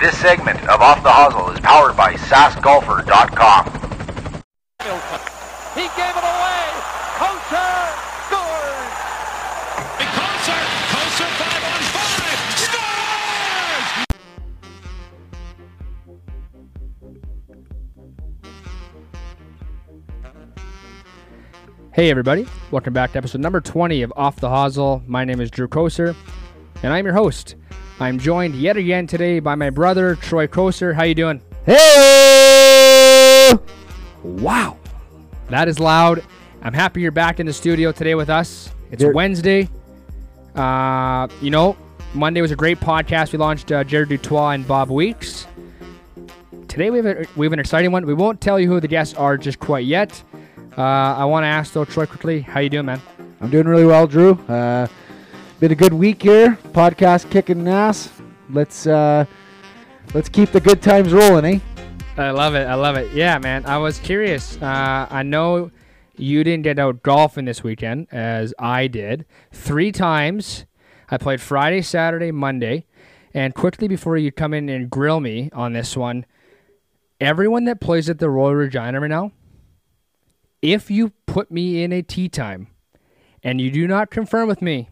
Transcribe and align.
This 0.00 0.16
segment 0.18 0.60
of 0.68 0.80
Off 0.80 1.02
the 1.02 1.08
Hosel 1.08 1.54
is 1.54 1.60
powered 1.60 1.96
by 1.96 2.14
SaskGolfer.com. 2.14 3.64
He 5.74 5.82
gave 5.96 6.16
it 6.16 6.24
away. 6.24 6.62
Koser 7.16 7.94
scores. 8.26 8.92
Koser, 10.14 10.62
Koser 10.90 11.28
five 11.38 11.64
on 11.64 11.80
five, 11.94 12.38
scores! 12.58 14.04
Hey 21.92 22.10
everybody, 22.10 22.46
welcome 22.70 22.92
back 22.92 23.12
to 23.12 23.18
episode 23.18 23.40
number 23.40 23.60
20 23.60 24.02
of 24.02 24.12
Off 24.16 24.36
the 24.36 24.48
Hosel. 24.48 25.06
My 25.06 25.24
name 25.24 25.40
is 25.40 25.50
Drew 25.50 25.68
Koser, 25.68 26.14
and 26.82 26.92
I'm 26.92 27.04
your 27.06 27.14
host. 27.14 27.54
I'm 28.00 28.18
joined 28.18 28.56
yet 28.56 28.76
again 28.76 29.06
today 29.06 29.38
by 29.38 29.54
my 29.54 29.70
brother 29.70 30.16
Troy 30.16 30.48
Koser. 30.48 30.92
How 30.94 31.04
you 31.04 31.14
doing? 31.14 31.40
Hey! 31.64 33.52
Wow, 34.24 34.78
that 35.48 35.68
is 35.68 35.78
loud. 35.78 36.24
I'm 36.62 36.72
happy 36.72 37.02
you're 37.02 37.12
back 37.12 37.38
in 37.38 37.46
the 37.46 37.52
studio 37.52 37.92
today 37.92 38.16
with 38.16 38.30
us. 38.30 38.70
It's 38.90 39.04
Wednesday. 39.04 39.68
Uh, 40.56 41.28
you 41.40 41.50
know, 41.50 41.76
Monday 42.14 42.40
was 42.40 42.50
a 42.50 42.56
great 42.56 42.80
podcast. 42.80 43.32
We 43.32 43.38
launched 43.38 43.70
uh, 43.70 43.84
Jared 43.84 44.08
du 44.08 44.18
Toit 44.18 44.54
and 44.54 44.66
Bob 44.66 44.90
Weeks. 44.90 45.46
Today 46.66 46.90
we 46.90 46.96
have 46.96 47.06
a, 47.06 47.26
we 47.36 47.46
have 47.46 47.52
an 47.52 47.60
exciting 47.60 47.92
one. 47.92 48.04
We 48.06 48.14
won't 48.14 48.40
tell 48.40 48.58
you 48.58 48.66
who 48.66 48.80
the 48.80 48.88
guests 48.88 49.14
are 49.14 49.36
just 49.36 49.60
quite 49.60 49.84
yet. 49.84 50.20
Uh, 50.76 50.82
I 50.82 51.24
want 51.26 51.44
to 51.44 51.48
ask 51.48 51.72
though, 51.72 51.84
Troy, 51.84 52.06
quickly, 52.06 52.40
how 52.40 52.58
you 52.58 52.70
doing, 52.70 52.86
man? 52.86 53.00
I'm 53.40 53.50
doing 53.50 53.68
really 53.68 53.84
well, 53.84 54.08
Drew. 54.08 54.32
Uh, 54.48 54.88
been 55.64 55.72
a 55.72 55.74
good 55.74 55.94
week 55.94 56.20
here. 56.20 56.58
Podcast 56.72 57.30
kicking 57.30 57.66
ass. 57.66 58.10
Let's 58.50 58.86
uh, 58.86 59.24
let's 60.12 60.28
keep 60.28 60.50
the 60.50 60.60
good 60.60 60.82
times 60.82 61.10
rolling, 61.10 61.46
eh? 61.46 61.58
I 62.18 62.32
love 62.32 62.54
it. 62.54 62.66
I 62.66 62.74
love 62.74 62.96
it. 62.96 63.10
Yeah, 63.14 63.38
man. 63.38 63.64
I 63.64 63.78
was 63.78 63.98
curious. 63.98 64.60
Uh, 64.60 65.08
I 65.10 65.22
know 65.22 65.70
you 66.18 66.44
didn't 66.44 66.64
get 66.64 66.78
out 66.78 67.02
golfing 67.02 67.46
this 67.46 67.64
weekend 67.64 68.08
as 68.12 68.52
I 68.58 68.88
did. 68.88 69.24
Three 69.52 69.90
times. 69.90 70.66
I 71.10 71.16
played 71.16 71.40
Friday, 71.40 71.80
Saturday, 71.80 72.30
Monday. 72.30 72.84
And 73.32 73.54
quickly 73.54 73.88
before 73.88 74.18
you 74.18 74.30
come 74.30 74.52
in 74.52 74.68
and 74.68 74.90
grill 74.90 75.20
me 75.20 75.48
on 75.54 75.72
this 75.72 75.96
one, 75.96 76.26
everyone 77.22 77.64
that 77.64 77.80
plays 77.80 78.10
at 78.10 78.18
the 78.18 78.28
Royal 78.28 78.54
Regina 78.54 79.00
right 79.00 79.08
now, 79.08 79.32
if 80.60 80.90
you 80.90 81.14
put 81.24 81.50
me 81.50 81.82
in 81.82 81.90
a 81.90 82.02
tea 82.02 82.28
time 82.28 82.66
and 83.42 83.62
you 83.62 83.70
do 83.70 83.86
not 83.86 84.10
confirm 84.10 84.46
with 84.46 84.60
me, 84.60 84.90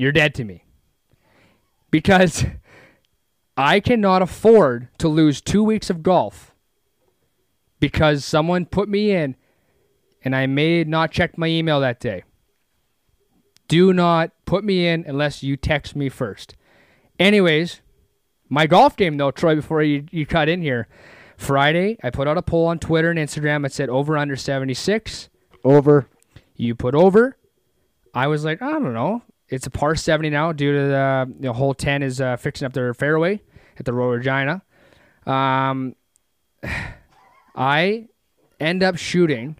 you're 0.00 0.12
dead 0.12 0.34
to 0.34 0.44
me. 0.44 0.64
Because 1.90 2.46
I 3.54 3.80
cannot 3.80 4.22
afford 4.22 4.88
to 4.96 5.08
lose 5.08 5.42
two 5.42 5.62
weeks 5.62 5.90
of 5.90 6.02
golf 6.02 6.54
because 7.80 8.24
someone 8.24 8.64
put 8.64 8.88
me 8.88 9.10
in 9.10 9.36
and 10.24 10.34
I 10.34 10.46
may 10.46 10.84
not 10.84 11.10
check 11.10 11.36
my 11.36 11.48
email 11.48 11.80
that 11.80 12.00
day. 12.00 12.24
Do 13.68 13.92
not 13.92 14.30
put 14.46 14.64
me 14.64 14.86
in 14.86 15.04
unless 15.06 15.42
you 15.42 15.58
text 15.58 15.94
me 15.94 16.08
first. 16.08 16.56
Anyways, 17.18 17.82
my 18.48 18.66
golf 18.66 18.96
game 18.96 19.18
though, 19.18 19.30
Troy, 19.30 19.54
before 19.54 19.82
you, 19.82 20.06
you 20.10 20.24
cut 20.24 20.48
in 20.48 20.62
here. 20.62 20.88
Friday, 21.36 21.98
I 22.02 22.08
put 22.08 22.26
out 22.26 22.38
a 22.38 22.42
poll 22.42 22.68
on 22.68 22.78
Twitter 22.78 23.10
and 23.10 23.18
Instagram. 23.18 23.66
It 23.66 23.72
said 23.72 23.90
over 23.90 24.16
under 24.16 24.36
76. 24.36 25.28
Over. 25.62 26.08
You 26.56 26.74
put 26.74 26.94
over. 26.94 27.36
I 28.14 28.28
was 28.28 28.46
like, 28.46 28.62
I 28.62 28.70
don't 28.70 28.94
know. 28.94 29.22
It's 29.50 29.66
a 29.66 29.70
par 29.70 29.96
70 29.96 30.30
now 30.30 30.52
due 30.52 30.72
to 30.72 30.88
the 30.88 31.34
you 31.36 31.46
know, 31.48 31.52
hole 31.52 31.74
10 31.74 32.02
is 32.02 32.20
uh, 32.20 32.36
fixing 32.36 32.66
up 32.66 32.72
their 32.72 32.94
fairway 32.94 33.42
at 33.78 33.84
the 33.84 33.92
Royal 33.92 34.12
Regina. 34.12 34.62
Um, 35.26 35.96
I 37.56 38.06
end 38.60 38.82
up 38.82 38.96
shooting 38.96 39.56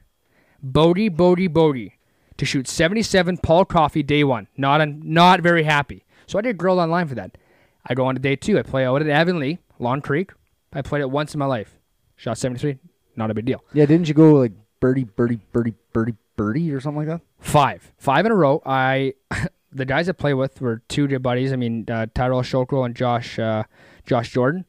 bogey, 0.63 1.09
bogey, 1.09 1.49
bogey 1.49 1.99
to 2.37 2.45
shoot 2.47 2.69
77 2.69 3.39
Paul 3.39 3.65
Coffee 3.65 4.03
day 4.03 4.25
one. 4.25 4.47
Not 4.57 4.87
not 4.89 5.41
very 5.41 5.65
happy. 5.65 6.05
So 6.27 6.39
I 6.39 6.43
did 6.43 6.57
girl 6.57 6.79
online 6.79 7.09
for 7.09 7.17
that. 7.17 7.37
I 7.85 7.95
go 7.95 8.07
on 8.07 8.15
to 8.15 8.21
day 8.21 8.37
two. 8.37 8.59
I 8.59 8.63
play 8.63 8.85
out 8.85 9.03
at 9.03 9.09
Avonlea, 9.09 9.59
Long 9.79 10.01
Creek. 10.01 10.31
I 10.73 10.83
played 10.83 11.01
it 11.01 11.11
once 11.11 11.35
in 11.35 11.39
my 11.39 11.47
life. 11.47 11.77
Shot 12.17 12.39
73. 12.39 12.79
Not 13.17 13.31
a 13.31 13.35
big 13.35 13.47
deal. 13.47 13.65
Yeah, 13.73 13.87
didn't 13.87 14.07
you 14.09 14.15
go 14.15 14.33
like 14.35 14.53
birdie, 14.79 15.05
birdie, 15.05 15.41
birdie, 15.53 15.75
birdie, 15.93 16.15
birdie 16.37 16.73
or 16.73 16.81
something 16.81 16.99
like 16.99 17.09
that? 17.09 17.21
Five, 17.41 17.93
five 17.99 18.25
in 18.25 18.33
a 18.33 18.35
row. 18.35 18.63
I, 18.65 19.15
the 19.73 19.85
guys 19.85 20.09
I 20.09 20.13
play 20.13 20.35
with 20.35 20.61
were 20.61 20.83
two 20.89 21.07
good 21.07 21.23
buddies. 21.23 21.53
I 21.53 21.57
mean, 21.57 21.87
uh, 21.89 22.07
Tyrell 22.15 22.43
Shoko 22.43 22.85
and 22.85 22.95
Josh, 22.95 23.39
uh, 23.39 23.65
Josh 24.07 24.33
Jordan. 24.33 24.65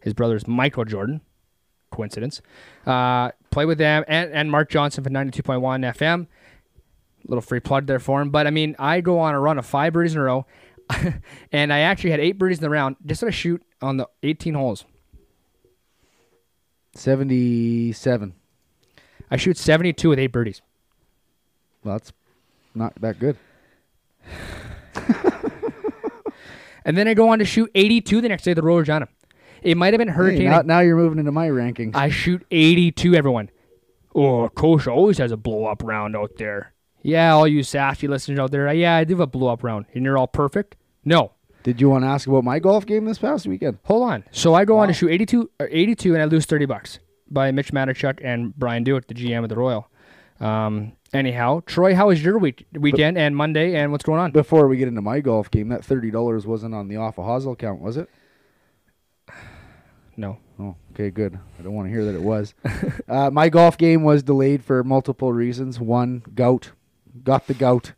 His 0.00 0.14
brother 0.14 0.36
is 0.36 0.46
Michael 0.46 0.84
Jordan. 0.84 1.20
Coincidence. 1.90 2.42
Uh, 2.84 3.30
play 3.50 3.64
with 3.64 3.78
them 3.78 4.04
and, 4.08 4.30
and 4.32 4.50
Mark 4.50 4.68
Johnson 4.68 5.02
for 5.04 5.10
ninety 5.10 5.30
two 5.30 5.42
point 5.42 5.60
one 5.60 5.82
FM. 5.82 6.26
Little 7.26 7.42
free 7.42 7.60
plug 7.60 7.86
there 7.86 7.98
for 7.98 8.20
him. 8.20 8.30
But 8.30 8.46
I 8.46 8.50
mean, 8.50 8.76
I 8.78 9.00
go 9.00 9.18
on 9.18 9.34
a 9.34 9.40
run 9.40 9.58
of 9.58 9.66
five 9.66 9.92
birdies 9.92 10.14
in 10.14 10.20
a 10.20 10.24
row, 10.24 10.46
and 11.52 11.72
I 11.72 11.80
actually 11.80 12.10
had 12.10 12.20
eight 12.20 12.38
birdies 12.38 12.58
in 12.58 12.62
the 12.62 12.70
round. 12.70 12.96
Just 13.04 13.20
to 13.20 13.32
shoot 13.32 13.62
on 13.80 13.96
the 13.96 14.08
eighteen 14.22 14.54
holes. 14.54 14.84
77. 16.94 18.34
I 19.30 19.36
shoot 19.36 19.56
seventy 19.56 19.92
two 19.92 20.08
with 20.08 20.18
eight 20.18 20.32
birdies. 20.32 20.62
Well, 21.84 21.94
that's 21.94 22.12
not 22.74 22.94
that 23.00 23.18
good. 23.18 23.36
And 26.84 26.96
then 26.96 27.08
I 27.08 27.14
go 27.14 27.30
on 27.30 27.40
to 27.40 27.44
shoot 27.44 27.68
82 27.74 28.20
the 28.20 28.28
next 28.28 28.44
day 28.44 28.54
the 28.54 28.62
Royal 28.62 28.78
Regina. 28.78 29.08
It 29.62 29.76
might 29.76 29.92
have 29.92 29.98
been 29.98 30.06
Hey, 30.08 30.14
Hurricane. 30.14 30.44
now, 30.50 30.62
now 30.62 30.80
you're 30.80 30.96
moving 30.96 31.18
into 31.18 31.32
my 31.32 31.48
rankings. 31.48 31.96
I 31.96 32.10
shoot 32.10 32.46
82, 32.52 33.14
everyone. 33.16 33.50
Oh, 34.14 34.48
Koser 34.54 34.92
always 34.94 35.18
has 35.18 35.32
a 35.32 35.36
blow 35.36 35.64
up 35.64 35.82
round 35.82 36.14
out 36.14 36.36
there. 36.38 36.72
Yeah, 37.02 37.32
all 37.34 37.48
you 37.48 37.64
sassy 37.64 38.06
listeners 38.06 38.38
out 38.38 38.52
there. 38.52 38.72
Yeah, 38.72 38.94
I 38.96 39.02
do 39.04 39.14
have 39.14 39.20
a 39.20 39.26
blow 39.26 39.48
up 39.48 39.64
round. 39.64 39.86
And 39.94 40.04
you're 40.04 40.16
all 40.16 40.28
perfect? 40.28 40.76
No. 41.04 41.32
Did 41.64 41.80
you 41.80 41.90
want 41.90 42.04
to 42.04 42.08
ask 42.08 42.28
about 42.28 42.44
my 42.44 42.60
golf 42.60 42.86
game 42.86 43.04
this 43.04 43.18
past 43.18 43.48
weekend? 43.48 43.78
Hold 43.84 44.04
on. 44.08 44.24
So 44.30 44.54
I 44.54 44.64
go 44.64 44.78
on 44.78 44.86
to 44.86 44.94
shoot 44.94 45.10
82, 45.10 45.50
or 45.58 45.68
82 45.70 46.14
and 46.14 46.22
I 46.22 46.26
lose 46.26 46.46
30 46.46 46.66
bucks 46.66 47.00
by 47.28 47.50
Mitch 47.50 47.72
Matterchuk 47.72 48.20
and 48.22 48.54
Brian 48.56 48.84
Dewitt, 48.84 49.08
the 49.08 49.14
GM 49.14 49.42
of 49.42 49.48
the 49.48 49.56
Royal. 49.56 49.90
Um, 50.40 50.92
anyhow, 51.12 51.62
Troy, 51.66 51.94
how 51.94 52.08
was 52.08 52.22
your 52.22 52.38
week 52.38 52.66
weekend 52.72 53.16
and 53.16 53.36
Monday 53.36 53.74
and 53.74 53.92
what's 53.92 54.04
going 54.04 54.20
on? 54.20 54.32
Before 54.32 54.68
we 54.68 54.76
get 54.76 54.88
into 54.88 55.02
my 55.02 55.20
golf 55.20 55.50
game, 55.50 55.68
that 55.68 55.82
$30 55.82 56.44
wasn't 56.46 56.74
on 56.74 56.88
the 56.88 56.96
off 56.96 57.18
a 57.18 57.22
Hosel 57.22 57.52
account, 57.52 57.80
was 57.80 57.96
it? 57.96 58.08
No. 60.16 60.38
Oh, 60.58 60.74
okay, 60.92 61.10
good. 61.10 61.38
I 61.58 61.62
don't 61.62 61.74
want 61.74 61.88
to 61.88 61.92
hear 61.92 62.04
that 62.06 62.14
it 62.14 62.22
was. 62.22 62.54
uh, 63.08 63.30
my 63.30 63.48
golf 63.48 63.76
game 63.76 64.02
was 64.02 64.22
delayed 64.22 64.64
for 64.64 64.82
multiple 64.82 65.32
reasons. 65.32 65.78
One, 65.78 66.22
gout. 66.34 66.72
Got 67.22 67.46
the 67.46 67.54
gout. 67.54 67.92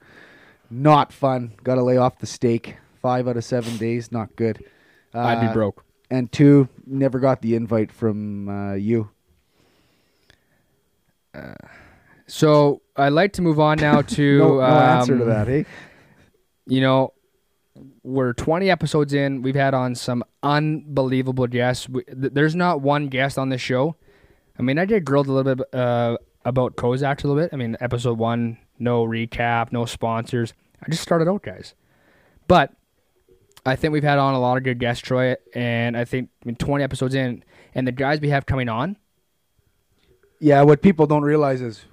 Not 0.71 1.13
fun. 1.13 1.53
Got 1.63 1.77
to 1.77 1.85
lay 1.85 1.97
off 1.97 2.19
the 2.19 2.27
steak. 2.27 2.77
Five 3.01 3.29
out 3.29 3.37
of 3.37 3.45
seven 3.45 3.77
days. 3.77 4.11
Not 4.11 4.35
good. 4.35 4.65
Uh, 5.15 5.21
I'd 5.21 5.47
be 5.47 5.53
broke. 5.53 5.85
And 6.11 6.31
two, 6.33 6.69
never 6.87 7.21
got 7.21 7.43
the 7.43 7.55
invite 7.55 7.93
from 7.93 8.49
uh, 8.49 8.75
you. 8.75 9.11
So 12.29 12.83
I'd 12.97 13.13
like 13.13 13.33
to 13.35 13.43
move 13.43 13.59
on 13.59 13.79
now 13.79 14.03
to 14.17 14.39
No, 14.39 14.57
no 14.59 14.63
answer 14.63 15.17
to 15.17 15.23
um, 15.25 15.29
that, 15.29 15.49
eh? 15.49 15.65
you 16.67 16.81
know, 16.81 17.13
we're 18.03 18.33
20 18.33 18.71
episodes 18.71 19.13
in. 19.15 19.43
We've 19.43 19.55
had 19.55 19.75
on 19.75 19.95
some 19.95 20.23
unbelievable 20.43 21.47
guests. 21.47 21.89
We, 21.89 22.05
th- 22.05 22.33
there's 22.33 22.55
not 22.55 22.81
one 22.81 23.09
guest 23.09 23.39
on 23.39 23.49
this 23.49 23.61
show. 23.61 23.97
I 24.59 24.63
mean, 24.63 24.79
I 24.79 24.85
get 24.85 25.05
grilled 25.05 25.29
a 25.29 25.33
little 25.33 25.55
bit 25.55 25.75
uh, 25.75 26.19
about 26.45 26.77
Kozak 26.77 27.23
a 27.25 27.27
little 27.27 27.41
bit. 27.41 27.51
I 27.53 27.57
mean, 27.57 27.77
episode 27.81 28.19
one, 28.19 28.59
no 28.79 29.05
recap, 29.07 29.73
no 29.73 29.85
sponsors. 29.87 30.53
I 30.83 30.91
just 30.91 31.03
started 31.03 31.29
out, 31.29 31.43
guys. 31.43 31.75
But 32.49 32.73
I 33.65 33.77
think 33.77 33.93
we've 33.93 34.03
had 34.03 34.19
on 34.19 34.35
a 34.35 34.41
lot 34.41 34.57
of 34.57 34.65
good 34.65 34.79
guests, 34.79 35.03
Troy, 35.03 35.37
and 35.55 35.97
I 35.97 36.05
think 36.05 36.31
I 36.43 36.47
mean, 36.47 36.57
20 36.57 36.83
episodes 36.83 37.15
in, 37.15 37.45
and 37.75 37.87
the 37.87 37.93
guys 37.93 38.21
we 38.21 38.31
have 38.31 38.47
coming 38.47 38.69
on, 38.69 38.97
Yeah, 40.41 40.63
what 40.63 40.83
people 40.83 41.07
don't 41.07 41.23
realize 41.23 41.61
is 41.61 41.85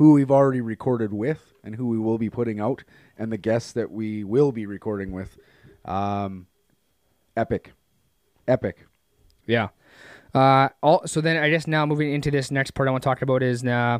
who 0.00 0.14
we've 0.14 0.30
already 0.30 0.62
recorded 0.62 1.12
with 1.12 1.52
and 1.62 1.76
who 1.76 1.86
we 1.86 1.98
will 1.98 2.16
be 2.16 2.30
putting 2.30 2.58
out 2.58 2.84
and 3.18 3.30
the 3.30 3.36
guests 3.36 3.72
that 3.72 3.90
we 3.90 4.24
will 4.24 4.50
be 4.50 4.64
recording 4.64 5.12
with. 5.12 5.36
Um, 5.84 6.46
epic. 7.36 7.72
Epic. 8.48 8.86
Yeah. 9.46 9.68
Uh, 10.32 10.70
all, 10.82 11.06
so 11.06 11.20
then 11.20 11.36
I 11.36 11.50
guess 11.50 11.66
now 11.66 11.84
moving 11.84 12.14
into 12.14 12.30
this 12.30 12.50
next 12.50 12.70
part 12.70 12.88
I 12.88 12.92
want 12.92 13.02
to 13.02 13.08
talk 13.10 13.20
about 13.20 13.42
is 13.42 13.62
uh, 13.62 13.98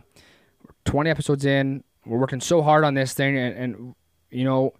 20 0.86 1.10
episodes 1.10 1.44
in. 1.44 1.84
We're 2.06 2.16
working 2.16 2.40
so 2.40 2.62
hard 2.62 2.82
on 2.82 2.94
this 2.94 3.12
thing, 3.12 3.36
and, 3.36 3.54
and 3.54 3.94
you 4.30 4.44
know, 4.44 4.72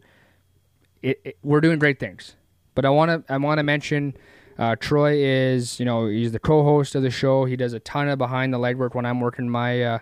it, 1.02 1.20
it, 1.22 1.38
we're 1.42 1.60
doing 1.60 1.78
great 1.78 2.00
things. 2.00 2.34
But 2.74 2.86
I 2.86 2.88
want 2.88 3.26
to 3.26 3.30
I 3.30 3.36
want 3.36 3.58
to 3.58 3.62
mention 3.62 4.16
uh, 4.58 4.76
Troy 4.76 5.16
is 5.22 5.78
you 5.78 5.84
know 5.84 6.06
he's 6.06 6.32
the 6.32 6.38
co-host 6.38 6.94
of 6.94 7.02
the 7.02 7.10
show. 7.10 7.44
He 7.44 7.56
does 7.56 7.74
a 7.74 7.80
ton 7.80 8.08
of 8.08 8.16
behind 8.16 8.54
the 8.54 8.58
legwork 8.58 8.94
when 8.94 9.04
I'm 9.04 9.20
working 9.20 9.50
my 9.50 9.82
uh, 9.82 9.98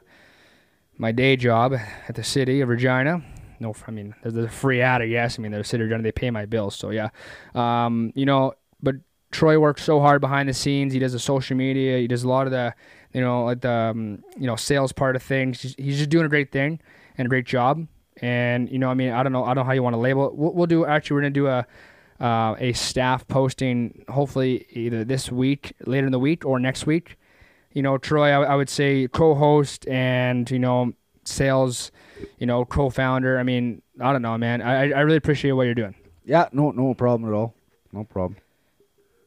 my 0.99 1.12
day 1.12 1.37
job 1.37 1.75
at 1.75 2.15
the 2.15 2.25
city 2.25 2.61
of 2.61 2.69
Regina. 2.69 3.23
No, 3.61 3.75
I 3.87 3.91
mean 3.91 4.15
there's 4.23 4.37
a 4.37 4.49
free 4.49 4.83
ad, 4.83 5.03
I 5.03 5.09
guess. 5.09 5.39
I 5.39 5.43
mean 5.43 5.53
the 5.53 5.65
city 5.65 5.83
of 5.83 5.87
Regina 5.87 6.03
they 6.03 6.12
pay 6.12 6.31
my 6.31 6.47
bills, 6.47 6.77
so 6.77 6.91
yeah. 6.91 7.09
Um, 7.55 8.12
you 8.15 8.27
know 8.27 8.55
but 8.83 8.97
Troy 9.31 9.59
works 9.59 9.83
so 9.83 10.00
hard 10.00 10.21
behind 10.21 10.49
the 10.49 10.55
scenes. 10.55 10.93
He 10.93 10.99
does 10.99 11.12
the 11.12 11.19
social 11.19 11.56
media. 11.56 11.99
He 11.99 12.06
does 12.06 12.25
a 12.25 12.29
lot 12.29 12.47
of 12.47 12.53
the, 12.53 12.75
you 13.12 13.21
know, 13.21 13.45
like 13.45 13.61
the, 13.61 13.71
um, 13.71 14.25
you 14.39 14.47
know, 14.47 14.56
sales 14.56 14.93
part 14.93 15.17
of 15.17 15.23
things. 15.23 15.75
He's, 15.77 15.99
just 15.99 16.11
doing 16.11 16.25
a 16.25 16.29
great 16.29 16.50
thing 16.50 16.81
and 17.19 17.27
a 17.27 17.29
great 17.29 17.45
job. 17.45 17.87
And 18.21 18.71
you 18.71 18.79
know, 18.79 18.89
I 18.89 18.95
mean, 18.95 19.12
I 19.12 19.23
don't 19.23 19.33
know, 19.33 19.45
I 19.45 19.49
don't 19.49 19.62
know 19.62 19.65
how 19.65 19.73
you 19.73 19.83
want 19.83 19.95
to 19.95 20.00
label 20.00 20.27
it. 20.29 20.35
We'll, 20.35 20.53
we'll 20.53 20.67
do. 20.67 20.85
Actually, 20.85 21.15
we're 21.15 21.21
gonna 21.21 21.31
do 21.31 21.47
a, 21.47 21.67
uh, 22.21 22.56
a 22.59 22.73
staff 22.73 23.29
posting. 23.29 24.05
Hopefully, 24.09 24.67
either 24.71 25.05
this 25.05 25.31
week, 25.31 25.75
later 25.87 26.06
in 26.06 26.12
the 26.12 26.19
week, 26.19 26.45
or 26.45 26.59
next 26.59 26.87
week. 26.87 27.17
You 27.79 27.83
know, 27.83 27.97
Troy, 27.97 28.31
I, 28.31 28.43
I 28.43 28.57
would 28.57 28.69
say 28.69 29.07
co-host 29.07 29.87
and 29.87 30.51
you 30.51 30.59
know, 30.59 30.95
sales, 31.23 31.93
you 32.41 32.47
know, 32.51 32.65
co-founder. 32.65 33.39
I 33.39 33.45
mean, 33.45 33.83
I 34.01 34.11
don't 34.11 34.21
know, 34.21 34.37
man. 34.37 34.63
I 34.63 34.91
I 34.91 35.01
really 35.03 35.17
appreciate 35.17 35.53
what 35.53 35.63
you're 35.63 35.77
doing. 35.77 35.95
Yeah, 36.25 36.49
no, 36.51 36.73
no 36.73 36.93
problem 36.95 37.31
at 37.31 37.37
all. 37.37 37.55
No 37.93 38.03
problem. 38.03 38.41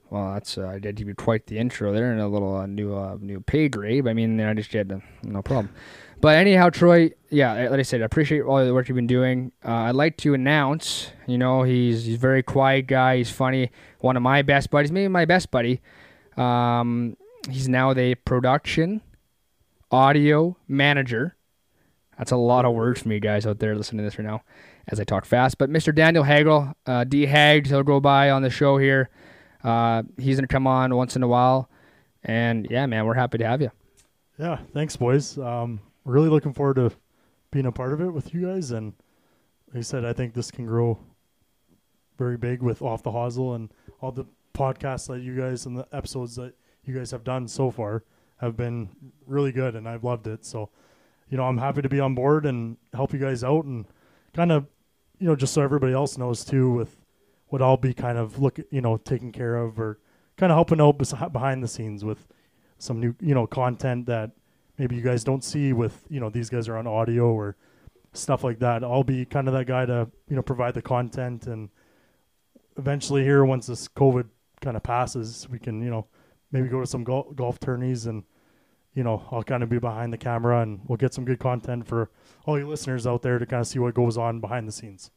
Well, 0.09 0.33
that's 0.33 0.57
uh, 0.57 0.68
I 0.68 0.80
did 0.80 0.98
give 0.98 1.07
you 1.07 1.15
quite 1.15 1.48
the 1.48 1.59
intro 1.59 1.94
there 1.94 2.12
and 2.12 2.19
a 2.19 2.27
little 2.27 2.53
uh, 2.57 2.65
new 2.65 2.94
uh, 2.94 3.15
new 3.21 3.39
pay 3.39 3.69
grade. 3.69 4.06
I 4.06 4.13
mean, 4.13 4.42
I 4.42 4.54
just 4.54 4.69
did 4.69 4.89
to, 4.89 5.01
no 5.24 5.42
problem. 5.42 5.74
But 6.19 6.36
anyhow, 6.36 6.71
Troy, 6.71 7.12
yeah, 7.30 7.69
like 7.69 7.80
I 7.80 7.83
said, 7.83 8.01
I 8.01 8.06
appreciate 8.06 8.42
all 8.42 8.65
the 8.65 8.74
work 8.74 8.89
you've 8.89 8.97
been 8.97 9.07
doing. 9.07 9.54
Uh, 9.63 9.88
I'd 9.88 9.95
like 9.95 10.18
to 10.18 10.33
announce, 10.33 11.09
you 11.25 11.38
know, 11.38 11.63
he's 11.63 12.04
he's 12.04 12.15
a 12.15 12.18
very 12.18 12.44
quiet 12.44 12.88
guy. 12.88 13.15
He's 13.15 13.31
funny. 13.31 13.71
One 14.01 14.18
of 14.18 14.24
my 14.24 14.42
best 14.42 14.69
buddies, 14.69 14.92
maybe 14.92 15.07
my 15.07 15.24
best 15.24 15.51
buddy. 15.51 15.80
Um, 16.36 17.15
he's 17.49 17.67
now 17.67 17.93
the 17.93 18.15
production 18.15 19.01
audio 19.91 20.57
manager. 20.67 21.35
That's 22.17 22.31
a 22.31 22.38
lot 22.38 22.65
of 22.65 22.73
words 22.73 23.01
for 23.01 23.09
me 23.09 23.19
guys 23.19 23.45
out 23.45 23.59
there 23.59 23.75
listening 23.75 23.99
to 23.99 24.03
this 24.03 24.19
right 24.19 24.27
now 24.27 24.43
as 24.88 24.99
I 24.99 25.03
talk 25.03 25.25
fast. 25.25 25.57
But 25.57 25.69
Mr. 25.69 25.93
Daniel 25.93 26.23
Hagel, 26.23 26.73
uh, 26.85 27.03
D 27.03 27.25
Hagged, 27.25 27.67
he'll 27.67 27.83
go 27.83 27.99
by 27.99 28.29
on 28.29 28.41
the 28.41 28.49
show 28.49 28.77
here. 28.77 29.09
Uh, 29.63 30.03
he's 30.17 30.38
gonna 30.38 30.47
come 30.47 30.67
on 30.67 30.95
once 30.95 31.15
in 31.15 31.23
a 31.23 31.27
while, 31.27 31.69
and 32.23 32.67
yeah, 32.69 32.85
man, 32.85 33.05
we're 33.05 33.13
happy 33.13 33.38
to 33.38 33.45
have 33.45 33.61
you. 33.61 33.71
Yeah, 34.39 34.59
thanks, 34.73 34.95
boys. 34.95 35.37
Um, 35.37 35.81
really 36.03 36.29
looking 36.29 36.53
forward 36.53 36.75
to 36.75 36.91
being 37.51 37.65
a 37.65 37.71
part 37.71 37.94
of 37.94 38.01
it 38.01 38.09
with 38.09 38.33
you 38.33 38.47
guys. 38.47 38.71
And 38.71 38.94
like 39.67 39.77
I 39.77 39.81
said, 39.81 40.05
I 40.05 40.13
think 40.13 40.33
this 40.33 40.49
can 40.49 40.65
grow 40.65 40.99
very 42.17 42.37
big 42.37 42.61
with 42.61 42.81
Off 42.81 43.03
the 43.03 43.11
Hosel 43.11 43.55
and 43.55 43.71
all 43.99 44.11
the 44.11 44.25
podcasts 44.53 45.07
that 45.07 45.21
you 45.21 45.35
guys 45.35 45.65
and 45.65 45.77
the 45.77 45.87
episodes 45.91 46.35
that 46.35 46.53
you 46.86 46.94
guys 46.94 47.12
have 47.12 47.24
done 47.24 47.48
so 47.48 47.72
far 47.72 48.04
have 48.38 48.57
been 48.57 48.89
really 49.28 49.51
good, 49.51 49.75
and 49.75 49.88
I've 49.88 50.04
loved 50.04 50.25
it. 50.28 50.45
So, 50.45 50.69
you 51.30 51.38
know, 51.38 51.44
I'm 51.44 51.60
happy 51.60 51.81
to 51.81 51.89
be 51.89 52.00
on 52.00 52.16
board 52.16 52.45
and 52.45 52.78
help 52.94 53.13
you 53.13 53.19
guys 53.19 53.44
out, 53.44 53.66
and 53.66 53.86
kind 54.33 54.51
of, 54.51 54.66
you 55.19 55.28
know, 55.28 55.36
just 55.36 55.54
so 55.54 55.62
everybody 55.62 55.94
else 55.94 56.18
knows 56.18 56.44
too, 56.44 56.72
with 56.72 56.98
what 57.48 57.62
I'll 57.62 57.78
be 57.78 57.94
kind 57.94 58.18
of 58.18 58.39
look, 58.39 58.60
you 58.72 58.81
know, 58.81 58.98
taking 58.98 59.31
care 59.31 59.57
of 59.57 59.80
or 59.80 60.00
kind 60.38 60.51
of 60.51 60.56
helping 60.56 60.81
out 60.81 60.98
behind 61.31 61.63
the 61.63 61.68
scenes 61.68 62.04
with 62.04 62.28
some 62.80 63.00
new, 63.00 63.13
you 63.22 63.36
know, 63.36 63.45
content 63.45 64.07
that 64.07 64.31
maybe 64.78 64.95
you 64.95 65.01
guys 65.04 65.24
don't 65.24 65.44
see 65.44 65.74
with, 65.74 66.04
you 66.10 66.19
know, 66.19 66.30
these 66.30 66.50
guys 66.50 66.68
are 66.68 66.78
on 66.78 66.88
audio 66.88 67.31
or 67.31 67.56
stuff 68.13 68.44
like 68.44 68.60
that. 68.60 68.83
I'll 68.83 69.04
be 69.04 69.25
kind 69.25 69.48
of 69.48 69.54
that 69.54 69.68
guy 69.68 69.86
to, 69.86 70.10
you 70.28 70.36
know, 70.36 70.42
provide 70.42 70.74
the 70.74 70.81
content 70.81 71.45
and 71.45 71.69
eventually 72.78 73.24
here 73.24 73.45
once 73.45 73.68
this 73.68 73.88
COVID 73.88 74.28
kind 74.62 74.75
of 74.75 74.81
passes, 74.81 75.48
we 75.50 75.60
can, 75.60 75.81
you 75.83 75.89
know, 75.89 76.07
maybe 76.51 76.68
go 76.68 76.80
to 76.80 76.88
some 76.88 77.03
gol- 77.03 77.31
golf 77.36 77.59
tourneys 77.59 78.06
and 78.06 78.24
you 78.94 79.03
know, 79.03 79.24
I'll 79.31 79.44
kind 79.44 79.63
of 79.63 79.69
be 79.69 79.80
behind 79.80 80.12
the 80.12 80.18
camera 80.18 80.62
and 80.62 80.81
we'll 80.86 80.98
get 80.98 81.13
some 81.13 81.24
good 81.24 81.39
content 81.39 81.88
for 81.88 82.09
all 82.45 82.59
you 82.59 82.68
listeners 82.68 83.07
out 83.07 83.21
there 83.21 83.39
to 83.39 83.45
kind 83.45 83.62
of 83.62 83.68
see 83.68 83.80
what 83.80 83.94
goes 83.94 84.18
on 84.18 84.42
behind 84.42 84.68
the 84.68 84.71
scenes. 84.71 85.12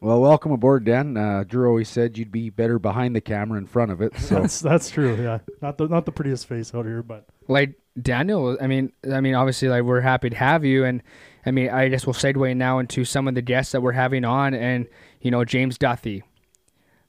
Well, 0.00 0.20
welcome 0.20 0.52
aboard, 0.52 0.84
Dan. 0.84 1.16
Uh, 1.16 1.44
Drew 1.46 1.68
always 1.68 1.88
said 1.88 2.16
you'd 2.16 2.30
be 2.30 2.50
better 2.50 2.78
behind 2.78 3.16
the 3.16 3.20
camera 3.20 3.58
in 3.58 3.66
front 3.66 3.90
of 3.90 4.00
it. 4.00 4.16
So 4.16 4.36
That's 4.40 4.60
that's 4.60 4.90
true. 4.90 5.16
Yeah, 5.20 5.38
not 5.60 5.76
the 5.76 5.88
not 5.88 6.06
the 6.06 6.12
prettiest 6.12 6.46
face 6.46 6.72
out 6.72 6.86
here, 6.86 7.02
but 7.02 7.26
like 7.48 7.74
Daniel, 8.00 8.56
I 8.60 8.68
mean, 8.68 8.92
I 9.12 9.20
mean, 9.20 9.34
obviously, 9.34 9.68
like 9.68 9.82
we're 9.82 10.00
happy 10.00 10.30
to 10.30 10.36
have 10.36 10.64
you, 10.64 10.84
and 10.84 11.02
I 11.44 11.50
mean, 11.50 11.70
I 11.70 11.88
guess 11.88 12.06
we'll 12.06 12.14
segue 12.14 12.56
now 12.56 12.78
into 12.78 13.04
some 13.04 13.26
of 13.26 13.34
the 13.34 13.42
guests 13.42 13.72
that 13.72 13.80
we're 13.80 13.90
having 13.92 14.24
on, 14.24 14.54
and 14.54 14.86
you 15.20 15.32
know, 15.32 15.44
James 15.44 15.78
Duthie. 15.78 16.22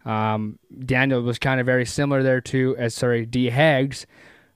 Um, 0.06 0.60
Daniel 0.86 1.22
was 1.22 1.38
kind 1.40 1.60
of 1.60 1.66
very 1.66 1.86
similar 1.86 2.24
there 2.24 2.42
too, 2.42 2.76
as 2.78 2.96
sorry, 2.96 3.26
D 3.26 3.50
Hags 3.50 4.06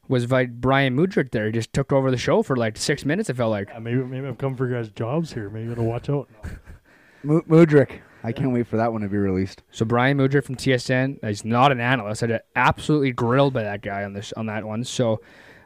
was 0.08 0.30
like 0.32 0.52
Bryan 0.60 0.96
Mudryk 0.96 1.32
there. 1.32 1.46
He 1.48 1.52
just 1.52 1.74
took 1.74 1.92
over 1.94 2.12
the 2.12 2.18
show 2.18 2.44
for 2.44 2.56
like 2.56 2.78
six 2.78 3.06
minutes. 3.06 3.30
It 3.30 3.36
felt 3.38 3.52
like. 3.52 3.70
yeah, 3.70 3.80
maybe 3.80 4.04
maybe 4.04 4.28
I've 4.28 4.38
come 4.38 4.56
for 4.56 4.68
your 4.68 4.82
guys' 4.82 4.90
jobs 4.92 5.34
here. 5.34 5.50
Maybe 5.50 5.66
you 5.66 5.70
gotta 5.76 5.84
watch 5.84 6.10
out. 6.10 6.30
Mu- 7.24 7.42
Mudryk, 7.44 8.00
I 8.24 8.32
can't 8.32 8.52
wait 8.52 8.68
for 8.68 8.78
that 8.78 8.92
one 8.92 9.02
to 9.02 9.08
be 9.10 9.18
released. 9.18 9.64
So 9.72 9.86
Bryan 9.86 10.18
Mudryk 10.18 10.44
from 10.44 10.56
TSN, 10.56 11.26
he's 11.26 11.46
not 11.46 11.72
an 11.72 11.80
analyst. 11.80 12.22
I 12.24 12.28
got 12.28 12.42
absolutely 12.56 13.12
grilled 13.12 13.54
by 13.54 13.64
that 13.64 13.82
guy 13.82 14.04
on 14.04 14.14
this 14.14 14.34
on 14.34 14.46
that 14.48 14.66
one. 14.66 14.84
So. 14.84 15.22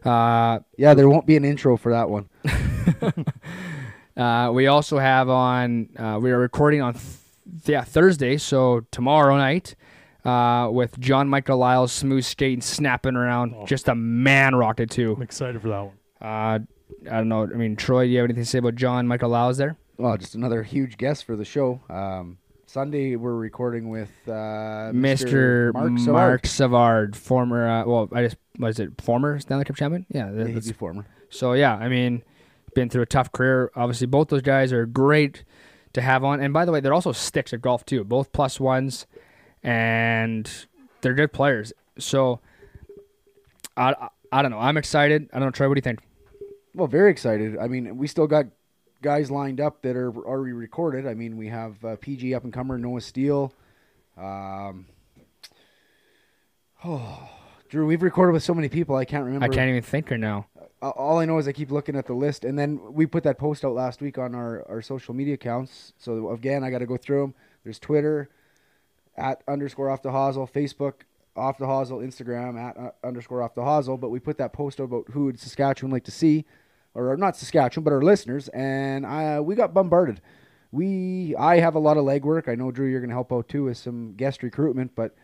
Uh, 0.05 0.59
Yeah, 0.77 0.93
there 0.93 1.09
won't 1.09 1.25
be 1.25 1.35
an 1.35 1.43
intro 1.43 1.75
for 1.77 1.91
that 1.91 2.09
one. 2.09 2.29
Uh, 4.15 4.49
we 4.51 4.65
also 4.65 4.97
have 4.97 5.29
on. 5.29 5.89
Uh, 5.95 6.17
we 6.19 6.31
are 6.31 6.39
recording 6.39 6.81
on 6.81 6.93
th- 6.93 7.05
yeah 7.65 7.83
Thursday, 7.83 8.37
so 8.37 8.81
tomorrow 8.91 9.37
night, 9.37 9.75
uh, 10.25 10.69
with 10.71 10.99
John 10.99 11.27
Michael 11.29 11.57
Liles 11.57 11.91
smooth 11.91 12.23
skating, 12.25 12.61
snapping 12.61 13.15
around, 13.15 13.67
just 13.67 13.87
a 13.87 13.95
man 13.95 14.55
rocket 14.55 14.89
too. 14.89 15.13
I'm 15.15 15.21
excited 15.21 15.61
for 15.61 15.69
that 15.69 15.79
one. 15.85 15.93
Uh, 16.21 16.59
I 17.11 17.17
don't 17.17 17.29
know. 17.29 17.43
I 17.43 17.47
mean, 17.57 17.75
Troy, 17.75 18.05
do 18.05 18.11
you 18.11 18.17
have 18.19 18.25
anything 18.25 18.43
to 18.43 18.49
say 18.49 18.59
about 18.59 18.75
John 18.75 19.07
Michael 19.07 19.29
Liles 19.29 19.57
there? 19.57 19.77
Well, 19.97 20.15
just 20.17 20.35
another 20.35 20.63
huge 20.63 20.97
guest 20.97 21.25
for 21.25 21.35
the 21.35 21.45
show. 21.45 21.81
Um, 21.89 22.37
Sunday 22.65 23.15
we're 23.15 23.33
recording 23.35 23.89
with 23.89 24.11
uh, 24.27 24.91
Mr. 24.93 25.73
Marc 25.73 25.91
Marc, 25.91 25.99
Savard. 25.99 26.45
Savard, 26.45 27.15
former. 27.15 27.67
Uh, 27.67 27.85
well, 27.85 28.09
I 28.11 28.23
just 28.23 28.37
was 28.59 28.79
it 28.79 28.99
former 29.01 29.39
Stanley 29.39 29.63
Cup 29.65 29.75
champion? 29.75 30.05
Yeah, 30.09 30.27
Yeah, 30.31 30.43
that- 30.43 30.49
he's 30.49 30.71
former. 30.71 31.05
So 31.29 31.53
yeah, 31.53 31.75
I 31.75 31.87
mean, 31.89 32.23
been 32.75 32.89
through 32.89 33.03
a 33.03 33.07
tough 33.07 33.31
career. 33.31 33.71
Obviously, 33.75 34.07
both 34.07 34.27
those 34.29 34.41
guys 34.41 34.71
are 34.73 34.85
great 34.85 35.43
to 35.97 36.01
have 36.01 36.23
on. 36.23 36.39
And 36.39 36.53
by 36.53 36.65
the 36.65 36.71
way, 36.71 36.79
they're 36.79 36.93
also 36.93 37.11
sticks 37.11 37.53
at 37.53 37.61
golf 37.61 37.85
too. 37.85 38.03
Both 38.03 38.31
plus 38.31 38.59
ones, 38.59 39.05
and 39.61 40.49
they're 41.01 41.13
good 41.13 41.33
players. 41.33 41.73
So 41.99 42.39
I, 43.75 43.91
I, 43.91 44.07
I 44.31 44.41
don't 44.41 44.51
know. 44.51 44.59
I'm 44.59 44.77
excited. 44.77 45.29
I 45.33 45.39
don't 45.39 45.47
know, 45.47 45.51
Troy. 45.51 45.67
What 45.67 45.75
do 45.75 45.79
you 45.79 45.83
think? 45.83 45.99
Well, 46.73 46.87
very 46.87 47.11
excited. 47.11 47.57
I 47.57 47.67
mean, 47.67 47.97
we 47.97 48.07
still 48.07 48.27
got 48.27 48.45
guys 49.01 49.29
lined 49.29 49.59
up 49.59 49.81
that 49.81 49.95
are 49.95 50.15
already 50.15 50.53
recorded. 50.53 51.07
I 51.07 51.13
mean, 51.13 51.37
we 51.37 51.47
have 51.47 51.83
uh, 51.83 51.95
PG 51.97 52.33
up 52.33 52.43
and 52.43 52.53
comer 52.53 52.77
Noah 52.77 53.01
Steele. 53.01 53.53
Um, 54.17 54.85
oh, 56.85 57.29
Drew, 57.69 57.85
we've 57.85 58.03
recorded 58.03 58.33
with 58.33 58.43
so 58.43 58.53
many 58.53 58.69
people. 58.69 58.95
I 58.95 59.05
can't 59.05 59.25
remember. 59.25 59.45
I 59.45 59.49
can't 59.49 59.69
even 59.69 59.81
think 59.81 60.09
right 60.11 60.19
now. 60.19 60.47
All 60.81 61.17
I 61.17 61.25
know 61.25 61.39
is 61.39 61.47
I 61.47 61.53
keep 61.53 61.71
looking 61.71 61.95
at 61.95 62.05
the 62.05 62.13
list, 62.13 62.45
and 62.45 62.57
then 62.57 62.79
we 62.93 63.07
put 63.07 63.23
that 63.23 63.39
post 63.39 63.65
out 63.65 63.73
last 63.73 63.99
week 63.99 64.17
on 64.17 64.35
our, 64.35 64.63
our 64.69 64.81
social 64.81 65.13
media 65.13 65.33
accounts. 65.33 65.93
So 65.97 66.29
again, 66.31 66.63
I 66.63 66.69
got 66.69 66.79
to 66.79 66.85
go 66.85 66.97
through 66.97 67.21
them. 67.21 67.33
There's 67.63 67.79
Twitter 67.79 68.29
at 69.15 69.41
underscore 69.47 69.89
off 69.89 70.03
the 70.03 70.11
hosel, 70.11 70.49
Facebook 70.51 70.93
off 71.35 71.57
the 71.57 71.65
hosel, 71.65 72.05
Instagram 72.05 72.59
at 72.59 72.77
uh, 72.77 72.91
underscore 73.03 73.41
off 73.41 73.55
the 73.55 73.61
hosel. 73.61 73.99
But 73.99 74.09
we 74.09 74.19
put 74.19 74.37
that 74.37 74.53
post 74.53 74.79
out 74.79 74.85
about 74.85 75.05
who 75.11 75.25
would 75.25 75.39
Saskatchewan 75.39 75.91
like 75.91 76.03
to 76.03 76.11
see, 76.11 76.45
or 76.93 77.17
not 77.17 77.35
Saskatchewan, 77.35 77.83
but 77.83 77.93
our 77.93 78.01
listeners, 78.01 78.47
and 78.49 79.05
I, 79.05 79.39
we 79.39 79.55
got 79.55 79.73
bombarded. 79.73 80.21
We 80.71 81.35
I 81.37 81.59
have 81.59 81.75
a 81.75 81.79
lot 81.79 81.97
of 81.97 82.05
legwork. 82.05 82.47
I 82.47 82.55
know 82.55 82.71
Drew, 82.71 82.87
you're 82.87 82.99
going 82.99 83.09
to 83.09 83.15
help 83.15 83.33
out 83.33 83.47
too 83.47 83.65
with 83.65 83.77
some 83.77 84.13
guest 84.13 84.43
recruitment, 84.43 84.93
but 84.95 85.15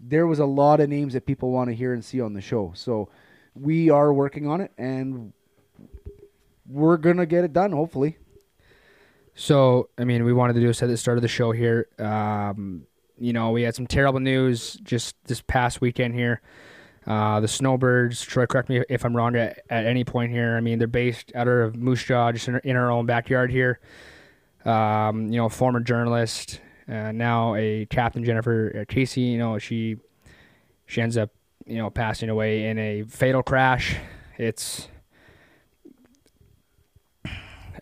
there 0.00 0.26
was 0.26 0.38
a 0.38 0.46
lot 0.46 0.80
of 0.80 0.88
names 0.88 1.12
that 1.12 1.26
people 1.26 1.50
want 1.50 1.68
to 1.68 1.74
hear 1.74 1.92
and 1.92 2.04
see 2.04 2.20
on 2.20 2.32
the 2.32 2.40
show. 2.40 2.72
So 2.74 3.08
we 3.54 3.90
are 3.90 4.12
working 4.12 4.46
on 4.48 4.60
it, 4.60 4.72
and 4.78 5.32
we're 6.68 6.96
gonna 6.96 7.26
get 7.26 7.44
it 7.44 7.52
done. 7.52 7.72
Hopefully, 7.72 8.16
So, 9.36 9.88
I 9.98 10.04
mean, 10.04 10.24
we 10.24 10.32
wanted 10.32 10.52
to 10.54 10.60
do 10.60 10.68
this 10.68 10.82
at 10.82 10.88
the 10.88 10.96
start 10.96 11.18
of 11.18 11.22
the 11.22 11.28
show 11.28 11.50
here. 11.52 11.88
Um, 11.98 12.86
you 13.18 13.32
know, 13.32 13.50
we 13.50 13.62
had 13.62 13.74
some 13.74 13.86
terrible 13.86 14.20
news 14.20 14.74
just 14.82 15.16
this 15.24 15.40
past 15.40 15.80
weekend 15.80 16.14
here. 16.14 16.40
Uh, 17.06 17.40
the 17.40 17.48
Snowbirds, 17.48 18.22
Troy, 18.22 18.46
correct 18.46 18.68
me 18.68 18.82
if 18.88 19.04
I'm 19.04 19.14
wrong 19.14 19.36
at, 19.36 19.60
at 19.68 19.86
any 19.86 20.04
point 20.04 20.32
here. 20.32 20.56
I 20.56 20.60
mean, 20.60 20.78
they're 20.78 20.86
based 20.88 21.32
out 21.34 21.48
of 21.48 21.76
Moose 21.76 22.02
Jaw, 22.04 22.32
just 22.32 22.48
in, 22.48 22.54
our- 22.54 22.60
in 22.60 22.76
our 22.76 22.90
own 22.90 23.06
backyard 23.06 23.50
here. 23.50 23.80
Um, 24.64 25.26
you 25.30 25.36
know, 25.36 25.48
former 25.50 25.80
journalist, 25.80 26.60
uh, 26.88 27.12
now 27.12 27.54
a 27.56 27.86
captain, 27.86 28.24
Jennifer 28.24 28.80
uh, 28.80 28.84
Casey. 28.92 29.20
You 29.22 29.38
know, 29.38 29.58
she 29.58 29.96
she 30.86 31.02
ends 31.02 31.16
up, 31.18 31.30
you 31.66 31.76
know, 31.78 31.90
passing 31.90 32.28
away 32.28 32.66
in 32.66 32.78
a 32.78 33.02
fatal 33.04 33.42
crash. 33.42 33.96
It's 34.38 34.88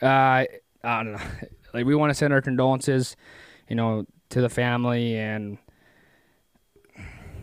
uh, 0.02 0.06
I 0.06 0.48
don't 0.82 1.12
know. 1.12 1.18
Like 1.74 1.86
we 1.86 1.94
want 1.94 2.10
to 2.10 2.14
send 2.14 2.34
our 2.34 2.42
condolences, 2.42 3.16
you 3.66 3.74
know, 3.76 4.04
to 4.28 4.42
the 4.42 4.50
family 4.50 5.16
and 5.16 5.56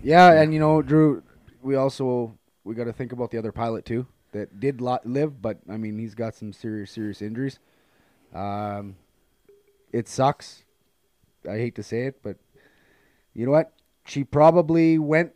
yeah. 0.04 0.40
And 0.40 0.54
you 0.54 0.60
know, 0.60 0.84
Drew, 0.84 1.24
we 1.64 1.76
also 1.76 2.38
we 2.64 2.76
got 2.76 2.84
to 2.84 2.94
think 2.94 3.12
about 3.12 3.32
the 3.32 3.40
other 3.40 3.52
pilot 3.52 3.86
too 3.86 4.06
that 4.34 4.60
did 4.60 4.82
live, 4.82 5.42
but 5.42 5.58
I 5.68 5.78
mean, 5.78 5.98
he's 5.98 6.14
got 6.14 6.36
some 6.36 6.54
serious 6.54 6.92
serious 6.92 7.24
injuries. 7.24 7.58
Um, 8.32 8.98
it 9.92 10.08
sucks. 10.08 10.64
I 11.50 11.58
hate 11.58 11.74
to 11.74 11.84
say 11.84 12.04
it, 12.04 12.22
but 12.22 12.38
you 13.34 13.48
know 13.48 13.52
what? 13.52 13.74
She 14.06 14.24
probably 14.24 15.00
went 15.00 15.34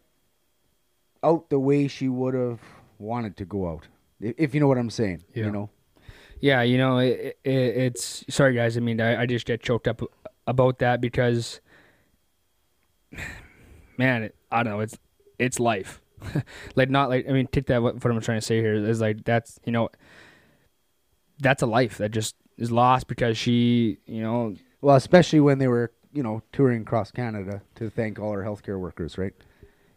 out 1.23 1.49
the 1.49 1.59
way 1.59 1.87
she 1.87 2.09
would 2.09 2.33
have 2.33 2.59
wanted 2.99 3.37
to 3.37 3.45
go 3.45 3.67
out. 3.69 3.87
If 4.19 4.53
you 4.53 4.59
know 4.59 4.67
what 4.67 4.77
I'm 4.77 4.89
saying, 4.89 5.23
Yeah. 5.33 5.45
you 5.45 5.51
know. 5.51 5.69
Yeah, 6.39 6.61
you 6.61 6.77
know, 6.77 6.97
it, 6.97 7.37
it, 7.43 7.51
it's 7.51 8.25
sorry 8.29 8.53
guys. 8.53 8.75
I 8.75 8.81
mean, 8.81 8.99
I, 8.99 9.21
I 9.21 9.25
just 9.25 9.45
get 9.45 9.61
choked 9.61 9.87
up 9.87 10.01
about 10.45 10.79
that 10.79 10.99
because, 10.99 11.61
man, 13.97 14.23
it, 14.23 14.35
I 14.51 14.63
don't 14.63 14.73
know. 14.73 14.79
It's 14.81 14.97
it's 15.39 15.59
life. 15.59 16.01
like 16.75 16.89
not 16.89 17.09
like 17.09 17.27
I 17.29 17.31
mean, 17.31 17.47
take 17.47 17.67
that. 17.67 17.81
What, 17.81 17.95
what 17.95 18.05
I'm 18.11 18.19
trying 18.21 18.39
to 18.39 18.45
say 18.45 18.59
here 18.59 18.73
is 18.73 19.01
like 19.01 19.23
that's 19.23 19.59
you 19.65 19.71
know, 19.71 19.89
that's 21.39 21.61
a 21.61 21.65
life 21.65 21.97
that 21.97 22.11
just 22.11 22.35
is 22.57 22.71
lost 22.71 23.07
because 23.07 23.37
she, 23.37 23.97
you 24.05 24.21
know, 24.21 24.55
Well, 24.81 24.95
especially 24.95 25.39
when 25.39 25.57
they 25.59 25.67
were, 25.67 25.91
you 26.13 26.23
know, 26.23 26.43
touring 26.51 26.81
across 26.83 27.09
Canada 27.11 27.61
to 27.75 27.89
thank 27.89 28.19
all 28.19 28.29
our 28.29 28.43
healthcare 28.43 28.79
workers, 28.79 29.17
right? 29.17 29.33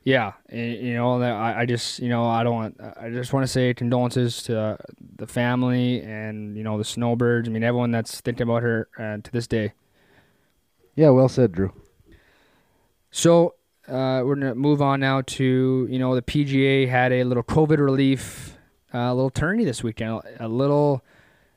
Yeah, 0.06 0.34
and, 0.48 0.74
you 0.74 0.94
know, 0.94 1.18
that 1.18 1.32
I, 1.32 1.62
I 1.62 1.66
just 1.66 1.98
you 1.98 2.08
know 2.08 2.26
I 2.26 2.44
don't 2.44 2.54
want. 2.54 2.80
I 2.96 3.10
just 3.10 3.32
want 3.32 3.42
to 3.42 3.48
say 3.48 3.74
condolences 3.74 4.40
to 4.44 4.56
uh, 4.56 4.76
the 5.16 5.26
family 5.26 6.00
and 6.00 6.56
you 6.56 6.62
know 6.62 6.78
the 6.78 6.84
snowbirds. 6.84 7.48
I 7.48 7.50
mean, 7.50 7.64
everyone 7.64 7.90
that's 7.90 8.20
thinking 8.20 8.44
about 8.44 8.62
her 8.62 8.88
uh, 8.96 9.16
to 9.20 9.32
this 9.32 9.48
day. 9.48 9.72
Yeah, 10.94 11.10
well 11.10 11.28
said, 11.28 11.50
Drew. 11.50 11.72
So 13.10 13.56
uh, 13.88 14.22
we're 14.24 14.36
gonna 14.36 14.54
move 14.54 14.80
on 14.80 15.00
now 15.00 15.22
to 15.22 15.88
you 15.90 15.98
know 15.98 16.14
the 16.14 16.22
PGA 16.22 16.88
had 16.88 17.10
a 17.10 17.24
little 17.24 17.42
COVID 17.42 17.78
relief, 17.78 18.56
uh, 18.94 18.98
a 18.98 19.14
little 19.14 19.28
tourney 19.28 19.64
this 19.64 19.82
weekend, 19.82 20.22
a 20.38 20.46
little 20.46 21.04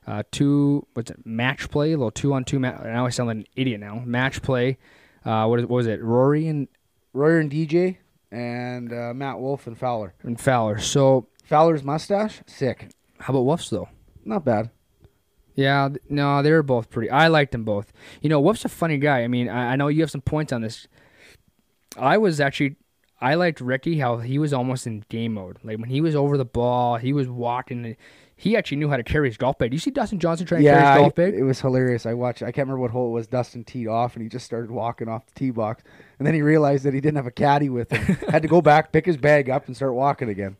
uh, 0.08 0.24
two 0.32 0.84
what's 0.94 1.12
it 1.12 1.24
match 1.24 1.70
play, 1.70 1.92
a 1.92 1.96
little 1.96 2.10
two 2.10 2.34
on 2.34 2.44
two. 2.44 2.58
Ma- 2.58 2.82
now 2.82 3.06
I 3.06 3.10
sound 3.10 3.28
like 3.28 3.36
an 3.36 3.46
idiot 3.54 3.78
now. 3.78 4.02
Match 4.04 4.42
play. 4.42 4.76
Uh, 5.24 5.46
what, 5.46 5.60
is, 5.60 5.66
what 5.66 5.76
was 5.76 5.86
it? 5.86 6.02
Rory 6.02 6.48
and, 6.48 6.66
Royer 7.12 7.38
and 7.38 7.48
DJ 7.48 7.98
and 8.30 8.92
uh, 8.92 9.12
Matt 9.14 9.38
Wolff 9.38 9.66
and 9.66 9.76
Fowler. 9.78 10.14
and 10.22 10.40
Fowler. 10.40 10.78
So 10.78 11.28
Fowler's 11.44 11.82
mustache, 11.82 12.40
sick. 12.46 12.90
how 13.18 13.32
about 13.32 13.44
Wolff's 13.44 13.70
though? 13.70 13.88
Not 14.24 14.44
bad. 14.44 14.70
Yeah, 15.56 15.88
no, 16.08 16.42
they 16.42 16.52
were 16.52 16.62
both 16.62 16.90
pretty. 16.90 17.10
I 17.10 17.28
liked 17.28 17.52
them 17.52 17.64
both. 17.64 17.92
You 18.22 18.28
know, 18.30 18.40
Wolff's 18.40 18.64
a 18.64 18.68
funny 18.68 18.98
guy. 18.98 19.22
I 19.24 19.28
mean, 19.28 19.48
I, 19.48 19.72
I 19.72 19.76
know 19.76 19.88
you 19.88 20.00
have 20.00 20.10
some 20.10 20.20
points 20.20 20.52
on 20.52 20.62
this. 20.62 20.86
I 21.98 22.18
was 22.18 22.40
actually, 22.40 22.76
I 23.20 23.34
liked 23.34 23.60
Rickie 23.60 23.98
how 23.98 24.18
he 24.18 24.38
was 24.38 24.52
almost 24.52 24.86
in 24.86 25.04
game 25.08 25.34
mode. 25.34 25.58
Like 25.64 25.78
when 25.78 25.90
he 25.90 26.00
was 26.00 26.14
over 26.14 26.38
the 26.38 26.44
ball, 26.44 26.96
he 26.96 27.12
was 27.12 27.28
walking. 27.28 27.96
He 28.42 28.56
actually 28.56 28.78
knew 28.78 28.88
how 28.88 28.96
to 28.96 29.02
carry 29.02 29.28
his 29.28 29.36
golf 29.36 29.58
bag. 29.58 29.70
Do 29.70 29.74
you 29.74 29.78
see 29.80 29.90
Dustin 29.90 30.18
Johnson 30.18 30.46
trying 30.46 30.62
to 30.62 30.70
carry 30.70 30.80
Yeah, 30.80 30.94
his 30.94 31.00
golf 31.02 31.14
bag? 31.14 31.34
it 31.34 31.42
was 31.42 31.60
hilarious. 31.60 32.06
I 32.06 32.14
watched. 32.14 32.40
I 32.42 32.46
can't 32.46 32.68
remember 32.68 32.78
what 32.80 32.90
hole 32.90 33.08
it 33.08 33.12
was. 33.12 33.26
Dustin 33.26 33.64
teed 33.64 33.86
off, 33.86 34.14
and 34.16 34.22
he 34.22 34.30
just 34.30 34.46
started 34.46 34.70
walking 34.70 35.08
off 35.10 35.26
the 35.26 35.32
tee 35.34 35.50
box, 35.50 35.82
and 36.18 36.26
then 36.26 36.32
he 36.32 36.40
realized 36.40 36.84
that 36.84 36.94
he 36.94 37.02
didn't 37.02 37.16
have 37.16 37.26
a 37.26 37.30
caddy 37.30 37.68
with 37.68 37.90
him. 37.92 38.16
Had 38.30 38.40
to 38.40 38.48
go 38.48 38.62
back, 38.62 38.92
pick 38.92 39.04
his 39.04 39.18
bag 39.18 39.50
up, 39.50 39.66
and 39.66 39.76
start 39.76 39.92
walking 39.92 40.30
again. 40.30 40.56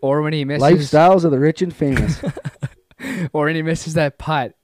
or 0.00 0.22
when 0.22 0.32
he 0.32 0.46
misses, 0.46 0.62
Lifestyles 0.62 1.24
of 1.26 1.30
the 1.30 1.38
rich 1.38 1.60
and 1.60 1.76
famous. 1.76 2.22
or 3.34 3.44
when 3.44 3.54
he 3.54 3.60
misses 3.62 3.92
that 3.94 4.16
putt 4.16 4.54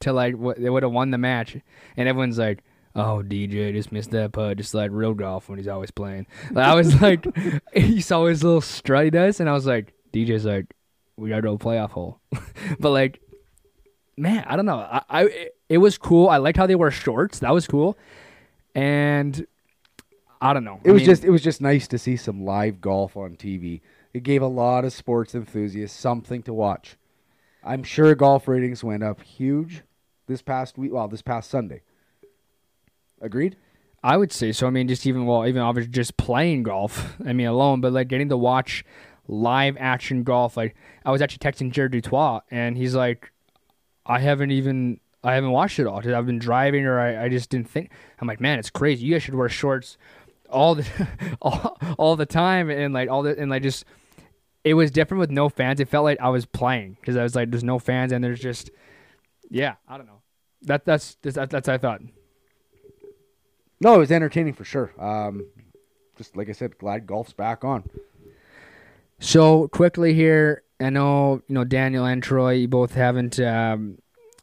to 0.00 0.12
like 0.12 0.34
what 0.36 0.60
they 0.60 0.70
would 0.70 0.82
have 0.82 0.90
won 0.92 1.12
the 1.12 1.18
match, 1.18 1.56
and 1.96 2.08
everyone's 2.08 2.38
like. 2.38 2.64
Oh, 2.96 3.22
DJ 3.24 3.72
just 3.72 3.92
missed 3.92 4.10
that 4.10 4.32
putt, 4.32 4.56
just 4.56 4.74
like 4.74 4.90
real 4.92 5.14
golf 5.14 5.48
when 5.48 5.58
he's 5.58 5.68
always 5.68 5.92
playing. 5.92 6.26
Like, 6.50 6.66
I 6.66 6.74
was 6.74 7.00
like, 7.00 7.24
he 7.72 8.00
saw 8.00 8.26
his 8.26 8.42
little 8.42 8.60
strut 8.62 9.04
he 9.04 9.10
does, 9.10 9.38
and 9.38 9.48
I 9.48 9.52
was 9.52 9.66
like, 9.66 9.92
DJ's 10.12 10.44
like, 10.44 10.74
we 11.18 11.28
gotta 11.28 11.42
go 11.42 11.58
playoff 11.58 11.90
hole. 11.90 12.20
but 12.80 12.90
like, 12.90 13.20
man, 14.16 14.44
I 14.46 14.56
don't 14.56 14.66
know. 14.66 14.78
I, 14.78 15.02
I 15.08 15.24
it, 15.24 15.56
it 15.68 15.78
was 15.78 15.98
cool. 15.98 16.28
I 16.28 16.38
liked 16.38 16.56
how 16.56 16.66
they 16.66 16.74
wore 16.74 16.90
shorts. 16.90 17.40
That 17.40 17.52
was 17.52 17.66
cool. 17.66 17.98
And 18.74 19.46
I 20.40 20.52
don't 20.52 20.64
know. 20.64 20.80
It 20.84 20.92
was 20.92 21.02
just 21.02 21.24
it 21.24 21.30
was 21.30 21.42
just 21.42 21.60
nice 21.60 21.88
to 21.88 21.98
see 21.98 22.16
some 22.16 22.44
live 22.44 22.80
golf 22.80 23.16
on 23.16 23.36
TV. 23.36 23.80
It 24.14 24.22
gave 24.22 24.40
a 24.40 24.46
lot 24.46 24.84
of 24.84 24.92
sports 24.92 25.34
enthusiasts 25.34 25.98
something 25.98 26.42
to 26.44 26.54
watch. 26.54 26.96
I'm 27.64 27.82
sure 27.82 28.14
golf 28.14 28.48
ratings 28.48 28.82
went 28.84 29.02
up 29.02 29.20
huge 29.22 29.82
this 30.26 30.40
past 30.40 30.78
week. 30.78 30.92
Well, 30.92 31.08
this 31.08 31.22
past 31.22 31.50
Sunday. 31.50 31.82
Agreed. 33.20 33.56
I 34.02 34.16
would 34.16 34.32
say 34.32 34.52
so. 34.52 34.68
I 34.68 34.70
mean, 34.70 34.86
just 34.86 35.06
even 35.06 35.26
well, 35.26 35.44
even 35.46 35.60
obviously 35.60 35.90
just 35.90 36.16
playing 36.16 36.62
golf. 36.62 37.16
I 37.26 37.32
mean, 37.32 37.48
alone, 37.48 37.80
but 37.80 37.92
like 37.92 38.08
getting 38.08 38.28
to 38.28 38.36
watch 38.36 38.84
live 39.28 39.76
action 39.78 40.24
golf. 40.24 40.56
Like 40.56 40.74
I 41.04 41.12
was 41.12 41.22
actually 41.22 41.38
texting 41.38 41.70
Jared 41.70 41.92
du 41.92 42.00
Toit, 42.00 42.42
and 42.50 42.76
he's 42.76 42.94
like, 42.94 43.30
I 44.04 44.18
haven't 44.18 44.50
even 44.50 44.98
I 45.22 45.34
haven't 45.34 45.50
watched 45.50 45.78
it 45.78 45.86
all 45.86 45.98
I've 45.98 46.26
been 46.26 46.38
driving 46.38 46.86
or 46.86 46.98
I, 46.98 47.24
I 47.24 47.28
just 47.28 47.50
didn't 47.50 47.68
think. 47.68 47.90
I'm 48.20 48.26
like, 48.28 48.40
man, 48.40 48.58
it's 48.58 48.70
crazy. 48.70 49.04
You 49.04 49.14
guys 49.14 49.22
should 49.22 49.34
wear 49.34 49.48
shorts 49.48 49.98
all 50.48 50.74
the 50.76 50.86
all, 51.42 51.78
all 51.98 52.16
the 52.16 52.26
time 52.26 52.70
and 52.70 52.94
like 52.94 53.10
all 53.10 53.22
the 53.22 53.38
and 53.38 53.50
like 53.50 53.62
just 53.62 53.84
it 54.64 54.74
was 54.74 54.90
different 54.90 55.20
with 55.20 55.30
no 55.30 55.48
fans. 55.48 55.80
It 55.80 55.88
felt 55.88 56.04
like 56.04 56.20
I 56.20 56.28
was 56.30 56.46
playing 56.46 56.96
because 57.00 57.16
I 57.16 57.22
was 57.22 57.34
like, 57.34 57.50
there's 57.50 57.64
no 57.64 57.78
fans 57.78 58.12
and 58.12 58.22
there's 58.22 58.40
just 58.40 58.70
yeah, 59.50 59.74
I 59.88 59.96
don't 59.96 60.06
know. 60.06 60.22
That 60.62 60.84
that's 60.84 61.16
that's 61.22 61.36
that's 61.36 61.68
I 61.68 61.78
thought. 61.78 62.00
No, 63.80 63.94
it 63.94 63.98
was 63.98 64.10
entertaining 64.10 64.54
for 64.54 64.64
sure. 64.64 64.92
Um, 64.98 65.46
just 66.16 66.36
like 66.36 66.48
I 66.48 66.52
said, 66.52 66.78
glad 66.78 67.06
golf's 67.06 67.32
back 67.32 67.64
on. 67.64 67.84
So 69.20 69.68
quickly 69.68 70.14
here, 70.14 70.62
I 70.80 70.90
know 70.90 71.42
you 71.48 71.54
know 71.54 71.64
Daniel 71.64 72.04
and 72.04 72.22
Troy. 72.22 72.52
You 72.52 72.68
both 72.68 72.94
haven't 72.94 73.38
um, 73.40 73.98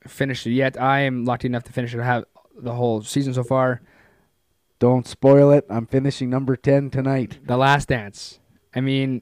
finished 0.08 0.46
it 0.46 0.51
yet. 0.51 0.79
I 0.79 1.01
am 1.01 1.25
lucky 1.25 1.48
enough 1.48 1.63
to 1.63 1.74
finish 1.74 1.94
it. 1.94 2.00
I 2.00 2.05
have 2.05 2.25
the 2.58 2.74
whole 2.74 3.01
season 3.01 3.34
so 3.34 3.44
far. 3.44 3.82
Don't 4.79 5.08
spoil 5.08 5.51
it. 5.51 5.65
I'm 5.70 5.86
finishing 5.86 6.29
number 6.29 6.55
ten 6.55 6.89
tonight. 6.89 7.39
The 7.46 7.58
Last 7.58 7.88
Dance. 7.88 8.39
I 8.75 8.82
mean, 8.82 9.22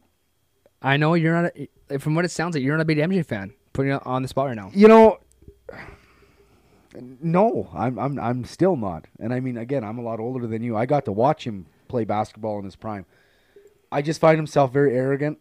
I 0.82 0.98
know 0.98 1.14
you're 1.14 1.40
not. 1.40 1.52
A, 1.90 2.00
from 2.00 2.16
what 2.16 2.26
it 2.26 2.32
sounds 2.32 2.56
like, 2.56 2.64
you're 2.64 2.76
not 2.76 2.82
a 2.82 2.86
big 2.86 2.98
MJ 2.98 3.24
fan. 3.26 3.54
Putting 3.74 3.92
it 3.92 4.02
on 4.06 4.24
the 4.24 4.28
spot 4.28 4.48
right 4.48 4.56
now. 4.56 4.72
You 4.74 4.88
know, 4.88 5.20
no, 7.22 7.70
I'm 7.74 8.00
I'm 8.00 8.20
I'm 8.20 8.46
still 8.46 8.76
not. 8.76 9.06
And 9.20 9.34
I 9.34 9.40
mean, 9.40 9.58
again, 9.58 9.84
I'm 9.84 10.00
a 10.00 10.02
lot 10.02 10.20
older 10.20 10.48
than 10.48 10.64
you. 10.64 10.76
I 10.76 10.88
got 10.88 11.06
to 11.06 11.12
watch 11.12 11.46
him 11.46 11.68
play 11.88 12.06
basketball 12.06 12.58
in 12.58 12.66
his 12.66 12.76
prime. 12.76 13.06
I 13.92 14.02
just 14.02 14.20
find 14.20 14.38
himself 14.38 14.74
very 14.74 14.96
arrogant. 14.96 15.38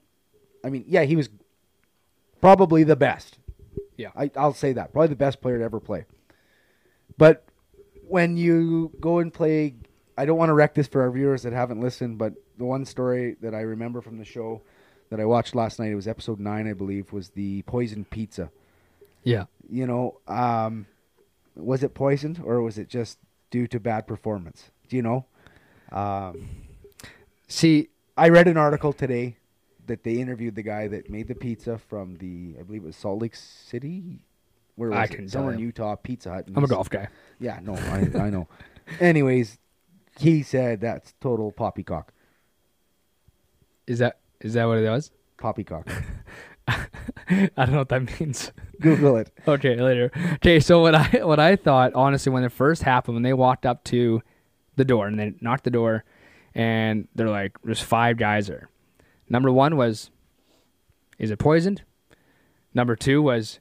I 0.65 0.71
mean, 0.71 0.85
yeah, 0.87 1.03
he 1.03 1.17
was 1.17 1.29
probably 2.41 2.85
the 2.85 2.97
best. 2.97 3.39
Yeah. 3.97 4.11
I, 4.17 4.31
I'll 4.37 4.55
say 4.55 4.73
that. 4.75 4.93
Probably 4.93 5.09
the 5.09 5.17
best 5.17 5.41
player 5.41 5.59
to 5.59 5.65
ever 5.65 5.81
play. 5.81 6.05
But 7.19 7.45
when 8.09 8.37
you 8.37 8.93
go 9.01 9.19
and 9.19 9.33
play, 9.33 9.75
I 10.17 10.25
don't 10.25 10.39
want 10.39 10.49
to 10.49 10.55
wreck 10.55 10.75
this 10.75 10.87
for 10.87 11.03
our 11.03 11.11
viewers 11.11 11.43
that 11.43 11.53
haven't 11.53 11.81
listened, 11.81 12.19
but 12.19 12.35
the 12.59 12.65
one 12.65 12.85
story 12.85 13.37
that 13.41 13.55
I 13.55 13.61
remember 13.61 14.01
from 14.01 14.19
the 14.19 14.25
show 14.25 14.63
that 15.11 15.21
I 15.21 15.25
watched 15.25 15.55
last 15.55 15.79
night, 15.79 15.93
it 15.93 15.95
was 15.95 16.09
episode 16.09 16.41
nine, 16.41 16.67
I 16.67 16.73
believe, 16.73 17.13
was 17.13 17.31
the 17.31 17.63
poison 17.63 18.05
pizza. 18.05 18.51
Yeah. 19.25 19.45
You 19.69 19.87
know, 19.87 20.21
um, 20.27 20.87
was 21.55 21.83
it 21.83 21.95
poisoned 21.95 22.41
or 22.45 22.63
was 22.63 22.79
it 22.79 22.89
just 22.89 23.19
due 23.51 23.67
to 23.69 23.79
bad 23.79 24.07
performance? 24.07 24.71
Do 24.89 24.97
you 24.97 25.03
know? 25.03 25.27
Um, 25.91 26.49
See, 27.53 27.91
I 28.17 28.31
read 28.31 28.49
an 28.49 28.57
article 28.57 28.95
today 28.95 29.37
that 29.87 30.05
they 30.05 30.15
interviewed 30.15 30.55
the 30.55 30.63
guy 30.63 30.89
that 30.89 31.11
made 31.11 31.29
the 31.29 31.35
pizza 31.35 31.79
from 31.79 32.17
the, 32.17 32.57
I 32.59 32.63
believe 32.63 32.83
it 32.83 32.87
was 32.87 32.97
Salt 32.97 33.21
Lake 33.21 33.35
City. 33.35 34.25
Where 34.77 34.91
was 34.91 34.99
I 34.99 35.05
it? 35.05 35.31
Somewhere 35.31 35.55
in. 35.55 35.61
Utah, 35.61 35.97
Pizza 35.97 36.31
Hut. 36.31 36.49
I'm 36.55 36.65
a 36.65 36.67
golf 36.67 36.89
guy. 36.89 37.09
Yeah, 37.39 37.59
no, 37.63 37.75
I, 37.75 38.09
I 38.19 38.31
know. 38.31 38.49
Anyways, 39.01 39.59
he 40.19 40.43
said 40.43 40.81
that's 40.81 41.15
total 41.21 41.53
poppycock. 41.53 42.13
Is 43.87 43.99
that 43.99 44.19
is 44.41 44.55
that 44.55 44.65
what 44.65 44.79
it 44.79 44.89
was? 44.89 45.11
Poppycock. 45.39 45.89
I 46.69 47.49
don't 47.57 47.73
know 47.73 47.79
what 47.79 47.89
that 47.91 48.21
means. 48.21 48.53
Google 48.81 49.17
it. 49.17 49.31
Okay, 49.49 49.77
later. 49.77 50.11
Okay, 50.35 50.61
so 50.61 50.81
what 50.81 50.95
I 50.95 51.25
what 51.25 51.41
I 51.41 51.57
thought 51.57 51.93
honestly 51.95 52.33
when 52.33 52.45
it 52.45 52.53
first 52.53 52.83
happened 52.83 53.17
when 53.17 53.23
they 53.23 53.33
walked 53.33 53.67
up 53.67 53.85
to 53.85 54.23
the 54.77 54.85
door 54.85 55.07
and 55.07 55.19
they 55.19 55.35
knocked 55.41 55.65
the 55.65 55.71
door 55.71 56.05
and 56.55 57.09
they're 57.15 57.29
like 57.29 57.57
there's 57.63 57.81
five 57.81 58.17
guys 58.17 58.47
there. 58.47 58.69
Number 59.33 59.51
1 59.51 59.77
was 59.77 60.11
is 61.19 61.31
it 61.31 61.39
poisoned? 61.39 61.83
Number 62.75 62.95
2 62.95 63.23
was 63.23 63.61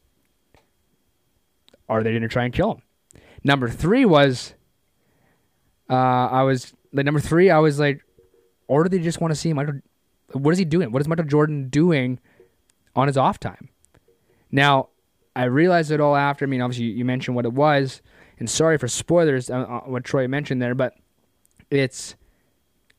are 1.88 2.04
they 2.04 2.12
going 2.12 2.22
to 2.22 2.28
try 2.28 2.44
and 2.44 2.54
kill 2.54 2.74
him? 2.74 2.82
Number 3.42 3.70
3 3.70 4.04
was 4.04 4.54
uh 5.90 5.94
I 5.94 6.44
was 6.44 6.74
like 6.92 7.06
number 7.06 7.22
3 7.22 7.50
I 7.50 7.60
was 7.60 7.80
like 7.80 8.04
or 8.68 8.84
do 8.84 8.90
they 8.90 9.00
just 9.00 9.22
want 9.22 9.32
to 9.32 9.40
see 9.40 9.54
Michael 9.54 9.80
what 10.34 10.52
is 10.52 10.58
he 10.58 10.66
doing? 10.66 10.92
What 10.92 11.02
is 11.02 11.08
Michael 11.08 11.26
Jordan 11.26 11.70
doing 11.70 12.20
on 12.94 13.08
his 13.08 13.18
off 13.18 13.40
time? 13.40 13.70
Now, 14.52 14.90
I 15.36 15.46
realized 15.46 15.92
it 15.92 16.02
all 16.02 16.16
after. 16.16 16.46
I 16.46 16.48
mean, 16.48 16.62
obviously, 16.62 16.86
you 16.86 17.06
mentioned 17.06 17.36
what 17.36 17.46
it 17.46 17.54
was, 17.54 18.02
and 18.40 18.50
sorry 18.50 18.78
for 18.78 18.88
spoilers, 18.88 19.50
uh, 19.50 19.60
uh, 19.60 19.80
what 19.82 20.04
Troy 20.04 20.28
mentioned 20.28 20.62
there, 20.62 20.76
but 20.76 20.94
it's 21.70 22.16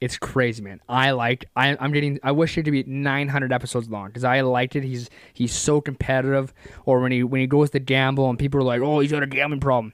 it's 0.03 0.19
crazy, 0.19 0.63
man. 0.65 0.81
I 0.89 1.13
liked. 1.13 1.45
I, 1.55 1.77
I'm 1.79 1.93
getting. 1.93 2.19
I 2.25 2.33
wish 2.33 2.59
it 2.59 2.65
to 2.65 2.73
be 2.73 2.83
900 2.83 3.53
episodes 3.53 3.89
long 3.89 4.09
because 4.09 4.25
I 4.25 4.41
liked 4.41 4.75
it. 4.75 4.83
He's 4.83 5.09
he's 5.33 5.53
so 5.55 5.81
competitive. 5.81 6.53
Or 6.85 6.99
when 7.01 7.13
he 7.13 7.23
when 7.23 7.41
he 7.41 7.47
goes 7.47 7.71
to 7.71 7.79
gamble 7.79 8.29
and 8.29 8.37
people 8.37 8.59
are 8.59 8.65
like, 8.65 8.81
"Oh, 8.83 8.99
he's 8.99 9.13
got 9.13 9.23
a 9.23 9.29
gambling 9.29 9.61
problem." 9.61 9.93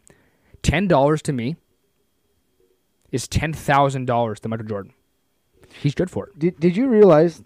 Ten 0.63 0.89
dollars 0.89 1.21
to 1.23 1.33
me 1.35 1.57
is 3.13 3.29
ten 3.29 3.53
thousand 3.53 4.07
dollars 4.07 4.41
to 4.41 4.49
Michael 4.49 4.67
Jordan. 4.67 4.95
he's 5.81 5.95
good 5.95 6.11
for 6.11 6.29
it. 6.29 6.39
Did 6.39 6.59
Did 6.59 6.75
you 6.77 6.89
realize? 6.89 7.43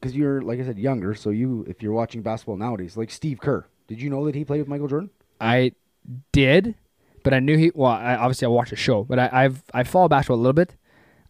Because 0.00 0.16
you're 0.16 0.40
like 0.42 0.58
I 0.58 0.64
said 0.64 0.78
younger, 0.78 1.14
so 1.14 1.30
you 1.30 1.64
if 1.68 1.80
you're 1.80 1.92
watching 1.92 2.22
basketball 2.22 2.56
nowadays, 2.56 2.96
like 2.96 3.10
Steve 3.12 3.38
Kerr, 3.40 3.66
did 3.86 4.02
you 4.02 4.10
know 4.10 4.24
that 4.26 4.34
he 4.34 4.44
played 4.44 4.58
with 4.58 4.68
Michael 4.68 4.88
Jordan? 4.88 5.10
I 5.40 5.72
did, 6.32 6.74
but 7.22 7.34
I 7.34 7.38
knew 7.38 7.56
he. 7.56 7.70
Well, 7.74 7.92
I, 7.92 8.16
obviously 8.16 8.46
I 8.46 8.48
watched 8.48 8.70
the 8.70 8.76
show, 8.76 9.04
but 9.04 9.18
I, 9.20 9.28
I've 9.30 9.62
I 9.72 9.84
follow 9.84 10.08
basketball 10.08 10.38
a 10.38 10.42
little 10.42 10.54
bit. 10.54 10.74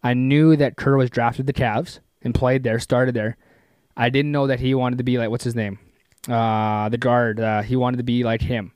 I 0.03 0.13
knew 0.13 0.55
that 0.55 0.77
Kerr 0.77 0.97
was 0.97 1.09
drafted 1.09 1.47
the 1.47 1.53
Cavs 1.53 1.99
and 2.23 2.33
played 2.33 2.63
there, 2.63 2.79
started 2.79 3.13
there. 3.15 3.37
I 3.95 4.09
didn't 4.09 4.31
know 4.31 4.47
that 4.47 4.59
he 4.59 4.73
wanted 4.73 4.97
to 4.97 5.03
be 5.03 5.17
like 5.17 5.29
what's 5.29 5.43
his 5.43 5.55
name, 5.55 5.79
uh, 6.29 6.89
the 6.89 6.97
guard. 6.97 7.39
Uh, 7.39 7.61
he 7.61 7.75
wanted 7.75 7.97
to 7.97 8.03
be 8.03 8.23
like 8.23 8.41
him. 8.41 8.71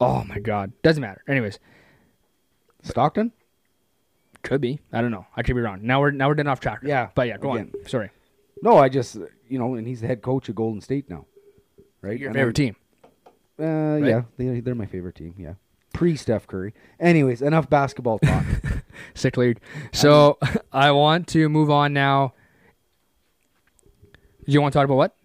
Oh 0.00 0.24
my 0.24 0.38
God, 0.38 0.72
doesn't 0.82 1.00
matter. 1.00 1.22
Anyways, 1.28 1.58
Stockton. 2.82 3.32
could 4.42 4.60
be. 4.60 4.80
I 4.92 5.00
don't 5.00 5.10
know. 5.10 5.26
I 5.36 5.42
could 5.42 5.54
be 5.54 5.60
wrong. 5.62 5.80
Now 5.82 6.00
we're 6.00 6.10
now 6.10 6.28
we're 6.28 6.34
getting 6.34 6.50
off 6.50 6.60
track. 6.60 6.80
Yeah, 6.82 7.08
but 7.14 7.28
yeah, 7.28 7.38
go 7.38 7.52
again. 7.54 7.70
on. 7.74 7.88
Sorry, 7.88 8.10
No, 8.62 8.76
I 8.78 8.88
just 8.88 9.16
you 9.48 9.58
know, 9.58 9.74
and 9.74 9.86
he's 9.86 10.00
the 10.00 10.06
head 10.06 10.22
coach 10.22 10.48
of 10.48 10.54
Golden 10.56 10.80
State 10.80 11.08
now, 11.08 11.26
right? 12.00 12.18
your 12.18 12.28
And 12.30 12.36
favorite 12.36 12.56
team. 12.56 12.76
Uh, 13.60 13.96
yeah, 13.96 14.22
they, 14.36 14.60
they're 14.60 14.74
my 14.74 14.86
favorite 14.86 15.14
team. 15.14 15.34
Yeah, 15.38 15.54
pre 15.92 16.16
Steph 16.16 16.46
Curry. 16.46 16.74
Anyways, 16.98 17.40
enough 17.42 17.70
basketball 17.70 18.18
talk. 18.18 18.44
Sick 19.14 19.36
league. 19.36 19.60
So 19.92 20.38
I 20.72 20.90
want 20.92 21.28
to 21.28 21.48
move 21.48 21.70
on 21.70 21.92
now. 21.92 22.34
You 24.46 24.60
want 24.60 24.72
to 24.72 24.78
talk 24.78 24.84
about 24.84 24.96
what? 24.96 25.16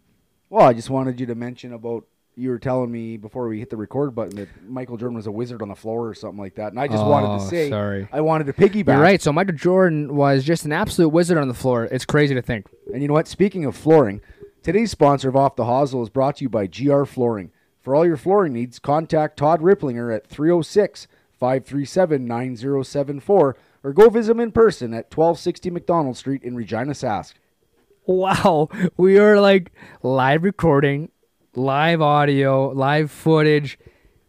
well, 0.50 0.66
I 0.66 0.74
just 0.74 0.90
wanted 0.90 1.20
you 1.20 1.28
to 1.28 1.36
mention 1.36 1.74
about 1.74 2.06
you 2.36 2.50
were 2.50 2.58
telling 2.58 2.90
me 2.92 3.18
before 3.18 3.48
we 3.50 3.60
hit 3.60 3.70
the 3.70 3.76
record 3.78 4.16
button 4.16 4.38
that 4.38 4.48
Michael 4.68 4.96
Jordan 4.98 5.16
was 5.18 5.28
a 5.28 5.32
wizard 5.32 5.62
on 5.62 5.68
the 5.68 5.76
floor 5.76 6.08
or 6.08 6.14
something 6.16 6.40
like 6.40 6.56
that, 6.56 6.72
and 6.72 6.80
I 6.80 6.88
just 6.88 7.04
wanted 7.06 7.28
Oh, 7.28 7.38
to 7.38 7.46
say, 7.46 7.70
sorry. 7.70 8.08
I 8.14 8.22
wanted 8.22 8.46
to 8.48 8.54
piggyback. 8.54 8.88
You're 8.94 9.02
right. 9.02 9.22
So 9.22 9.32
Michael 9.34 9.56
Jordan 9.56 10.16
was 10.16 10.44
just 10.46 10.64
an 10.66 10.72
absolute 10.72 11.10
wizard 11.10 11.38
on 11.38 11.50
the 11.50 11.54
floor. 11.54 11.86
It's 11.92 12.06
crazy 12.06 12.34
to 12.34 12.42
think. 12.42 12.66
And 12.94 13.02
you 13.02 13.08
know 13.10 13.14
what? 13.14 13.28
Speaking 13.28 13.66
of 13.66 13.76
flooring, 13.76 14.22
today's 14.64 14.90
sponsor 14.90 15.28
of 15.30 15.36
Off 15.36 15.56
the 15.58 15.66
Hosel 15.66 16.02
is 16.02 16.10
brought 16.10 16.38
to 16.38 16.44
you 16.46 16.50
by 16.50 16.66
GR 16.66 17.04
Flooring. 17.04 17.52
For 17.82 17.94
all 17.94 18.06
your 18.06 18.18
flooring 18.18 18.54
needs, 18.54 18.80
contact 18.80 19.38
Todd 19.38 19.62
Ripplinger 19.62 20.16
at 20.16 20.26
306 20.28 21.08
537 21.40 22.26
9074 22.26 23.58
or 23.84 23.94
go 23.94 24.10
visit 24.10 24.32
him 24.32 24.40
in 24.40 24.52
person 24.52 24.94
at 24.94 25.06
1260 25.06 25.70
McDonald 25.72 26.18
Street 26.18 26.44
in 26.44 26.56
Regina, 26.56 26.92
Sask. 26.92 27.34
Wow, 28.06 28.70
we 28.98 29.18
are 29.20 29.40
like 29.40 29.72
live 30.04 30.44
recording, 30.44 31.12
live 31.56 32.02
audio, 32.02 32.70
live 32.70 33.12
footage, 33.12 33.80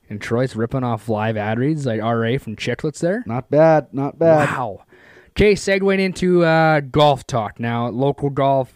and 0.08 0.20
Troy's 0.20 0.54
ripping 0.54 0.84
off 0.84 1.08
live 1.08 1.36
ad 1.36 1.58
reads 1.58 1.86
like 1.86 2.00
RA 2.00 2.38
from 2.38 2.56
Chiclets 2.56 3.00
there. 3.00 3.24
Not 3.26 3.50
bad, 3.50 3.92
not 3.92 4.18
bad. 4.18 4.50
Wow. 4.50 4.84
Okay, 5.30 5.54
segueing 5.54 6.00
into 6.00 6.44
uh, 6.44 6.80
golf 6.80 7.26
talk 7.26 7.58
now. 7.58 7.88
Local 7.88 8.30
golf, 8.30 8.74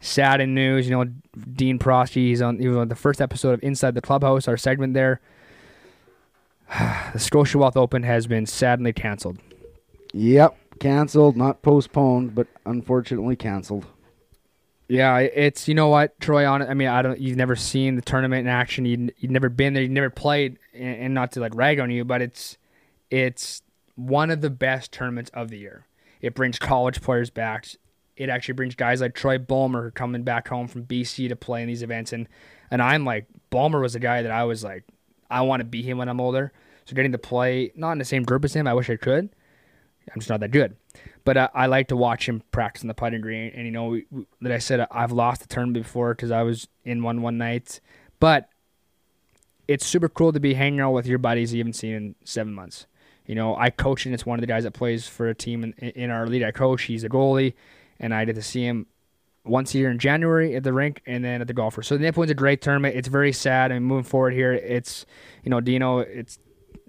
sad 0.00 0.40
in 0.40 0.54
news. 0.54 0.88
You 0.88 0.96
know, 0.96 1.12
Dean 1.54 1.78
Prosky, 1.78 2.28
he's 2.28 2.40
on, 2.40 2.58
he 2.58 2.68
was 2.68 2.76
on 2.76 2.88
the 2.88 2.94
first 2.94 3.20
episode 3.20 3.52
of 3.52 3.62
Inside 3.62 3.94
the 3.94 4.00
Clubhouse, 4.00 4.48
our 4.48 4.56
segment 4.56 4.94
there. 4.94 5.20
the 7.12 7.18
Scotia 7.18 7.58
Wealth 7.58 7.76
Open 7.76 8.02
has 8.02 8.26
been 8.26 8.46
sadly 8.46 8.92
canceled. 8.92 9.38
Yep, 10.14 10.56
canceled, 10.78 11.36
not 11.36 11.62
postponed, 11.62 12.34
but 12.34 12.46
unfortunately 12.64 13.36
canceled. 13.36 13.86
Yeah, 14.88 15.18
it's 15.18 15.68
you 15.68 15.74
know 15.74 15.88
what, 15.88 16.18
Troy. 16.20 16.46
On 16.46 16.60
I 16.60 16.74
mean, 16.74 16.88
I 16.88 17.00
don't. 17.02 17.18
You've 17.18 17.36
never 17.36 17.56
seen 17.56 17.96
the 17.96 18.02
tournament 18.02 18.46
in 18.46 18.48
action. 18.48 18.84
You 18.84 19.08
you've 19.18 19.30
never 19.30 19.48
been 19.48 19.72
there. 19.72 19.82
You've 19.82 19.92
never 19.92 20.10
played, 20.10 20.58
and, 20.74 20.96
and 20.96 21.14
not 21.14 21.32
to 21.32 21.40
like 21.40 21.54
rag 21.54 21.80
on 21.80 21.90
you, 21.90 22.04
but 22.04 22.20
it's 22.20 22.58
it's 23.10 23.62
one 23.94 24.30
of 24.30 24.40
the 24.40 24.50
best 24.50 24.92
tournaments 24.92 25.30
of 25.32 25.48
the 25.48 25.58
year. 25.58 25.86
It 26.20 26.34
brings 26.34 26.58
college 26.58 27.00
players 27.00 27.30
back. 27.30 27.66
It 28.16 28.28
actually 28.28 28.54
brings 28.54 28.74
guys 28.74 29.00
like 29.00 29.14
Troy 29.14 29.38
Bulmer 29.38 29.90
coming 29.92 30.24
back 30.24 30.48
home 30.48 30.68
from 30.68 30.84
BC 30.84 31.28
to 31.28 31.36
play 31.36 31.62
in 31.62 31.68
these 31.68 31.82
events, 31.82 32.12
and 32.12 32.28
and 32.70 32.82
I'm 32.82 33.06
like 33.06 33.26
Bulmer 33.48 33.80
was 33.80 33.94
a 33.94 34.00
guy 34.00 34.20
that 34.20 34.30
I 34.30 34.44
was 34.44 34.62
like, 34.62 34.84
I 35.30 35.40
want 35.40 35.60
to 35.60 35.64
be 35.64 35.82
him 35.82 35.96
when 35.96 36.10
I'm 36.10 36.20
older. 36.20 36.52
So 36.84 36.94
getting 36.94 37.12
to 37.12 37.18
play 37.18 37.72
not 37.74 37.92
in 37.92 37.98
the 37.98 38.04
same 38.04 38.22
group 38.22 38.44
as 38.44 38.54
him, 38.54 38.66
I 38.66 38.74
wish 38.74 38.90
I 38.90 38.96
could. 38.96 39.30
I'm 40.12 40.20
just 40.20 40.30
not 40.30 40.40
that 40.40 40.50
good. 40.50 40.76
But 41.24 41.36
uh, 41.36 41.48
I 41.54 41.66
like 41.66 41.88
to 41.88 41.96
watch 41.96 42.28
him 42.28 42.42
practice 42.50 42.82
in 42.82 42.88
the 42.88 42.94
putting 42.94 43.20
green. 43.20 43.52
And 43.54 43.66
you 43.66 43.72
know, 43.72 44.00
that 44.40 44.52
I 44.52 44.58
said 44.58 44.86
I've 44.90 45.12
lost 45.12 45.44
a 45.44 45.48
tournament 45.48 45.84
before 45.84 46.14
because 46.14 46.30
I 46.30 46.42
was 46.42 46.66
in 46.84 47.02
one 47.02 47.22
one 47.22 47.38
night. 47.38 47.80
But 48.18 48.48
it's 49.68 49.86
super 49.86 50.08
cool 50.08 50.32
to 50.32 50.40
be 50.40 50.54
hanging 50.54 50.80
out 50.80 50.90
with 50.90 51.06
your 51.06 51.18
buddies 51.18 51.52
you 51.52 51.60
haven't 51.60 51.74
seen 51.74 51.94
in 51.94 52.14
seven 52.24 52.52
months. 52.52 52.86
You 53.26 53.36
know, 53.36 53.56
I 53.56 53.70
coach 53.70 54.04
and 54.04 54.14
it's 54.14 54.26
one 54.26 54.38
of 54.38 54.40
the 54.40 54.48
guys 54.48 54.64
that 54.64 54.72
plays 54.72 55.06
for 55.06 55.28
a 55.28 55.34
team 55.34 55.62
in, 55.62 55.72
in 55.90 56.10
our 56.10 56.26
league. 56.26 56.42
I 56.42 56.50
coach. 56.50 56.82
He's 56.82 57.04
a 57.04 57.08
goalie, 57.08 57.54
and 58.00 58.12
I 58.12 58.24
get 58.24 58.34
to 58.34 58.42
see 58.42 58.66
him 58.66 58.86
once 59.44 59.74
a 59.74 59.78
year 59.78 59.90
in 59.90 59.98
January 59.98 60.54
at 60.54 60.62
the 60.62 60.72
rink 60.72 61.02
and 61.06 61.24
then 61.24 61.40
at 61.40 61.46
the 61.46 61.52
golfer. 61.52 61.82
So 61.82 61.96
the 61.96 62.02
Nip 62.02 62.16
One's 62.16 62.30
a 62.30 62.34
great 62.34 62.60
tournament. 62.60 62.96
It's 62.96 63.08
very 63.08 63.32
sad. 63.32 63.70
I 63.70 63.74
mean, 63.74 63.84
moving 63.84 64.04
forward 64.04 64.34
here, 64.34 64.52
it's 64.52 65.06
you 65.44 65.50
know, 65.50 65.60
Dino, 65.60 65.98
it's 66.00 66.38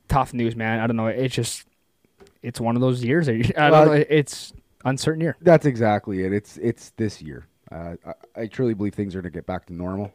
tough 0.07 0.33
news, 0.33 0.55
man. 0.55 0.79
I 0.79 0.87
don't 0.87 0.95
know. 0.95 1.07
It's 1.07 1.35
just 1.35 1.65
it's 2.41 2.59
one 2.59 2.75
of 2.75 2.81
those 2.81 3.03
years. 3.03 3.27
I 3.29 3.33
don't 3.33 3.55
Well, 3.57 3.85
know. 3.87 3.91
It's 4.09 4.53
uncertain 4.85 5.21
year. 5.21 5.37
That's 5.41 5.65
exactly 5.65 6.23
it. 6.23 6.33
It's 6.33 6.57
it's 6.57 6.91
this 6.97 7.21
year. 7.21 7.47
Uh, 7.71 7.95
I, 8.05 8.41
I 8.41 8.47
truly 8.47 8.73
believe 8.73 8.93
things 8.93 9.15
are 9.15 9.21
going 9.21 9.31
to 9.31 9.37
get 9.37 9.45
back 9.45 9.65
to 9.67 9.73
normal. 9.73 10.11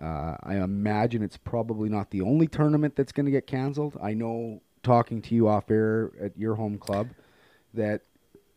Uh, 0.00 0.36
I 0.42 0.56
imagine 0.56 1.22
it's 1.22 1.36
probably 1.36 1.88
not 1.88 2.10
the 2.10 2.20
only 2.20 2.48
tournament 2.48 2.96
that's 2.96 3.12
going 3.12 3.26
to 3.26 3.32
get 3.32 3.46
canceled. 3.46 3.96
I 4.02 4.12
know, 4.12 4.60
talking 4.82 5.22
to 5.22 5.34
you 5.34 5.48
off 5.48 5.70
air 5.70 6.10
at 6.20 6.36
your 6.36 6.56
home 6.56 6.78
club, 6.78 7.08
that 7.74 8.02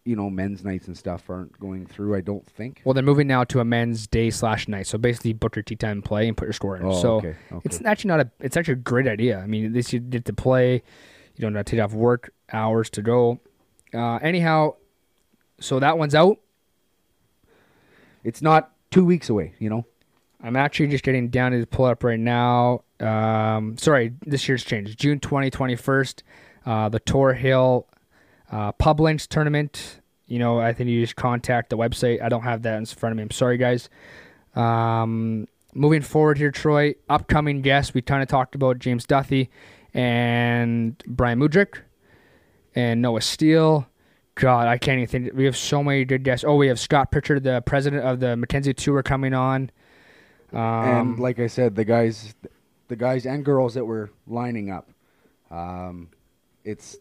you 0.07 0.15
know 0.15 0.29
men's 0.29 0.63
nights 0.63 0.87
and 0.87 0.97
stuff 0.97 1.29
aren't 1.29 1.59
going 1.59 1.85
through. 1.85 2.15
I 2.15 2.21
don't 2.21 2.45
think. 2.47 2.81
Well, 2.85 2.93
they're 2.93 3.03
moving 3.03 3.27
now 3.27 3.43
to 3.45 3.59
a 3.59 3.65
men's 3.65 4.07
day 4.07 4.29
slash 4.29 4.67
night. 4.67 4.87
So 4.87 4.97
basically, 4.97 5.33
book 5.33 5.55
your 5.55 5.63
tea 5.63 5.75
time 5.75 6.01
play 6.01 6.27
and 6.27 6.37
put 6.37 6.45
your 6.45 6.53
score 6.53 6.77
in. 6.77 6.85
Oh, 6.85 7.01
so 7.01 7.15
okay, 7.15 7.35
okay. 7.51 7.61
it's 7.65 7.81
actually 7.83 8.07
not 8.09 8.21
a. 8.21 8.31
It's 8.39 8.55
actually 8.55 8.73
a 8.73 8.77
great 8.77 9.07
idea. 9.07 9.39
I 9.39 9.47
mean, 9.47 9.73
this 9.73 9.91
you 9.91 9.99
get 9.99 10.25
to 10.25 10.33
play. 10.33 10.75
You 11.35 11.41
don't 11.41 11.53
have 11.53 11.65
to 11.65 11.71
take 11.71 11.83
off 11.83 11.93
work 11.93 12.33
hours 12.51 12.89
to 12.91 13.01
go. 13.01 13.39
Uh, 13.93 14.15
anyhow, 14.17 14.75
so 15.59 15.79
that 15.79 15.97
one's 15.97 16.15
out. 16.15 16.39
It's 18.23 18.41
not 18.41 18.71
two 18.89 19.05
weeks 19.05 19.29
away. 19.29 19.53
You 19.59 19.69
know. 19.69 19.85
I'm 20.39 20.55
actually 20.55 20.87
just 20.89 21.03
getting 21.03 21.29
down 21.29 21.51
to 21.51 21.59
the 21.59 21.65
pull 21.65 21.85
up 21.85 22.03
right 22.03 22.19
now. 22.19 22.83
Um, 22.99 23.75
sorry, 23.75 24.13
this 24.23 24.47
year's 24.47 24.63
changed. 24.63 24.99
June 24.99 25.19
20, 25.19 25.49
21st, 25.49 26.21
uh, 26.63 26.89
the 26.89 26.99
Tor 26.99 27.33
Hill 27.33 27.87
uh, 28.51 28.71
Pub 28.73 28.99
Links 28.99 29.27
tournament. 29.27 30.01
You 30.25 30.39
know, 30.39 30.59
I 30.59 30.73
think 30.73 30.89
you 30.89 31.01
just 31.01 31.15
contact 31.15 31.69
the 31.69 31.77
website. 31.77 32.21
I 32.21 32.29
don't 32.29 32.43
have 32.43 32.63
that 32.63 32.77
in 32.77 32.85
front 32.85 33.11
of 33.11 33.17
me. 33.17 33.23
I'm 33.23 33.31
sorry, 33.31 33.57
guys. 33.57 33.89
Um, 34.55 35.47
moving 35.73 36.01
forward 36.01 36.37
here, 36.37 36.51
Troy, 36.51 36.95
upcoming 37.09 37.61
guests. 37.61 37.93
We 37.93 38.01
kind 38.01 38.21
of 38.21 38.27
talked 38.27 38.55
about 38.55 38.79
James 38.79 39.05
Duthie 39.05 39.49
and 39.93 41.01
Bryan 41.07 41.39
Mudryk 41.39 41.79
and 42.75 43.01
Noah 43.01 43.21
Steele. 43.21 43.87
God, 44.35 44.67
I 44.67 44.77
can't 44.77 44.99
even 44.99 45.07
think. 45.07 45.33
We 45.33 45.45
have 45.45 45.57
so 45.57 45.83
many 45.83 46.05
good 46.05 46.23
guests. 46.23 46.45
Oh, 46.47 46.55
we 46.55 46.67
have 46.67 46.79
Scott 46.79 47.11
Pritchard, 47.11 47.43
the 47.43 47.61
president 47.61 48.03
of 48.03 48.19
the 48.19 48.37
Mackenzie 48.37 48.73
Tour, 48.73 49.01
coming 49.01 49.33
on. 49.33 49.71
Um, 50.53 50.59
and 50.59 51.19
like 51.19 51.39
I 51.39 51.47
said, 51.47 51.75
the 51.75 51.85
guys, 51.85 52.35
the 52.87 52.95
guys 52.95 53.25
and 53.25 53.43
girls 53.43 53.73
that 53.73 53.85
were 53.85 54.11
lining 54.27 54.69
up, 54.69 54.89
um, 55.49 56.09
it's 56.63 56.97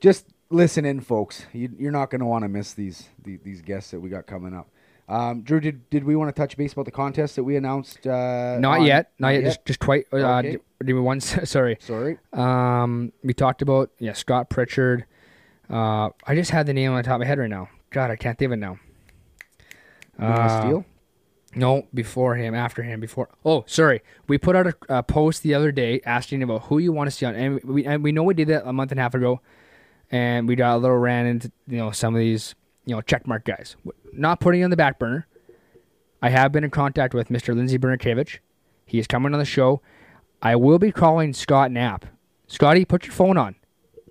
just 0.00 0.26
listen 0.50 0.84
in, 0.84 1.00
folks. 1.00 1.46
You, 1.52 1.70
you're 1.78 1.92
not 1.92 2.10
going 2.10 2.20
to 2.20 2.26
want 2.26 2.44
to 2.44 2.48
miss 2.48 2.72
these, 2.74 3.08
these 3.22 3.40
these 3.42 3.62
guests 3.62 3.90
that 3.90 4.00
we 4.00 4.08
got 4.08 4.26
coming 4.26 4.54
up. 4.54 4.68
Um, 5.08 5.42
Drew, 5.42 5.60
did, 5.60 5.88
did 5.88 6.02
we 6.02 6.16
want 6.16 6.34
to 6.34 6.40
touch 6.40 6.56
base 6.56 6.72
about 6.72 6.84
the 6.84 6.90
contest 6.90 7.36
that 7.36 7.44
we 7.44 7.54
announced? 7.56 8.04
Uh, 8.06 8.58
not 8.58 8.80
on- 8.80 8.86
yet, 8.86 9.12
not, 9.20 9.28
yet. 9.34 9.44
Just, 9.44 9.64
just 9.64 9.78
quite. 9.80 10.06
Uh, 10.12 10.16
Okay. 10.38 10.52
d- 10.52 10.58
Give 10.84 10.96
me 10.96 11.02
one. 11.02 11.18
s- 11.18 11.38
Sorry. 11.50 11.78
Sorry. 11.80 12.18
Um, 12.32 13.12
we 13.22 13.32
talked 13.32 13.62
about 13.62 13.90
yeah 13.98 14.12
Scott 14.14 14.50
Pritchard. 14.50 15.04
Uh, 15.70 16.10
I 16.26 16.34
just 16.34 16.50
had 16.50 16.66
the 16.66 16.74
name 16.74 16.90
on 16.90 16.96
the 16.96 17.02
top 17.02 17.14
of 17.14 17.20
my 17.20 17.26
head 17.26 17.38
right 17.38 17.48
now. 17.50 17.68
God, 17.90 18.10
I 18.10 18.16
can't 18.16 18.36
think 18.38 18.48
of 18.48 18.52
it 18.52 18.56
now. 18.56 18.78
Uh, 20.18 20.60
Steele? 20.60 20.84
No, 21.54 21.86
before 21.94 22.34
him, 22.36 22.54
after 22.54 22.82
him, 22.82 23.00
before. 23.00 23.28
Oh, 23.44 23.64
sorry. 23.66 24.02
We 24.28 24.36
put 24.38 24.56
out 24.56 24.66
a, 24.66 24.74
a 24.98 25.02
post 25.02 25.42
the 25.42 25.54
other 25.54 25.72
day 25.72 26.00
asking 26.04 26.42
about 26.42 26.64
who 26.64 26.78
you 26.78 26.92
want 26.92 27.08
to 27.08 27.10
see 27.16 27.24
on, 27.26 27.34
and 27.34 27.62
we 27.64 27.84
and 27.86 28.02
we 28.04 28.12
know 28.12 28.22
we 28.24 28.34
did 28.34 28.48
that 28.48 28.66
a 28.66 28.72
month 28.72 28.90
and 28.90 29.00
a 29.00 29.02
half 29.02 29.14
ago, 29.14 29.40
and 30.10 30.48
we 30.48 30.56
got 30.56 30.76
a 30.76 30.78
little 30.78 30.96
ran 30.96 31.26
into 31.26 31.50
you 31.66 31.78
know 31.78 31.90
some 31.90 32.14
of 32.14 32.20
these 32.20 32.54
you 32.84 32.94
know 32.94 33.02
checkmark 33.02 33.44
guys. 33.44 33.76
Not 34.12 34.40
putting 34.40 34.64
on 34.64 34.70
the 34.70 34.76
back 34.76 34.98
burner. 34.98 35.26
I 36.22 36.30
have 36.30 36.52
been 36.52 36.64
in 36.64 36.70
contact 36.70 37.14
with 37.14 37.28
Mr. 37.28 37.54
Lindsey 37.54 37.78
Bernikevich. 37.78 38.38
He 38.86 38.98
is 38.98 39.06
coming 39.06 39.32
on 39.32 39.38
the 39.38 39.44
show. 39.44 39.82
I 40.40 40.56
will 40.56 40.78
be 40.78 40.92
calling 40.92 41.32
Scott 41.32 41.70
Knapp. 41.70 42.06
Scotty, 42.46 42.84
put 42.84 43.04
your 43.04 43.12
phone 43.12 43.36
on. 43.36 43.56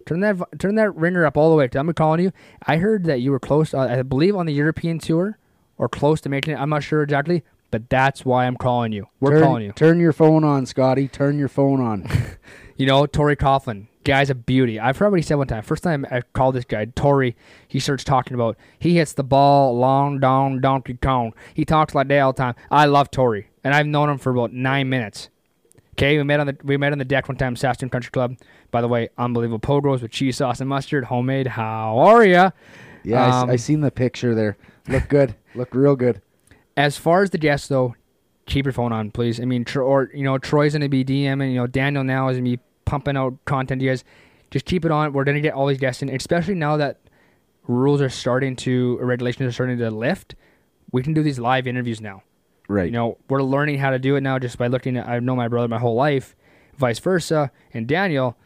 Turn 0.06 0.20
that 0.20 0.38
turn 0.60 0.76
that 0.76 0.96
ringer 0.96 1.26
up 1.26 1.38
all 1.38 1.50
the 1.50 1.56
way. 1.56 1.68
I'm 1.74 1.92
calling 1.94 2.22
you. 2.22 2.32
I 2.66 2.78
heard 2.78 3.06
that 3.06 3.22
you 3.22 3.32
were 3.32 3.40
close. 3.40 3.74
Uh, 3.74 3.80
I 3.80 4.02
believe 4.04 4.36
on 4.36 4.46
the 4.46 4.54
European 4.54 5.00
tour 5.00 5.40
or 5.78 5.90
close 5.90 6.22
to 6.22 6.30
making 6.30 6.54
it. 6.54 6.58
I'm 6.58 6.70
not 6.70 6.84
sure 6.84 7.02
exactly, 7.02 7.44
but 7.72 7.90
that's 7.90 8.24
why 8.24 8.46
I'm 8.46 8.56
calling 8.56 8.92
you. 8.92 9.08
We're 9.20 9.32
turn, 9.32 9.44
calling 9.44 9.64
you. 9.64 9.72
Turn 9.72 10.00
your 10.00 10.14
phone 10.14 10.44
on, 10.44 10.66
Scotty. 10.66 11.08
Turn 11.08 11.40
your 11.40 11.48
phone 11.48 11.82
on. 11.82 12.08
You 12.78 12.86
know, 12.86 13.06
Tori 13.06 13.38
Coughlin. 13.38 13.88
Guy's 14.06 14.30
a 14.30 14.36
beauty. 14.36 14.80
I've 14.80 14.98
heard 14.98 15.10
what 15.10 15.18
he 15.20 15.24
said 15.24 15.36
one 15.36 15.48
time. 15.48 15.64
First 15.64 15.84
time 15.84 16.06
I 16.12 16.22
called 16.22 16.56
this 16.56 16.64
guy, 16.64 16.86
Tori, 16.86 17.36
he 17.68 17.80
starts 17.80 18.04
talking 18.04 18.36
about 18.36 18.56
he 18.80 18.96
hits 18.96 19.14
the 19.14 19.24
ball 19.24 19.76
long 19.78 20.20
down 20.20 20.62
donkey 20.62 20.94
kong. 20.94 21.34
He 21.56 21.66
talks 21.66 21.96
like 21.96 22.08
that 22.08 22.20
all 22.20 22.32
the 22.32 22.38
time. 22.38 22.56
I 22.70 22.86
love 22.86 23.10
Tori, 23.10 23.48
and 23.64 23.74
I've 23.74 23.88
known 23.88 24.10
him 24.10 24.20
for 24.20 24.30
about 24.32 24.54
nine 24.54 24.90
minutes. 24.90 25.30
Okay, 25.94 26.18
we 26.18 26.24
met 26.24 26.40
on 26.40 26.48
the 26.48 26.58
we 26.64 26.78
met 26.78 26.92
on 26.92 27.00
the 27.00 27.06
deck 27.06 27.28
one 27.28 27.38
time, 27.38 27.56
Saskatoon 27.56 27.90
Country 27.90 28.12
Club. 28.12 28.38
By 28.70 28.82
the 28.82 28.88
way, 28.88 29.10
unbelievable 29.18 29.60
pogos 29.60 30.02
with 30.02 30.12
cheese 30.12 30.38
sauce 30.38 30.60
and 30.60 30.70
mustard, 30.70 31.06
homemade. 31.06 31.48
How 31.48 31.98
are 31.98 32.24
ya? 32.24 32.52
Yeah, 33.04 33.26
I 33.26 33.42
Um, 33.42 33.50
I, 33.50 33.56
seen 33.56 33.82
the 33.82 33.92
picture 33.92 34.36
there. 34.36 34.58
Look 34.88 35.08
good. 35.08 35.36
Look 35.56 35.74
real 35.74 35.96
good. 35.96 36.22
As 36.76 36.98
far 36.98 37.24
as 37.24 37.30
the 37.32 37.38
guests 37.38 37.68
though, 37.70 37.96
keep 38.46 38.66
your 38.66 38.74
phone 38.74 38.92
on, 38.92 39.10
please. 39.12 39.40
I 39.40 39.46
mean, 39.46 39.66
or 39.76 40.12
you 40.14 40.24
know, 40.24 40.38
Troy's 40.38 40.74
gonna 40.74 40.90
be 40.90 41.04
DMing. 41.04 41.50
You 41.50 41.56
know, 41.56 41.68
Daniel 41.68 42.04
now 42.04 42.28
is 42.30 42.38
gonna 42.38 42.50
be 42.50 42.60
pumping 42.86 43.18
out 43.18 43.38
content. 43.46 43.82
You 43.82 43.90
guys, 43.90 44.04
just 44.52 44.66
keep 44.66 44.86
it 44.86 44.92
on. 44.92 45.14
We're 45.14 45.24
gonna 45.24 45.42
get 45.42 45.54
all 45.54 45.68
these 45.68 45.80
guests 45.80 46.02
in, 46.02 46.10
especially 46.10 46.56
now 46.56 46.78
that 46.78 47.00
rules 47.68 48.02
are 48.02 48.10
starting 48.10 48.56
to, 48.58 48.98
regulations 49.00 49.48
are 49.48 49.52
starting 49.52 49.78
to 49.80 49.90
lift. 49.92 50.36
We 50.92 51.02
can 51.04 51.14
do 51.14 51.24
these 51.24 51.40
live 51.40 51.68
interviews 51.68 52.00
now. 52.00 52.24
Right. 52.68 52.86
You 52.86 52.92
know, 52.92 53.18
we're 53.30 53.42
learning 53.44 53.80
how 53.80 53.90
to 53.92 54.00
do 54.00 54.16
it 54.16 54.22
now 54.22 54.40
just 54.40 54.58
by 54.58 54.68
looking 54.68 54.98
at. 54.98 55.08
I've 55.08 55.24
known 55.24 55.38
my 55.38 55.48
brother 55.48 55.68
my 55.68 55.78
whole 55.80 55.96
life, 55.96 56.36
vice 56.78 57.00
versa, 57.00 57.52
and 57.74 57.88
Daniel. 57.88 58.38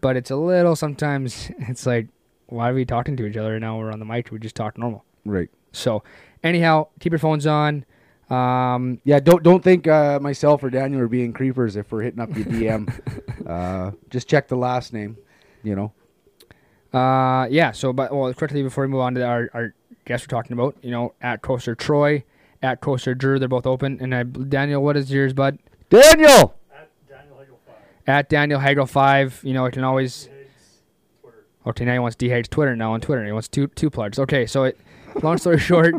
But 0.00 0.16
it's 0.16 0.30
a 0.30 0.36
little 0.36 0.74
sometimes. 0.76 1.50
It's 1.58 1.86
like, 1.86 2.08
why 2.46 2.70
are 2.70 2.74
we 2.74 2.84
talking 2.84 3.16
to 3.16 3.26
each 3.26 3.36
other 3.36 3.58
now? 3.60 3.78
We're 3.78 3.92
on 3.92 3.98
the 3.98 4.04
mic. 4.04 4.30
We 4.30 4.38
just 4.38 4.56
talk 4.56 4.78
normal. 4.78 5.04
right. 5.24 5.48
So, 5.74 6.02
anyhow, 6.42 6.88
keep 7.00 7.12
your 7.12 7.18
phones 7.18 7.46
on. 7.46 7.86
Um, 8.32 9.00
Yeah, 9.04 9.20
don't 9.20 9.42
don't 9.42 9.62
think 9.62 9.86
uh, 9.86 10.18
myself 10.20 10.62
or 10.64 10.70
Daniel 10.70 11.02
are 11.02 11.08
being 11.08 11.32
creepers 11.32 11.76
if 11.76 11.92
we're 11.92 12.02
hitting 12.02 12.20
up 12.20 12.34
your 12.36 12.46
DM. 12.46 13.46
uh, 13.46 13.92
just 14.10 14.28
check 14.28 14.48
the 14.48 14.56
last 14.56 14.92
name. 14.92 15.16
You 15.62 15.76
know. 15.76 16.98
uh, 16.98 17.46
yeah. 17.50 17.72
So, 17.72 17.92
but 17.92 18.14
well, 18.14 18.32
quickly 18.34 18.62
before 18.62 18.84
we 18.84 18.88
move 18.88 19.00
on 19.00 19.14
to 19.14 19.24
our 19.24 19.50
our 19.54 19.74
guest 20.04 20.24
we're 20.24 20.36
talking 20.36 20.52
about, 20.54 20.76
you 20.82 20.90
know, 20.90 21.14
at 21.20 21.42
Koser 21.42 21.76
Troy, 21.76 22.24
at 22.62 22.80
Koser 22.80 23.16
Drew, 23.16 23.38
they're 23.38 23.48
both 23.48 23.66
open. 23.66 23.98
And 24.00 24.14
I, 24.14 24.22
Daniel, 24.24 24.82
what 24.82 24.96
is 24.96 25.10
yours, 25.12 25.32
bud? 25.32 25.58
Daniel. 25.90 26.54
At 26.74 26.88
Daniel 27.08 27.38
Hagel 27.38 27.58
5. 27.66 27.74
At 28.06 28.28
Daniel 28.28 28.60
Hagel 28.60 28.86
five. 28.86 29.40
You 29.44 29.52
know, 29.54 29.66
I 29.66 29.70
can 29.70 29.84
always. 29.84 30.24
Higgs, 30.24 30.80
Twitter. 31.20 31.44
Okay, 31.66 31.84
now 31.84 31.92
he 31.92 31.98
wants 31.98 32.16
DH 32.16 32.50
Twitter 32.50 32.74
now 32.74 32.94
on 32.94 33.00
Twitter. 33.00 33.24
He 33.24 33.32
wants 33.32 33.48
two 33.48 33.66
two 33.68 33.90
plugs. 33.90 34.18
Okay, 34.18 34.46
so 34.46 34.64
it, 34.64 34.78
long 35.22 35.38
story 35.38 35.58
short, 35.70 35.94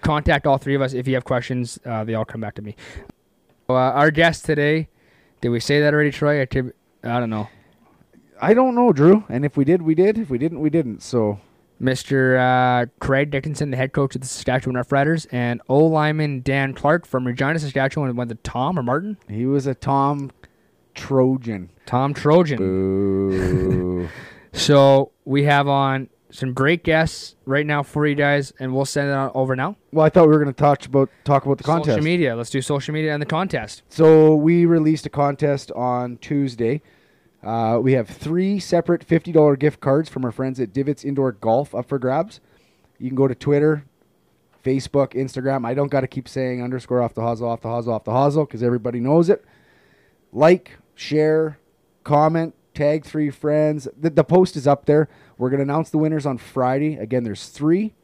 contact 0.00 0.46
all 0.46 0.58
three 0.58 0.74
of 0.74 0.82
us 0.82 0.92
if 0.92 1.06
you 1.06 1.14
have 1.14 1.24
questions. 1.24 1.78
Uh, 1.84 2.04
they 2.04 2.14
all 2.14 2.24
come 2.24 2.40
back 2.40 2.54
to 2.56 2.62
me. 2.62 2.76
Uh, 3.68 3.74
our 3.74 4.10
guest 4.10 4.44
today, 4.44 4.88
did 5.40 5.48
we 5.48 5.60
say 5.60 5.80
that 5.80 5.94
already, 5.94 6.10
Troy? 6.10 6.40
I, 6.42 6.44
don't 6.44 7.30
know. 7.30 7.48
I 8.40 8.54
don't 8.54 8.74
know, 8.74 8.92
Drew. 8.92 9.24
And 9.28 9.44
if 9.44 9.56
we 9.56 9.64
did, 9.64 9.82
we 9.82 9.94
did. 9.94 10.18
If 10.18 10.30
we 10.30 10.38
didn't, 10.38 10.60
we 10.60 10.70
didn't. 10.70 11.02
So 11.02 11.40
Mr. 11.80 12.38
Uh, 12.38 12.86
Craig 13.00 13.30
Dickenson, 13.30 13.70
the 13.70 13.76
head 13.76 13.92
coach 13.92 14.14
of 14.14 14.20
the 14.20 14.26
Saskatchewan 14.26 14.76
Roughriders, 14.76 15.26
and 15.32 15.60
O 15.68 15.78
lineman 15.78 16.42
Dan 16.42 16.74
Clark 16.74 17.06
from 17.06 17.26
Regina, 17.26 17.58
Saskatchewan. 17.58 18.14
Went 18.16 18.30
to 18.30 18.36
Thom 18.36 18.78
or 18.78 18.82
Martin? 18.82 19.16
he 19.28 19.46
was 19.46 19.66
a 19.66 19.74
Thom 19.74 20.30
Trojan. 20.94 21.70
Thom 21.86 22.14
Trojan. 22.14 22.58
Boo. 22.58 24.08
So 24.54 25.10
we 25.24 25.42
have 25.44 25.66
on 25.66 26.08
some 26.34 26.52
great 26.52 26.82
guests 26.82 27.36
right 27.46 27.64
now 27.64 27.84
for 27.84 28.04
you 28.08 28.16
guys, 28.16 28.52
and 28.58 28.74
we'll 28.74 28.84
send 28.84 29.08
it 29.08 29.12
on 29.12 29.30
over 29.34 29.54
now. 29.54 29.76
well, 29.92 30.04
I 30.04 30.08
thought 30.08 30.26
we 30.26 30.32
were 30.32 30.42
going 30.42 30.52
to 30.52 30.60
talk 30.60 30.84
about 30.84 31.08
talk 31.22 31.46
about 31.46 31.58
the 31.58 31.64
contest. 31.64 31.90
Social 31.90 32.02
media. 32.04 32.34
Let's 32.34 32.50
do 32.50 32.60
social 32.60 32.92
media 32.92 33.12
and 33.12 33.22
the 33.22 33.26
contest. 33.26 33.82
So 33.88 34.34
we 34.34 34.66
released 34.66 35.06
a 35.06 35.10
contest 35.10 35.70
on 35.72 36.16
Tuesday. 36.16 36.82
Uh, 37.40 37.78
we 37.80 37.92
have 37.92 38.08
three 38.08 38.58
separate 38.58 39.04
fifty 39.04 39.30
dollar 39.30 39.54
gift 39.54 39.80
cards 39.80 40.08
from 40.08 40.24
our 40.24 40.32
friends 40.32 40.58
at 40.58 40.72
Divots 40.72 41.04
Indoor 41.04 41.30
Golf 41.30 41.72
up 41.72 41.88
for 41.88 42.00
grabs. 42.00 42.40
You 42.98 43.08
can 43.08 43.16
go 43.16 43.28
to 43.28 43.34
Twitter, 43.36 43.84
Facebook, 44.64 45.12
Instagram. 45.12 45.64
I 45.64 45.72
don't 45.72 45.90
got 45.90 46.00
to 46.00 46.08
keep 46.08 46.28
saying 46.28 46.62
underscore 46.64 47.00
off 47.00 47.14
the 47.14 47.20
hosel, 47.20 47.48
off 47.48 47.60
the 47.60 47.68
hosel, 47.68 47.92
off 47.92 48.04
the 48.04 48.10
hosel 48.12 48.44
because 48.46 48.62
everybody 48.62 48.98
knows 48.98 49.28
it. 49.30 49.44
Like, 50.32 50.78
share, 50.96 51.58
comment, 52.02 52.54
tag 52.74 53.04
three 53.04 53.30
friends. 53.30 53.86
The, 53.96 54.10
the 54.10 54.24
post 54.24 54.56
is 54.56 54.66
up 54.66 54.86
there. 54.86 55.08
We're 55.36 55.50
gonna 55.50 55.62
announce 55.62 55.90
the 55.90 55.98
winners 55.98 56.26
on 56.26 56.38
Friday. 56.38 56.96
Again, 56.96 57.24
there's 57.24 57.48
three, 57.48 57.94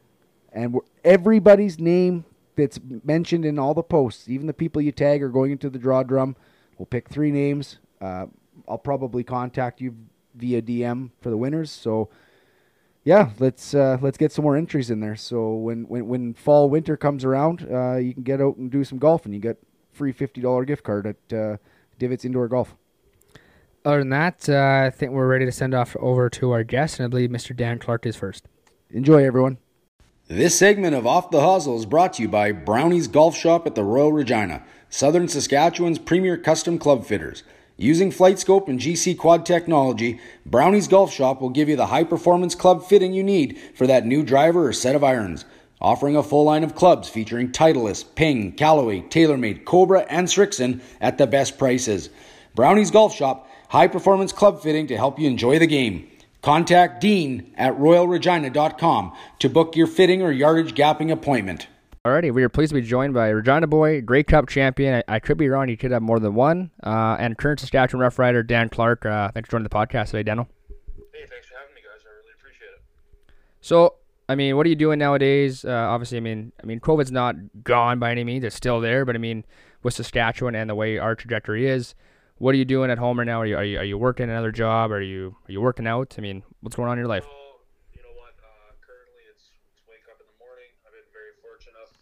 and 0.51 0.77
everybody's 1.03 1.79
name 1.79 2.25
that's 2.55 2.79
mentioned 3.03 3.45
in 3.45 3.57
all 3.57 3.73
the 3.73 3.83
posts, 3.83 4.29
even 4.29 4.47
the 4.47 4.53
people 4.53 4.81
you 4.81 4.91
tag, 4.91 5.23
are 5.23 5.29
going 5.29 5.51
into 5.51 5.69
the 5.69 5.79
draw 5.79 6.03
drum. 6.03 6.35
We'll 6.77 6.85
pick 6.85 7.09
three 7.09 7.31
names. 7.31 7.77
Uh, 8.01 8.25
I'll 8.67 8.77
probably 8.77 9.23
contact 9.23 9.81
you 9.81 9.95
via 10.35 10.61
DM 10.61 11.11
for 11.21 11.29
the 11.29 11.37
winners. 11.37 11.71
So, 11.71 12.09
yeah, 13.03 13.31
let's 13.39 13.73
uh, 13.73 13.97
let's 14.01 14.17
get 14.17 14.31
some 14.31 14.43
more 14.43 14.55
entries 14.55 14.91
in 14.91 14.99
there. 14.99 15.15
So 15.15 15.53
when 15.53 15.83
when, 15.83 16.07
when 16.07 16.33
fall 16.33 16.69
winter 16.69 16.97
comes 16.97 17.23
around, 17.23 17.67
uh, 17.71 17.95
you 17.95 18.13
can 18.13 18.23
get 18.23 18.41
out 18.41 18.57
and 18.57 18.69
do 18.69 18.83
some 18.83 18.97
golf, 18.97 19.25
and 19.25 19.33
you 19.33 19.39
get 19.39 19.57
free 19.91 20.11
fifty 20.11 20.41
dollar 20.41 20.65
gift 20.65 20.83
card 20.83 21.07
at 21.07 21.37
uh, 21.37 21.57
Divots 21.97 22.25
Indoor 22.25 22.47
Golf. 22.47 22.75
Other 23.83 23.99
than 23.99 24.09
that, 24.09 24.47
uh, 24.47 24.85
I 24.85 24.89
think 24.91 25.11
we're 25.11 25.27
ready 25.27 25.45
to 25.45 25.51
send 25.51 25.73
off 25.73 25.95
over 25.99 26.29
to 26.29 26.51
our 26.51 26.63
guest, 26.63 26.99
and 26.99 27.05
I 27.05 27.09
believe 27.09 27.31
Mr. 27.31 27.55
Dan 27.55 27.79
Clark 27.79 28.05
is 28.05 28.15
first. 28.15 28.45
Enjoy, 28.91 29.25
everyone. 29.25 29.57
This 30.27 30.57
segment 30.57 30.95
of 30.95 31.07
Off 31.07 31.31
the 31.31 31.39
Hosel 31.39 31.77
is 31.77 31.85
brought 31.85 32.13
to 32.13 32.21
you 32.21 32.29
by 32.29 32.51
Brownie's 32.51 33.07
Golf 33.07 33.35
Shop 33.35 33.65
at 33.65 33.73
the 33.73 33.83
Royal 33.83 34.13
Regina, 34.13 34.63
Southern 34.89 35.27
Saskatchewan's 35.27 35.97
premier 35.97 36.37
custom 36.37 36.77
club 36.77 37.05
fitters. 37.05 37.43
Using 37.75 38.11
FlightScope 38.11 38.67
and 38.67 38.79
GC 38.79 39.17
Quad 39.17 39.45
technology, 39.47 40.19
Brownie's 40.45 40.87
Golf 40.87 41.11
Shop 41.11 41.41
will 41.41 41.49
give 41.49 41.67
you 41.67 41.75
the 41.75 41.87
high 41.87 42.03
performance 42.03 42.53
club 42.53 42.85
fitting 42.85 43.13
you 43.13 43.23
need 43.23 43.59
for 43.73 43.87
that 43.87 44.05
new 44.05 44.21
driver 44.21 44.67
or 44.67 44.73
set 44.73 44.95
of 44.95 45.03
irons. 45.03 45.43
Offering 45.81 46.15
a 46.15 46.21
full 46.21 46.43
line 46.43 46.63
of 46.63 46.75
clubs 46.75 47.09
featuring 47.09 47.51
Titleist, 47.51 48.13
Ping, 48.13 48.51
Callaway, 48.51 49.01
TaylorMade, 49.01 49.65
Cobra, 49.65 50.05
and 50.07 50.27
Srixon 50.27 50.81
at 51.01 51.17
the 51.17 51.25
best 51.25 51.57
prices. 51.57 52.11
Brownie's 52.53 52.91
Golf 52.91 53.15
Shop, 53.15 53.49
high 53.71 53.87
performance 53.87 54.33
club 54.33 54.61
fitting 54.61 54.85
to 54.85 54.97
help 54.97 55.17
you 55.17 55.27
enjoy 55.27 55.57
the 55.57 55.67
game. 55.67 56.05
Contact 56.41 56.99
Dean 56.99 57.53
at 57.55 57.73
royalregina.com 57.77 59.13
to 59.39 59.49
book 59.49 59.75
your 59.77 59.87
fitting 59.87 60.21
or 60.21 60.31
yardage 60.31 60.75
gapping 60.75 61.11
appointment. 61.11 61.67
Alrighty, 62.05 62.33
we 62.33 62.43
are 62.43 62.49
pleased 62.49 62.71
to 62.71 62.81
be 62.81 62.85
joined 62.85 63.13
by 63.13 63.29
Regina 63.29 63.67
Boy, 63.67 64.01
Grey 64.01 64.23
Cup 64.23 64.49
champion. 64.49 64.95
I, 65.07 65.15
I 65.15 65.19
could 65.19 65.37
be 65.37 65.47
wrong; 65.47 65.69
you 65.69 65.77
could 65.77 65.91
have 65.91 66.01
more 66.01 66.19
than 66.19 66.33
one. 66.33 66.71
Uh, 66.83 67.15
and 67.19 67.37
current 67.37 67.59
Saskatchewan 67.59 68.01
Rough 68.01 68.17
Rider 68.17 68.41
Dan 68.43 68.69
Clark. 68.69 69.05
Uh, 69.05 69.29
thanks 69.31 69.47
for 69.47 69.51
joining 69.51 69.65
the 69.65 69.69
podcast 69.69 70.07
today, 70.07 70.23
Daniel. 70.23 70.49
Hey, 71.13 71.25
thanks 71.29 71.47
for 71.47 71.55
having 71.57 71.75
me, 71.75 71.81
guys. 71.81 72.03
I 72.03 72.09
really 72.17 72.33
appreciate 72.37 72.71
it. 72.75 72.81
So, 73.61 73.93
I 74.27 74.33
mean, 74.33 74.57
what 74.57 74.65
are 74.65 74.69
you 74.69 74.75
doing 74.75 74.97
nowadays? 74.97 75.63
Uh, 75.63 75.71
obviously, 75.71 76.17
I 76.17 76.21
mean, 76.21 76.51
I 76.61 76.65
mean, 76.65 76.79
COVID's 76.79 77.11
not 77.11 77.35
gone 77.63 77.99
by 77.99 78.11
any 78.11 78.23
means; 78.23 78.43
it's 78.43 78.55
still 78.55 78.81
there. 78.81 79.05
But 79.05 79.15
I 79.15 79.19
mean, 79.19 79.45
with 79.83 79.93
Saskatchewan 79.93 80.55
and 80.55 80.71
the 80.71 80.75
way 80.75 80.97
our 80.97 81.13
trajectory 81.13 81.67
is, 81.67 81.93
what 82.41 82.57
are 82.57 82.57
you 82.57 82.65
doing 82.65 82.89
at 82.89 82.97
home 82.97 83.21
right 83.21 83.29
now? 83.29 83.37
Are 83.37 83.45
you 83.45 83.53
are 83.53 83.63
you, 83.63 83.77
are 83.77 83.85
you 83.85 84.01
working 84.01 84.25
another 84.25 84.49
job? 84.49 84.89
Are 84.89 84.97
you 84.97 85.37
are 85.45 85.53
you 85.53 85.61
working 85.61 85.85
out? 85.85 86.17
I 86.17 86.25
mean, 86.25 86.41
what's 86.65 86.73
going 86.73 86.89
on 86.89 86.97
in 86.97 87.05
your 87.05 87.13
life? 87.13 87.29
You 87.93 88.01
know 88.01 88.17
what? 88.17 88.33
Uh, 88.41 88.73
currently, 88.81 89.29
it's, 89.29 89.53
it's 89.69 89.85
wake 89.85 90.09
up 90.09 90.17
in 90.17 90.25
the 90.25 90.39
morning. 90.41 90.73
I've 90.81 90.89
been 90.89 91.05
very 91.13 91.37
fortunate 91.37 91.77
enough 91.77 91.93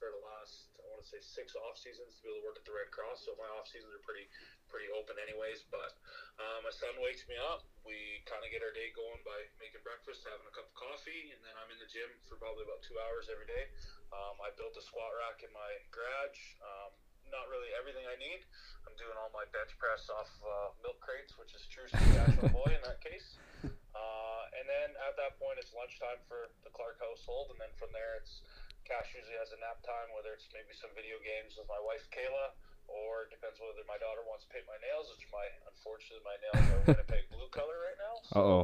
for 0.00 0.08
the 0.08 0.24
last, 0.24 0.72
I 0.80 0.88
want 0.88 1.04
to 1.04 1.08
say, 1.12 1.20
six 1.20 1.52
off 1.52 1.76
seasons 1.76 2.16
to 2.16 2.24
be 2.24 2.32
able 2.32 2.40
to 2.40 2.44
work 2.48 2.56
at 2.56 2.64
the 2.64 2.72
Red 2.72 2.88
Cross. 2.96 3.28
So 3.28 3.36
my 3.36 3.44
off 3.60 3.68
seasons 3.68 3.92
are 3.92 4.00
pretty 4.00 4.24
pretty 4.72 4.88
open, 4.96 5.20
anyways. 5.20 5.68
But 5.68 5.92
uh, 6.40 6.64
my 6.64 6.72
son 6.72 6.96
wakes 7.04 7.28
me 7.28 7.36
up. 7.36 7.68
We 7.84 8.24
kind 8.24 8.40
of 8.40 8.48
get 8.48 8.64
our 8.64 8.72
day 8.72 8.88
going 8.96 9.20
by 9.20 9.36
making 9.60 9.84
breakfast, 9.84 10.24
having 10.24 10.48
a 10.48 10.54
cup 10.56 10.64
of 10.64 10.76
coffee, 10.80 11.28
and 11.28 11.44
then 11.44 11.52
I'm 11.60 11.68
in 11.68 11.76
the 11.76 11.90
gym 11.92 12.08
for 12.24 12.40
probably 12.40 12.64
about 12.64 12.80
two 12.80 12.96
hours 13.04 13.28
every 13.28 13.44
day. 13.44 13.68
Um, 14.16 14.40
I 14.40 14.48
built 14.56 14.80
a 14.80 14.84
squat 14.84 15.12
rack 15.12 15.44
in 15.44 15.52
my 15.52 15.70
garage. 15.92 16.40
Um, 16.64 16.96
not 17.34 17.50
really 17.50 17.70
everything 17.74 18.06
I 18.06 18.14
need. 18.16 18.46
I'm 18.86 18.94
doing 18.94 19.18
all 19.18 19.28
my 19.34 19.42
bench 19.50 19.74
press 19.82 20.06
off 20.08 20.30
uh, 20.46 20.70
milk 20.86 21.02
crates, 21.02 21.34
which 21.34 21.50
is 21.58 21.66
true 21.66 21.90
Saskatchewan 21.90 22.54
boy 22.54 22.70
in 22.70 22.82
that 22.86 23.02
case. 23.02 23.34
Uh, 23.94 24.42
and 24.60 24.66
then 24.68 24.90
at 25.08 25.14
that 25.16 25.38
point, 25.40 25.56
it's 25.56 25.72
lunchtime 25.72 26.20
for 26.28 26.50
the 26.66 26.72
Clark 26.76 26.98
household, 27.00 27.48
and 27.54 27.56
then 27.62 27.70
from 27.80 27.88
there, 27.96 28.18
it's 28.20 28.42
Cash 28.84 29.14
usually 29.16 29.38
has 29.40 29.54
a 29.56 29.60
nap 29.62 29.80
time, 29.86 30.10
whether 30.12 30.34
it's 30.36 30.50
maybe 30.52 30.74
some 30.76 30.92
video 30.92 31.16
games 31.24 31.56
with 31.56 31.64
my 31.70 31.78
wife 31.80 32.04
Kayla, 32.12 32.52
or 32.90 33.24
it 33.24 33.32
depends 33.32 33.56
whether 33.62 33.80
my 33.88 33.96
daughter 34.02 34.20
wants 34.28 34.44
to 34.44 34.50
paint 34.52 34.66
my 34.68 34.76
nails, 34.84 35.08
which 35.14 35.24
my 35.32 35.46
unfortunately 35.70 36.20
my 36.26 36.36
nails 36.44 36.60
are 36.74 36.80
Winnipeg 36.90 37.24
blue 37.32 37.48
color 37.54 37.78
right 37.86 37.96
now. 38.02 38.14
So, 38.28 38.34
Uh 38.36 38.42
oh. 38.44 38.62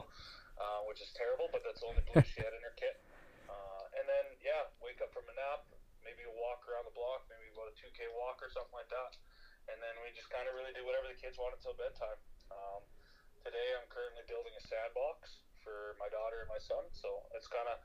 uh, 0.61 0.81
which 0.91 1.01
is 1.01 1.09
terrible, 1.17 1.49
but 1.49 1.65
that's 1.65 1.81
the 1.81 1.89
only 1.89 2.05
blue 2.11 2.21
she 2.27 2.43
had 2.45 2.53
in 2.53 2.61
her 2.67 2.75
kit. 2.77 3.01
Uh, 3.49 3.97
and 3.97 4.05
then, 4.05 4.27
yeah, 4.45 4.69
wake 4.85 5.01
up 5.01 5.15
from 5.17 5.25
a 5.31 5.35
nap, 5.39 5.65
maybe 6.05 6.25
a 6.27 6.35
walk 6.35 6.65
around 6.67 6.89
the 6.89 6.97
block, 6.97 7.27
maybe 7.29 7.51
about 7.53 7.71
a 7.71 7.77
2K 7.77 8.11
walk 8.17 8.41
or 8.41 8.51
something 8.53 8.75
like 8.75 8.91
that. 8.91 9.17
And 9.69 9.79
then 9.79 9.95
we 10.03 10.11
just 10.17 10.33
kind 10.33 10.49
of 10.49 10.57
really 10.57 10.73
do 10.75 10.83
whatever 10.83 11.07
the 11.07 11.19
kids 11.19 11.37
want 11.37 11.55
until 11.55 11.77
bedtime. 11.77 12.19
Um, 12.51 12.83
today, 13.45 13.77
I'm 13.79 13.87
currently 13.93 14.25
building 14.27 14.53
a 14.57 14.63
sandbox 14.65 15.45
for 15.61 15.95
my 16.01 16.09
daughter 16.09 16.43
and 16.43 16.51
my 16.51 16.61
son, 16.61 16.89
so 16.97 17.29
it's 17.37 17.47
kind 17.47 17.69
of 17.69 17.77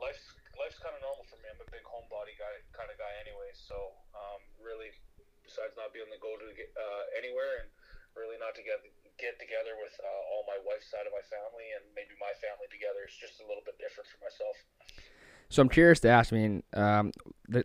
life's 0.00 0.24
life's 0.56 0.80
kind 0.80 0.96
of 0.96 1.04
normal 1.04 1.28
for 1.28 1.36
me. 1.44 1.48
I'm 1.52 1.60
a 1.60 1.68
big 1.68 1.84
homebody 1.84 2.34
guy 2.40 2.52
kind 2.72 2.88
of 2.88 2.96
guy 2.96 3.12
anyway, 3.20 3.52
so 3.52 3.76
um, 4.16 4.40
really, 4.56 4.90
besides 5.44 5.76
not 5.76 5.92
being 5.92 6.08
able 6.08 6.16
to 6.16 6.22
go 6.24 6.32
to 6.40 6.48
uh, 6.48 7.04
anywhere 7.20 7.64
and 7.64 7.68
really 8.16 8.36
not 8.40 8.56
to 8.56 8.64
get 8.64 8.80
get 9.20 9.36
together 9.36 9.76
with 9.78 9.92
uh, 10.00 10.30
all 10.32 10.44
my 10.48 10.58
wife's 10.64 10.88
side 10.88 11.04
of 11.04 11.12
my 11.12 11.24
family 11.28 11.68
and 11.76 11.84
maybe 11.92 12.16
my 12.16 12.32
family 12.40 12.68
together. 12.72 13.04
It's 13.04 13.16
just 13.16 13.40
a 13.44 13.46
little 13.46 13.64
bit 13.64 13.76
different 13.76 14.08
for 14.08 14.20
myself. 14.24 14.56
So 15.52 15.60
I'm 15.60 15.68
curious 15.68 16.00
to 16.00 16.08
ask. 16.08 16.32
I 16.32 16.36
mean, 16.36 16.62
um, 16.72 17.12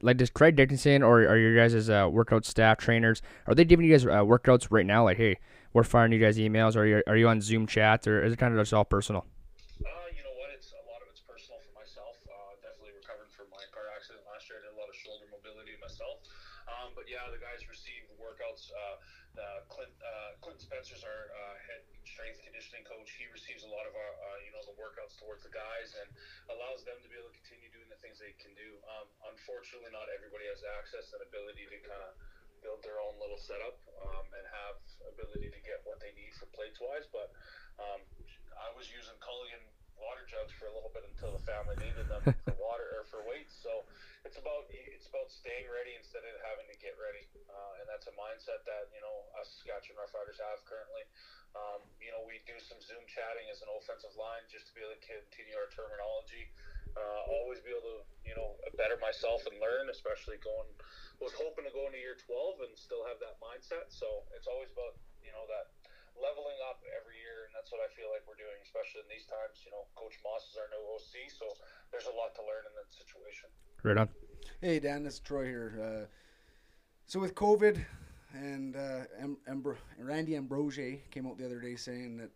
like 0.03 0.17
does 0.17 0.29
Craig 0.29 0.57
Dickenson 0.57 1.03
or 1.03 1.23
are 1.23 1.39
your 1.39 1.55
guys 1.55 1.71
as 1.73 1.89
uh, 1.89 2.11
workout 2.11 2.43
staff 2.43 2.83
trainers? 2.83 3.21
Are 3.47 3.55
they 3.55 3.63
giving 3.63 3.87
you 3.87 3.95
guys 3.95 4.03
uh, 4.03 4.27
workouts 4.27 4.67
right 4.69 4.85
now? 4.85 5.07
Like, 5.07 5.15
hey, 5.15 5.39
we're 5.71 5.87
firing 5.87 6.11
you 6.11 6.19
guys 6.19 6.35
emails, 6.35 6.75
or 6.75 6.83
are 6.83 6.87
you, 6.87 7.03
are 7.07 7.15
you 7.15 7.31
on 7.31 7.39
Zoom 7.39 7.63
chats, 7.63 8.03
or 8.03 8.19
is 8.19 8.35
it 8.35 8.39
kind 8.43 8.51
of 8.51 8.59
just 8.59 8.75
all 8.75 8.83
personal? 8.83 9.23
Uh, 9.79 9.87
you 10.11 10.19
know 10.19 10.35
what? 10.35 10.51
It's 10.51 10.75
a 10.75 10.83
lot 10.83 10.99
of 10.99 11.07
it's 11.15 11.23
personal 11.23 11.63
for 11.63 11.79
myself. 11.79 12.19
Definitely 12.59 12.91
recovering 12.99 13.31
from 13.31 13.47
my 13.55 13.63
car 13.71 13.87
accident 13.95 14.19
last 14.27 14.51
year. 14.51 14.59
I 14.59 14.67
did 14.67 14.75
a 14.75 14.79
lot 14.83 14.91
of 14.91 14.97
shoulder 14.99 15.23
mobility 15.31 15.79
myself. 15.79 16.27
Um, 16.67 16.91
but 16.91 17.07
yeah, 17.07 17.23
the 17.31 17.39
guys 17.39 17.63
receive 17.71 18.03
workouts. 18.19 18.67
Uh, 18.67 18.99
Clint 19.69 19.93
uh, 20.03 20.59
Spencer's 20.59 21.05
our 21.05 21.29
uh, 21.29 21.55
head 21.69 21.85
strength 22.03 22.41
conditioning 22.41 22.81
coach. 22.83 23.13
He 23.13 23.29
receives 23.29 23.61
a 23.61 23.69
lot 23.69 23.85
of 23.85 23.93
our 23.93 24.11
uh, 24.17 24.37
you 24.41 24.49
know 24.49 24.63
the 24.65 24.73
workouts 24.73 25.13
towards 25.21 25.45
the 25.45 25.53
guys 25.53 25.93
and 26.01 26.09
allows 26.49 26.81
them 26.81 26.97
to 26.97 27.07
be 27.07 27.13
able 27.13 27.29
to 27.29 27.43
the 27.97 28.05
things 28.05 28.21
they 28.21 28.37
can 28.37 28.53
do. 28.53 28.77
Um, 28.85 29.09
unfortunately, 29.33 29.89
not 29.89 30.05
everybody 30.13 30.45
has 30.53 30.61
access 30.77 31.09
and 31.17 31.25
ability 31.25 31.65
to 31.65 31.77
kind 31.81 32.05
of 32.05 32.13
build 32.61 32.85
their 32.85 33.01
own 33.01 33.17
little 33.17 33.41
setup 33.41 33.81
um, 34.05 34.25
and 34.37 34.45
have 34.45 34.77
ability 35.17 35.49
to 35.49 35.59
get 35.65 35.81
what 35.81 35.97
they 35.97 36.13
need 36.13 36.33
for 36.37 36.45
plates 36.53 36.77
wise. 36.77 37.09
But 37.09 37.33
um, 37.81 38.05
I 38.53 38.69
was 38.77 38.85
using 38.93 39.17
Culligan 39.17 39.65
water 39.97 40.29
jugs 40.29 40.53
for 40.61 40.69
a 40.69 40.73
little 40.73 40.93
bit 40.93 41.01
until 41.09 41.33
the 41.33 41.41
family 41.41 41.73
needed 41.81 42.05
them 42.05 42.21
for 42.45 42.53
water 42.61 43.01
or 43.01 43.03
for 43.09 43.25
weights. 43.25 43.57
So 43.65 43.85
it's 44.21 44.37
about 44.37 44.69
it's 44.69 45.09
about 45.09 45.33
staying 45.33 45.65
ready 45.73 45.97
instead 45.97 46.21
of 46.21 46.37
having 46.45 46.69
to 46.69 46.77
get 46.77 46.93
ready, 47.01 47.25
uh, 47.49 47.81
and 47.81 47.85
that's 47.89 48.05
a 48.05 48.13
mindset 48.13 48.61
that 48.69 48.93
you 48.93 49.01
know 49.01 49.25
us 49.41 49.57
Saskatchewan 49.57 50.05
Roughriders 50.05 50.37
have 50.37 50.61
currently. 50.69 51.05
Um, 51.57 51.81
you 51.97 52.13
know, 52.13 52.21
we 52.21 52.45
do 52.45 52.57
some 52.61 52.77
Zoom 52.77 53.01
chatting 53.09 53.49
as 53.49 53.65
an 53.65 53.69
offensive 53.73 54.13
line 54.13 54.45
just 54.45 54.69
to 54.69 54.71
be 54.77 54.85
able 54.85 54.93
to 54.93 55.01
continue 55.01 55.57
our 55.57 55.69
terminology. 55.73 56.53
Uh, 56.97 57.21
always 57.45 57.61
be 57.61 57.69
able 57.69 57.85
to 57.85 58.01
you 58.25 58.33
know 58.33 58.57
better 58.73 58.97
myself 58.97 59.45
and 59.45 59.53
learn, 59.61 59.93
especially 59.93 60.41
going 60.41 60.65
was 61.21 61.33
hoping 61.33 61.65
to 61.65 61.73
go 61.73 61.85
into 61.89 61.97
year 61.97 62.17
12 62.17 62.69
and 62.69 62.73
still 62.77 63.01
have 63.05 63.17
that 63.21 63.37
mindset. 63.41 63.89
So 63.89 64.25
it's 64.33 64.49
always 64.49 64.69
about 64.73 64.97
you 65.21 65.33
know 65.33 65.45
that 65.49 65.73
leveling 66.17 66.57
up 66.65 66.81
every 66.97 67.17
year, 67.21 67.45
and 67.45 67.53
that's 67.53 67.69
what 67.69 67.81
I 67.81 67.89
feel 67.93 68.09
like 68.09 68.25
we're 68.25 68.41
doing, 68.41 68.57
especially 68.65 69.05
in 69.05 69.09
these 69.09 69.29
times. 69.29 69.61
You 69.65 69.73
know, 69.73 69.85
Coach 69.93 70.17
Maas 70.25 70.49
is 70.49 70.57
our 70.57 70.69
new 70.73 70.81
OC, 70.97 71.29
so 71.29 71.45
there's 71.93 72.09
a 72.09 72.15
lot 72.17 72.33
to 72.37 72.43
learn 72.45 72.65
in 72.65 72.73
that 72.77 72.89
situation. 72.89 73.49
Right 73.85 73.97
on. 73.97 74.09
Hey 74.61 74.81
Dan, 74.81 75.05
it's 75.05 75.21
Troy 75.21 75.45
here. 75.45 75.77
Uh, 75.77 76.05
so 77.05 77.21
with 77.21 77.35
COVID 77.35 77.77
and 78.33 78.75
uh, 78.75 79.05
Am- 79.19 79.37
Ambro- 79.47 79.77
Randy 79.99 80.35
Ambrosie 80.35 81.01
came 81.11 81.25
out 81.27 81.37
the 81.37 81.45
other 81.45 81.59
day 81.59 81.75
saying 81.75 82.17
that 82.17 82.31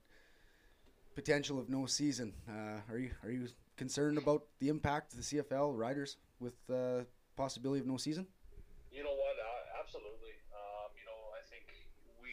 potential 1.15 1.59
of 1.59 1.69
no 1.69 1.85
season. 1.85 2.33
Uh, 2.47 2.79
are 2.89 2.97
you 2.97 3.11
are 3.23 3.31
you 3.31 3.47
concerned 3.81 4.21
about 4.21 4.45
the 4.61 4.69
impact 4.69 5.09
of 5.09 5.17
the 5.17 5.25
CFL 5.25 5.73
riders 5.73 6.21
with 6.37 6.53
uh, 6.69 7.01
possibility 7.33 7.81
of 7.81 7.89
no 7.89 7.97
season? 7.97 8.29
You 8.93 9.01
know 9.01 9.17
what? 9.17 9.33
Uh, 9.41 9.81
absolutely. 9.81 10.37
Um, 10.53 10.93
you 10.93 11.01
know, 11.09 11.17
I 11.33 11.41
think 11.49 11.65
we 12.21 12.29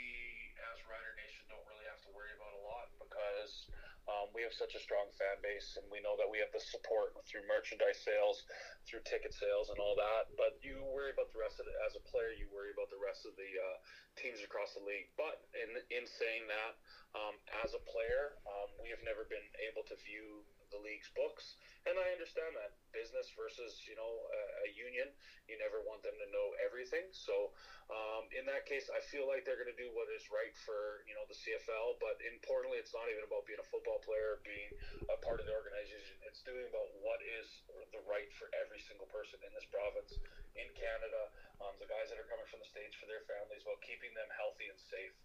as 0.69 0.77
Rider 0.85 1.17
Nation 1.17 1.49
don't 1.49 1.65
really 1.65 1.89
have 1.89 2.05
to 2.05 2.13
worry 2.13 2.37
about 2.37 2.53
a 2.53 2.63
lot 2.69 2.93
because 3.01 3.65
um, 4.13 4.29
we 4.37 4.45
have 4.45 4.53
such 4.53 4.77
a 4.77 4.81
strong 4.85 5.09
fan 5.17 5.41
base, 5.41 5.81
and 5.81 5.89
we 5.89 6.05
know 6.05 6.21
that 6.21 6.29
we 6.29 6.37
have 6.37 6.53
the 6.53 6.61
support 6.61 7.17
through 7.25 7.49
merchandise 7.49 7.97
sales, 7.97 8.45
through 8.85 9.01
ticket 9.09 9.33
sales, 9.33 9.73
and 9.73 9.81
all 9.81 9.97
that. 9.97 10.29
But 10.37 10.61
you 10.61 10.85
worry 10.85 11.17
about 11.17 11.33
the 11.33 11.41
rest 11.41 11.57
of 11.57 11.65
it 11.65 11.77
as 11.89 11.97
a 11.97 12.05
player. 12.13 12.37
You 12.37 12.45
worry 12.53 12.77
about 12.77 12.93
the 12.93 13.01
rest 13.01 13.25
of 13.25 13.33
the 13.41 13.49
uh, 13.49 13.77
teams 14.21 14.45
across 14.45 14.77
the 14.77 14.85
league. 14.85 15.09
But 15.17 15.49
in 15.57 15.81
in 15.97 16.05
saying 16.05 16.45
that, 16.53 16.77
um, 17.17 17.41
as 17.65 17.73
a 17.73 17.81
player, 17.89 18.37
um, 18.45 18.69
we 18.85 18.93
have 18.93 19.01
never 19.01 19.25
been 19.25 19.49
able 19.65 19.89
to 19.89 19.97
view 20.05 20.45
the 20.71 20.81
league's 20.81 21.09
books, 21.17 21.57
and 21.89 21.97
I 21.97 22.13
understand 22.13 22.53
that 22.57 22.77
business 22.93 23.29
versus 23.37 23.85
you 23.89 23.97
know 23.97 24.09
a, 24.09 24.43
a 24.65 24.69
union, 24.73 25.09
you 25.49 25.57
never 25.61 25.81
want 25.85 26.05
them 26.05 26.17
to 26.17 26.27
know 26.33 26.53
everything. 26.61 27.09
So 27.13 27.53
um, 27.89 28.29
in 28.37 28.45
that 28.49 28.69
case, 28.69 28.89
I 28.93 29.01
feel 29.09 29.25
like 29.25 29.49
they're 29.49 29.61
going 29.61 29.73
to 29.73 29.81
do 29.81 29.89
what 29.97 30.09
is 30.13 30.29
right 30.29 30.53
for 30.69 31.05
you 31.09 31.17
know 31.17 31.25
the 31.29 31.37
CFL. 31.37 31.97
But 32.01 32.21
importantly, 32.25 32.81
it's 32.81 32.93
not 32.93 33.09
even 33.09 33.25
about 33.25 33.49
being 33.49 33.61
a 33.61 33.69
football 33.69 34.01
player, 34.05 34.41
being 34.45 34.71
a 35.09 35.17
part 35.25 35.41
of 35.41 35.49
the 35.49 35.55
organization. 35.55 36.21
It's 36.29 36.45
doing 36.45 36.69
about 36.69 36.89
what 37.01 37.21
is 37.25 37.49
the 37.93 38.03
right 38.05 38.29
for 38.37 38.53
every 38.57 38.81
single 38.85 39.09
person 39.09 39.41
in 39.41 39.53
this 39.57 39.65
province, 39.73 40.13
in 40.57 40.69
Canada, 40.77 41.33
um, 41.65 41.75
the 41.81 41.89
guys 41.89 42.13
that 42.13 42.21
are 42.21 42.29
coming 42.29 42.47
from 42.53 42.61
the 42.61 42.69
states 42.69 42.97
for 43.01 43.09
their 43.09 43.25
families, 43.25 43.65
about 43.65 43.81
keeping 43.81 44.13
them 44.13 44.29
healthy 44.37 44.69
and 44.69 44.79
safe. 44.79 45.17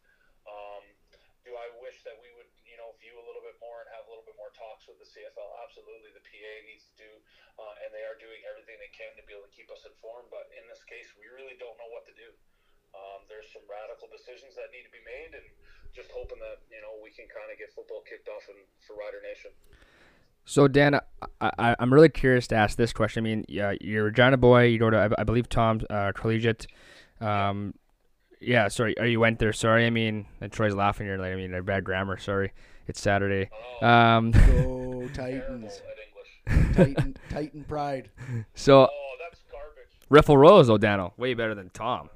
Um, 0.43 0.83
do 1.43 1.55
I 1.59 1.67
wish 1.83 2.03
that 2.07 2.15
we 2.19 2.31
would, 2.39 2.47
you 2.63 2.79
know, 2.79 2.95
view 2.99 3.15
a 3.19 3.23
little 3.23 3.43
bit 3.43 3.59
more 3.59 3.83
and 3.83 3.87
have 3.91 4.07
a 4.07 4.09
little 4.09 4.23
bit 4.23 4.35
more 4.39 4.51
talks 4.55 4.87
with 4.87 4.99
the 4.99 5.07
CFL? 5.07 5.49
Absolutely, 5.63 6.15
the 6.15 6.23
PA 6.23 6.53
needs 6.63 6.87
to 6.87 6.95
do, 6.95 7.11
uh, 7.59 7.83
and 7.83 7.91
they 7.91 8.03
are 8.07 8.15
doing 8.15 8.39
everything 8.47 8.79
they 8.79 8.91
can 8.95 9.11
to 9.19 9.23
be 9.27 9.35
able 9.35 9.47
to 9.47 9.53
keep 9.53 9.67
us 9.71 9.83
informed. 9.83 10.31
But 10.31 10.47
in 10.55 10.63
this 10.71 10.81
case, 10.87 11.11
we 11.19 11.27
really 11.31 11.59
don't 11.59 11.75
know 11.75 11.91
what 11.91 12.07
to 12.07 12.15
do. 12.15 12.31
Um, 12.95 13.25
there's 13.27 13.49
some 13.51 13.65
radical 13.67 14.07
decisions 14.07 14.55
that 14.55 14.71
need 14.71 14.87
to 14.87 14.93
be 14.93 15.03
made, 15.03 15.35
and 15.35 15.47
just 15.91 16.09
hoping 16.15 16.39
that 16.39 16.63
you 16.71 16.79
know 16.79 16.95
we 17.03 17.11
can 17.11 17.27
kind 17.27 17.51
of 17.51 17.59
get 17.59 17.75
football 17.75 18.01
kicked 18.07 18.31
off 18.31 18.47
in, 18.47 18.57
for 18.79 18.95
Rider 18.95 19.19
Nation. 19.19 19.51
So 20.45 20.67
Dan, 20.67 20.99
I, 21.39 21.51
I, 21.57 21.75
I'm 21.79 21.93
really 21.93 22.09
curious 22.09 22.47
to 22.47 22.55
ask 22.55 22.77
this 22.77 22.91
question. 22.91 23.23
I 23.23 23.25
mean, 23.25 23.45
yeah, 23.47 23.73
you're 23.79 24.01
a 24.01 24.09
Regina 24.11 24.37
boy. 24.37 24.65
You 24.65 24.79
go 24.79 24.89
to, 24.89 24.97
I, 24.97 25.21
I 25.21 25.23
believe, 25.23 25.47
Thom's 25.47 25.83
uh, 25.89 26.11
Collegiate. 26.13 26.67
Um, 27.21 27.73
yeah, 28.45 28.67
sorry. 28.67 28.97
Or 28.99 29.05
you 29.05 29.19
went 29.19 29.39
there. 29.39 29.53
Sorry. 29.53 29.85
I 29.85 29.89
mean, 29.89 30.25
and 30.41 30.51
Troy's 30.51 30.73
laughing. 30.75 31.07
You're 31.07 31.17
like, 31.17 31.31
I 31.33 31.35
mean, 31.35 31.59
bad 31.63 31.83
grammar. 31.83 32.17
Sorry. 32.17 32.51
It's 32.87 32.99
Saturday. 33.01 33.49
Um, 33.81 34.31
Go 34.31 35.07
Titans. 35.13 35.81
Titan, 36.73 37.15
Titan 37.29 37.63
pride. 37.63 38.09
so 38.53 38.81
Oh, 38.91 39.15
that's 39.23 39.41
garbage. 39.49 39.87
Riffel 40.09 40.37
Rose, 40.37 40.69
O'Donnell, 40.69 41.13
way 41.17 41.33
better 41.33 41.55
than 41.55 41.69
Thom. 41.69 42.09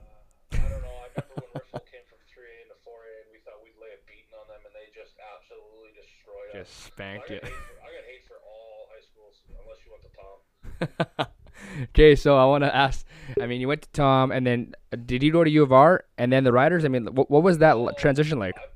I 0.51 0.57
don't 0.57 0.63
know. 0.69 0.75
I 0.75 1.07
remember 1.15 1.33
when 1.35 1.63
Riffel 1.63 1.85
came 1.87 2.03
from 2.09 2.19
3A 2.27 2.67
into 2.67 2.75
4A, 2.83 3.23
and 3.23 3.29
we 3.31 3.39
thought 3.47 3.63
we'd 3.63 3.79
lay 3.79 3.95
a 3.95 4.01
beating 4.03 4.35
on 4.35 4.47
them, 4.51 4.59
and 4.67 4.73
they 4.75 4.91
just 4.91 5.15
absolutely 5.23 5.95
destroyed 5.95 6.51
us. 6.59 6.67
Just 6.67 6.83
spanked 6.91 7.31
I 7.31 7.33
you. 7.35 7.39
for, 7.39 7.47
I 7.47 7.87
got 7.95 8.03
hate 8.03 8.27
for 8.27 8.35
all 8.43 8.91
high 8.91 9.03
schools, 9.07 9.39
unless 9.47 9.79
you 9.87 9.95
went 9.95 10.03
to 10.03 10.11
Thom. 10.19 11.27
okay, 11.83 12.15
so 12.15 12.37
I 12.37 12.45
want 12.45 12.63
to 12.63 12.75
ask. 12.75 13.05
I 13.41 13.45
mean, 13.47 13.61
you 13.61 13.67
went 13.67 13.83
to 13.83 13.89
Thom, 13.89 14.31
and 14.31 14.45
then 14.45 14.73
did 15.05 15.23
you 15.23 15.31
go 15.31 15.43
to 15.43 15.49
U 15.49 15.63
of 15.63 15.71
R, 15.71 16.05
and 16.17 16.31
then 16.31 16.43
the 16.43 16.51
Riders? 16.51 16.85
I 16.85 16.87
mean, 16.87 17.05
what, 17.13 17.29
what 17.29 17.43
was 17.43 17.59
that 17.59 17.75
transition 17.97 18.39
like? 18.39 18.57
I, 18.57 18.67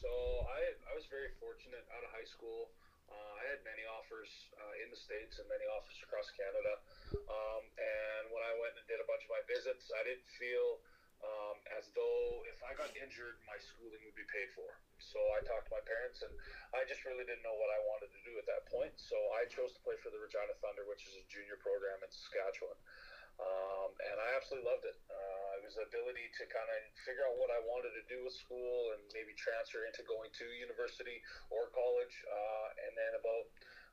so 0.00 0.08
I, 0.08 0.60
I 0.90 0.92
was 0.94 1.06
very 1.08 1.32
fortunate 1.40 1.84
out 1.90 2.02
of 2.04 2.10
high 2.12 2.28
school. 2.28 2.68
Uh, 3.10 3.16
I 3.16 3.44
had 3.50 3.60
many 3.64 3.84
offers 3.88 4.30
uh, 4.56 4.82
in 4.84 4.88
the 4.92 4.98
states 4.98 5.38
and 5.40 5.46
many 5.48 5.64
offers 5.72 5.96
across 6.04 6.28
Canada. 6.34 6.78
Um, 7.16 7.62
and 7.80 8.30
when 8.30 8.44
I 8.44 8.54
went 8.60 8.76
and 8.78 8.84
did 8.86 9.00
a 9.00 9.06
bunch 9.08 9.24
of 9.24 9.30
my 9.32 9.42
visits, 9.48 9.90
I 9.94 10.04
didn't 10.04 10.28
feel 10.36 10.78
um, 11.24 11.56
as 11.74 11.90
though 11.96 12.44
if 12.52 12.60
I 12.62 12.76
got 12.76 12.92
injured, 12.94 13.40
my 13.48 13.56
schooling 13.58 14.02
would 14.06 14.18
be 14.18 14.26
paid 14.28 14.52
for. 14.54 14.68
So 15.06 15.22
I 15.32 15.38
talked 15.46 15.70
to 15.70 15.74
my 15.78 15.84
parents, 15.86 16.26
and 16.26 16.34
I 16.74 16.82
just 16.90 17.06
really 17.06 17.22
didn't 17.22 17.46
know 17.46 17.54
what 17.54 17.70
I 17.70 17.78
wanted 17.86 18.10
to 18.10 18.20
do 18.26 18.34
at 18.42 18.46
that 18.50 18.66
point. 18.66 18.90
So 18.98 19.14
I 19.38 19.46
chose 19.46 19.70
to 19.78 19.80
play 19.86 19.94
for 20.02 20.10
the 20.10 20.18
Regina 20.18 20.54
Thunder, 20.58 20.82
which 20.90 21.06
is 21.06 21.14
a 21.14 21.24
junior 21.30 21.54
program 21.62 22.02
in 22.02 22.10
Saskatchewan. 22.10 22.74
Um, 23.36 23.92
and 24.00 24.16
I 24.16 24.28
absolutely 24.34 24.64
loved 24.64 24.88
it. 24.88 24.96
Uh, 25.12 25.60
it 25.60 25.62
was 25.62 25.76
the 25.76 25.84
ability 25.84 26.26
to 26.40 26.42
kind 26.48 26.68
of 26.72 26.78
figure 27.04 27.22
out 27.28 27.36
what 27.36 27.52
I 27.52 27.60
wanted 27.68 27.92
to 27.94 28.04
do 28.08 28.24
with 28.24 28.32
school 28.32 28.96
and 28.96 29.00
maybe 29.12 29.36
transfer 29.36 29.84
into 29.84 30.00
going 30.08 30.32
to 30.40 30.44
university 30.56 31.20
or 31.52 31.68
college. 31.70 32.16
Uh, 32.24 32.68
and 32.88 32.92
then 32.96 33.12
about 33.20 33.44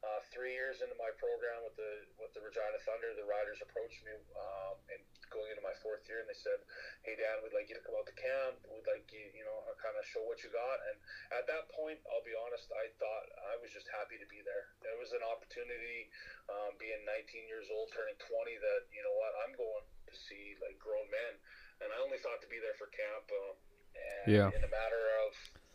uh, 0.04 0.20
three 0.36 0.52
years 0.52 0.84
into 0.84 0.96
my 1.00 1.08
program 1.16 1.64
with 1.64 1.80
the 1.80 2.04
with 2.20 2.36
the 2.36 2.44
Regina 2.44 2.76
Thunder, 2.84 3.16
the 3.16 3.24
Riders 3.24 3.64
approached 3.64 4.04
me 4.04 4.12
um, 4.36 4.76
and 4.92 5.00
going 5.32 5.48
into 5.48 5.64
my 5.64 5.72
fourth 5.80 6.04
year, 6.12 6.20
and 6.20 6.28
they 6.28 6.36
said, 6.36 6.60
"Hey 7.08 7.16
Dan, 7.16 7.40
we'd 7.40 7.56
like 7.56 7.72
you 7.72 7.80
to 7.80 7.86
come 7.88 7.96
out 7.96 8.04
to 8.12 8.16
camp. 8.20 8.60
We'd 8.68 8.84
like 8.84 9.08
you, 9.16 9.32
you 9.32 9.48
know, 9.48 9.64
kind 9.80 9.96
of 9.96 10.04
show 10.04 10.20
what 10.28 10.44
you 10.44 10.52
got." 10.52 10.78
And 10.92 11.00
at 11.40 11.48
that 11.48 11.72
point, 11.72 12.04
I'll 12.12 12.26
be 12.28 12.36
honest, 12.36 12.68
I 12.76 12.92
thought 13.00 13.26
I 13.48 13.56
was 13.64 13.72
just 13.72 13.88
happy 13.96 14.20
to 14.20 14.28
be 14.28 14.44
there. 14.44 14.76
It 14.84 15.00
was 15.00 15.16
an 15.16 15.24
opportunity, 15.24 16.12
um, 16.52 16.76
being 16.76 17.00
19 17.08 17.48
years 17.48 17.72
old, 17.72 17.88
turning 17.96 18.20
20, 18.20 18.60
that 18.60 18.92
you 18.92 19.02
know 19.08 19.16
what, 19.16 19.32
I'm 19.48 19.56
going 19.56 19.88
to 19.88 20.16
see 20.28 20.60
like 20.60 20.76
grown 20.84 21.08
men, 21.08 21.40
and 21.80 21.96
I 21.96 21.98
only 22.04 22.20
thought 22.20 22.44
to 22.44 22.50
be 22.52 22.60
there 22.60 22.76
for 22.76 22.92
camp. 22.92 23.32
Um, 23.32 23.56
and 23.96 24.36
Yeah. 24.36 24.50
in 24.52 24.64
a 24.64 24.72
matter 24.72 25.04
of 25.24 25.32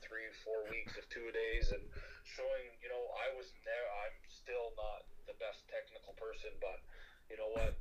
three, 0.09 0.27
four 0.43 0.65
weeks 0.73 0.97
of 0.97 1.05
two 1.13 1.29
days, 1.31 1.71
and 1.71 1.85
showing, 2.25 2.65
you 2.81 2.89
know, 2.89 3.05
I 3.21 3.37
was 3.37 3.53
there. 3.63 3.87
I'm 4.09 4.17
still 4.27 4.73
not 4.75 5.05
the 5.29 5.37
best 5.37 5.69
technical 5.69 6.17
person, 6.17 6.51
but 6.59 6.81
you 7.29 7.37
know 7.37 7.53
what? 7.53 7.77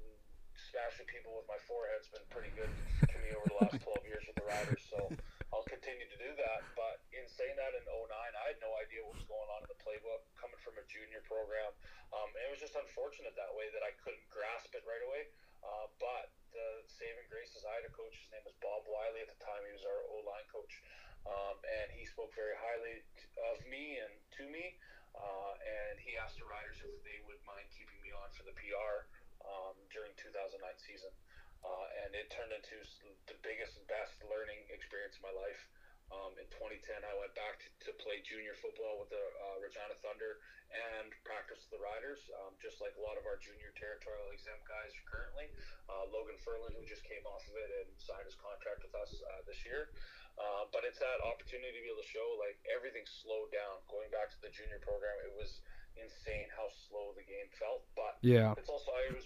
Smashing 0.58 1.08
people 1.08 1.32
with 1.40 1.48
my 1.48 1.58
forehead's 1.64 2.12
been 2.12 2.28
pretty 2.28 2.52
good 2.52 2.70
to 3.08 3.16
me 3.24 3.32
over 3.32 3.48
the 3.48 3.60
last 3.64 3.80
12 3.88 4.04
years 4.04 4.24
with 4.28 4.36
the 4.36 4.44
Riders, 4.44 4.84
so 4.92 5.08
I'll 5.56 5.68
continue 5.70 6.04
to 6.04 6.20
do 6.20 6.32
that. 6.36 6.62
But 6.76 7.00
in 7.16 7.24
saying 7.32 7.56
that, 7.56 7.72
in 7.80 7.84
09, 7.88 8.12
I 8.12 8.44
had 8.52 8.60
no 8.60 8.76
idea 8.84 9.06
what 9.08 9.16
was 9.16 9.28
going 9.32 9.48
on 9.56 9.64
in 9.64 9.70
the 9.72 9.80
playbook 9.80 10.28
coming 10.36 10.60
from 10.60 10.76
a 10.76 10.84
junior 10.92 11.24
program. 11.24 11.72
Um, 12.12 12.30
it 12.36 12.52
was 12.52 12.60
just 12.60 12.76
unfortunate 12.76 13.38
that 13.40 13.54
way 13.56 13.72
that 13.72 13.86
I 13.86 13.96
couldn't 14.04 14.28
grasp 14.28 14.76
it 14.76 14.84
right 14.84 15.04
away. 15.08 15.32
Uh, 15.64 15.88
but 15.98 16.30
the 16.54 16.84
saving 16.90 17.28
grace 17.32 17.54
is 17.58 17.64
I 17.66 17.82
had 17.82 17.86
a 17.88 17.94
coach. 17.94 18.14
His 18.14 18.30
name 18.34 18.46
was 18.46 18.56
Bob 18.62 18.86
Wylie 18.90 19.24
at 19.26 19.32
the 19.32 19.40
time. 19.42 19.62
He 19.66 19.74
was 19.74 19.86
our 19.86 20.02
O 20.14 20.26
line 20.26 20.48
coach. 20.52 20.74
Um, 21.28 21.58
and 21.64 21.88
he 21.92 22.08
spoke 22.08 22.32
very 22.34 22.56
highly 22.56 23.04
of 23.52 23.60
me 23.68 24.00
and 24.00 24.14
to 24.40 24.44
me. 24.48 24.76
Uh, 25.18 25.54
and 25.58 25.98
he 25.98 26.14
asked 26.14 26.38
the 26.38 26.46
riders 26.46 26.78
if 26.78 26.94
they 27.02 27.20
would 27.26 27.42
mind 27.44 27.66
keeping 27.74 27.98
me 28.06 28.14
on 28.14 28.30
for 28.38 28.46
the 28.46 28.54
PR 28.54 29.10
um, 29.42 29.76
during 29.90 30.14
2009 30.22 30.62
season. 30.78 31.10
Uh, 31.66 31.88
and 32.06 32.14
it 32.14 32.30
turned 32.30 32.54
into 32.54 32.78
the 33.26 33.38
biggest 33.42 33.82
and 33.82 33.88
best 33.90 34.14
learning 34.30 34.62
experience 34.70 35.18
of 35.18 35.26
my 35.26 35.34
life. 35.34 35.58
Um, 36.08 36.32
in 36.40 36.48
2010, 36.56 37.04
I 37.04 37.12
went 37.20 37.36
back 37.36 37.60
to, 37.60 37.68
to 37.90 37.92
play 38.00 38.24
junior 38.24 38.56
football 38.56 38.96
with 39.04 39.12
the 39.12 39.20
uh, 39.20 39.60
Regina 39.60 39.92
Thunder 40.00 40.40
and 40.72 41.12
practice 41.28 41.68
the 41.68 41.80
Riders, 41.84 42.24
um, 42.40 42.56
just 42.64 42.80
like 42.80 42.96
a 42.96 43.04
lot 43.04 43.20
of 43.20 43.28
our 43.28 43.36
junior 43.44 43.76
territorial 43.76 44.32
exempt 44.32 44.64
guys 44.72 44.96
currently. 45.04 45.52
Uh, 45.92 46.08
Logan 46.08 46.40
Furlan, 46.40 46.72
who 46.80 46.88
just 46.88 47.04
came 47.04 47.28
off 47.28 47.44
of 47.52 47.60
it 47.60 47.72
and 47.84 47.92
signed 48.00 48.24
his 48.24 48.40
contract 48.40 48.88
with 48.88 48.96
us 48.96 49.20
uh, 49.20 49.44
this 49.44 49.60
year. 49.68 49.92
Uh, 50.38 50.70
but 50.70 50.86
it's 50.86 51.02
that 51.02 51.18
opportunity 51.26 51.74
to 51.74 51.82
be 51.82 51.90
able 51.90 52.02
to 52.02 52.06
show 52.14 52.38
like 52.38 52.62
everything 52.70 53.04
slowed 53.10 53.50
down. 53.50 53.82
Going 53.90 54.10
back 54.14 54.30
to 54.34 54.40
the 54.42 54.54
junior 54.54 54.78
program, 54.86 55.18
it 55.26 55.34
was 55.34 55.62
insane 55.98 56.46
how 56.54 56.70
slow 56.70 57.18
the 57.18 57.26
game 57.26 57.50
felt. 57.58 57.82
But 57.98 58.22
Yeah. 58.22 58.54
it's 58.54 58.70
also 58.70 58.94
I 58.94 59.10
was 59.18 59.26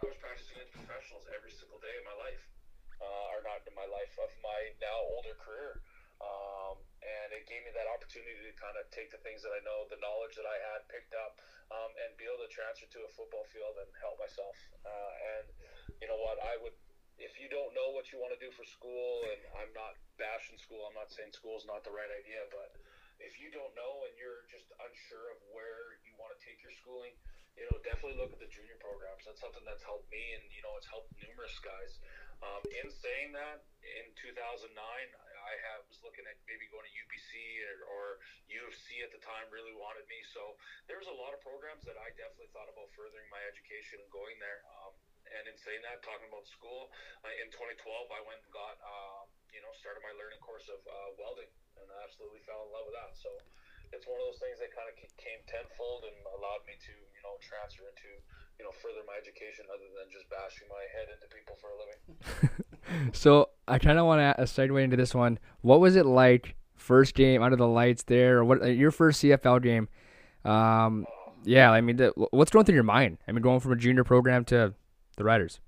I 0.00 0.08
was 0.08 0.16
practicing 0.20 0.56
against 0.60 0.76
professionals 0.76 1.28
every 1.32 1.52
single 1.52 1.80
day 1.80 1.92
of 2.00 2.04
my 2.08 2.16
life, 2.16 2.44
uh, 3.00 3.32
or 3.36 3.44
not 3.44 3.64
in 3.68 3.72
my 3.76 3.84
life 3.84 4.12
of 4.20 4.32
my 4.40 4.72
now 4.80 5.00
older 5.16 5.36
career. 5.36 5.80
Um, 6.20 6.76
and 7.00 7.32
it 7.32 7.48
gave 7.48 7.64
me 7.64 7.72
that 7.72 7.88
opportunity 7.88 8.44
to 8.44 8.52
kind 8.60 8.76
of 8.76 8.84
take 8.92 9.08
the 9.08 9.20
things 9.24 9.40
that 9.40 9.56
I 9.56 9.60
know, 9.64 9.88
the 9.88 9.96
knowledge 10.04 10.36
that 10.36 10.44
I 10.44 10.60
had 10.72 10.84
picked 10.92 11.16
up, 11.16 11.40
um, 11.72 11.88
and 11.96 12.12
be 12.20 12.28
able 12.28 12.44
to 12.44 12.52
transfer 12.52 12.84
to 12.92 13.00
a 13.08 13.10
football 13.16 13.48
field 13.48 13.80
and 13.80 13.88
help 14.00 14.20
myself. 14.20 14.52
Uh, 14.84 15.12
and 15.36 15.48
you 16.00 16.08
know 16.12 16.20
what, 16.20 16.36
I 16.44 16.60
would, 16.60 16.76
if 17.20 17.36
you 17.36 17.52
don't 17.52 17.76
know 17.76 17.92
what 17.92 18.08
you 18.10 18.16
want 18.16 18.32
to 18.32 18.40
do 18.40 18.48
for 18.56 18.64
school, 18.64 19.24
and 19.28 19.40
I'm 19.60 19.72
not 19.76 20.00
bashing 20.16 20.56
school, 20.56 20.88
I'm 20.88 20.96
not 20.96 21.12
saying 21.12 21.36
school 21.36 21.60
is 21.60 21.68
not 21.68 21.84
the 21.84 21.92
right 21.92 22.08
idea, 22.08 22.48
but 22.48 22.72
if 23.20 23.36
you 23.36 23.52
don't 23.52 23.72
know 23.76 24.08
and 24.08 24.16
you're 24.16 24.48
just 24.48 24.72
unsure 24.80 25.36
of 25.36 25.38
where 25.52 26.00
you 26.08 26.16
want 26.16 26.32
to 26.32 26.40
take 26.40 26.64
your 26.64 26.72
schooling, 26.80 27.12
you 27.60 27.68
know, 27.68 27.76
definitely 27.84 28.16
look 28.16 28.32
at 28.32 28.40
the 28.40 28.48
junior 28.48 28.80
programs. 28.80 29.28
That's 29.28 29.42
something 29.42 29.60
that's 29.68 29.84
helped 29.84 30.08
me, 30.08 30.22
and 30.38 30.44
you 30.48 30.64
know, 30.64 30.72
it's 30.80 30.88
helped 30.88 31.12
numerous 31.20 31.52
guys. 31.60 32.00
Um, 32.40 32.64
in 32.72 32.88
saying 32.88 33.36
that, 33.36 33.60
in 33.84 34.08
2009, 34.16 34.72
I 34.72 35.52
have, 35.68 35.84
was 35.92 36.00
looking 36.00 36.24
at 36.24 36.40
maybe 36.48 36.64
going 36.72 36.88
to 36.88 36.94
UBC 37.04 37.32
or, 37.68 37.76
or 37.84 38.04
UFC 38.48 39.04
at 39.04 39.12
the 39.12 39.20
time. 39.20 39.44
Really 39.52 39.76
wanted 39.76 40.08
me, 40.08 40.24
so 40.32 40.56
there 40.88 40.96
was 40.96 41.10
a 41.10 41.16
lot 41.20 41.36
of 41.36 41.44
programs 41.44 41.84
that 41.84 42.00
I 42.00 42.16
definitely 42.16 42.48
thought 42.56 42.72
about 42.72 42.88
furthering 42.96 43.28
my 43.28 43.44
education 43.44 44.00
and 44.00 44.08
going 44.08 44.40
there. 44.40 44.64
Um, 44.80 44.96
and 45.34 45.44
in 45.46 45.56
saying 45.58 45.82
that, 45.86 46.02
talking 46.02 46.26
about 46.28 46.46
school, 46.46 46.90
uh, 47.22 47.30
in 47.42 47.48
2012, 47.54 48.10
I 48.10 48.20
went 48.26 48.42
and 48.42 48.52
got, 48.52 48.76
uh, 48.82 49.26
you 49.54 49.62
know, 49.62 49.70
started 49.78 50.02
my 50.02 50.14
learning 50.18 50.40
course 50.42 50.66
of 50.70 50.80
uh, 50.84 51.14
welding, 51.18 51.50
and 51.78 51.86
I 51.86 51.98
absolutely 52.06 52.42
fell 52.46 52.66
in 52.66 52.70
love 52.74 52.86
with 52.90 52.96
that. 52.98 53.14
So 53.14 53.30
it's 53.94 54.06
one 54.06 54.18
of 54.22 54.26
those 54.30 54.42
things 54.42 54.58
that 54.62 54.70
kind 54.74 54.86
of 54.90 54.94
came 55.18 55.40
tenfold 55.50 56.06
and 56.06 56.16
allowed 56.38 56.62
me 56.66 56.78
to, 56.78 56.94
you 56.94 57.22
know, 57.26 57.38
transfer 57.42 57.86
into, 57.90 58.10
you 58.58 58.64
know, 58.66 58.74
further 58.78 59.02
my 59.06 59.18
education 59.18 59.66
other 59.70 59.88
than 59.94 60.06
just 60.10 60.26
bashing 60.30 60.66
my 60.70 60.84
head 60.94 61.10
into 61.10 61.26
people 61.30 61.54
for 61.58 61.74
a 61.74 61.76
living. 61.78 62.00
So 63.12 63.50
I 63.68 63.78
kind 63.78 63.98
of 63.98 64.06
want 64.06 64.36
to 64.36 64.42
segue 64.44 64.82
into 64.82 64.96
this 64.96 65.14
one. 65.14 65.38
What 65.60 65.80
was 65.80 65.96
it 65.96 66.06
like 66.06 66.56
first 66.74 67.14
game 67.14 67.42
under 67.42 67.56
the 67.56 67.66
lights 67.66 68.02
there? 68.04 68.38
Or 68.38 68.44
what 68.44 68.62
uh, 68.62 68.66
your 68.66 68.90
first 68.90 69.22
CFL 69.22 69.62
game? 69.62 69.88
Um, 70.44 71.06
yeah, 71.44 71.70
I 71.70 71.80
mean, 71.80 71.96
the, 71.96 72.12
what's 72.30 72.50
going 72.50 72.64
through 72.64 72.74
your 72.74 72.84
mind? 72.84 73.18
I 73.28 73.32
mean, 73.32 73.42
going 73.42 73.60
from 73.60 73.72
a 73.72 73.76
junior 73.76 74.04
program 74.04 74.44
to 74.46 74.74
the 75.20 75.28
Riders. 75.28 75.60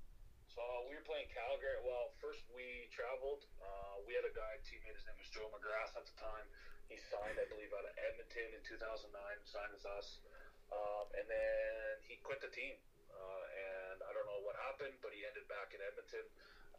So 0.49 0.65
uh, 0.65 0.89
we 0.89 0.97
were 0.97 1.05
playing 1.05 1.29
Calgary. 1.29 1.77
Well, 1.85 2.09
first 2.17 2.41
we 2.57 2.89
traveled. 2.89 3.45
Uh, 3.61 4.01
we 4.09 4.17
had 4.17 4.25
a 4.25 4.33
guy, 4.33 4.57
teammate. 4.65 4.97
His 4.97 5.05
name 5.05 5.13
was 5.21 5.29
Joe 5.29 5.45
McGrath 5.53 5.93
at 5.93 6.09
the 6.09 6.17
time. 6.17 6.41
He 6.89 6.97
signed, 6.97 7.37
I 7.37 7.45
believe, 7.45 7.69
out 7.77 7.85
of 7.85 7.93
Edmonton 8.01 8.49
in 8.57 8.61
2009. 8.65 9.13
Signed 9.45 9.69
with 9.77 9.85
us, 9.85 10.25
um, 10.73 11.05
and 11.13 11.29
then 11.29 12.01
he 12.01 12.17
quit 12.25 12.41
the 12.41 12.49
team. 12.49 12.81
Uh, 13.13 13.45
and 13.53 13.97
I 14.01 14.09
don't 14.17 14.25
know 14.25 14.41
what 14.41 14.57
happened, 14.57 14.97
but 15.05 15.13
he 15.13 15.21
ended 15.21 15.45
back 15.45 15.69
in 15.77 15.85
Edmonton. 15.85 16.25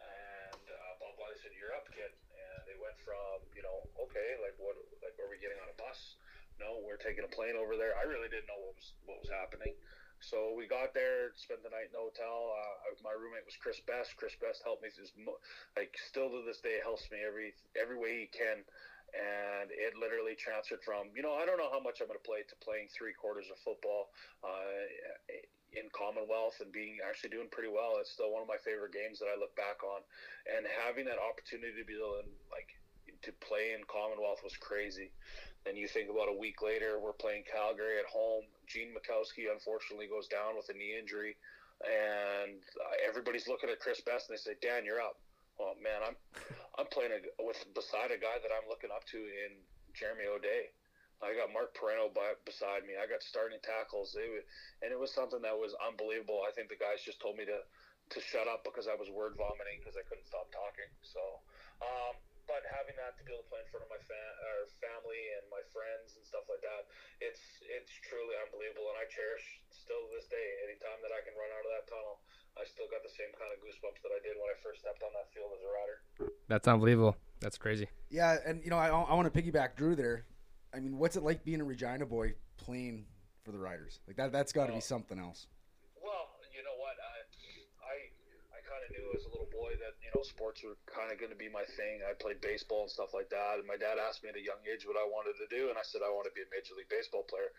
And 0.02 0.66
uh, 0.66 0.98
Bob 0.98 1.14
Wylie 1.14 1.38
said, 1.38 1.54
"You're 1.54 1.78
up, 1.78 1.86
kid." 1.94 2.10
And 2.10 2.58
they 2.66 2.74
went 2.74 2.98
from, 3.06 3.38
you 3.54 3.62
know, 3.62 3.86
okay, 4.10 4.34
like 4.42 4.58
what, 4.58 4.74
like 4.98 5.14
are 5.22 5.30
we 5.30 5.38
getting 5.38 5.62
on 5.62 5.70
a 5.70 5.78
bus? 5.78 6.18
No, 6.58 6.82
we're 6.82 6.98
taking 6.98 7.22
a 7.22 7.30
plane 7.30 7.54
over 7.54 7.78
there. 7.78 7.94
I 7.94 8.02
really 8.10 8.26
didn't 8.26 8.50
know 8.50 8.58
what 8.58 8.74
was 8.74 8.88
what 9.06 9.22
was 9.22 9.30
happening. 9.30 9.78
So 10.24 10.56
we 10.56 10.64
got 10.64 10.96
there, 10.96 11.36
spent 11.36 11.60
the 11.60 11.68
night 11.68 11.92
in 11.92 11.94
the 11.94 12.00
hotel. 12.00 12.56
Uh, 12.56 12.96
my 13.04 13.12
roommate 13.12 13.44
was 13.44 13.60
Chris 13.60 13.80
Best. 13.84 14.16
Chris 14.16 14.32
Best 14.40 14.64
helped 14.64 14.80
me, 14.80 14.88
just 14.88 15.12
like 15.76 15.92
still 16.08 16.32
to 16.32 16.40
this 16.48 16.64
day 16.64 16.80
helps 16.80 17.04
me 17.12 17.20
every 17.20 17.52
every 17.76 18.00
way 18.00 18.24
he 18.24 18.28
can. 18.32 18.64
And 19.14 19.70
it 19.70 19.94
literally 19.94 20.34
transferred 20.34 20.82
from 20.82 21.12
you 21.12 21.20
know 21.20 21.36
I 21.36 21.44
don't 21.44 21.60
know 21.60 21.68
how 21.70 21.78
much 21.80 22.00
I'm 22.00 22.08
going 22.08 22.18
to 22.18 22.24
play 22.24 22.40
to 22.42 22.56
playing 22.64 22.88
three 22.90 23.12
quarters 23.12 23.52
of 23.52 23.60
football 23.60 24.10
uh, 24.40 24.88
in 25.76 25.92
Commonwealth 25.92 26.58
and 26.64 26.72
being 26.72 26.98
actually 27.04 27.30
doing 27.36 27.52
pretty 27.52 27.70
well. 27.70 28.00
It's 28.00 28.10
still 28.10 28.32
one 28.32 28.40
of 28.40 28.48
my 28.48 28.58
favorite 28.64 28.96
games 28.96 29.20
that 29.20 29.28
I 29.28 29.36
look 29.36 29.52
back 29.54 29.84
on, 29.84 30.00
and 30.48 30.64
having 30.88 31.04
that 31.06 31.20
opportunity 31.20 31.76
to 31.76 31.86
be 31.86 32.00
able 32.00 32.24
to 32.24 32.26
like 32.48 32.72
to 33.28 33.32
play 33.44 33.76
in 33.76 33.84
Commonwealth 33.86 34.40
was 34.42 34.56
crazy. 34.56 35.12
Then 35.64 35.76
you 35.76 35.88
think 35.88 36.12
about 36.12 36.28
a 36.28 36.36
week 36.36 36.60
later, 36.60 37.00
we're 37.00 37.16
playing 37.16 37.44
Calgary 37.48 37.98
at 37.98 38.04
home. 38.04 38.44
Gene 38.68 38.92
Makowsky 38.92 39.48
unfortunately 39.48 40.06
goes 40.06 40.28
down 40.28 40.56
with 40.56 40.68
a 40.68 40.76
knee 40.76 40.92
injury, 40.92 41.36
and 41.80 42.60
uh, 42.76 42.94
everybody's 43.00 43.48
looking 43.48 43.72
at 43.72 43.80
Chris 43.80 44.00
Best 44.04 44.28
and 44.28 44.36
they 44.36 44.40
say, 44.40 44.56
"Dan, 44.60 44.84
you're 44.84 45.00
up." 45.00 45.16
Well, 45.56 45.72
man, 45.80 46.04
I'm 46.04 46.16
I'm 46.76 46.88
playing 46.92 47.16
a, 47.16 47.20
with 47.40 47.64
beside 47.72 48.12
a 48.12 48.20
guy 48.20 48.36
that 48.44 48.52
I'm 48.52 48.68
looking 48.68 48.92
up 48.92 49.08
to 49.14 49.18
in 49.18 49.56
Jeremy 49.96 50.28
O'Day. 50.28 50.74
I 51.22 51.32
got 51.32 51.48
Marc 51.54 51.72
Parenteau 51.72 52.12
by, 52.12 52.36
beside 52.44 52.84
me. 52.84 53.00
I 53.00 53.08
got 53.08 53.24
starting 53.24 53.56
tackles. 53.64 54.12
It 54.18 54.44
and 54.84 54.92
it 54.92 55.00
was 55.00 55.14
something 55.14 55.40
that 55.40 55.56
was 55.56 55.72
unbelievable. 55.80 56.44
I 56.44 56.52
think 56.52 56.68
the 56.68 56.76
guys 56.76 57.00
just 57.00 57.24
told 57.24 57.40
me 57.40 57.48
to 57.48 57.64
to 57.64 58.18
shut 58.20 58.44
up 58.44 58.68
because 58.68 58.84
I 58.84 58.98
was 58.98 59.08
word 59.08 59.32
vomiting 59.40 59.80
because 59.80 59.96
I 59.96 60.04
couldn't 60.04 60.28
stop 60.28 60.52
talking. 60.52 60.90
So, 61.00 61.22
um, 61.80 62.14
but 62.44 62.64
having 62.68 62.96
that 63.00 63.16
to 63.16 63.22
be 63.24 63.32
able 63.32 63.44
to 63.44 63.50
play 63.50 63.60
in 63.64 63.68
front 63.72 63.84
of 63.84 63.90
my 63.90 64.00
fa- 64.04 64.36
or 64.52 64.68
family 64.80 65.22
and 65.40 65.44
my 65.48 65.62
friends 65.72 66.16
and 66.16 66.22
stuff 66.24 66.44
like 66.48 66.60
that, 66.60 66.88
it's 67.24 67.40
it's 67.66 67.92
truly 68.04 68.36
unbelievable, 68.44 68.92
and 68.92 68.98
I 69.00 69.08
cherish 69.08 69.44
still 69.72 70.04
to 70.04 70.10
this 70.12 70.28
day. 70.28 70.46
Anytime 70.68 71.00
that 71.04 71.12
I 71.12 71.20
can 71.24 71.32
run 71.36 71.50
out 71.52 71.64
of 71.64 71.72
that 71.80 71.86
tunnel, 71.88 72.20
I 72.54 72.64
still 72.68 72.86
got 72.92 73.02
the 73.02 73.12
same 73.12 73.32
kind 73.34 73.50
of 73.50 73.58
goosebumps 73.64 74.00
that 74.04 74.12
I 74.12 74.20
did 74.20 74.36
when 74.36 74.48
I 74.52 74.56
first 74.60 74.84
stepped 74.84 75.02
on 75.02 75.12
that 75.16 75.32
field 75.32 75.50
as 75.56 75.62
a 75.64 75.70
rider. 75.70 75.96
That's 76.46 76.68
unbelievable. 76.68 77.16
That's 77.40 77.58
crazy. 77.58 77.88
Yeah, 78.12 78.38
and 78.44 78.62
you 78.62 78.70
know, 78.70 78.78
I, 78.78 78.88
I 78.92 79.14
want 79.14 79.26
to 79.26 79.34
piggyback 79.34 79.76
Drew 79.76 79.96
there. 79.96 80.24
I 80.74 80.80
mean, 80.80 80.98
what's 80.98 81.16
it 81.16 81.22
like 81.22 81.44
being 81.44 81.60
a 81.60 81.66
Regina 81.66 82.06
boy 82.06 82.34
playing 82.56 83.06
for 83.44 83.52
the 83.52 83.58
Riders? 83.58 84.00
Like 84.06 84.16
that, 84.16 84.32
that's 84.32 84.52
got 84.52 84.66
to 84.66 84.72
be 84.72 84.84
oh. 84.84 84.84
something 84.84 85.18
else. 85.18 85.46
Well, 85.96 86.34
you 86.52 86.62
know 86.62 86.76
what? 86.76 86.96
I 87.00 87.24
I, 87.84 87.94
I 88.54 88.58
kind 88.66 88.82
of 88.82 88.83
knew 88.94 89.10
as 89.18 89.26
a 89.26 89.30
little 89.34 89.50
boy 89.50 89.74
that 89.82 89.98
you 89.98 90.10
know 90.14 90.22
sports 90.22 90.62
were 90.62 90.78
kind 90.86 91.10
of 91.10 91.18
going 91.18 91.34
to 91.34 91.38
be 91.38 91.50
my 91.50 91.66
thing. 91.74 92.06
I 92.06 92.14
played 92.14 92.38
baseball 92.38 92.86
and 92.86 92.92
stuff 92.92 93.10
like 93.10 93.28
that, 93.34 93.58
and 93.58 93.66
my 93.66 93.76
dad 93.76 93.98
asked 93.98 94.22
me 94.22 94.30
at 94.30 94.38
a 94.38 94.44
young 94.44 94.62
age 94.70 94.86
what 94.86 94.94
I 94.94 95.06
wanted 95.06 95.34
to 95.42 95.48
do, 95.50 95.68
and 95.68 95.76
I 95.76 95.82
said 95.82 96.06
I 96.06 96.14
want 96.14 96.30
to 96.30 96.34
be 96.34 96.46
a 96.46 96.50
major 96.54 96.78
league 96.78 96.90
baseball 96.90 97.26
player. 97.26 97.50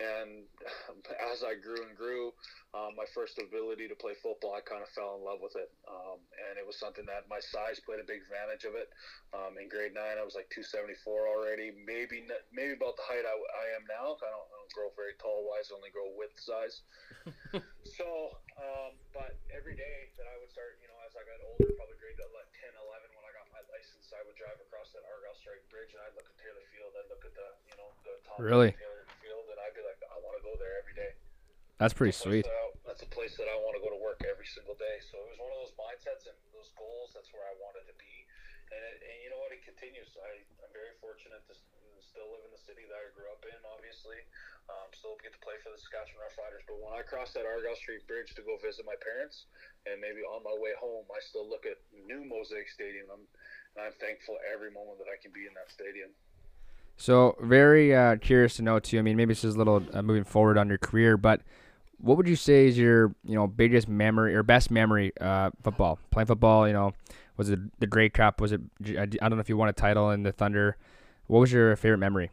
And 0.00 0.48
as 1.32 1.44
I 1.44 1.54
grew 1.60 1.76
and 1.84 1.92
grew, 1.92 2.32
um, 2.72 2.96
my 2.96 3.04
first 3.12 3.36
ability 3.36 3.92
to 3.92 3.96
play 3.96 4.16
football, 4.24 4.56
I 4.56 4.64
kind 4.64 4.80
of 4.80 4.88
fell 4.96 5.20
in 5.20 5.22
love 5.22 5.44
with 5.44 5.52
it. 5.54 5.68
Um, 5.84 6.16
and 6.48 6.56
it 6.56 6.64
was 6.64 6.80
something 6.80 7.04
that 7.04 7.28
my 7.28 7.44
size 7.52 7.76
played 7.84 8.00
a 8.00 8.08
big 8.08 8.24
advantage 8.24 8.64
of 8.64 8.72
it. 8.72 8.88
Um, 9.36 9.60
in 9.60 9.68
grade 9.68 9.92
nine, 9.92 10.16
I 10.16 10.24
was 10.24 10.32
like 10.32 10.48
274 10.48 11.28
already, 11.28 11.76
maybe 11.84 12.24
maybe 12.50 12.72
about 12.72 12.96
the 12.96 13.04
height 13.04 13.28
I, 13.28 13.36
I 13.36 13.66
am 13.76 13.84
now. 13.84 14.16
I 14.16 14.28
don't, 14.32 14.48
I 14.48 14.54
don't 14.56 14.72
grow 14.72 14.88
very 14.96 15.12
tall 15.20 15.44
wise, 15.44 15.68
only 15.68 15.92
grow 15.92 16.08
width 16.16 16.40
size. 16.40 16.80
so, 17.98 18.08
um, 18.56 18.96
but 19.12 19.36
every 19.52 19.76
day 19.76 20.08
that 20.16 20.24
I 20.24 20.34
would 20.40 20.48
start, 20.48 20.80
you 20.80 20.88
know, 20.88 20.96
as 21.04 21.12
I 21.12 21.22
got 21.28 21.38
older, 21.44 21.68
probably 21.76 21.98
grade 22.00 22.16
10, 22.16 22.24
11, 22.78 23.10
when 23.18 23.24
I 23.26 23.32
got 23.34 23.46
my 23.52 23.60
license, 23.68 24.08
I 24.14 24.22
would 24.24 24.38
drive 24.38 24.56
across 24.62 24.94
that 24.96 25.02
Argyle 25.04 25.34
Street 25.36 25.66
Bridge 25.68 25.92
and 25.92 26.00
I'd 26.06 26.14
look 26.16 26.24
at 26.30 26.36
Taylor 26.38 26.64
Field. 26.72 26.94
I'd 26.96 27.10
look 27.10 27.24
at 27.26 27.34
the, 27.34 27.48
you 27.68 27.76
know, 27.76 27.90
the 28.06 28.14
top 28.24 28.38
of 28.38 28.46
Really? 28.46 28.72
Taylor 28.72 29.04
Field, 29.20 29.44
and 29.52 29.58
I'd 29.60 29.74
be 29.76 29.82
like, 29.84 29.98
I 30.08 30.16
want 30.22 30.38
to 30.40 30.44
go 30.46 30.54
there 30.56 30.78
every 30.80 30.94
day. 30.96 31.12
That's 31.82 31.92
pretty 31.92 32.14
That's 32.14 32.22
sweet. 32.24 32.46
that 32.46 32.54
I- 32.54 32.70
that's 32.86 33.02
a 33.02 33.08
place 33.08 33.34
that 33.40 33.48
I 33.48 33.56
want 33.56 33.72
to 33.78 33.82
go 33.82 33.88
to 33.88 33.96
work 34.00 34.20
every 34.28 34.44
single 34.44 34.76
day. 34.76 35.00
So 35.08 35.16
it 35.24 35.32
was 35.32 35.40
one 35.40 35.48
of 35.54 35.58
those 35.64 35.72
mindsets 35.80 36.28
and 36.28 36.36
those 36.52 36.68
goals. 36.76 37.16
That's 37.16 37.32
where 37.32 37.40
I 37.48 37.54
wanted 37.56 37.88
to 37.88 37.96
be. 37.96 38.14
And, 38.68 38.80
it, 38.84 38.96
and 39.00 39.16
you 39.24 39.28
know 39.32 39.40
what? 39.40 39.48
It 39.54 39.64
continues. 39.64 40.12
I, 40.20 40.44
I'm 40.60 40.72
very 40.76 40.92
fortunate 41.00 41.40
to 41.48 41.54
still 42.04 42.28
live 42.28 42.44
in 42.44 42.52
the 42.52 42.60
city 42.60 42.84
that 42.84 42.96
I 43.00 43.08
grew 43.16 43.28
up 43.32 43.40
in, 43.48 43.56
obviously. 43.64 44.20
Um, 44.70 44.88
still 44.94 45.18
get 45.22 45.34
to 45.34 45.42
play 45.42 45.58
for 45.60 45.74
the 45.74 45.78
Saskatchewan 45.78 46.22
Roughriders. 46.26 46.64
But 46.66 46.78
when 46.78 46.94
I 46.94 47.02
cross 47.02 47.34
that 47.34 47.44
Argyle 47.46 47.76
Street 47.76 48.06
Bridge 48.06 48.34
to 48.38 48.42
go 48.42 48.56
visit 48.62 48.86
my 48.86 48.96
parents, 49.02 49.50
and 49.86 50.00
maybe 50.00 50.22
on 50.22 50.42
my 50.42 50.54
way 50.54 50.72
home, 50.78 51.04
I 51.10 51.20
still 51.20 51.44
look 51.44 51.66
at 51.66 51.78
new 51.92 52.22
Mosaic 52.24 52.70
Stadium. 52.70 53.10
I'm, 53.12 53.24
and 53.76 53.90
I'm 53.90 53.96
thankful 53.98 54.38
every 54.46 54.70
moment 54.70 55.02
that 55.02 55.10
I 55.10 55.18
can 55.20 55.32
be 55.34 55.44
in 55.44 55.54
that 55.54 55.68
stadium. 55.72 56.10
So 56.96 57.36
very 57.40 57.94
uh, 57.94 58.16
curious 58.16 58.56
to 58.56 58.62
know 58.62 58.78
too. 58.78 58.98
I 58.98 59.02
mean, 59.02 59.16
maybe 59.16 59.34
this 59.34 59.44
is 59.44 59.54
a 59.54 59.58
little 59.58 59.82
uh, 59.92 60.02
moving 60.02 60.24
forward 60.24 60.58
on 60.58 60.68
your 60.68 60.78
career, 60.78 61.16
but 61.16 61.42
what 61.98 62.16
would 62.16 62.28
you 62.28 62.36
say 62.36 62.66
is 62.66 62.76
your 62.76 63.14
you 63.24 63.34
know 63.34 63.46
biggest 63.46 63.88
memory 63.88 64.34
or 64.34 64.42
best 64.42 64.70
memory 64.70 65.12
uh, 65.20 65.50
football 65.62 65.98
playing 66.10 66.26
football? 66.26 66.66
You 66.66 66.74
know, 66.74 66.94
was 67.36 67.48
it 67.48 67.58
the 67.80 67.86
Grey 67.86 68.10
Cup? 68.10 68.40
Was 68.40 68.52
it 68.52 68.60
I 68.86 69.06
don't 69.06 69.30
know 69.30 69.38
if 69.38 69.48
you 69.48 69.56
won 69.56 69.68
a 69.68 69.72
title 69.72 70.10
in 70.10 70.22
the 70.22 70.32
Thunder 70.32 70.76
What 71.26 71.40
was 71.40 71.52
your 71.52 71.74
favorite 71.76 71.98
memory 71.98 72.30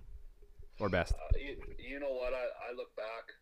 or 0.79 0.89
best? 0.89 1.13
Uh, 1.13 1.37
you, 1.37 1.55
you 1.77 1.99
know 1.99 2.11
what? 2.11 2.33
I, 2.33 2.71
I 2.71 2.75
look 2.75 2.95
back. 2.95 3.33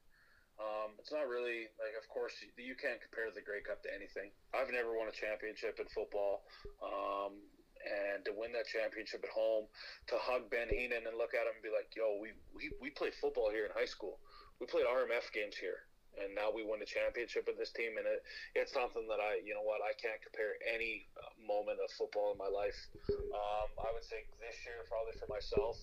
Um, 0.59 0.91
it's 1.07 1.15
not 1.15 1.31
really 1.31 1.71
like, 1.79 1.95
of 1.95 2.03
course, 2.11 2.35
you, 2.59 2.75
can't 2.75 2.99
compare 2.99 3.31
the 3.31 3.39
Grey 3.39 3.63
Cup 3.63 3.79
to 3.87 3.89
anything. 3.95 4.27
I've 4.51 4.67
never 4.75 4.91
won 4.91 5.07
a 5.07 5.15
championship 5.15 5.79
in 5.79 5.87
football, 5.95 6.43
um, 6.83 7.39
and 7.79 8.27
to 8.27 8.35
win 8.35 8.51
that 8.51 8.67
championship 8.67 9.23
at 9.23 9.31
home, 9.31 9.71
to 10.11 10.19
hug 10.19 10.51
Ben 10.51 10.67
Heenan 10.67 11.07
and 11.07 11.15
look 11.15 11.31
at 11.31 11.47
him 11.47 11.55
and 11.55 11.63
be 11.63 11.71
like, 11.71 11.87
"Yo, 11.95 12.19
we 12.19 12.35
we, 12.51 12.75
we 12.83 12.91
played 12.91 13.15
football 13.23 13.47
here 13.47 13.63
in 13.63 13.71
high 13.71 13.87
school. 13.87 14.19
We 14.59 14.67
played 14.67 14.83
RMF 14.83 15.31
games 15.31 15.55
here." 15.55 15.87
And 16.19 16.35
now 16.35 16.51
we 16.51 16.65
won 16.65 16.83
a 16.83 16.89
championship 16.89 17.47
with 17.47 17.55
this 17.55 17.71
team, 17.71 17.95
and 17.95 18.03
it, 18.03 18.19
it's 18.57 18.73
something 18.75 19.07
that 19.07 19.21
I, 19.23 19.39
you 19.47 19.55
know 19.55 19.63
what, 19.63 19.85
I 19.85 19.95
can't 19.95 20.17
compare 20.19 20.59
any 20.65 21.07
uh, 21.13 21.29
moment 21.39 21.77
of 21.79 21.87
football 21.93 22.33
in 22.33 22.41
my 22.41 22.49
life. 22.49 22.75
Um, 23.07 23.69
I 23.79 23.93
would 23.93 24.03
say 24.03 24.25
this 24.41 24.57
year, 24.65 24.81
probably 24.89 25.13
for 25.21 25.29
myself, 25.29 25.77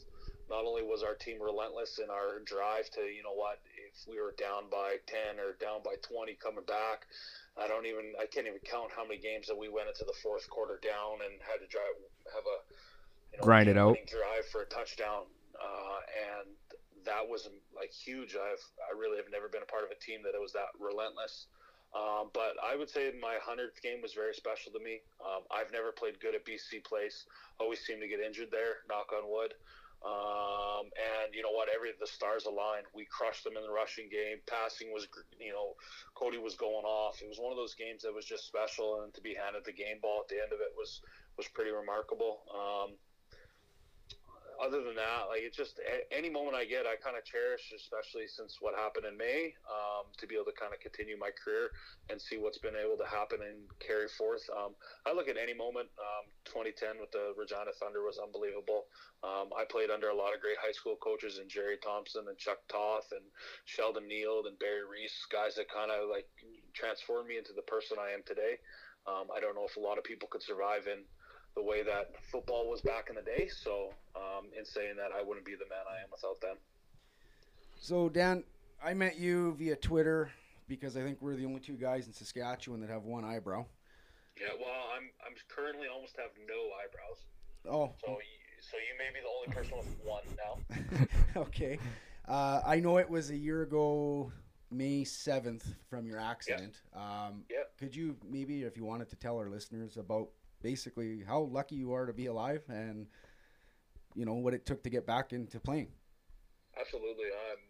not 0.50 0.66
only 0.66 0.82
was 0.82 1.02
our 1.02 1.14
team 1.14 1.40
relentless 1.40 2.02
in 2.02 2.10
our 2.10 2.42
drive 2.44 2.90
to, 2.98 3.06
you 3.06 3.22
know 3.22 3.32
what, 3.32 3.62
if 3.94 4.08
we 4.10 4.18
were 4.20 4.34
down 4.34 4.66
by 4.70 4.98
10 5.06 5.38
or 5.38 5.54
down 5.62 5.80
by 5.86 5.94
20 6.02 6.34
coming 6.42 6.66
back, 6.66 7.06
I 7.54 7.70
don't 7.70 7.86
even, 7.86 8.12
I 8.18 8.26
can't 8.26 8.46
even 8.50 8.58
count 8.66 8.90
how 8.90 9.06
many 9.06 9.22
games 9.22 9.46
that 9.46 9.56
we 9.56 9.70
went 9.70 9.86
into 9.88 10.04
the 10.04 10.16
fourth 10.22 10.50
quarter 10.50 10.82
down 10.82 11.22
and 11.22 11.38
had 11.38 11.62
to 11.62 11.68
drive, 11.70 11.94
have 12.34 12.42
a, 12.42 12.58
you 13.30 13.38
know, 13.38 13.44
Grind 13.46 13.70
it 13.70 13.78
out. 13.78 13.94
drive 14.10 14.46
for 14.50 14.62
a 14.62 14.68
touchdown. 14.68 15.30
Uh, 15.54 15.98
and 16.34 16.50
that 17.06 17.22
was 17.22 17.46
like 17.70 17.94
huge. 17.94 18.34
I've, 18.34 18.64
I 18.82 18.98
really 18.98 19.16
have 19.22 19.30
never 19.30 19.46
been 19.46 19.62
a 19.62 19.70
part 19.70 19.86
of 19.86 19.90
a 19.94 19.98
team 20.02 20.26
that 20.26 20.34
it 20.34 20.42
was 20.42 20.52
that 20.58 20.74
relentless. 20.82 21.46
Um, 21.94 22.34
but 22.34 22.58
I 22.58 22.74
would 22.74 22.90
say 22.90 23.14
my 23.22 23.38
100th 23.38 23.78
game 23.78 24.02
was 24.02 24.18
very 24.18 24.34
special 24.34 24.72
to 24.74 24.82
me. 24.82 24.98
Um, 25.22 25.46
I've 25.54 25.70
never 25.70 25.94
played 25.94 26.18
good 26.18 26.34
at 26.34 26.42
BC 26.42 26.82
Place. 26.82 27.22
Always 27.62 27.86
seem 27.86 28.00
to 28.02 28.08
get 28.10 28.18
injured 28.18 28.50
there, 28.50 28.82
knock 28.90 29.14
on 29.14 29.30
wood. 29.30 29.54
Um, 30.04 30.92
and 30.92 31.32
you 31.32 31.40
know 31.40 31.50
what? 31.50 31.68
Every 31.72 31.90
the 31.98 32.06
stars 32.06 32.44
aligned. 32.44 32.84
We 32.92 33.06
crushed 33.08 33.44
them 33.44 33.56
in 33.56 33.62
the 33.64 33.72
rushing 33.72 34.08
game. 34.12 34.44
Passing 34.46 34.92
was, 34.92 35.08
you 35.40 35.52
know, 35.52 35.74
Cody 36.14 36.36
was 36.36 36.54
going 36.54 36.84
off. 36.84 37.22
It 37.22 37.28
was 37.28 37.38
one 37.40 37.52
of 37.52 37.56
those 37.56 37.74
games 37.74 38.02
that 38.02 38.12
was 38.12 38.24
just 38.24 38.46
special, 38.46 39.02
and 39.02 39.14
to 39.14 39.20
be 39.20 39.34
handed 39.34 39.64
the 39.64 39.72
game 39.72 39.98
ball 40.02 40.20
at 40.20 40.28
the 40.28 40.36
end 40.36 40.52
of 40.52 40.60
it 40.60 40.76
was 40.76 41.00
was 41.36 41.48
pretty 41.48 41.70
remarkable. 41.70 42.44
Um, 42.52 43.00
other 44.60 44.82
than 44.82 44.96
that, 44.96 45.28
like 45.28 45.42
it's 45.42 45.56
just 45.56 45.80
any 46.10 46.28
moment 46.30 46.56
I 46.56 46.64
get, 46.64 46.86
I 46.86 46.96
kind 46.96 47.16
of 47.16 47.24
cherish, 47.24 47.72
especially 47.74 48.26
since 48.26 48.58
what 48.60 48.74
happened 48.74 49.06
in 49.06 49.16
May, 49.16 49.54
um, 49.66 50.10
to 50.18 50.26
be 50.26 50.34
able 50.34 50.50
to 50.50 50.56
kind 50.58 50.72
of 50.72 50.80
continue 50.80 51.18
my 51.18 51.30
career 51.32 51.70
and 52.10 52.20
see 52.20 52.36
what's 52.36 52.58
been 52.58 52.76
able 52.76 52.96
to 52.98 53.08
happen 53.08 53.42
and 53.42 53.66
carry 53.80 54.08
forth. 54.08 54.42
Um, 54.52 54.74
I 55.06 55.12
look 55.12 55.28
at 55.28 55.36
any 55.36 55.54
moment. 55.54 55.88
Um, 55.98 56.30
2010 56.46 57.00
with 57.00 57.10
the 57.10 57.32
Regina 57.36 57.72
Thunder 57.80 58.04
was 58.04 58.20
unbelievable. 58.20 58.86
Um, 59.24 59.50
I 59.56 59.64
played 59.64 59.90
under 59.90 60.10
a 60.10 60.16
lot 60.16 60.34
of 60.34 60.40
great 60.44 60.60
high 60.60 60.76
school 60.76 60.96
coaches 61.00 61.38
and 61.38 61.48
Jerry 61.48 61.78
Thompson 61.80 62.28
and 62.28 62.36
Chuck 62.36 62.60
Toth 62.68 63.10
and 63.12 63.24
Sheldon 63.64 64.06
Neal 64.06 64.44
and 64.46 64.58
Barry 64.58 64.84
Reese, 64.84 65.26
guys 65.30 65.56
that 65.56 65.72
kind 65.72 65.90
of 65.90 66.08
like 66.08 66.28
transformed 66.74 67.28
me 67.28 67.38
into 67.38 67.52
the 67.52 67.64
person 67.64 67.96
I 67.98 68.12
am 68.12 68.22
today. 68.26 68.60
Um, 69.06 69.28
I 69.34 69.40
don't 69.40 69.54
know 69.54 69.68
if 69.68 69.76
a 69.76 69.84
lot 69.84 69.98
of 69.98 70.04
people 70.04 70.28
could 70.28 70.42
survive 70.42 70.86
in 70.86 71.04
the 71.56 71.62
way 71.62 71.82
that 71.82 72.12
football 72.30 72.68
was 72.68 72.80
back 72.80 73.08
in 73.08 73.16
the 73.16 73.22
day. 73.22 73.48
So, 73.48 73.90
um, 74.16 74.46
in 74.58 74.64
saying 74.64 74.96
that, 74.96 75.10
I 75.16 75.22
wouldn't 75.22 75.46
be 75.46 75.52
the 75.52 75.68
man 75.68 75.84
I 75.88 76.02
am 76.02 76.08
without 76.10 76.40
them. 76.40 76.56
So 77.78 78.08
Dan, 78.08 78.44
I 78.82 78.94
met 78.94 79.18
you 79.18 79.54
via 79.58 79.76
Twitter 79.76 80.30
because 80.68 80.96
I 80.96 81.02
think 81.02 81.18
we're 81.20 81.36
the 81.36 81.44
only 81.44 81.60
two 81.60 81.74
guys 81.76 82.06
in 82.06 82.12
Saskatchewan 82.12 82.80
that 82.80 82.90
have 82.90 83.04
one 83.04 83.24
eyebrow. 83.24 83.66
Yeah, 84.40 84.48
well, 84.58 84.88
I'm 84.96 85.10
I'm 85.26 85.34
currently 85.48 85.86
almost 85.92 86.16
have 86.16 86.30
no 86.48 86.54
eyebrows, 86.82 87.24
Oh, 87.66 87.92
so 88.04 88.12
you, 88.12 88.60
so 88.60 88.76
you 88.78 88.98
may 88.98 89.10
be 89.14 89.20
the 89.20 89.28
only 89.28 89.54
person 89.54 89.78
with 89.78 90.04
one 90.04 91.06
now. 91.36 91.40
okay. 91.42 91.78
Uh, 92.26 92.60
I 92.66 92.80
know 92.80 92.98
it 92.98 93.08
was 93.08 93.30
a 93.30 93.36
year 93.36 93.62
ago, 93.62 94.32
May 94.70 95.04
seventh, 95.04 95.74
from 95.88 96.06
your 96.06 96.18
accident. 96.18 96.80
Um, 96.94 97.44
Yeah. 97.50 97.58
Could 97.78 97.94
you 97.94 98.16
maybe, 98.28 98.62
if 98.62 98.76
you 98.76 98.84
wanted 98.84 99.08
to 99.10 99.16
tell 99.16 99.36
our 99.36 99.48
listeners 99.50 99.98
about 99.98 100.28
basically 100.64 101.22
how 101.28 101.42
lucky 101.42 101.76
you 101.76 101.92
are 101.92 102.06
to 102.06 102.12
be 102.12 102.26
alive 102.26 102.64
and 102.68 103.06
you 104.16 104.24
know 104.24 104.34
what 104.34 104.54
it 104.54 104.64
took 104.64 104.82
to 104.82 104.90
get 104.90 105.06
back 105.06 105.32
into 105.32 105.60
playing? 105.60 105.92
Absolutely. 106.80 107.28
I'm. 107.50 107.62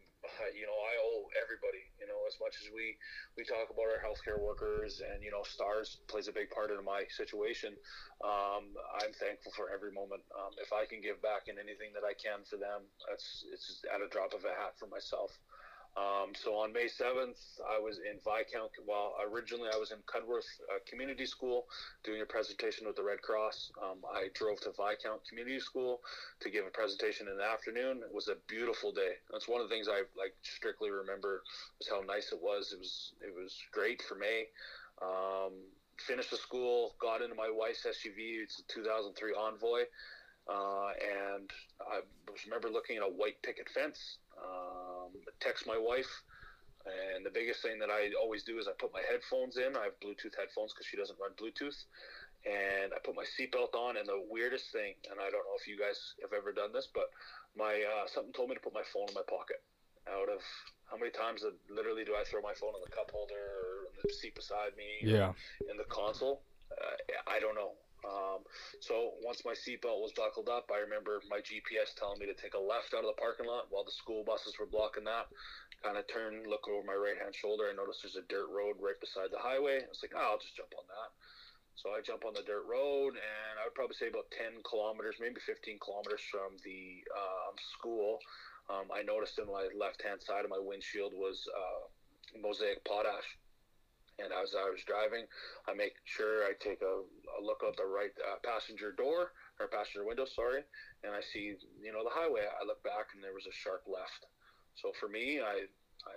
you 0.57 0.65
know, 0.65 0.73
I 0.73 0.95
owe 1.05 1.29
everybody, 1.37 1.85
you 2.01 2.09
know, 2.09 2.17
as 2.25 2.37
much 2.41 2.57
as 2.65 2.73
we, 2.73 2.97
we 3.37 3.45
talk 3.45 3.69
about 3.69 3.93
our 3.93 4.01
healthcare 4.01 4.41
workers 4.41 5.05
and, 5.05 5.21
you 5.21 5.31
know, 5.31 5.45
stars 5.45 6.01
plays 6.09 6.29
a 6.33 6.35
big 6.35 6.49
part 6.49 6.73
in 6.73 6.81
my 6.81 7.05
situation. 7.13 7.77
Um, 8.25 8.73
I'm 9.05 9.13
thankful 9.21 9.53
for 9.53 9.69
every 9.69 9.93
moment. 9.93 10.25
Um, 10.33 10.57
if 10.57 10.73
I 10.73 10.89
can 10.89 11.05
give 11.05 11.21
back 11.21 11.53
in 11.53 11.61
anything 11.61 11.93
that 11.93 12.09
I 12.09 12.17
can 12.17 12.41
for 12.49 12.57
them, 12.57 12.89
that's, 13.05 13.45
it's 13.53 13.85
at 13.93 14.01
a 14.01 14.09
drop 14.09 14.33
of 14.33 14.49
a 14.49 14.55
hat 14.57 14.81
for 14.81 14.89
myself. 14.89 15.37
Um, 15.97 16.35
so 16.35 16.57
on 16.57 16.73
May 16.73 16.87
7th, 16.87 17.39
I 17.71 17.79
was 17.79 17.99
in 17.99 18.19
Viscount. 18.19 18.73
Well, 18.87 19.15
originally 19.31 19.69
I 19.73 19.79
was 19.79 19.93
in 19.93 19.99
Cudworth 20.11 20.49
uh, 20.67 20.83
Community 20.91 21.25
School 21.25 21.67
doing 22.03 22.21
a 22.21 22.27
presentation 22.27 22.87
with 22.87 22.97
the 22.97 23.05
Red 23.05 23.23
Cross. 23.23 23.71
Um, 23.81 23.99
I 24.13 24.27
drove 24.35 24.61
to 24.63 24.71
Viscount 24.71 25.23
Community 25.29 25.61
School 25.61 26.01
to 26.41 26.51
give 26.51 26.67
a 26.67 26.71
presentation 26.71 27.29
in 27.29 27.37
the 27.37 27.45
afternoon. 27.45 28.03
It 28.03 28.13
was 28.13 28.27
a 28.27 28.35
beautiful 28.49 28.91
day. 28.91 29.23
That's 29.31 29.47
one 29.47 29.61
of 29.61 29.69
the 29.69 29.75
things 29.75 29.87
I 29.87 30.03
like 30.19 30.35
strictly 30.43 30.91
remember 30.91 31.43
was 31.79 31.89
how 31.89 32.01
nice 32.01 32.33
it 32.33 32.43
was. 32.43 32.73
It 32.73 32.81
was 32.81 33.13
it 33.23 33.33
was 33.33 33.55
great 33.73 34.03
for 34.03 34.17
May. 34.17 34.47
Um, 35.01 35.53
finished 35.99 36.33
the 36.33 36.37
school, 36.37 36.97
got 37.01 37.23
into 37.23 37.37
my 37.37 37.51
wife's 37.55 37.87
SUV. 37.87 38.43
It's 38.43 38.59
a 38.59 38.73
2003 38.73 39.33
Envoy. 39.35 39.83
Uh, 40.47 40.93
and 41.01 41.51
I 41.81 42.01
remember 42.45 42.69
looking 42.69 42.97
at 42.97 43.03
a 43.03 43.09
white 43.09 43.41
picket 43.43 43.69
fence. 43.71 44.19
Um, 44.45 45.11
text 45.41 45.67
my 45.67 45.79
wife, 45.79 46.11
and 46.85 47.25
the 47.25 47.33
biggest 47.33 47.63
thing 47.63 47.79
that 47.81 47.89
I 47.89 48.13
always 48.21 48.45
do 48.45 48.59
is 48.59 48.69
I 48.69 48.77
put 48.77 48.93
my 48.93 49.01
headphones 49.09 49.57
in. 49.57 49.77
I 49.77 49.89
have 49.89 49.97
Bluetooth 50.05 50.37
headphones 50.37 50.77
because 50.77 50.85
she 50.85 51.01
doesn't 51.01 51.17
run 51.17 51.33
Bluetooth, 51.41 51.89
and 52.45 52.93
I 52.93 53.01
put 53.01 53.17
my 53.17 53.25
seatbelt 53.25 53.73
on. 53.73 53.97
And 53.97 54.07
the 54.07 54.21
weirdest 54.29 54.69
thing, 54.73 54.95
and 55.09 55.17
I 55.17 55.33
don't 55.33 55.45
know 55.49 55.57
if 55.57 55.65
you 55.65 55.81
guys 55.81 55.97
have 56.21 56.37
ever 56.37 56.53
done 56.53 56.77
this, 56.77 56.89
but 56.93 57.09
my 57.57 57.81
uh, 57.81 58.05
something 58.07 58.33
told 58.37 58.53
me 58.53 58.55
to 58.55 58.65
put 58.65 58.77
my 58.77 58.85
phone 58.93 59.09
in 59.09 59.17
my 59.17 59.25
pocket. 59.25 59.65
Out 60.05 60.29
of 60.29 60.45
how 60.85 61.01
many 61.01 61.09
times 61.09 61.41
that 61.41 61.57
literally 61.73 62.05
do 62.05 62.13
I 62.13 62.29
throw 62.29 62.45
my 62.45 62.53
phone 62.53 62.77
in 62.77 62.85
the 62.85 62.93
cup 62.93 63.09
holder 63.09 63.41
or 63.41 63.89
in 63.97 64.05
the 64.05 64.13
seat 64.13 64.37
beside 64.37 64.77
me? 64.77 65.01
Yeah. 65.01 65.33
in 65.71 65.81
the 65.81 65.89
console. 65.89 66.45
Uh, 66.69 66.97
I 67.27 67.41
don't 67.41 67.55
know. 67.55 67.73
Um, 68.05 68.45
so 68.81 69.17
once 69.25 69.43
my 69.45 69.57
seatbelt 69.57 70.05
was 70.05 70.13
buckled 70.13 70.49
up, 70.49 70.71
I 70.73 70.85
remember 70.85 71.21
my 71.29 71.41
GPS 71.41 71.97
telling 71.97 72.21
me 72.21 72.27
to 72.27 72.37
take 72.37 72.55
a 72.55 72.61
left 72.61 72.93
out 72.93 73.03
of 73.05 73.11
the 73.11 73.21
parking 73.21 73.47
lot 73.47 73.67
while 73.71 73.85
the 73.85 73.97
school 73.97 74.25
buses 74.25 74.55
were 74.61 74.69
blocking 74.69 75.05
that. 75.05 75.33
Kind 75.83 75.97
of 75.97 76.07
turn, 76.09 76.45
look 76.49 76.69
over 76.69 76.85
my 76.85 76.97
right 76.97 77.17
hand 77.17 77.35
shoulder. 77.35 77.69
I 77.69 77.77
noticed 77.77 78.05
there's 78.05 78.17
a 78.21 78.27
dirt 78.29 78.49
road 78.53 78.77
right 78.81 78.99
beside 79.01 79.33
the 79.33 79.41
highway. 79.41 79.85
I 79.85 79.89
was 79.89 80.01
like, 80.05 80.17
oh, 80.17 80.37
I'll 80.37 80.43
just 80.43 80.57
jump 80.57 80.73
on 80.77 80.87
that. 80.89 81.11
So 81.75 81.91
I 81.91 82.01
jump 82.01 82.25
on 82.25 82.35
the 82.35 82.47
dirt 82.47 82.65
road, 82.71 83.19
and 83.19 83.55
I 83.59 83.67
would 83.67 83.75
probably 83.75 83.99
say 83.99 84.07
about 84.07 84.31
10 84.31 84.63
kilometers, 84.63 85.19
maybe 85.19 85.43
15 85.43 85.83
kilometers 85.83 86.23
from 86.31 86.55
the 86.63 87.03
um, 87.11 87.55
school. 87.75 88.23
Um, 88.71 88.89
I 88.95 89.03
noticed 89.03 89.39
in 89.39 89.51
my 89.51 89.69
left 89.75 90.01
hand 90.01 90.23
side 90.23 90.45
of 90.45 90.51
my 90.51 90.61
windshield 90.61 91.13
was 91.13 91.45
uh, 91.51 92.41
mosaic 92.41 92.85
potash. 92.85 93.27
And 94.23 94.31
as 94.31 94.55
I 94.55 94.71
was 94.71 94.85
driving, 94.87 95.27
I 95.67 95.75
make 95.75 95.99
sure 96.05 96.45
I 96.47 96.55
take 96.61 96.83
a, 96.83 97.03
a 97.03 97.41
look 97.43 97.63
out 97.67 97.77
the 97.77 97.87
right 97.87 98.15
uh, 98.23 98.39
passenger 98.47 98.93
door 98.93 99.33
or 99.59 99.67
passenger 99.67 100.07
window, 100.07 100.25
sorry, 100.25 100.63
and 101.03 101.11
I 101.13 101.21
see 101.21 101.59
you 101.83 101.93
know 101.93 102.05
the 102.05 102.15
highway. 102.15 102.47
I 102.47 102.63
look 102.65 102.83
back 102.85 103.11
and 103.15 103.23
there 103.23 103.35
was 103.35 103.47
a 103.47 103.55
sharp 103.55 103.83
left. 103.91 104.27
So 104.79 104.93
for 104.99 105.09
me, 105.09 105.41
I 105.43 105.67
I 106.07 106.17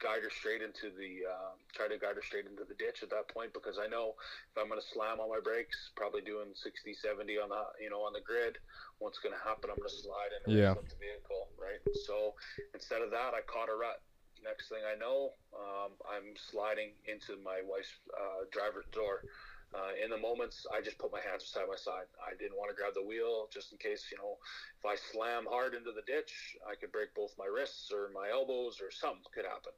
guide 0.00 0.20
her 0.20 0.28
straight 0.28 0.60
into 0.60 0.92
the 0.92 1.24
uh, 1.24 1.56
try 1.72 1.88
to 1.88 1.96
guide 1.96 2.16
her 2.16 2.24
straight 2.24 2.44
into 2.44 2.68
the 2.68 2.76
ditch 2.76 3.00
at 3.02 3.08
that 3.08 3.32
point 3.32 3.52
because 3.56 3.80
I 3.80 3.88
know 3.88 4.12
if 4.52 4.54
I'm 4.60 4.68
going 4.68 4.80
to 4.80 4.86
slam 4.92 5.20
on 5.20 5.32
my 5.32 5.40
brakes, 5.40 5.92
probably 5.96 6.20
doing 6.20 6.52
60, 6.52 6.92
70 6.92 7.40
on 7.40 7.48
the 7.48 7.64
you 7.80 7.88
know 7.88 8.04
on 8.04 8.12
the 8.12 8.20
grid, 8.20 8.60
what's 9.00 9.18
going 9.18 9.32
to 9.32 9.40
happen? 9.40 9.72
I'm 9.72 9.80
going 9.80 9.88
to 9.88 10.02
slide 10.04 10.32
and 10.44 10.52
Yeah. 10.52 10.76
the 10.76 10.98
vehicle, 11.00 11.48
right? 11.56 11.80
So 12.04 12.36
instead 12.76 13.00
of 13.00 13.10
that, 13.16 13.32
I 13.32 13.40
caught 13.48 13.72
a 13.72 13.76
rut. 13.76 14.04
Next 14.42 14.68
thing 14.68 14.80
I 14.84 14.96
know, 14.96 15.36
um, 15.52 15.92
I'm 16.08 16.32
sliding 16.36 16.96
into 17.04 17.36
my 17.44 17.60
wife's 17.60 17.92
uh, 18.12 18.48
driver's 18.50 18.88
door. 18.92 19.22
Uh, 19.70 19.94
in 20.02 20.10
the 20.10 20.18
moments, 20.18 20.66
I 20.66 20.80
just 20.80 20.98
put 20.98 21.12
my 21.12 21.20
hands 21.20 21.46
side 21.46 21.68
by 21.70 21.76
side. 21.76 22.10
I 22.18 22.34
didn't 22.34 22.58
want 22.58 22.74
to 22.74 22.76
grab 22.76 22.94
the 22.96 23.06
wheel 23.06 23.46
just 23.52 23.70
in 23.70 23.78
case, 23.78 24.10
you 24.10 24.18
know, 24.18 24.40
if 24.80 24.84
I 24.84 24.96
slam 24.98 25.46
hard 25.46 25.74
into 25.74 25.92
the 25.92 26.02
ditch, 26.10 26.56
I 26.66 26.74
could 26.74 26.90
break 26.90 27.14
both 27.14 27.36
my 27.38 27.46
wrists 27.46 27.92
or 27.92 28.10
my 28.10 28.30
elbows 28.32 28.80
or 28.82 28.90
something 28.90 29.30
could 29.30 29.46
happen. 29.46 29.76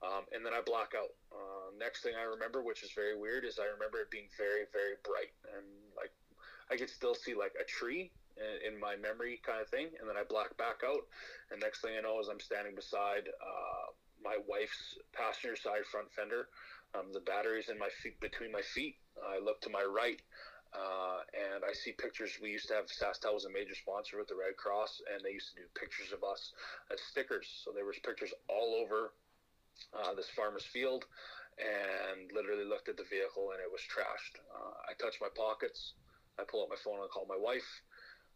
Um, 0.00 0.24
and 0.32 0.46
then 0.46 0.54
I 0.54 0.62
black 0.64 0.94
out. 0.96 1.12
Uh, 1.28 1.74
next 1.76 2.06
thing 2.06 2.14
I 2.14 2.24
remember, 2.24 2.62
which 2.62 2.86
is 2.86 2.94
very 2.94 3.18
weird, 3.18 3.44
is 3.44 3.58
I 3.58 3.66
remember 3.66 3.98
it 3.98 4.10
being 4.14 4.30
very, 4.38 4.64
very 4.72 4.96
bright 5.04 5.34
and 5.52 5.66
like 5.92 6.14
I 6.70 6.76
could 6.76 6.90
still 6.90 7.14
see 7.14 7.34
like 7.34 7.52
a 7.60 7.64
tree 7.64 8.12
in, 8.64 8.78
my 8.78 8.96
memory 8.96 9.40
kind 9.44 9.60
of 9.60 9.68
thing. 9.68 9.90
And 10.00 10.08
then 10.08 10.16
I 10.16 10.24
black 10.28 10.56
back 10.56 10.80
out. 10.86 11.04
And 11.50 11.60
next 11.60 11.82
thing 11.82 11.98
I 11.98 12.02
know 12.02 12.20
is 12.20 12.28
I'm 12.28 12.40
standing 12.40 12.74
beside 12.74 13.28
uh, 13.28 13.86
my 14.22 14.36
wife's 14.46 14.98
passenger 15.12 15.56
side 15.56 15.84
front 15.90 16.10
fender. 16.12 16.48
Um, 16.94 17.12
the 17.12 17.20
battery's 17.20 17.68
in 17.68 17.78
my 17.78 17.90
feet 18.02 18.18
between 18.20 18.52
my 18.52 18.62
feet. 18.62 18.96
I 19.18 19.38
look 19.38 19.60
to 19.62 19.70
my 19.70 19.84
right. 19.84 20.20
Uh, 20.68 21.24
and 21.32 21.64
I 21.64 21.72
see 21.72 21.96
pictures. 21.96 22.36
We 22.42 22.52
used 22.52 22.68
to 22.68 22.76
have 22.76 22.92
SaskTel 22.92 23.32
was 23.32 23.48
a 23.48 23.52
major 23.52 23.74
sponsor 23.74 24.20
with 24.20 24.28
the 24.28 24.36
Red 24.36 24.56
Cross, 24.60 25.00
and 25.08 25.24
they 25.24 25.32
used 25.32 25.48
to 25.56 25.64
do 25.64 25.66
pictures 25.72 26.12
of 26.12 26.20
us 26.20 26.52
as 26.92 27.00
stickers. 27.00 27.48
So 27.64 27.72
there 27.72 27.88
was 27.88 27.96
pictures 28.04 28.32
all 28.52 28.76
over 28.76 29.16
uh, 29.96 30.12
this 30.12 30.28
farmer's 30.36 30.68
field, 30.68 31.08
and 31.56 32.28
literally 32.36 32.68
looked 32.68 32.88
at 32.88 33.00
the 33.00 33.08
vehicle, 33.08 33.56
and 33.56 33.64
it 33.64 33.70
was 33.70 33.80
trashed. 33.88 34.36
Uh, 34.52 34.76
I 34.84 34.92
touched 35.00 35.24
my 35.24 35.32
pockets. 35.32 35.94
I 36.38 36.44
pull 36.44 36.62
out 36.62 36.68
my 36.68 36.80
phone 36.84 37.00
and 37.00 37.10
call 37.10 37.26
my 37.26 37.38
wife. 37.38 37.66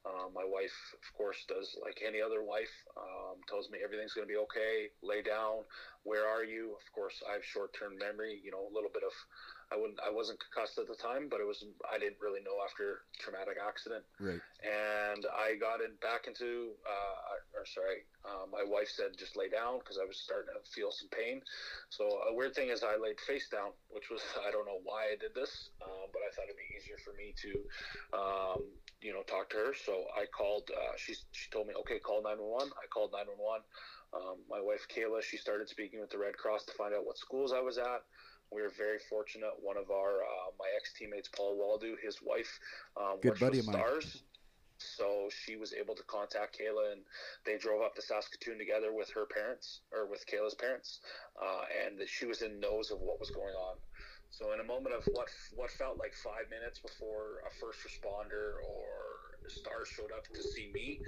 Uh, 0.02 0.26
my 0.34 0.42
wife, 0.42 0.74
of 0.98 1.06
course, 1.14 1.38
does 1.46 1.78
like 1.78 2.02
any 2.02 2.20
other 2.20 2.42
wife. 2.42 2.72
Um, 2.98 3.38
tells 3.46 3.70
me 3.70 3.78
everything's 3.84 4.12
going 4.14 4.26
to 4.26 4.32
be 4.32 4.40
okay. 4.50 4.90
Lay 5.02 5.22
down. 5.22 5.62
Where 6.02 6.26
are 6.26 6.42
you? 6.42 6.74
Of 6.74 6.82
course, 6.90 7.22
I 7.22 7.38
have 7.38 7.44
short-term 7.46 7.98
memory. 8.02 8.42
You 8.42 8.50
know, 8.50 8.66
a 8.66 8.72
little 8.74 8.90
bit 8.90 9.06
of. 9.06 9.14
I 9.70 9.78
wouldn't. 9.78 10.02
I 10.02 10.10
wasn't 10.10 10.42
concussed 10.42 10.82
at 10.82 10.90
the 10.90 10.98
time, 10.98 11.30
but 11.30 11.38
it 11.38 11.46
was. 11.46 11.62
I 11.86 12.02
didn't 12.02 12.18
really 12.18 12.42
know 12.42 12.58
after 12.66 13.06
traumatic 13.22 13.62
accident. 13.62 14.02
Right. 14.18 14.42
And 14.66 15.22
I 15.30 15.54
got 15.54 15.78
in 15.78 15.94
back 16.02 16.26
into. 16.26 16.74
Uh, 16.82 17.38
or 17.54 17.62
sorry, 17.62 18.02
uh, 18.26 18.50
my 18.50 18.66
wife 18.66 18.90
said 18.90 19.14
just 19.14 19.38
lay 19.38 19.46
down 19.46 19.78
because 19.78 20.02
I 20.02 20.04
was 20.04 20.18
starting 20.18 20.50
to 20.50 20.62
feel 20.74 20.90
some 20.90 21.14
pain. 21.14 21.38
So 21.94 22.26
a 22.26 22.34
weird 22.34 22.58
thing 22.58 22.74
is 22.74 22.82
I 22.82 22.98
laid 22.98 23.22
face 23.22 23.46
down, 23.46 23.70
which 23.94 24.10
was 24.10 24.18
I 24.46 24.50
don't 24.50 24.66
know 24.66 24.82
why 24.82 25.14
I 25.14 25.16
did 25.16 25.30
this, 25.30 25.70
uh, 25.78 26.10
but 26.10 26.26
I 26.26 26.34
thought 26.34 26.50
it'd 26.50 26.58
be 26.58 26.74
easier 26.74 26.98
for 27.06 27.14
me 27.14 27.30
to. 27.46 27.54
You 29.02 29.12
know, 29.12 29.22
talk 29.22 29.50
to 29.50 29.56
her. 29.56 29.74
So 29.74 30.04
I 30.16 30.26
called. 30.26 30.70
Uh, 30.70 30.94
she 30.96 31.14
she 31.32 31.50
told 31.50 31.66
me, 31.66 31.74
okay, 31.80 31.98
call 31.98 32.22
nine 32.22 32.38
one 32.38 32.50
one. 32.50 32.70
I 32.82 32.86
called 32.86 33.10
nine 33.12 33.26
one 33.26 33.38
one. 33.38 33.60
Um, 34.14 34.38
my 34.48 34.60
wife 34.60 34.86
Kayla, 34.94 35.22
she 35.22 35.36
started 35.36 35.68
speaking 35.68 36.00
with 36.00 36.10
the 36.10 36.18
Red 36.18 36.36
Cross 36.36 36.64
to 36.66 36.72
find 36.72 36.94
out 36.94 37.06
what 37.06 37.18
schools 37.18 37.52
I 37.52 37.60
was 37.60 37.78
at. 37.78 38.04
We 38.52 38.60
were 38.60 38.72
very 38.76 38.98
fortunate. 39.08 39.52
One 39.60 39.76
of 39.76 39.90
our 39.90 40.22
uh, 40.22 40.50
my 40.58 40.66
ex 40.76 40.92
teammates, 40.98 41.28
Paul 41.28 41.56
Waldo, 41.58 41.96
his 42.02 42.18
wife, 42.22 42.58
um, 43.00 43.18
Good 43.22 43.40
buddy 43.40 43.58
with 43.58 43.68
of 43.68 43.74
mine. 43.74 43.82
Stars. 43.82 44.22
So 44.78 45.30
she 45.30 45.56
was 45.56 45.72
able 45.72 45.94
to 45.94 46.02
contact 46.04 46.58
Kayla, 46.58 46.92
and 46.92 47.02
they 47.46 47.56
drove 47.56 47.82
up 47.82 47.94
to 47.94 48.02
Saskatoon 48.02 48.58
together 48.58 48.92
with 48.92 49.10
her 49.10 49.26
parents 49.26 49.80
or 49.92 50.06
with 50.06 50.26
Kayla's 50.26 50.54
parents, 50.54 51.00
uh, 51.40 51.62
and 51.86 51.98
that 51.98 52.08
she 52.08 52.26
was 52.26 52.42
in 52.42 52.58
knows 52.58 52.90
of 52.90 52.98
what 53.00 53.20
was 53.20 53.30
going 53.30 53.54
on. 53.54 53.76
So 54.32 54.52
in 54.56 54.60
a 54.60 54.64
moment 54.64 54.96
of 54.96 55.04
what 55.12 55.28
what 55.54 55.70
felt 55.70 55.98
like 56.00 56.14
five 56.16 56.48
minutes 56.48 56.80
before 56.80 57.44
a 57.44 57.52
first 57.60 57.84
responder 57.84 58.56
or 58.64 58.88
stars 59.48 59.88
showed 59.92 60.08
up 60.08 60.24
to 60.32 60.42
see 60.42 60.72
me, 60.72 61.00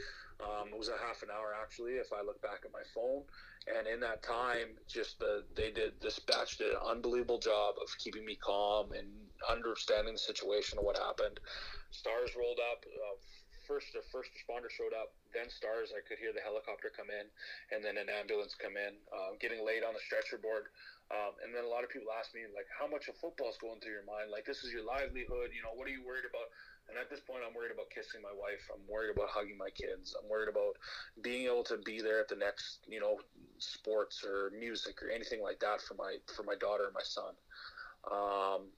um, 0.45 0.69
it 0.69 0.77
was 0.77 0.93
a 0.93 1.01
half 1.01 1.23
an 1.25 1.31
hour 1.33 1.57
actually. 1.57 1.97
If 1.97 2.13
I 2.13 2.21
look 2.21 2.41
back 2.43 2.69
at 2.69 2.73
my 2.73 2.85
phone, 2.95 3.25
and 3.65 3.89
in 3.89 3.99
that 4.01 4.23
time, 4.23 4.77
just 4.93 5.19
the 5.19 5.45
they 5.57 5.73
did 5.73 5.99
dispatch 6.01 6.59
did 6.59 6.77
an 6.77 6.85
unbelievable 6.85 7.39
job 7.39 7.77
of 7.81 7.89
keeping 7.97 8.27
me 8.27 8.37
calm 8.37 8.93
and 8.93 9.09
understanding 9.49 10.13
the 10.13 10.19
situation 10.21 10.79
of 10.79 10.85
what 10.85 10.99
happened. 10.99 11.41
Stars 11.91 12.37
rolled 12.37 12.61
up. 12.61 12.85
Uh, 12.85 13.17
first, 13.67 13.97
the 13.97 14.05
first 14.13 14.29
responder 14.37 14.69
showed 14.69 14.93
up. 14.93 15.17
Then 15.33 15.49
stars. 15.49 15.97
I 15.97 16.05
could 16.07 16.21
hear 16.21 16.37
the 16.37 16.45
helicopter 16.45 16.93
come 16.93 17.09
in, 17.09 17.27
and 17.73 17.81
then 17.81 17.97
an 17.97 18.13
ambulance 18.13 18.55
come 18.55 18.77
in. 18.77 19.01
Uh, 19.09 19.33
getting 19.41 19.65
laid 19.65 19.83
on 19.83 19.97
the 19.97 20.05
stretcher 20.05 20.37
board. 20.37 20.69
Um, 21.13 21.37
and 21.45 21.53
then 21.53 21.65
a 21.65 21.69
lot 21.69 21.85
of 21.85 21.93
people 21.93 22.09
ask 22.17 22.33
me, 22.33 22.49
like, 22.57 22.65
how 22.73 22.89
much 22.89 23.09
of 23.13 23.17
football's 23.21 23.61
going 23.61 23.79
through 23.81 23.93
your 23.93 24.09
mind? 24.09 24.33
Like, 24.33 24.49
this 24.49 24.65
is 24.65 24.73
your 24.73 24.85
livelihood. 24.85 25.53
You 25.53 25.61
know, 25.61 25.77
what 25.77 25.85
are 25.85 25.93
you 25.93 26.01
worried 26.01 26.25
about? 26.25 26.49
And 26.89 26.97
at 26.97 27.13
this 27.13 27.21
point, 27.21 27.45
I'm 27.45 27.53
worried 27.53 27.73
about 27.73 27.93
kissing 27.93 28.25
my 28.25 28.33
wife. 28.33 28.65
I'm 28.73 28.85
worried 28.89 29.13
about 29.13 29.29
hugging 29.29 29.61
my 29.61 29.69
kids. 29.71 30.17
I'm 30.17 30.29
worried 30.29 30.49
about 30.49 30.81
being 31.21 31.45
able 31.45 31.65
to 31.69 31.77
be 31.77 32.01
there 32.01 32.21
at 32.21 32.29
the 32.29 32.41
next, 32.41 32.85
you 32.89 33.01
know, 33.01 33.21
sports 33.59 34.25
or 34.25 34.53
music 34.57 35.03
or 35.05 35.13
anything 35.13 35.43
like 35.45 35.61
that 35.61 35.81
for 35.81 35.95
my 35.95 36.17
for 36.35 36.43
my 36.43 36.57
daughter 36.57 36.89
and 36.89 36.97
my 36.97 37.05
son. 37.05 37.37
Um, 38.09 38.69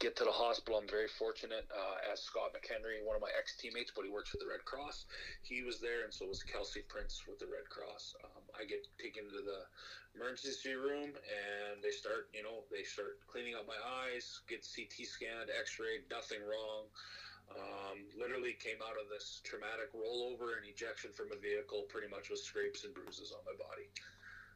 get 0.00 0.16
to 0.16 0.24
the 0.24 0.32
hospital. 0.32 0.80
I'm 0.80 0.88
very 0.88 1.06
fortunate. 1.06 1.68
Uh, 1.68 2.10
as 2.10 2.24
Scott 2.24 2.56
McHenry, 2.56 3.04
one 3.04 3.14
of 3.14 3.22
my 3.22 3.30
ex 3.36 3.54
teammates, 3.54 3.92
but 3.94 4.08
he 4.08 4.10
works 4.10 4.32
for 4.32 4.40
the 4.40 4.48
Red 4.48 4.64
Cross, 4.64 5.04
he 5.44 5.62
was 5.62 5.78
there, 5.78 6.02
and 6.08 6.12
so 6.12 6.24
was 6.24 6.42
Kelsey 6.42 6.80
Prince 6.88 7.28
with 7.28 7.38
the 7.38 7.46
Red 7.46 7.68
Cross. 7.68 8.16
Um, 8.24 8.42
I 8.56 8.64
get 8.64 8.88
taken 8.96 9.28
to 9.28 9.44
the 9.44 9.68
emergency 10.16 10.72
room, 10.72 11.12
and 11.12 11.84
they 11.84 11.92
start, 11.92 12.32
you 12.32 12.42
know, 12.42 12.64
they 12.72 12.82
start 12.82 13.20
cleaning 13.28 13.54
up 13.54 13.68
my 13.68 13.78
eyes, 14.08 14.40
get 14.48 14.64
CT 14.64 15.04
scanned, 15.06 15.52
X-rayed, 15.52 16.08
nothing 16.10 16.40
wrong. 16.40 16.88
Um, 17.52 18.06
literally 18.16 18.56
came 18.56 18.80
out 18.80 18.96
of 18.96 19.10
this 19.12 19.42
traumatic 19.44 19.92
rollover 19.92 20.56
and 20.56 20.64
ejection 20.64 21.12
from 21.12 21.28
a 21.34 21.38
vehicle, 21.38 21.84
pretty 21.92 22.08
much 22.08 22.30
with 22.32 22.40
scrapes 22.40 22.88
and 22.88 22.94
bruises 22.96 23.36
on 23.36 23.44
my 23.44 23.58
body. 23.58 23.90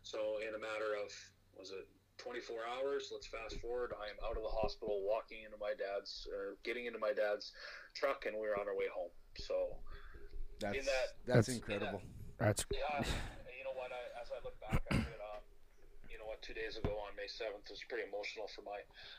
So 0.07 0.41
in 0.41 0.55
a 0.55 0.61
matter 0.63 0.97
of 0.97 1.11
was 1.59 1.71
it 1.71 1.87
24 2.19 2.57
hours. 2.79 3.11
Let's 3.13 3.27
fast 3.27 3.59
forward. 3.61 3.93
I 3.99 4.07
am 4.11 4.19
out 4.25 4.37
of 4.37 4.43
the 4.43 4.55
hospital, 4.55 5.03
walking 5.05 5.43
into 5.45 5.59
my 5.59 5.75
dad's, 5.75 6.27
or 6.31 6.57
getting 6.63 6.87
into 6.87 6.99
my 6.99 7.13
dad's 7.13 7.53
truck, 7.95 8.25
and 8.27 8.37
we're 8.39 8.55
on 8.55 8.67
our 8.69 8.77
way 8.77 8.89
home. 8.93 9.11
So, 9.39 9.79
That's 10.63 10.79
In 10.79 10.85
that- 10.87 11.19
that's, 11.27 11.49
That's- 11.51 11.59
incredible. 11.59 12.01
That's 12.39 12.63
yeah, 12.71 13.03
you 13.51 13.65
know 13.67 13.75
what? 13.75 13.91
I, 13.91 14.03
as 14.23 14.31
I 14.31 14.39
look 14.47 14.55
back 14.63 14.83
at 14.91 15.03
it, 15.03 15.21
um, 15.21 15.43
you 16.09 16.17
know 16.19 16.27
what? 16.31 16.41
Two 16.43 16.55
days 16.55 16.79
ago 16.79 16.95
on 16.99 17.15
May 17.17 17.27
7th 17.27 17.69
was 17.69 17.83
pretty 17.91 18.07
emotional 18.07 18.47
for 18.55 18.63
my, 18.63 18.79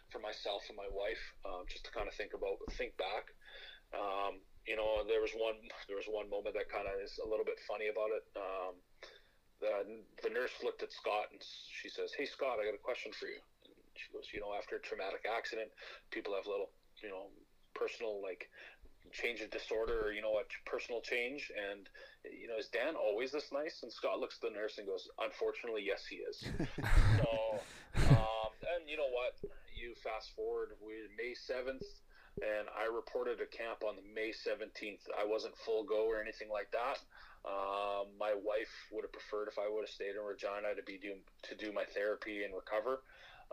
for 0.10 0.20
myself 0.20 0.64
and 0.72 0.78
my 0.80 0.88
wife. 0.91 1.20
Um, 1.43 1.68
just 1.68 1.84
to 1.86 1.91
kind 1.91 2.08
of 2.08 2.14
think 2.16 2.34
about, 2.34 2.56
think 2.80 2.96
back. 2.96 3.36
Um, 3.93 4.39
you 4.66 4.76
know, 4.80 5.04
there 5.04 5.20
was 5.22 5.32
one, 5.36 5.60
there 5.88 5.98
was 6.00 6.08
one 6.08 6.30
moment 6.30 6.56
that 6.56 6.70
kind 6.72 6.88
of 6.88 6.96
is 7.04 7.20
a 7.20 7.28
little 7.28 7.46
bit 7.46 7.60
funny 7.68 7.88
about 7.91 8.12
it. 8.16 8.24
Um, 8.36 8.76
the, 9.60 10.03
the 10.24 10.30
nurse 10.30 10.51
looked 10.64 10.84
at 10.84 10.91
Scott 10.91 11.32
and 11.32 11.41
she 11.41 11.89
says, 11.89 12.12
"Hey 12.18 12.26
Scott, 12.26 12.60
I 12.60 12.66
got 12.66 12.76
a 12.76 12.82
question 12.82 13.12
for 13.12 13.28
you." 13.28 13.39
And 13.66 13.76
she 13.95 14.12
goes, 14.12 14.28
"You 14.34 14.39
know, 14.41 14.53
after 14.53 14.76
a 14.76 14.82
traumatic 14.82 15.26
accident, 15.26 15.72
people 16.12 16.36
have 16.36 16.45
little, 16.47 16.70
you 17.01 17.10
know, 17.10 17.32
personal 17.74 18.22
like 18.22 18.49
change 19.14 19.39
of 19.41 19.49
disorder 19.51 20.08
or 20.08 20.12
you 20.12 20.22
know 20.22 20.32
what, 20.32 20.47
personal 20.66 21.01
change." 21.01 21.51
And 21.56 21.88
you 22.26 22.47
know, 22.47 22.58
is 22.60 22.68
Dan 22.68 22.95
always 22.95 23.32
this 23.32 23.51
nice? 23.51 23.84
And 23.84 23.91
Scott 23.91 24.20
looks 24.20 24.38
at 24.41 24.49
the 24.49 24.56
nurse 24.56 24.78
and 24.78 24.88
goes, 24.88 25.08
"Unfortunately, 25.20 25.84
yes, 25.86 26.03
he 26.06 26.18
is." 26.26 26.38
so, 27.20 27.60
um, 28.12 28.51
and 28.76 28.89
you 28.89 28.97
know 28.97 29.12
what? 29.12 29.39
You 29.76 29.95
fast 30.03 30.36
forward, 30.36 30.76
we 30.84 31.08
May 31.18 31.34
seventh. 31.34 31.86
And 32.43 32.68
I 32.76 32.91
reported 32.91 33.39
a 33.39 33.47
camp 33.47 33.88
on 33.88 33.95
the 33.95 34.03
May 34.14 34.36
17th. 34.36 35.08
I 35.16 35.24
wasn't 35.24 35.56
full 35.64 35.86
go 35.86 36.03
or 36.03 36.20
anything 36.20 36.51
like 36.51 36.70
that. 36.72 36.99
Um, 37.46 38.18
my 38.20 38.34
wife 38.34 38.74
would 38.91 39.04
have 39.06 39.14
preferred 39.14 39.48
if 39.48 39.60
I 39.60 39.70
would 39.70 39.86
have 39.86 39.93
stayed 39.93 40.18
in 40.18 40.26
Regina 40.26 40.74
to 40.76 40.84
be 40.84 40.98
do, 40.98 41.14
to 41.43 41.56
do 41.56 41.72
my 41.72 41.86
therapy 41.93 42.43
and 42.43 42.54
recover. 42.56 43.04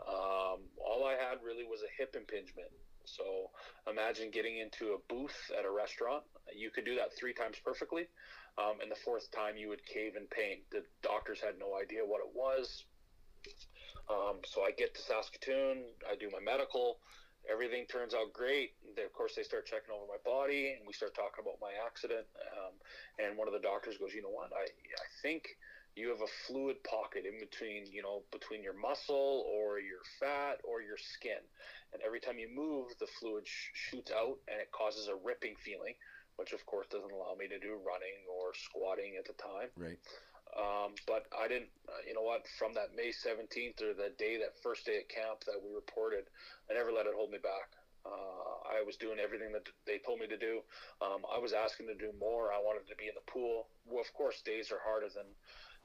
Um, 0.01 0.65
all 0.81 1.05
I 1.05 1.13
had 1.13 1.45
really 1.45 1.63
was 1.63 1.81
a 1.85 1.91
hip 2.01 2.15
impingement. 2.17 2.73
So 3.05 3.51
imagine 3.89 4.31
getting 4.31 4.57
into 4.57 4.93
a 4.93 5.13
booth 5.13 5.51
at 5.57 5.65
a 5.65 5.71
restaurant. 5.71 6.23
You 6.55 6.71
could 6.71 6.85
do 6.85 6.95
that 6.95 7.13
three 7.13 7.33
times 7.33 7.57
perfectly, 7.63 8.07
um, 8.57 8.79
and 8.81 8.89
the 8.89 8.99
fourth 9.03 9.29
time 9.31 9.57
you 9.57 9.69
would 9.69 9.85
cave 9.85 10.15
in 10.15 10.25
pain. 10.27 10.63
The 10.71 10.83
doctors 11.01 11.39
had 11.41 11.59
no 11.59 11.77
idea 11.77 12.01
what 12.05 12.21
it 12.21 12.31
was. 12.33 12.85
Um, 14.09 14.39
so 14.45 14.63
I 14.63 14.71
get 14.71 14.95
to 14.95 15.01
Saskatoon. 15.01 15.83
I 16.09 16.15
do 16.15 16.29
my 16.31 16.39
medical 16.39 16.97
everything 17.49 17.85
turns 17.85 18.13
out 18.13 18.33
great. 18.33 18.71
They, 18.95 19.03
of 19.03 19.13
course, 19.13 19.35
they 19.35 19.43
start 19.43 19.65
checking 19.65 19.93
over 19.93 20.05
my 20.07 20.21
body, 20.23 20.73
and 20.77 20.87
we 20.87 20.93
start 20.93 21.15
talking 21.15 21.43
about 21.43 21.59
my 21.61 21.71
accident. 21.85 22.25
Um, 22.57 22.73
and 23.19 23.37
one 23.37 23.47
of 23.47 23.53
the 23.53 23.59
doctors 23.59 23.97
goes, 23.97 24.13
"You 24.13 24.21
know 24.21 24.29
what? 24.29 24.51
I 24.53 24.63
I 24.63 25.07
think 25.21 25.47
you 25.95 26.09
have 26.09 26.21
a 26.21 26.33
fluid 26.47 26.83
pocket 26.83 27.25
in 27.25 27.39
between, 27.39 27.85
you 27.85 28.01
know, 28.01 28.23
between 28.31 28.63
your 28.63 28.73
muscle 28.73 29.45
or 29.47 29.79
your 29.79 30.01
fat 30.19 30.57
or 30.63 30.81
your 30.81 30.97
skin. 30.97 31.37
And 31.93 32.01
every 32.01 32.19
time 32.19 32.39
you 32.39 32.49
move, 32.49 32.97
the 32.97 33.05
fluid 33.05 33.45
sh- 33.47 33.69
shoots 33.73 34.11
out, 34.11 34.39
and 34.47 34.59
it 34.59 34.71
causes 34.71 35.07
a 35.07 35.15
ripping 35.15 35.55
feeling." 35.57 35.95
Which 36.35 36.51
of 36.51 36.65
course 36.65 36.87
doesn't 36.87 37.11
allow 37.11 37.35
me 37.35 37.47
to 37.47 37.59
do 37.59 37.75
running 37.75 38.25
or 38.27 38.55
squatting 38.55 39.17
at 39.17 39.25
the 39.25 39.33
time. 39.33 39.69
Right. 39.77 39.99
Um, 40.53 40.93
but 41.07 41.25
I 41.33 41.47
didn't, 41.47 41.73
uh, 41.89 42.05
you 42.05 42.13
know 42.13 42.21
what, 42.21 42.45
from 42.59 42.73
that 42.77 42.93
May 42.93 43.09
17th 43.09 43.81
or 43.81 43.97
the 43.97 44.13
day, 44.17 44.37
that 44.37 44.61
first 44.61 44.85
day 44.85 45.01
at 45.01 45.09
camp 45.09 45.41
that 45.49 45.57
we 45.57 45.73
reported, 45.73 46.29
I 46.69 46.77
never 46.77 46.91
let 46.93 47.09
it 47.09 47.17
hold 47.17 47.31
me 47.31 47.41
back. 47.41 47.73
Uh, 48.05 48.59
I 48.67 48.83
was 48.83 48.97
doing 48.97 49.17
everything 49.17 49.51
that 49.53 49.65
they 49.87 49.97
told 50.03 50.19
me 50.19 50.27
to 50.27 50.37
do. 50.37 50.61
Um, 51.01 51.23
I 51.25 51.39
was 51.39 51.53
asking 51.53 51.87
to 51.87 51.95
do 51.95 52.11
more. 52.19 52.51
I 52.51 52.59
wanted 52.59 52.85
to 52.91 52.95
be 52.99 53.07
in 53.07 53.15
the 53.15 53.25
pool. 53.31 53.71
Well, 53.87 54.03
of 54.03 54.11
course, 54.13 54.43
days 54.43 54.71
are 54.71 54.83
harder 54.83 55.07
than, 55.07 55.25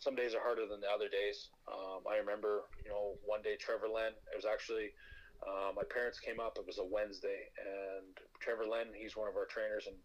some 0.03 0.19
days 0.19 0.35
are 0.35 0.43
harder 0.43 0.67
than 0.67 0.83
the 0.83 0.91
other 0.91 1.09
days. 1.09 1.49
Um, 1.71 2.05
I 2.11 2.19
remember, 2.19 2.67
you 2.85 2.91
know, 2.91 3.17
one 3.25 3.41
day 3.41 3.57
Trevor 3.57 3.89
Len, 3.89 4.13
it 4.13 4.37
was 4.37 4.45
actually, 4.45 4.93
uh, 5.47 5.71
my 5.73 5.87
parents 5.89 6.19
came 6.19 6.43
up, 6.43 6.59
it 6.59 6.67
was 6.67 6.83
a 6.83 6.85
Wednesday, 6.85 7.55
and 7.57 8.11
Trevor 8.43 8.67
Len, 8.67 8.91
he's 8.93 9.17
one 9.17 9.31
of 9.31 9.39
our 9.39 9.47
trainers 9.47 9.87
and, 9.87 9.97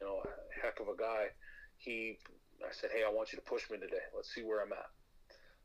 you 0.00 0.06
know, 0.06 0.20
heck 0.62 0.78
of 0.78 0.92
a 0.92 0.96
guy. 1.00 1.32
He 1.80 2.20
I 2.62 2.72
said, 2.72 2.90
"Hey, 2.92 3.02
I 3.04 3.10
want 3.10 3.32
you 3.32 3.38
to 3.38 3.44
push 3.44 3.70
me 3.70 3.78
today. 3.78 4.04
Let's 4.14 4.34
see 4.34 4.42
where 4.42 4.62
I'm 4.62 4.72
at." 4.72 4.90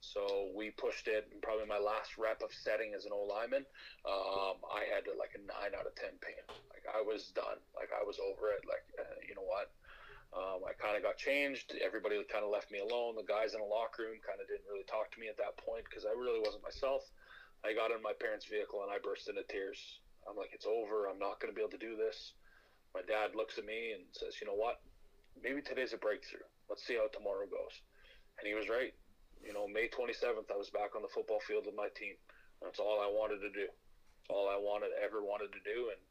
So 0.02 0.50
we 0.56 0.72
pushed 0.72 1.08
it. 1.08 1.28
And 1.32 1.42
probably 1.42 1.68
my 1.68 1.80
last 1.80 2.18
rep 2.18 2.42
of 2.42 2.54
setting 2.54 2.94
as 2.96 3.06
an 3.06 3.12
old 3.12 3.28
lineman, 3.28 3.66
um, 4.08 4.64
I 4.72 4.88
had 4.88 5.04
like 5.20 5.36
a 5.36 5.44
nine 5.44 5.76
out 5.76 5.88
of 5.88 5.96
ten 5.96 6.16
pain. 6.24 6.44
Like 6.72 6.88
I 6.88 7.02
was 7.02 7.32
done. 7.36 7.60
Like 7.76 7.92
I 7.92 8.04
was 8.04 8.18
over 8.20 8.52
it. 8.56 8.64
Like 8.64 8.86
uh, 8.98 9.20
you 9.28 9.36
know 9.36 9.46
what? 9.46 9.72
Um, 10.30 10.62
I 10.62 10.78
kind 10.78 10.96
of 10.96 11.02
got 11.02 11.18
changed. 11.18 11.74
Everybody 11.82 12.22
kind 12.30 12.46
of 12.46 12.54
left 12.54 12.70
me 12.72 12.80
alone. 12.80 13.18
The 13.18 13.26
guys 13.26 13.58
in 13.58 13.62
the 13.62 13.66
locker 13.66 14.06
room 14.06 14.22
kind 14.22 14.38
of 14.38 14.48
didn't 14.48 14.70
really 14.70 14.86
talk 14.86 15.10
to 15.12 15.20
me 15.20 15.28
at 15.28 15.38
that 15.42 15.58
point 15.58 15.90
because 15.90 16.06
I 16.06 16.14
really 16.14 16.40
wasn't 16.40 16.62
myself. 16.62 17.02
I 17.66 17.74
got 17.74 17.92
in 17.92 18.02
my 18.02 18.14
parents' 18.14 18.46
vehicle 18.46 18.86
and 18.86 18.92
I 18.94 19.02
burst 19.02 19.28
into 19.28 19.44
tears. 19.50 20.00
I'm 20.30 20.38
like, 20.38 20.54
it's 20.54 20.70
over. 20.70 21.10
I'm 21.10 21.20
not 21.20 21.42
going 21.42 21.52
to 21.52 21.56
be 21.56 21.62
able 21.62 21.74
to 21.74 21.82
do 21.82 21.98
this. 21.98 22.34
My 22.94 23.02
dad 23.02 23.36
looks 23.36 23.58
at 23.58 23.66
me 23.66 23.98
and 23.98 24.06
says, 24.14 24.38
you 24.40 24.48
know 24.48 24.56
what? 24.56 24.82
Maybe 25.42 25.62
today's 25.62 25.94
a 25.94 25.98
breakthrough. 25.98 26.46
Let's 26.70 26.86
see 26.86 26.96
how 26.96 27.10
tomorrow 27.10 27.50
goes. 27.50 27.76
And 28.38 28.48
he 28.48 28.54
was 28.54 28.70
right. 28.70 28.94
You 29.42 29.54
know, 29.54 29.68
May 29.68 29.90
27th, 29.90 30.52
I 30.54 30.58
was 30.58 30.70
back 30.70 30.96
on 30.96 31.02
the 31.02 31.12
football 31.12 31.42
field 31.42 31.66
with 31.66 31.76
my 31.76 31.90
team. 31.98 32.14
That's 32.62 32.80
all 32.80 33.02
I 33.02 33.10
wanted 33.10 33.42
to 33.42 33.52
do. 33.52 33.68
All 34.30 34.48
I 34.48 34.60
wanted, 34.62 34.94
ever 35.02 35.24
wanted 35.26 35.50
to 35.58 35.62
do. 35.66 35.90
And 35.90 36.02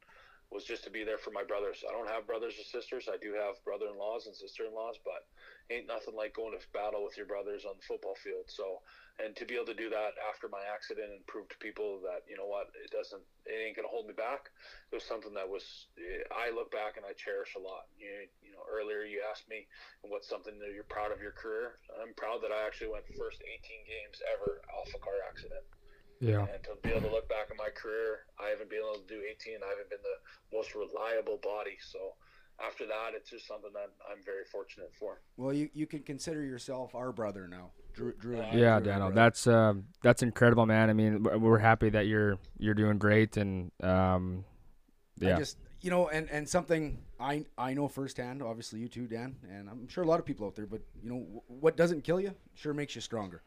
was 0.50 0.64
just 0.64 0.84
to 0.84 0.90
be 0.90 1.04
there 1.04 1.20
for 1.20 1.30
my 1.30 1.44
brothers. 1.44 1.84
I 1.84 1.92
don't 1.92 2.08
have 2.08 2.26
brothers 2.26 2.56
or 2.56 2.64
sisters. 2.64 3.04
I 3.04 3.20
do 3.20 3.36
have 3.36 3.60
brother-in-laws 3.68 4.24
and 4.24 4.34
sister-in-laws, 4.34 4.96
but 5.04 5.28
ain't 5.68 5.84
nothing 5.84 6.16
like 6.16 6.32
going 6.32 6.56
to 6.56 6.62
battle 6.72 7.04
with 7.04 7.20
your 7.20 7.28
brothers 7.28 7.68
on 7.68 7.76
the 7.76 7.84
football 7.84 8.16
field. 8.16 8.48
So, 8.48 8.80
and 9.20 9.36
to 9.36 9.44
be 9.44 9.60
able 9.60 9.68
to 9.68 9.76
do 9.76 9.92
that 9.92 10.16
after 10.24 10.48
my 10.48 10.64
accident 10.64 11.12
and 11.12 11.20
prove 11.28 11.52
to 11.52 11.58
people 11.60 12.00
that 12.08 12.24
you 12.24 12.40
know 12.40 12.48
what, 12.48 12.72
it 12.80 12.88
doesn't, 12.88 13.20
it 13.44 13.60
ain't 13.60 13.76
gonna 13.76 13.92
hold 13.92 14.08
me 14.08 14.16
back. 14.16 14.48
It 14.88 14.96
was 14.96 15.04
something 15.04 15.36
that 15.36 15.44
was, 15.44 15.92
I 16.32 16.48
look 16.48 16.72
back 16.72 16.96
and 16.96 17.04
I 17.04 17.12
cherish 17.12 17.52
a 17.52 17.60
lot. 17.60 17.84
You, 18.00 18.08
you 18.40 18.56
know, 18.56 18.64
earlier 18.64 19.04
you 19.04 19.20
asked 19.28 19.52
me 19.52 19.68
what's 20.00 20.32
something 20.32 20.56
that 20.64 20.72
you're 20.72 20.88
proud 20.88 21.12
of 21.12 21.20
your 21.20 21.36
career. 21.36 21.76
I'm 22.00 22.16
proud 22.16 22.40
that 22.40 22.56
I 22.56 22.64
actually 22.64 22.88
went 22.88 23.04
first 23.20 23.44
18 23.44 23.84
games 23.84 24.24
ever 24.32 24.64
off 24.72 24.88
a 24.96 25.00
car 25.04 25.20
accident. 25.28 25.66
Yeah. 26.20 26.46
And 26.52 26.62
to 26.64 26.70
be 26.82 26.90
able 26.90 27.08
to 27.08 27.14
look 27.14 27.28
back 27.28 27.48
at 27.50 27.56
my 27.56 27.68
career, 27.74 28.26
I 28.40 28.50
haven't 28.50 28.70
been 28.70 28.80
able 28.80 29.00
to 29.00 29.06
do 29.06 29.20
18. 29.22 29.58
I 29.62 29.68
haven't 29.68 29.90
been 29.90 30.02
the 30.02 30.56
most 30.56 30.74
reliable 30.74 31.38
body. 31.42 31.76
So 31.80 32.14
after 32.64 32.86
that, 32.86 33.10
it's 33.14 33.30
just 33.30 33.46
something 33.46 33.70
that 33.74 33.90
I'm 34.10 34.22
very 34.24 34.44
fortunate 34.50 34.92
for. 34.98 35.20
Well, 35.36 35.52
you, 35.52 35.68
you 35.74 35.86
can 35.86 36.00
consider 36.00 36.42
yourself 36.42 36.94
our 36.94 37.12
brother 37.12 37.46
now, 37.46 37.70
Drew. 37.94 38.12
Drew 38.14 38.40
and 38.40 38.58
Yeah, 38.58 38.80
Drew 38.80 38.92
and 38.92 39.02
Dano, 39.02 39.10
that's 39.12 39.46
um, 39.46 39.84
that's 40.02 40.22
incredible, 40.22 40.66
man. 40.66 40.90
I 40.90 40.92
mean, 40.92 41.22
we're 41.22 41.58
happy 41.58 41.90
that 41.90 42.06
you're 42.06 42.38
you're 42.58 42.74
doing 42.74 42.98
great, 42.98 43.36
and 43.36 43.70
um, 43.80 44.44
yeah, 45.20 45.36
I 45.36 45.38
just 45.38 45.58
you 45.80 45.90
know, 45.90 46.08
and 46.08 46.28
and 46.30 46.48
something 46.48 46.98
I 47.20 47.44
I 47.56 47.74
know 47.74 47.86
firsthand. 47.88 48.42
Obviously, 48.42 48.80
you 48.80 48.88
too, 48.88 49.06
Dan, 49.06 49.36
and 49.50 49.68
I'm 49.68 49.88
sure 49.88 50.02
a 50.02 50.06
lot 50.06 50.18
of 50.18 50.26
people 50.26 50.46
out 50.46 50.56
there. 50.56 50.66
But 50.66 50.80
you 51.02 51.10
know, 51.10 51.42
what 51.46 51.76
doesn't 51.76 52.02
kill 52.02 52.20
you 52.20 52.34
sure 52.54 52.74
makes 52.74 52.94
you 52.94 53.00
stronger. 53.00 53.42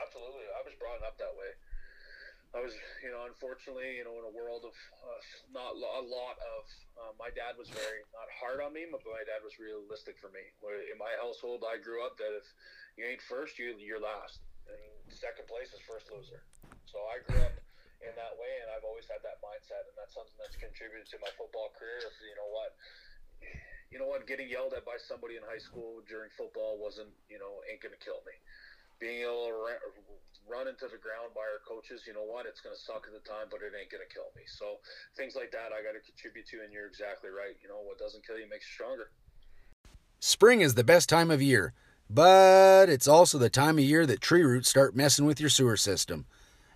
Absolutely. 0.00 0.42
I 0.54 0.62
was 0.64 0.74
brought 0.78 1.02
up 1.06 1.18
that 1.18 1.34
way. 1.38 1.45
I 2.56 2.64
was, 2.64 2.72
you 3.04 3.12
know, 3.12 3.28
unfortunately, 3.28 4.00
you 4.00 4.04
know, 4.08 4.16
in 4.16 4.24
a 4.24 4.32
world 4.32 4.64
of 4.64 4.72
uh, 4.72 5.20
not 5.52 5.76
a 5.76 6.04
lot 6.08 6.40
of, 6.40 6.62
uh, 6.96 7.12
my 7.20 7.28
dad 7.36 7.60
was 7.60 7.68
very 7.68 8.00
not 8.16 8.32
hard 8.32 8.64
on 8.64 8.72
me, 8.72 8.88
but 8.88 9.04
my 9.04 9.20
dad 9.28 9.44
was 9.44 9.60
realistic 9.60 10.16
for 10.16 10.32
me. 10.32 10.40
In 10.88 10.96
my 10.96 11.12
household, 11.20 11.68
I 11.68 11.76
grew 11.76 12.00
up 12.00 12.16
that 12.16 12.32
if 12.32 12.48
you 12.96 13.04
ain't 13.04 13.20
first, 13.20 13.60
you 13.60 13.76
you're 13.76 14.00
last, 14.00 14.40
and 14.72 14.80
second 15.12 15.44
place 15.52 15.68
is 15.76 15.84
first 15.84 16.08
loser. 16.08 16.40
So 16.88 16.96
I 17.12 17.20
grew 17.28 17.44
up 17.44 17.60
in 18.00 18.16
that 18.16 18.34
way, 18.40 18.52
and 18.64 18.72
I've 18.72 18.88
always 18.88 19.04
had 19.04 19.20
that 19.20 19.36
mindset, 19.44 19.84
and 19.92 19.96
that's 20.00 20.16
something 20.16 20.40
that's 20.40 20.56
contributed 20.56 21.12
to 21.12 21.20
my 21.20 21.28
football 21.36 21.76
career. 21.76 22.08
If 22.08 22.16
you 22.24 22.40
know 22.40 22.48
what, 22.48 22.72
you 23.92 24.00
know 24.00 24.08
what, 24.08 24.24
getting 24.24 24.48
yelled 24.48 24.72
at 24.72 24.88
by 24.88 24.96
somebody 24.96 25.36
in 25.36 25.44
high 25.44 25.60
school 25.60 26.00
during 26.08 26.32
football 26.32 26.80
wasn't, 26.80 27.12
you 27.28 27.36
know, 27.36 27.60
ain't 27.68 27.84
gonna 27.84 28.00
kill 28.00 28.24
me 28.24 28.32
being 28.98 29.22
able 29.22 29.52
to 29.52 29.76
run 30.48 30.68
into 30.68 30.86
the 30.86 30.98
ground 31.02 31.34
by 31.34 31.42
our 31.42 31.60
coaches, 31.66 32.06
you 32.06 32.14
know 32.14 32.24
what? 32.24 32.46
It's 32.46 32.60
going 32.60 32.74
to 32.74 32.80
suck 32.80 33.04
at 33.06 33.12
the 33.12 33.24
time, 33.28 33.50
but 33.50 33.60
it 33.60 33.74
ain't 33.74 33.90
going 33.90 34.02
to 34.06 34.12
kill 34.12 34.30
me. 34.36 34.42
So 34.46 34.78
things 35.16 35.34
like 35.34 35.50
that, 35.52 35.74
I 35.74 35.82
got 35.82 35.98
to 35.98 36.02
contribute 36.06 36.46
to, 36.54 36.62
and 36.62 36.72
you're 36.72 36.86
exactly 36.86 37.30
right. 37.30 37.58
You 37.62 37.68
know, 37.68 37.82
what 37.82 37.98
doesn't 37.98 38.26
kill 38.26 38.38
you 38.38 38.48
makes 38.48 38.66
you 38.70 38.74
stronger. 38.74 39.10
Spring 40.20 40.60
is 40.60 40.74
the 40.74 40.84
best 40.84 41.08
time 41.08 41.30
of 41.30 41.42
year, 41.42 41.74
but 42.08 42.88
it's 42.88 43.08
also 43.08 43.38
the 43.38 43.50
time 43.50 43.78
of 43.78 43.84
year 43.84 44.06
that 44.06 44.20
tree 44.20 44.42
roots 44.42 44.68
start 44.68 44.96
messing 44.96 45.26
with 45.26 45.40
your 45.40 45.50
sewer 45.50 45.76
system. 45.76 46.26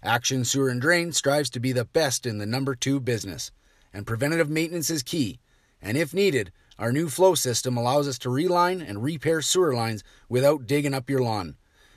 Action 0.03 0.45
Sewer 0.45 0.69
and 0.69 0.81
Drain 0.81 1.13
strives 1.13 1.51
to 1.51 1.61
be 1.61 1.73
the 1.73 1.85
best 1.85 2.27
in 2.27 2.39
the 2.39 2.47
number 2.47 2.75
two 2.75 3.01
business, 3.01 3.53
and 3.93 4.07
preventative 4.07 4.51
maintenance 4.51 4.91
is 4.91 5.03
key. 5.03 5.39
And 5.81 5.97
if 5.97 6.13
needed, 6.13 6.53
our 6.79 6.93
new 6.93 7.09
flow 7.09 7.35
system 7.35 7.77
allows 7.77 8.09
us 8.09 8.19
to 8.21 8.31
reline 8.31 8.81
and 8.81 9.03
repair 9.03 9.43
sewer 9.43 9.75
lines 9.75 10.03
without 10.29 10.67
digging 10.67 10.95
up 10.95 11.09
your 11.09 11.23
lawn. 11.23 11.57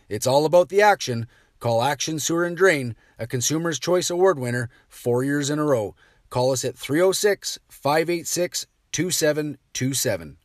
It's 0.10 0.28
all 0.28 0.46
about 0.46 0.70
the 0.70 0.82
action. 0.82 1.28
Call 1.60 1.82
Action 1.82 2.20
Sewer 2.20 2.44
and 2.44 2.58
Drain, 2.58 2.96
a 3.18 3.26
Consumer's 3.26 3.80
Choice 3.80 4.10
Award 4.10 4.38
winner, 4.38 4.70
four 4.90 5.24
years 5.24 5.50
in 5.50 5.60
a 5.60 5.64
row. 5.64 5.96
Call 6.30 6.52
us 6.52 6.66
at 6.66 6.78
306 6.78 7.60
586 7.70 8.66
2727. 8.92 10.38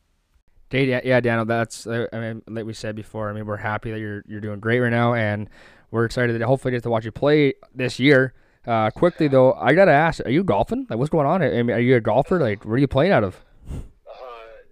Yeah, 0.71 1.19
Daniel, 1.19 1.45
that's 1.45 1.87
uh, 1.87 2.07
I 2.13 2.19
mean, 2.19 2.43
like 2.47 2.65
we 2.65 2.73
said 2.73 2.95
before. 2.95 3.29
I 3.29 3.33
mean, 3.33 3.45
we're 3.45 3.57
happy 3.57 3.91
that 3.91 3.99
you're 3.99 4.23
you're 4.27 4.39
doing 4.39 4.59
great 4.59 4.79
right 4.79 4.91
now, 4.91 5.13
and 5.13 5.49
we're 5.91 6.05
excited 6.05 6.37
to 6.37 6.45
hopefully 6.45 6.71
get 6.71 6.83
to 6.83 6.89
watch 6.89 7.05
you 7.05 7.11
play 7.11 7.55
this 7.73 7.99
year. 7.99 8.33
Uh, 8.67 8.91
quickly 8.91 9.27
though, 9.27 9.53
I 9.53 9.73
gotta 9.73 9.91
ask: 9.91 10.23
Are 10.25 10.29
you 10.29 10.43
golfing? 10.43 10.85
Like, 10.89 10.99
what's 10.99 11.09
going 11.09 11.25
on? 11.25 11.41
I 11.41 11.63
mean, 11.63 11.71
are 11.71 11.79
you 11.79 11.95
a 11.95 12.01
golfer? 12.01 12.39
Like, 12.39 12.65
where 12.65 12.75
are 12.75 12.77
you 12.77 12.87
playing 12.87 13.11
out 13.11 13.23
of? 13.23 13.43
Uh, 13.67 13.79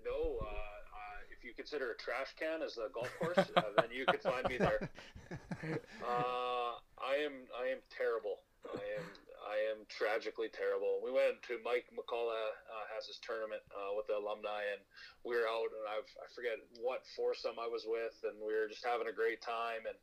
no, 0.05 0.37
uh, 0.41 0.45
uh, 0.45 0.47
if 1.31 1.43
you 1.43 1.51
consider 1.67 1.91
a 1.91 1.97
trash 1.99 2.31
can 2.39 2.63
as 2.63 2.79
a 2.79 2.87
golf 2.95 3.11
course, 3.19 3.51
uh, 3.59 3.75
then 3.75 3.91
you 3.91 4.05
could 4.07 4.21
find 4.21 4.47
me 4.47 4.57
there. 4.57 4.89
Uh, 5.99 6.79
I 7.01 7.19
am 7.25 7.43
I 7.51 7.73
am 7.73 7.83
terrible. 7.91 8.45
I 8.63 8.79
am 8.95 9.03
I 9.43 9.57
am 9.73 9.83
tragically 9.89 10.47
terrible. 10.47 11.01
We 11.03 11.11
went 11.11 11.43
to 11.51 11.59
Mike 11.65 11.91
McCullough 11.91 12.55
uh, 12.71 12.85
has 12.95 13.09
his 13.09 13.19
tournament 13.19 13.59
uh, 13.75 13.91
with 13.97 14.07
the 14.07 14.15
alumni, 14.15 14.63
and 14.71 14.79
we 15.25 15.35
were 15.35 15.49
out, 15.49 15.67
and 15.73 15.83
I've, 15.89 16.07
I 16.23 16.29
forget 16.31 16.61
what 16.79 17.03
foursome 17.17 17.59
I 17.59 17.67
was 17.67 17.83
with, 17.83 18.15
and 18.23 18.39
we 18.39 18.53
were 18.53 18.69
just 18.69 18.85
having 18.85 19.11
a 19.11 19.15
great 19.15 19.41
time, 19.41 19.83
and 19.89 19.97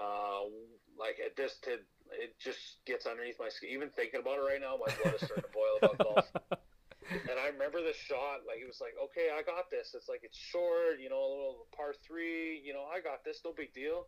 uh, 0.00 0.50
like 0.98 1.22
it 1.22 1.36
just 1.36 1.62
it, 1.68 1.86
it 2.10 2.34
just 2.40 2.82
gets 2.82 3.06
underneath 3.06 3.38
my 3.38 3.52
skin. 3.52 3.70
Even 3.70 3.92
thinking 3.94 4.18
about 4.18 4.42
it 4.42 4.48
right 4.48 4.62
now, 4.64 4.74
my 4.80 4.90
blood 4.98 5.14
is 5.14 5.22
starting 5.22 5.46
to 5.46 5.54
boil 5.54 5.78
about 5.78 5.98
golf. 6.00 6.26
And 7.10 7.36
I 7.40 7.48
remember 7.48 7.80
the 7.80 7.96
shot, 7.96 8.44
like 8.46 8.60
it 8.60 8.68
was 8.68 8.80
like, 8.80 8.94
okay, 9.08 9.32
I 9.32 9.42
got 9.42 9.70
this. 9.70 9.94
It's 9.94 10.08
like 10.08 10.20
it's 10.22 10.36
short, 10.36 11.00
you 11.00 11.08
know, 11.08 11.20
a 11.20 11.30
little 11.30 11.66
par 11.74 11.94
three, 12.04 12.60
you 12.60 12.72
know, 12.72 12.84
I 12.84 13.00
got 13.00 13.24
this, 13.24 13.40
no 13.44 13.52
big 13.56 13.72
deal. 13.72 14.06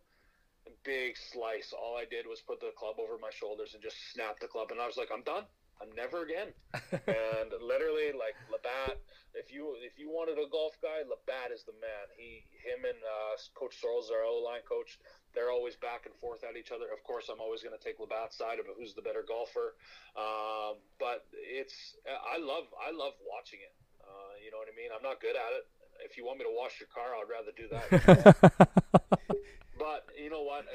And 0.67 0.75
big 0.85 1.17
slice. 1.17 1.73
All 1.73 1.97
I 1.97 2.05
did 2.05 2.29
was 2.29 2.45
put 2.45 2.61
the 2.61 2.73
club 2.77 3.01
over 3.01 3.17
my 3.17 3.33
shoulders 3.33 3.73
and 3.73 3.83
just 3.83 3.97
snap 4.13 4.37
the 4.41 4.49
club, 4.49 4.69
and 4.71 4.81
I 4.81 4.85
was 4.85 4.99
like, 5.01 5.09
I'm 5.09 5.25
done. 5.25 5.49
I'm 5.81 5.89
never 5.97 6.23
again. 6.29 6.53
and 6.93 7.49
literally, 7.65 8.13
like 8.13 8.37
LaBatte, 8.53 9.01
if 9.33 9.49
you 9.49 9.73
if 9.81 9.97
you 9.97 10.13
wanted 10.13 10.37
a 10.37 10.45
golf 10.53 10.77
guy, 10.85 11.01
LaBatte 11.09 11.57
is 11.57 11.65
the 11.65 11.73
man. 11.81 12.07
He, 12.21 12.45
him, 12.61 12.85
and 12.85 13.01
uh, 13.01 13.41
Coach 13.57 13.81
Sorrells, 13.81 14.13
our 14.13 14.21
O 14.29 14.45
line 14.45 14.61
coach, 14.69 15.01
they're 15.35 15.51
always 15.51 15.77
back 15.77 16.07
and 16.07 16.15
forth 16.19 16.43
at 16.43 16.57
each 16.57 16.73
other. 16.75 16.91
Of 16.91 17.03
course, 17.07 17.31
I'm 17.31 17.41
always 17.41 17.63
going 17.63 17.77
to 17.77 17.83
take 17.83 17.99
LaBatte's 18.03 18.37
side 18.37 18.59
of 18.59 18.67
who's 18.75 18.95
the 18.95 19.03
better 19.03 19.23
golfer. 19.23 19.79
Um, 20.19 20.83
but 20.99 21.27
it's 21.35 21.97
I 22.07 22.39
love 22.39 22.67
I 22.75 22.91
love 22.91 23.15
watching 23.23 23.63
it. 23.63 23.75
Uh, 24.03 24.35
you 24.43 24.51
know 24.51 24.59
what 24.59 24.67
I 24.67 24.75
mean? 24.75 24.91
I'm 24.91 25.05
not 25.05 25.23
good 25.23 25.39
at 25.39 25.53
it. 25.55 25.65
If 26.03 26.17
you 26.17 26.25
want 26.25 26.41
me 26.41 26.49
to 26.49 26.55
wash 26.55 26.81
your 26.81 26.91
car, 26.91 27.15
I'd 27.15 27.29
rather 27.29 27.53
do 27.55 27.69
that. 27.71 27.87
but 29.79 30.09
you 30.17 30.31
know 30.31 30.43
what? 30.43 30.67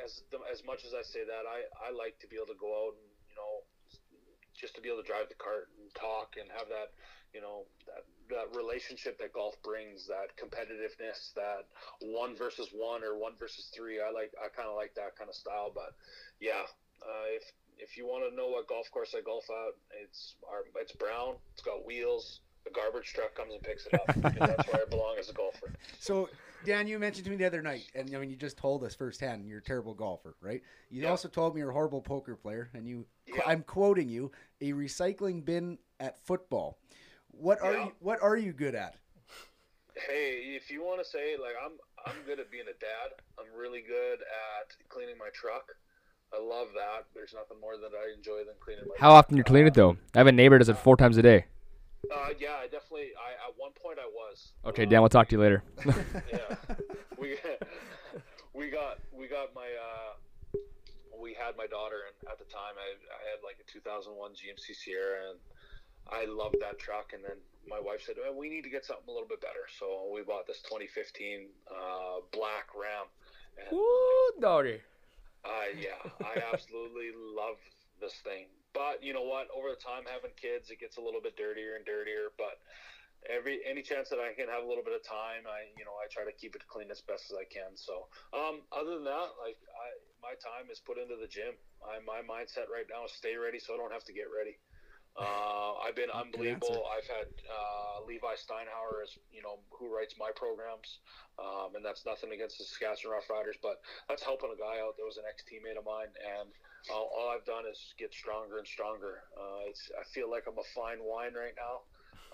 As 0.00 0.22
as 0.48 0.64
much 0.64 0.84
as 0.84 0.94
I 0.96 1.02
say 1.02 1.24
that, 1.24 1.44
I 1.44 1.68
I 1.76 1.92
like 1.92 2.16
to 2.20 2.26
be 2.26 2.36
able 2.36 2.52
to 2.54 2.60
go 2.60 2.72
out 2.72 2.94
and 2.96 3.08
you 3.28 3.36
know 3.36 3.66
just 4.54 4.74
to 4.74 4.80
be 4.80 4.88
able 4.88 5.02
to 5.02 5.06
drive 5.06 5.28
the 5.28 5.38
cart 5.38 5.68
and 5.78 5.92
talk 5.94 6.34
and 6.40 6.50
have 6.50 6.68
that 6.68 6.94
you 7.34 7.42
know 7.42 7.66
that 7.86 8.06
that 8.30 8.56
relationship 8.56 9.18
that 9.18 9.32
golf 9.34 9.54
brings, 9.62 10.06
that 10.06 10.32
competitiveness, 10.40 11.34
that 11.34 11.66
one 12.00 12.34
versus 12.34 12.70
one 12.72 13.04
or 13.04 13.18
one 13.18 13.32
versus 13.38 13.70
three. 13.74 14.00
I 14.00 14.10
like 14.10 14.32
I 14.42 14.48
kind 14.48 14.68
of 14.68 14.76
like 14.76 14.94
that 14.94 15.16
kind 15.18 15.28
of 15.28 15.34
style. 15.34 15.70
But 15.74 15.94
yeah, 16.40 16.64
uh, 17.02 17.26
if 17.34 17.52
if 17.78 17.98
you 17.98 18.06
want 18.06 18.28
to 18.28 18.34
know 18.34 18.48
what 18.48 18.68
golf 18.68 18.90
course 18.90 19.14
I 19.16 19.20
golf 19.20 19.44
at, 19.50 19.74
it's 20.02 20.36
our 20.48 20.64
it's 20.80 20.92
brown. 20.92 21.34
It's 21.52 21.62
got 21.62 21.84
wheels. 21.84 22.40
The 22.64 22.70
garbage 22.70 23.12
truck 23.12 23.34
comes 23.34 23.52
and 23.52 23.62
picks 23.62 23.86
it 23.86 23.94
up. 23.94 24.06
that's 24.38 24.72
where 24.72 24.80
I 24.80 24.88
belong 24.88 25.16
as 25.18 25.28
a 25.28 25.34
golfer. 25.34 25.70
So, 26.00 26.30
Dan, 26.64 26.86
you 26.86 26.98
mentioned 26.98 27.24
to 27.24 27.30
me 27.30 27.36
the 27.36 27.44
other 27.44 27.62
night, 27.62 27.84
and 27.94 28.14
I 28.14 28.18
mean, 28.18 28.30
you 28.30 28.36
just 28.36 28.56
told 28.56 28.82
us 28.84 28.94
firsthand 28.94 29.46
you're 29.46 29.58
a 29.58 29.62
terrible 29.62 29.94
golfer, 29.94 30.34
right? 30.40 30.62
You 30.90 31.02
Yeah. 31.02 31.10
also 31.10 31.28
told 31.28 31.54
me 31.54 31.60
you're 31.60 31.70
a 31.70 31.74
horrible 31.74 32.00
poker 32.00 32.36
player, 32.36 32.70
and 32.74 32.88
you, 32.88 33.06
Yeah. 33.26 33.42
I'm 33.46 33.62
quoting 33.62 34.08
you, 34.08 34.32
a 34.60 34.72
recycling 34.72 35.44
bin 35.44 35.78
at 36.00 36.18
football. 36.18 36.78
What 37.28 37.60
are 37.60 37.74
Yeah. 37.74 37.84
you? 37.86 37.92
What 38.00 38.22
are 38.22 38.36
you 38.36 38.52
good 38.52 38.74
at? 38.74 38.96
Hey, 39.94 40.56
if 40.56 40.70
you 40.70 40.82
want 40.82 41.00
to 41.02 41.04
say 41.08 41.36
like 41.36 41.54
I'm, 41.62 41.78
I'm 42.06 42.22
good 42.24 42.40
at 42.40 42.50
being 42.50 42.66
a 42.66 42.78
dad. 42.80 43.22
I'm 43.38 43.52
really 43.56 43.82
good 43.82 44.20
at 44.22 44.88
cleaning 44.88 45.18
my 45.18 45.28
truck. 45.32 45.76
I 46.32 46.40
love 46.40 46.68
that. 46.74 47.06
There's 47.14 47.32
nothing 47.34 47.60
more 47.60 47.76
that 47.76 47.92
I 47.94 48.12
enjoy 48.12 48.38
than 48.44 48.54
cleaning 48.58 48.84
my. 48.88 48.94
How 48.98 49.12
often 49.12 49.36
do 49.36 49.38
you 49.38 49.44
clean 49.44 49.66
it 49.66 49.74
though? 49.74 49.96
I 50.14 50.18
have 50.18 50.26
a 50.26 50.32
neighbor 50.32 50.56
that 50.56 50.60
does 50.60 50.68
it 50.68 50.78
four 50.78 50.96
times 50.96 51.16
a 51.16 51.22
day. 51.22 51.46
Uh, 52.12 52.28
yeah, 52.38 52.60
I 52.60 52.64
definitely. 52.64 53.12
I 53.16 53.48
at 53.48 53.54
one 53.56 53.72
point 53.72 53.98
I 53.98 54.06
was. 54.06 54.52
Okay, 54.64 54.86
Dan, 54.86 55.00
we'll 55.00 55.08
talk 55.08 55.28
to 55.28 55.36
you 55.36 55.42
later. 55.42 55.62
yeah, 55.86 56.56
we 57.18 57.36
we 58.54 58.70
got 58.70 58.98
we 59.12 59.28
got 59.28 59.54
my 59.54 59.68
uh, 59.68 60.58
we 61.20 61.34
had 61.34 61.56
my 61.56 61.66
daughter, 61.66 62.08
and 62.08 62.30
at 62.30 62.38
the 62.38 62.44
time 62.44 62.76
I 62.76 62.88
I 63.08 63.22
had 63.30 63.40
like 63.44 63.56
a 63.60 63.66
2001 63.70 64.32
GMC 64.32 64.74
Sierra, 64.76 65.30
and 65.30 65.38
I 66.10 66.26
loved 66.26 66.56
that 66.60 66.78
truck. 66.78 67.12
And 67.14 67.22
then 67.24 67.38
my 67.68 67.80
wife 67.80 68.02
said, 68.04 68.16
well, 68.20 68.34
"We 68.36 68.48
need 68.48 68.62
to 68.62 68.70
get 68.70 68.84
something 68.84 69.08
a 69.08 69.12
little 69.12 69.28
bit 69.28 69.40
better," 69.40 69.66
so 69.78 70.10
we 70.12 70.22
bought 70.22 70.46
this 70.46 70.60
2015 70.62 71.48
uh, 71.70 72.20
black 72.32 72.68
Ram. 72.74 73.06
And 73.56 73.78
Ooh, 73.78 74.32
Dory. 74.40 74.82
uh, 75.44 75.48
yeah, 75.78 76.00
I 76.20 76.42
absolutely 76.52 77.10
love 77.36 77.56
this 78.00 78.14
thing. 78.24 78.46
But 78.74 79.00
you 79.00 79.14
know 79.14 79.22
what? 79.22 79.46
Over 79.54 79.70
the 79.70 79.80
time, 79.80 80.04
having 80.10 80.34
kids, 80.34 80.68
it 80.68 80.82
gets 80.82 80.98
a 80.98 81.02
little 81.02 81.22
bit 81.22 81.38
dirtier 81.38 81.78
and 81.78 81.86
dirtier. 81.86 82.34
But 82.36 82.58
every 83.30 83.62
any 83.64 83.80
chance 83.80 84.10
that 84.10 84.20
I 84.20 84.34
can 84.34 84.50
have 84.50 84.66
a 84.66 84.68
little 84.68 84.84
bit 84.84 84.92
of 84.92 85.06
time, 85.06 85.46
I 85.48 85.70
you 85.78 85.86
know 85.86 85.96
I 85.96 86.10
try 86.10 86.26
to 86.26 86.34
keep 86.34 86.58
it 86.58 86.66
clean 86.66 86.90
as 86.90 87.00
best 87.00 87.30
as 87.30 87.38
I 87.38 87.46
can. 87.48 87.78
So 87.78 88.10
um, 88.34 88.66
other 88.74 88.98
than 88.98 89.06
that, 89.06 89.38
like 89.40 89.56
I, 89.72 89.86
my 90.20 90.34
time 90.42 90.68
is 90.68 90.82
put 90.82 90.98
into 90.98 91.16
the 91.16 91.30
gym. 91.30 91.54
I, 91.80 92.02
my 92.02 92.20
mindset 92.26 92.68
right 92.68 92.86
now 92.90 93.06
is 93.06 93.14
stay 93.14 93.38
ready, 93.38 93.62
so 93.62 93.72
I 93.72 93.78
don't 93.78 93.94
have 93.94 94.04
to 94.10 94.14
get 94.16 94.28
ready. 94.28 94.58
Uh, 95.14 95.78
I've 95.78 95.94
been 95.94 96.10
unbelievable. 96.22 96.90
I've 96.90 97.06
had 97.06 97.30
uh, 97.46 98.02
Levi 98.02 98.34
Steinhauer 98.34 99.06
as 99.06 99.14
you 99.30 99.46
know 99.46 99.62
who 99.70 99.86
writes 99.86 100.18
my 100.18 100.34
programs, 100.34 100.98
um, 101.38 101.78
and 101.78 101.84
that's 101.86 102.02
nothing 102.02 102.34
against 102.34 102.58
the 102.58 102.66
Saskatchewan 102.66 103.22
Roughriders, 103.22 103.56
but 103.62 103.78
that's 104.10 104.26
helping 104.26 104.50
a 104.50 104.58
guy 104.58 104.82
out 104.82 104.98
that 104.98 105.06
was 105.06 105.16
an 105.16 105.24
ex 105.30 105.46
teammate 105.46 105.78
of 105.78 105.86
mine, 105.86 106.10
and 106.18 106.50
all, 106.92 107.10
all, 107.16 107.30
I've 107.30 107.44
done 107.44 107.64
is 107.70 107.94
get 107.98 108.12
stronger 108.12 108.58
and 108.58 108.66
stronger. 108.66 109.22
Uh, 109.36 109.70
I 109.70 110.04
feel 110.12 110.30
like 110.30 110.44
I'm 110.46 110.58
a 110.58 110.68
fine 110.74 110.98
wine 111.00 111.32
right 111.34 111.54
now. 111.56 111.84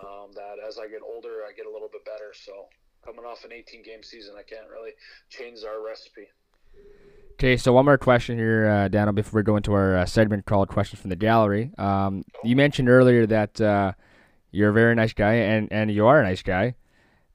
Um, 0.01 0.33
that 0.35 0.57
as 0.67 0.79
I 0.79 0.89
get 0.89 1.03
older, 1.03 1.45
I 1.49 1.53
get 1.53 1.67
a 1.67 1.71
little 1.71 1.89
bit 1.91 2.05
better. 2.05 2.33
So 2.33 2.69
coming 3.05 3.25
off 3.25 3.45
an 3.45 3.53
18 3.53 3.83
game 3.83 4.03
season, 4.03 4.35
I 4.39 4.43
can't 4.43 4.69
really 4.71 4.93
change 5.29 5.61
our 5.65 5.85
recipe. 5.85 6.29
Okay, 7.35 7.57
so 7.57 7.73
one 7.73 7.87
more 7.87 7.99
question 7.99 8.37
here, 8.37 8.69
uh, 8.69 8.89
Daniel, 8.89 9.13
before 9.13 9.41
we 9.41 9.43
go 9.43 9.57
into 9.57 9.73
our 9.73 9.97
uh, 9.97 10.07
segment 10.07 10.45
called 10.45 10.69
"Questions 10.69 11.01
from 11.01 11.09
the 11.09 11.17
Gallery." 11.17 11.71
Um, 11.79 12.23
you 12.45 12.55
mentioned 12.55 12.91
earlier 12.91 13.27
that 13.27 13.59
uh, 13.61 13.93
you're 14.51 14.69
a 14.69 14.75
very 14.75 14.95
nice 14.95 15.15
guy, 15.15 15.35
and, 15.35 15.73
and 15.73 15.91
you 15.91 16.07
are 16.07 16.21
a 16.21 16.23
nice 16.23 16.43
guy. 16.43 16.75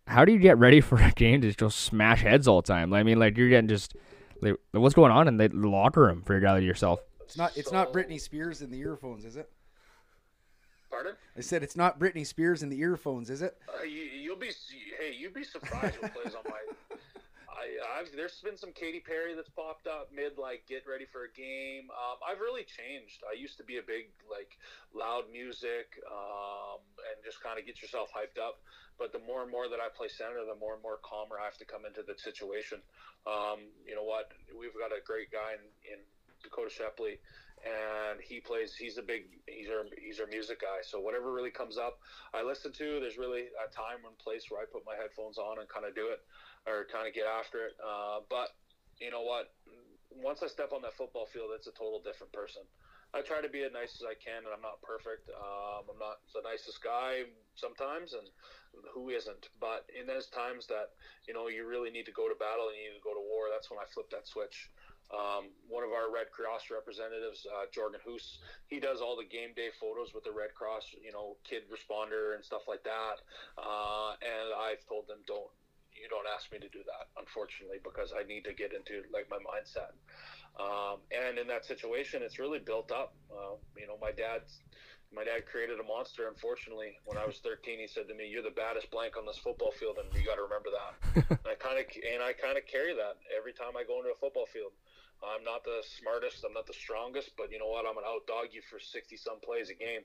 How 0.05 0.23
do 0.23 0.31
you 0.31 0.37
get 0.37 0.59
ready 0.59 0.79
for 0.79 1.01
a 1.01 1.11
game 1.15 1.41
to 1.41 1.51
just 1.51 1.79
smash 1.79 2.21
heads 2.21 2.47
all 2.47 2.61
the 2.61 2.67
time? 2.67 2.93
I 2.93 3.01
mean, 3.01 3.17
like 3.17 3.35
you're 3.35 3.49
getting 3.49 3.67
just 3.67 3.95
like, 4.51 4.59
what's 4.71 4.95
going 4.95 5.11
on 5.11 5.27
in 5.27 5.37
the 5.37 5.49
locker 5.49 6.01
room 6.01 6.23
for 6.23 6.33
your 6.33 6.41
guy 6.41 6.57
yourself? 6.59 6.99
It's 7.21 7.37
not. 7.37 7.57
It's 7.57 7.69
so, 7.69 7.75
not 7.75 7.91
Britney 7.91 8.19
Spears 8.19 8.61
in 8.61 8.71
the 8.71 8.79
earphones, 8.79 9.25
is 9.25 9.35
it? 9.35 9.49
Pardon? 10.89 11.13
I 11.37 11.41
said 11.41 11.63
it's 11.63 11.75
not 11.75 11.99
Britney 11.99 12.25
Spears 12.25 12.63
in 12.63 12.69
the 12.69 12.79
earphones, 12.79 13.29
is 13.29 13.41
it? 13.41 13.57
Uh, 13.67 13.83
you, 13.83 14.29
will 14.29 14.37
be. 14.39 14.51
Hey, 14.99 15.15
you'd 15.17 15.33
be 15.33 15.43
surprised 15.43 16.01
what 16.01 16.13
plays 16.13 16.35
on 16.35 16.43
my 16.45 16.51
I, 16.51 16.84
I've 17.97 18.11
there's 18.15 18.41
been 18.41 18.57
some 18.57 18.71
Katy 18.71 18.99
Perry 18.99 19.33
that's 19.35 19.49
popped 19.49 19.87
up 19.87 20.09
mid 20.13 20.37
like 20.37 20.65
get 20.67 20.83
ready 20.87 21.05
for 21.05 21.25
a 21.25 21.31
game. 21.31 21.89
Um, 21.91 22.17
I've 22.21 22.39
really 22.39 22.63
changed. 22.63 23.23
I 23.23 23.37
used 23.37 23.57
to 23.57 23.63
be 23.63 23.77
a 23.77 23.85
big 23.85 24.11
like 24.29 24.57
loud 24.93 25.31
music 25.31 26.01
um, 26.09 26.81
and 27.09 27.17
just 27.23 27.41
kind 27.41 27.59
of 27.59 27.65
get 27.65 27.81
yourself 27.81 28.09
hyped 28.11 28.41
up. 28.41 28.61
But 28.97 29.11
the 29.11 29.19
more 29.19 29.43
and 29.43 29.51
more 29.51 29.67
that 29.67 29.79
I 29.79 29.91
play 29.91 30.07
center, 30.07 30.43
the 30.47 30.55
more 30.55 30.73
and 30.73 30.83
more 30.83 30.99
calmer 31.03 31.35
I 31.41 31.45
have 31.45 31.59
to 31.59 31.67
come 31.67 31.85
into 31.85 32.01
the 32.01 32.15
situation. 32.15 32.79
Um, 33.27 33.67
you 33.83 33.95
know 33.95 34.07
what? 34.07 34.31
We've 34.53 34.75
got 34.75 34.95
a 34.95 35.03
great 35.03 35.31
guy 35.31 35.59
in, 35.59 35.63
in 35.83 35.99
Dakota 36.43 36.71
Shepley, 36.71 37.19
and 37.65 38.21
he 38.21 38.39
plays. 38.39 38.75
He's 38.75 38.97
a 38.97 39.03
big. 39.03 39.27
He's 39.47 39.67
our 39.67 39.83
he's 39.99 40.19
our 40.19 40.27
music 40.27 40.61
guy. 40.61 40.79
So 40.83 40.99
whatever 40.99 41.33
really 41.33 41.51
comes 41.51 41.77
up, 41.77 41.99
I 42.33 42.43
listen 42.43 42.71
to. 42.71 42.99
There's 42.99 43.17
really 43.17 43.51
a 43.59 43.67
time 43.73 44.05
and 44.07 44.17
place 44.17 44.47
where 44.49 44.61
I 44.61 44.65
put 44.65 44.85
my 44.85 44.95
headphones 44.95 45.37
on 45.37 45.59
and 45.59 45.67
kind 45.67 45.85
of 45.85 45.95
do 45.95 46.07
it 46.07 46.23
or 46.67 46.85
kind 46.91 47.07
of 47.07 47.13
get 47.13 47.25
after 47.25 47.65
it. 47.65 47.73
Uh, 47.79 48.21
but 48.29 48.53
you 48.99 49.11
know 49.11 49.21
what? 49.21 49.53
Once 50.11 50.41
I 50.43 50.47
step 50.47 50.71
on 50.71 50.81
that 50.83 50.95
football 50.95 51.25
field, 51.25 51.51
it's 51.53 51.67
a 51.67 51.75
total 51.75 52.01
different 52.01 52.31
person. 52.31 52.63
I 53.15 53.21
try 53.21 53.39
to 53.39 53.47
be 53.47 53.63
as 53.63 53.71
nice 53.71 53.95
as 53.95 54.03
I 54.03 54.15
can, 54.19 54.43
and 54.43 54.51
I'm 54.51 54.63
not 54.63 54.83
perfect. 54.83 55.31
Um, 55.31 55.87
I'm 55.87 55.99
not 55.99 56.19
the 56.35 56.43
nicest 56.43 56.83
guy 56.83 57.23
sometimes, 57.55 58.11
and 58.11 58.27
who 58.91 59.07
isn't? 59.07 59.47
But 59.59 59.87
in 59.95 60.03
those 60.03 60.27
times 60.27 60.67
that 60.67 60.91
you 61.23 61.33
know 61.33 61.47
you 61.47 61.63
really 61.63 61.91
need 61.91 62.05
to 62.11 62.15
go 62.15 62.27
to 62.27 62.35
battle 62.35 62.67
and 62.67 62.75
you 62.75 62.91
need 62.91 62.99
to 62.99 63.05
go 63.05 63.15
to 63.15 63.23
war, 63.23 63.47
that's 63.47 63.71
when 63.71 63.79
I 63.79 63.87
flip 63.87 64.11
that 64.11 64.27
switch. 64.27 64.71
Um, 65.13 65.53
one 65.69 65.85
of 65.85 65.93
our 65.93 66.09
Red 66.11 66.33
Cross 66.33 66.73
representatives, 66.73 67.45
uh, 67.45 67.69
Jorgen 67.69 68.01
Hoos, 68.03 68.41
he 68.67 68.81
does 68.81 68.99
all 68.99 69.15
the 69.15 69.23
game 69.23 69.53
day 69.55 69.69
photos 69.79 70.17
with 70.17 70.25
the 70.25 70.33
Red 70.33 70.57
Cross, 70.57 70.97
you 70.97 71.13
know, 71.13 71.37
kid 71.45 71.69
responder 71.69 72.33
and 72.33 72.43
stuff 72.43 72.65
like 72.67 72.83
that. 72.83 73.21
Uh, 73.53 74.17
and 74.25 74.49
I've 74.57 74.81
told 74.89 75.07
them 75.07 75.21
don't 75.29 75.53
you 75.95 76.11
don't 76.11 76.27
ask 76.27 76.51
me 76.51 76.59
to 76.59 76.69
do 76.69 76.83
that, 76.85 77.09
unfortunately, 77.17 77.79
because 77.83 78.11
I 78.11 78.27
need 78.27 78.43
to 78.45 78.53
get 78.53 78.75
into 78.75 79.07
like 79.11 79.31
my 79.31 79.39
mindset. 79.41 79.95
Um, 80.55 81.03
and 81.11 81.35
in 81.39 81.47
that 81.47 81.65
situation, 81.65 82.23
it's 82.23 82.39
really 82.39 82.59
built 82.59 82.91
up. 82.91 83.15
Uh, 83.27 83.59
you 83.75 83.87
know, 83.87 83.99
my 83.99 84.11
dad, 84.15 84.47
my 85.11 85.23
dad 85.23 85.43
created 85.47 85.79
a 85.79 85.85
monster. 85.87 86.27
Unfortunately, 86.31 86.95
when 87.03 87.19
I 87.19 87.27
was 87.27 87.43
13, 87.43 87.79
he 87.79 87.87
said 87.87 88.07
to 88.07 88.15
me, 88.15 88.27
"You're 88.27 88.45
the 88.45 88.55
baddest 88.55 88.91
blank 88.91 89.17
on 89.17 89.25
this 89.25 89.39
football 89.39 89.71
field, 89.71 89.99
and 89.99 90.07
you 90.15 90.23
got 90.23 90.39
to 90.39 90.47
remember 90.47 90.71
that." 90.71 90.93
and 91.43 91.47
I 91.47 91.55
kind 91.59 91.79
of 91.79 91.85
and 91.91 92.23
I 92.23 92.31
kind 92.31 92.55
of 92.55 92.63
carry 92.67 92.95
that 92.95 93.19
every 93.35 93.51
time 93.51 93.75
I 93.75 93.83
go 93.83 93.99
into 93.99 94.15
a 94.15 94.19
football 94.19 94.47
field. 94.47 94.71
I'm 95.23 95.43
not 95.47 95.63
the 95.63 95.79
smartest, 95.81 96.43
I'm 96.43 96.53
not 96.53 96.67
the 96.67 96.75
strongest, 96.75 97.39
but 97.39 97.51
you 97.51 97.59
know 97.59 97.71
what? 97.71 97.87
I'm 97.87 97.95
gonna 97.95 98.11
outdog 98.11 98.51
you 98.51 98.59
for 98.67 98.79
60 98.79 99.15
some 99.15 99.39
plays 99.39 99.71
a 99.71 99.77
game, 99.77 100.03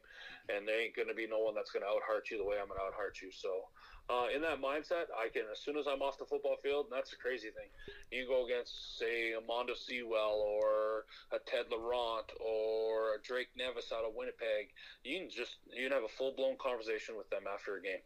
and 0.49 0.67
there 0.67 0.79
ain't 0.79 0.95
gonna 0.95 1.15
be 1.19 1.27
no 1.27 1.43
one 1.43 1.55
that's 1.55 1.71
gonna 1.75 1.91
outheart 1.91 2.31
you 2.31 2.39
the 2.39 2.47
way 2.47 2.57
I'm 2.63 2.71
gonna 2.71 2.81
outheart 2.81 3.19
you. 3.19 3.31
So, 3.35 3.69
uh, 4.11 4.27
in 4.35 4.43
that 4.43 4.61
mindset, 4.61 5.07
I 5.15 5.29
can 5.33 5.43
as 5.53 5.61
soon 5.61 5.79
as 5.79 5.87
I'm 5.87 6.03
off 6.03 6.19
the 6.19 6.25
football 6.25 6.57
field, 6.63 6.87
and 6.91 6.97
that's 6.97 7.11
the 7.11 7.17
crazy 7.17 7.51
thing. 7.55 7.71
You 8.11 8.27
go 8.27 8.45
against 8.45 8.99
say 8.99 9.33
a 9.33 9.41
Mondo 9.41 9.75
Sewell 9.75 10.43
or 10.43 11.07
a 11.31 11.39
Ted 11.39 11.67
Laurent 11.71 12.27
or 12.41 13.15
a 13.15 13.23
Drake 13.23 13.49
Nevis 13.57 13.93
out 13.93 14.05
of 14.05 14.15
Winnipeg. 14.15 14.75
You 15.05 15.21
can 15.21 15.31
just 15.31 15.63
you 15.73 15.89
can 15.89 15.93
have 15.93 16.05
a 16.05 16.15
full 16.19 16.35
blown 16.35 16.57
conversation 16.59 17.17
with 17.17 17.31
them 17.31 17.45
after 17.47 17.77
a 17.77 17.83
game 17.83 18.03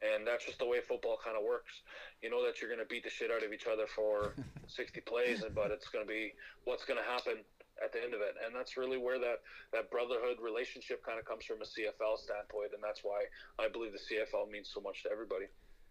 and 0.00 0.26
that's 0.26 0.46
just 0.46 0.58
the 0.58 0.66
way 0.66 0.80
football 0.80 1.18
kind 1.22 1.36
of 1.36 1.44
works. 1.44 1.82
You 2.22 2.30
know 2.30 2.44
that 2.46 2.60
you're 2.60 2.70
going 2.70 2.80
to 2.80 2.88
beat 2.88 3.04
the 3.04 3.10
shit 3.10 3.30
out 3.30 3.44
of 3.44 3.52
each 3.52 3.66
other 3.66 3.86
for 3.86 4.32
60 4.66 5.00
plays, 5.02 5.44
but 5.54 5.70
it's 5.70 5.88
going 5.88 6.04
to 6.04 6.08
be 6.08 6.32
what's 6.64 6.84
going 6.84 6.98
to 6.98 7.04
happen 7.04 7.44
at 7.82 7.92
the 7.92 8.02
end 8.02 8.14
of 8.14 8.20
it, 8.20 8.34
and 8.44 8.54
that's 8.54 8.76
really 8.76 8.98
where 8.98 9.18
that 9.18 9.40
that 9.72 9.90
brotherhood 9.90 10.38
relationship 10.42 11.04
kind 11.04 11.18
of 11.18 11.24
comes 11.24 11.44
from 11.44 11.58
a 11.62 11.64
CFL 11.64 12.18
standpoint, 12.18 12.72
and 12.74 12.82
that's 12.82 13.00
why 13.02 13.24
I 13.58 13.68
believe 13.68 13.92
the 13.92 13.98
CFL 13.98 14.50
means 14.50 14.70
so 14.72 14.80
much 14.80 15.02
to 15.04 15.10
everybody. 15.10 15.46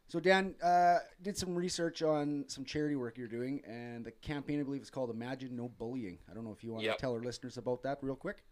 So 0.08 0.20
Dan 0.20 0.56
uh, 0.64 1.00
did 1.22 1.38
some 1.38 1.54
research 1.54 2.02
on 2.02 2.46
some 2.48 2.66
charity 2.66 2.96
work 2.96 3.18
you're 3.18 3.28
doing, 3.28 3.62
and 3.68 4.04
the 4.04 4.12
campaign 4.12 4.60
I 4.60 4.64
believe 4.64 4.82
is 4.82 4.90
called 4.90 5.12
Imagine 5.12 5.56
No 5.56 5.70
Bullying. 5.70 6.18
I 6.30 6.34
don't 6.34 6.44
know 6.44 6.52
if 6.52 6.64
you 6.64 6.72
want 6.72 6.84
yep. 6.84 6.98
to 6.98 7.02
tell 7.02 7.14
our 7.14 7.22
listeners 7.22 7.58
about 7.58 7.84
that 7.84 8.00
real 8.02 8.16
quick. 8.16 8.44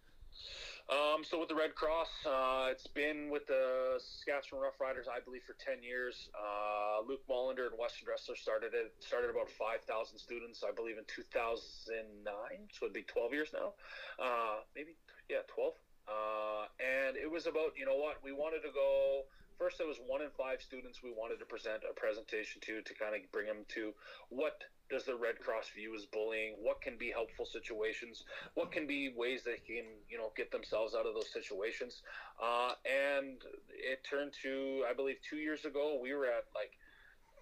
Um, 0.87 1.19
so 1.27 1.39
with 1.39 1.49
the 1.49 1.55
Red 1.55 1.75
Cross, 1.75 2.07
uh, 2.23 2.71
it's 2.71 2.87
been 2.87 3.29
with 3.29 3.45
the 3.47 3.99
Saskatchewan 3.99 4.63
Roughriders, 4.63 5.11
I 5.11 5.19
believe, 5.19 5.43
for 5.43 5.55
10 5.59 5.83
years. 5.83 6.29
Uh, 6.31 7.03
Luke 7.03 7.27
Mollander 7.27 7.67
and 7.67 7.75
Weston 7.75 8.07
Dressler 8.07 8.37
started 8.37 8.71
it. 8.71 8.95
Started 8.99 9.29
about 9.29 9.51
5,000 9.51 9.83
students, 10.17 10.63
I 10.63 10.71
believe, 10.71 10.97
in 10.97 11.03
2009. 11.11 12.23
So 12.71 12.85
it'd 12.87 12.95
be 12.95 13.03
12 13.03 13.33
years 13.33 13.51
now. 13.51 13.75
Uh, 14.15 14.63
maybe, 14.75 14.95
yeah, 15.27 15.43
12. 15.51 15.75
Uh, 16.07 16.71
and 16.79 17.17
it 17.17 17.29
was 17.29 17.47
about, 17.47 17.75
you 17.75 17.85
know 17.85 17.99
what, 17.99 18.23
we 18.23 18.31
wanted 18.31 18.63
to 18.63 18.71
go 18.71 19.27
first 19.59 19.79
there 19.79 19.87
was 19.87 19.97
one 20.05 20.21
in 20.21 20.29
five 20.37 20.61
students 20.61 21.01
we 21.01 21.11
wanted 21.11 21.39
to 21.39 21.45
present 21.45 21.81
a 21.81 21.93
presentation 21.99 22.61
to 22.61 22.79
to 22.83 22.93
kind 22.93 23.15
of 23.15 23.21
bring 23.31 23.47
them 23.47 23.65
to 23.67 23.91
what 24.29 24.61
does 24.89 25.03
the 25.03 25.15
red 25.15 25.39
cross 25.39 25.69
view 25.75 25.95
as 25.95 26.05
bullying 26.05 26.55
what 26.61 26.81
can 26.81 26.97
be 26.97 27.11
helpful 27.11 27.45
situations 27.45 28.23
what 28.53 28.71
can 28.71 28.87
be 28.87 29.13
ways 29.15 29.41
they 29.43 29.57
can 29.65 29.85
you 30.09 30.17
know 30.17 30.31
get 30.35 30.51
themselves 30.51 30.95
out 30.95 31.05
of 31.05 31.13
those 31.13 31.31
situations 31.31 32.01
uh, 32.41 32.71
and 32.85 33.41
it 33.69 34.05
turned 34.09 34.31
to 34.41 34.83
i 34.89 34.93
believe 34.93 35.17
two 35.27 35.37
years 35.37 35.65
ago 35.65 35.99
we 36.01 36.13
were 36.13 36.25
at 36.25 36.45
like 36.55 36.71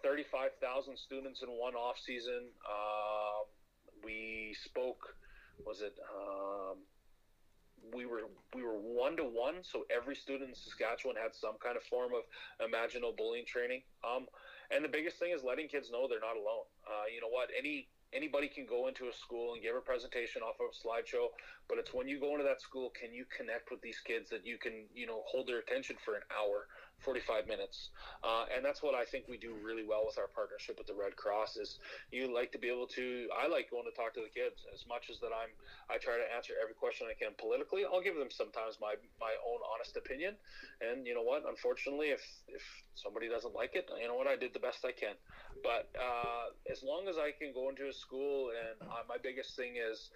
35000 0.03 0.97
students 0.97 1.41
in 1.41 1.49
one 1.49 1.75
off 1.75 1.97
season 1.97 2.49
uh, 2.67 3.43
we 4.03 4.55
spoke 4.63 5.15
was 5.65 5.81
it 5.81 5.95
um, 6.13 6.77
we 7.93 8.05
were 8.05 8.21
we 8.53 8.63
were 8.63 8.77
one 8.77 9.17
to 9.17 9.23
one, 9.23 9.55
so 9.61 9.85
every 9.93 10.15
student 10.15 10.49
in 10.49 10.55
Saskatchewan 10.55 11.15
had 11.21 11.35
some 11.35 11.55
kind 11.61 11.77
of 11.77 11.83
form 11.83 12.11
of 12.13 12.23
Imagine 12.65 13.01
No 13.01 13.11
Bullying 13.11 13.45
training. 13.45 13.81
Um, 14.03 14.27
and 14.71 14.83
the 14.83 14.89
biggest 14.89 15.17
thing 15.19 15.31
is 15.35 15.43
letting 15.43 15.67
kids 15.67 15.91
know 15.91 16.07
they're 16.07 16.19
not 16.19 16.37
alone. 16.37 16.65
Uh, 16.85 17.05
you 17.13 17.21
know 17.21 17.29
what? 17.29 17.49
Any 17.57 17.87
anybody 18.13 18.47
can 18.47 18.65
go 18.65 18.87
into 18.87 19.09
a 19.09 19.13
school 19.13 19.53
and 19.53 19.61
give 19.61 19.75
a 19.75 19.81
presentation 19.81 20.41
off 20.41 20.55
of 20.61 20.71
a 20.71 20.75
slideshow, 20.77 21.27
but 21.67 21.77
it's 21.77 21.93
when 21.93 22.07
you 22.07 22.19
go 22.19 22.31
into 22.31 22.45
that 22.45 22.61
school, 22.61 22.91
can 22.93 23.13
you 23.13 23.25
connect 23.35 23.71
with 23.71 23.81
these 23.81 23.99
kids 23.99 24.29
that 24.29 24.45
you 24.45 24.57
can 24.57 24.85
you 24.93 25.05
know 25.05 25.23
hold 25.25 25.47
their 25.47 25.59
attention 25.59 25.95
for 26.03 26.15
an 26.15 26.21
hour 26.31 26.67
45 27.03 27.47
minutes. 27.47 27.89
Uh, 28.23 28.45
and 28.53 28.63
that's 28.63 28.81
what 28.81 28.95
I 28.95 29.05
think 29.05 29.27
we 29.27 29.37
do 29.37 29.53
really 29.61 29.85
well 29.85 30.03
with 30.05 30.17
our 30.17 30.27
partnership 30.27 30.77
with 30.77 30.87
the 30.87 30.95
Red 30.95 31.15
Cross 31.15 31.57
is 31.57 31.79
you 32.11 32.33
like 32.33 32.51
to 32.53 32.59
be 32.59 32.69
able 32.69 32.87
to, 32.95 33.27
I 33.35 33.47
like 33.47 33.69
going 33.69 33.85
to 33.85 33.95
talk 33.95 34.13
to 34.15 34.23
the 34.23 34.31
kids 34.31 34.65
as 34.73 34.85
much 34.87 35.09
as 35.11 35.19
that 35.19 35.33
I'm, 35.35 35.51
I 35.89 35.97
try 35.97 36.17
to 36.17 36.27
answer 36.35 36.53
every 36.57 36.73
question 36.73 37.07
I 37.09 37.15
can 37.17 37.35
politically. 37.37 37.85
I'll 37.85 38.01
give 38.01 38.15
them 38.15 38.31
sometimes 38.31 38.79
my, 38.79 38.95
my 39.19 39.33
own 39.45 39.59
honest 39.65 39.97
opinion. 39.97 40.35
And 40.81 41.05
you 41.05 41.13
know 41.13 41.25
what, 41.25 41.43
unfortunately, 41.47 42.09
if, 42.09 42.23
if 42.47 42.63
somebody 42.95 43.29
doesn't 43.29 43.53
like 43.53 43.75
it, 43.75 43.89
you 44.01 44.07
know 44.07 44.15
what, 44.15 44.27
I 44.27 44.35
did 44.35 44.53
the 44.53 44.63
best 44.63 44.85
I 44.85 44.91
can. 44.91 45.15
But 45.63 45.91
uh, 45.97 46.55
as 46.71 46.83
long 46.83 47.07
as 47.07 47.17
I 47.17 47.31
can 47.31 47.53
go 47.53 47.69
into 47.69 47.87
a 47.87 47.93
school 47.93 48.51
and 48.51 48.77
uh, 48.89 49.03
my 49.07 49.17
biggest 49.21 49.55
thing 49.55 49.77
is 49.77 50.09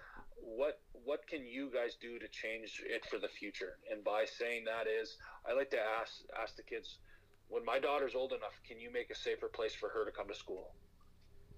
what 0.43 0.79
what 0.93 1.25
can 1.27 1.45
you 1.45 1.71
guys 1.73 1.95
do 1.99 2.19
to 2.19 2.27
change 2.27 2.81
it 2.85 3.05
for 3.05 3.19
the 3.19 3.27
future? 3.27 3.77
And 3.91 4.03
by 4.03 4.25
saying 4.25 4.65
that 4.65 4.87
is, 4.87 5.17
I 5.49 5.53
like 5.53 5.71
to 5.71 5.79
ask 5.79 6.21
ask 6.41 6.55
the 6.55 6.63
kids, 6.63 6.99
when 7.47 7.65
my 7.65 7.79
daughter's 7.79 8.15
old 8.15 8.33
enough, 8.33 8.59
can 8.67 8.79
you 8.79 8.91
make 8.91 9.09
a 9.09 9.15
safer 9.15 9.47
place 9.47 9.73
for 9.73 9.89
her 9.89 10.05
to 10.05 10.11
come 10.11 10.27
to 10.27 10.35
school? 10.35 10.73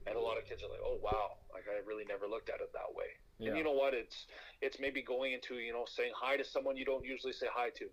And 0.08 0.16
a 0.16 0.20
lot 0.20 0.38
of 0.38 0.46
kids 0.46 0.64
are 0.64 0.70
like, 0.70 0.82
oh 0.84 0.98
wow, 1.02 1.38
like 1.54 1.66
I 1.70 1.86
really 1.86 2.06
never 2.06 2.28
looked 2.28 2.50
at 2.50 2.62
it 2.62 2.72
that 2.74 2.90
way. 2.96 3.12
And 3.50 3.58
you 3.58 3.64
know 3.64 3.74
what? 3.74 3.94
It's 3.94 4.28
it's 4.62 4.80
maybe 4.80 5.02
going 5.02 5.34
into 5.34 5.56
you 5.56 5.74
know 5.74 5.86
saying 5.86 6.14
hi 6.16 6.38
to 6.38 6.44
someone 6.44 6.78
you 6.78 6.86
don't 6.86 7.06
usually 7.06 7.34
say 7.34 7.48
hi 7.52 7.70
to, 7.78 7.88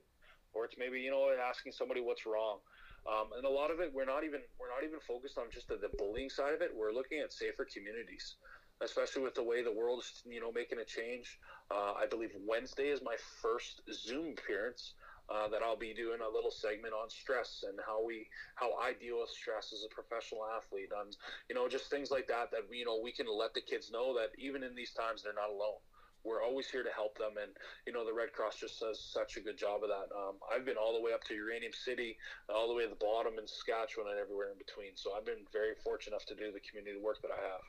or 0.53 0.65
it's 0.65 0.77
maybe 0.79 1.01
you 1.01 1.11
know 1.11 1.29
asking 1.37 1.73
somebody 1.73 2.01
what's 2.01 2.27
wrong. 2.27 2.61
Um, 3.09 3.33
and 3.37 3.47
a 3.47 3.49
lot 3.49 3.71
of 3.71 3.81
it, 3.81 3.93
we're 3.95 4.05
not 4.05 4.25
even 4.25 4.41
we're 4.61 4.69
not 4.69 4.85
even 4.85 5.01
focused 5.01 5.39
on 5.39 5.47
just 5.51 5.69
the, 5.69 5.77
the 5.77 5.89
bullying 5.97 6.29
side 6.29 6.53
of 6.53 6.61
it. 6.61 6.71
We're 6.75 6.93
looking 6.93 7.21
at 7.21 7.33
safer 7.33 7.65
communities, 7.65 8.37
especially 8.83 9.23
with 9.23 9.35
the 9.35 9.43
way 9.43 9.63
the 9.63 9.73
world 9.73 10.01
is 10.01 10.23
you 10.27 10.41
know 10.41 10.53
making 10.53 10.79
a 10.79 10.85
change. 10.85 11.39
Uh, 11.71 11.93
I 11.99 12.07
believe 12.07 12.31
Wednesday 12.47 12.89
is 12.89 13.03
my 13.03 13.17
first 13.43 13.83
Zoom 13.93 14.35
appearance. 14.39 14.95
Uh, 15.29 15.47
that 15.47 15.61
I'll 15.61 15.77
be 15.77 15.93
doing 15.93 16.25
a 16.25 16.35
little 16.35 16.51
segment 16.51 16.95
on 16.97 17.11
stress 17.11 17.63
and 17.69 17.79
how 17.85 18.03
we 18.03 18.25
how 18.55 18.73
I 18.81 18.95
deal 18.95 19.21
with 19.21 19.29
stress 19.29 19.75
as 19.77 19.85
a 19.85 19.93
professional 19.93 20.41
athlete. 20.57 20.89
On 20.97 21.13
you 21.51 21.55
know 21.55 21.69
just 21.69 21.91
things 21.91 22.11
like 22.11 22.29
that 22.29 22.51
that 22.53 22.65
you 22.73 22.87
know 22.87 22.99
we 23.05 23.13
can 23.13 23.27
let 23.29 23.53
the 23.53 23.61
kids 23.61 23.91
know 23.93 24.17
that 24.17 24.33
even 24.41 24.65
in 24.65 24.75
these 24.75 24.97
times 24.97 25.23
they're 25.23 25.37
not 25.37 25.53
alone. 25.53 25.85
We're 26.25 26.43
always 26.43 26.71
here 26.73 26.83
to 26.83 26.89
help 26.97 27.19
them. 27.21 27.37
And 27.37 27.53
you 27.85 27.93
know 27.93 28.09
the 28.09 28.17
red 28.17 28.33
cross 28.33 28.57
just 28.57 28.81
does 28.81 29.05
such 29.05 29.37
a 29.37 29.45
good 29.45 29.59
job 29.61 29.85
of 29.85 29.93
that. 29.93 30.09
Um, 30.17 30.41
i've 30.49 30.65
been 30.65 30.81
all 30.81 30.97
the 30.97 31.05
way 31.05 31.13
up 31.13 31.21
to 31.29 31.37
uranium 31.37 31.77
city 31.77 32.17
all 32.49 32.65
the 32.65 32.73
way 32.73 32.85
to 32.85 32.89
the 32.89 32.97
bottom 33.05 33.37
in 33.37 33.45
saskatchewan 33.45 34.09
and 34.09 34.17
everywhere 34.17 34.49
in 34.49 34.57
between. 34.57 34.97
So 34.97 35.13
i've 35.13 35.29
been 35.29 35.45
very 35.53 35.77
fortunate 35.85 36.17
enough 36.17 36.25
to 36.33 36.41
do 36.41 36.57
the 36.57 36.65
community 36.65 36.97
work 36.97 37.21
that 37.21 37.37
i 37.37 37.41
have 37.53 37.61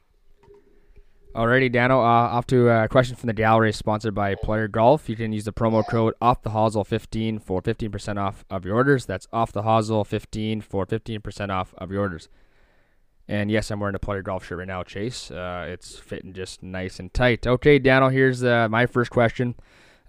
Alrighty, 1.36 1.72
Dano. 1.72 2.00
Uh, 2.00 2.04
off 2.04 2.48
to 2.48 2.70
a 2.70 2.88
question 2.88 3.16
from 3.16 3.28
the 3.28 3.34
gallery, 3.34 3.72
sponsored 3.72 4.16
by 4.16 4.34
Player 4.34 4.68
Golf. 4.68 5.08
You 5.08 5.16
can 5.16 5.32
use 5.32 5.46
the 5.46 5.54
promo 5.54 5.88
code 5.88 6.16
off 6.20 6.42
the 6.42 6.50
hosel 6.50 6.84
15 6.84 7.38
for 7.38 7.62
15% 7.62 8.18
off 8.18 8.44
of 8.50 8.66
your 8.66 8.74
orders. 8.76 9.06
That's 9.06 9.28
off 9.32 9.52
the 9.52 9.62
hosel 9.62 10.04
15 10.06 10.62
for 10.62 10.88
15% 10.88 11.50
off 11.52 11.76
of 11.78 11.92
your 11.92 12.02
orders. 12.02 12.30
And 13.28 13.52
yes, 13.52 13.70
I'm 13.70 13.80
wearing 13.80 13.96
a 13.96 14.00
Player 14.00 14.24
Golf 14.24 14.44
shirt 14.44 14.58
right 14.58 14.68
now, 14.68 14.82
Chase. 14.82 15.30
Uh, 15.30 15.68
it's 15.70 16.00
fitting 16.00 16.34
just 16.34 16.64
nice 16.64 17.00
and 17.00 17.14
tight. 17.14 17.46
Okay, 17.46 17.78
Dano. 17.78 18.10
Here's 18.10 18.44
uh, 18.44 18.68
my 18.68 18.88
first 18.88 19.12
question. 19.12 19.54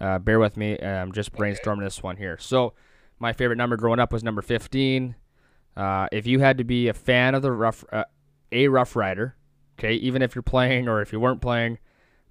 Uh, 0.01 0.19
bear 0.19 0.39
with 0.39 0.57
me. 0.57 0.81
I'm 0.81 1.13
just 1.13 1.33
brainstorming 1.35 1.85
this 1.85 2.03
one 2.03 2.17
here. 2.17 2.39
So, 2.39 2.73
my 3.19 3.35
favorite 3.35 3.57
number 3.57 3.77
growing 3.77 4.01
up 4.01 4.11
was 4.11 4.25
number 4.25 4.41
15. 4.41 5.17
Uh, 5.77 6.09
if 6.11 6.27
you 6.27 6.41
had 6.41 6.57
to 6.57 6.65
be 6.65 6.89
a 6.89 6.95
fan 6.95 7.35
of 7.35 7.43
the 7.43 7.53
rough, 7.53 7.85
uh, 7.93 8.05
a 8.51 8.69
Rough 8.69 8.97
Rider, 8.97 9.37
okay, 9.81 9.95
even 9.95 10.21
if 10.21 10.35
you're 10.35 10.43
playing 10.43 10.89
or 10.89 11.01
if 11.01 11.13
you 11.13 11.19
weren't 11.19 11.41
playing, 11.41 11.79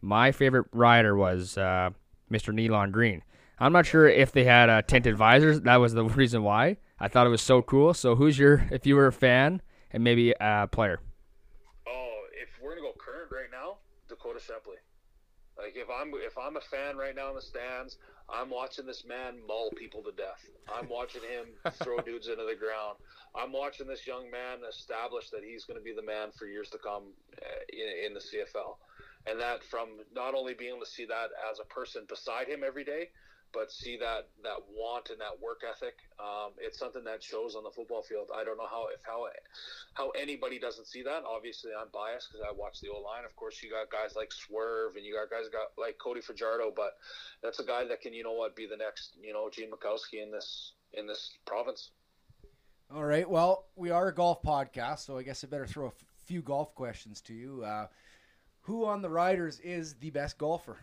my 0.01 0.31
favorite 0.31 0.67
rider 0.71 1.15
was 1.15 1.57
uh, 1.57 1.89
Mr. 2.31 2.53
Nealon 2.53 2.91
Greene. 2.91 3.23
I'm 3.59 3.73
not 3.73 3.85
sure 3.85 4.07
if 4.07 4.31
they 4.31 4.45
had 4.45 4.69
uh, 4.69 4.83
tinted 4.83 5.17
visors. 5.17 5.61
That 5.61 5.77
was 5.77 5.93
the 5.93 6.03
reason 6.21 6.43
why. 6.43 6.77
I 6.99 7.07
thought 7.07 7.25
it 7.25 7.31
was 7.31 7.41
so 7.41 7.61
cool. 7.61 7.93
So, 7.93 8.15
who's 8.15 8.37
your, 8.37 8.67
if 8.71 8.85
you 8.85 8.95
were 8.95 9.07
a 9.07 9.11
fan 9.11 9.61
and 9.91 10.03
maybe 10.03 10.33
a 10.39 10.67
player? 10.71 10.99
Oh, 11.87 12.21
if 12.39 12.49
we're 12.61 12.75
gonna 12.75 12.81
go 12.81 12.93
current 12.97 13.31
right 13.31 13.49
now, 13.51 13.77
Dakota 14.07 14.39
Shepley. 14.39 14.77
Like 15.57 15.75
if 15.75 15.89
I'm 15.89 16.13
if 16.15 16.37
I'm 16.37 16.55
a 16.55 16.61
fan 16.61 16.95
right 16.95 17.15
now 17.15 17.29
in 17.29 17.35
the 17.35 17.41
stands, 17.41 17.97
I'm 18.33 18.49
watching 18.49 18.85
this 18.85 19.03
man 19.05 19.35
maul 19.47 19.71
people 19.77 20.03
to 20.03 20.11
death. 20.11 20.45
I'm 20.73 20.89
watching 20.89 21.21
him 21.21 21.47
throw 21.83 21.99
dudes 21.99 22.27
into 22.27 22.45
the 22.45 22.55
ground. 22.55 22.97
I'm 23.35 23.51
watching 23.51 23.87
this 23.87 24.05
young 24.07 24.29
man 24.29 24.59
establish 24.67 25.29
that 25.29 25.41
he's 25.43 25.65
going 25.65 25.79
to 25.79 25.83
be 25.83 25.93
the 25.93 26.05
man 26.05 26.29
for 26.37 26.45
years 26.45 26.69
to 26.69 26.77
come 26.77 27.13
uh, 27.37 27.45
in, 27.69 28.07
in 28.07 28.13
the 28.13 28.19
CFL, 28.19 28.77
and 29.27 29.39
that 29.39 29.63
from 29.63 29.89
not 30.13 30.33
only 30.33 30.53
being 30.53 30.75
able 30.75 30.85
to 30.85 30.91
see 30.91 31.05
that 31.05 31.29
as 31.49 31.59
a 31.59 31.65
person 31.65 32.03
beside 32.07 32.47
him 32.47 32.63
every 32.65 32.83
day, 32.83 33.09
but 33.53 33.71
see 33.71 33.97
that 33.97 34.29
that 34.43 34.57
want 34.69 35.09
and 35.09 35.19
that 35.19 35.39
work 35.41 35.61
ethic. 35.67 35.95
Um, 36.19 36.51
it's 36.59 36.77
something 36.77 37.03
that 37.05 37.23
shows 37.23 37.55
on 37.55 37.63
the 37.63 37.71
football 37.71 38.03
field. 38.03 38.29
I 38.35 38.43
don't 38.43 38.57
know 38.57 38.67
how 38.69 38.87
if 38.93 39.01
how 39.03 39.27
how 39.93 40.09
anybody 40.11 40.59
doesn't 40.59 40.87
see 40.87 41.03
that. 41.03 41.23
Obviously, 41.25 41.71
I'm 41.79 41.87
biased 41.93 42.29
because 42.31 42.45
I 42.47 42.53
watch 42.55 42.81
the 42.81 42.89
O 42.89 43.01
line. 43.01 43.25
Of 43.25 43.35
course, 43.35 43.61
you 43.63 43.69
got 43.71 43.89
guys 43.89 44.15
like 44.15 44.31
Swerve 44.31 44.95
and 44.95 45.05
you 45.05 45.15
got 45.15 45.29
guys 45.29 45.49
got 45.49 45.71
like 45.77 45.97
Cody 45.97 46.21
Fajardo, 46.21 46.71
but 46.75 46.97
that's 47.41 47.59
a 47.59 47.65
guy 47.65 47.85
that 47.85 48.01
can 48.01 48.13
you 48.13 48.23
know 48.23 48.33
what 48.33 48.55
be 48.55 48.67
the 48.67 48.77
next 48.77 49.17
you 49.21 49.33
know 49.33 49.49
Gene 49.49 49.71
Makowsky 49.71 50.21
in 50.21 50.31
this 50.31 50.73
in 50.93 51.07
this 51.07 51.37
province. 51.45 51.91
All 52.93 53.05
right. 53.05 53.29
Well, 53.29 53.67
we 53.75 53.91
are 53.91 54.07
a 54.07 54.13
golf 54.13 54.41
podcast, 54.41 54.99
so 54.99 55.17
I 55.17 55.23
guess 55.23 55.43
I 55.43 55.47
better 55.47 55.67
throw 55.67 55.85
a 55.85 55.89
f- 55.89 56.03
few 56.25 56.41
golf 56.41 56.73
questions 56.73 57.21
to 57.21 57.35
you. 57.35 57.63
Uh, 57.63 57.85
who 58.61 58.85
on 58.85 59.01
the 59.01 59.09
Riders 59.09 59.59
is 59.59 59.93
the 59.95 60.09
best 60.09 60.37
golfer? 60.39 60.77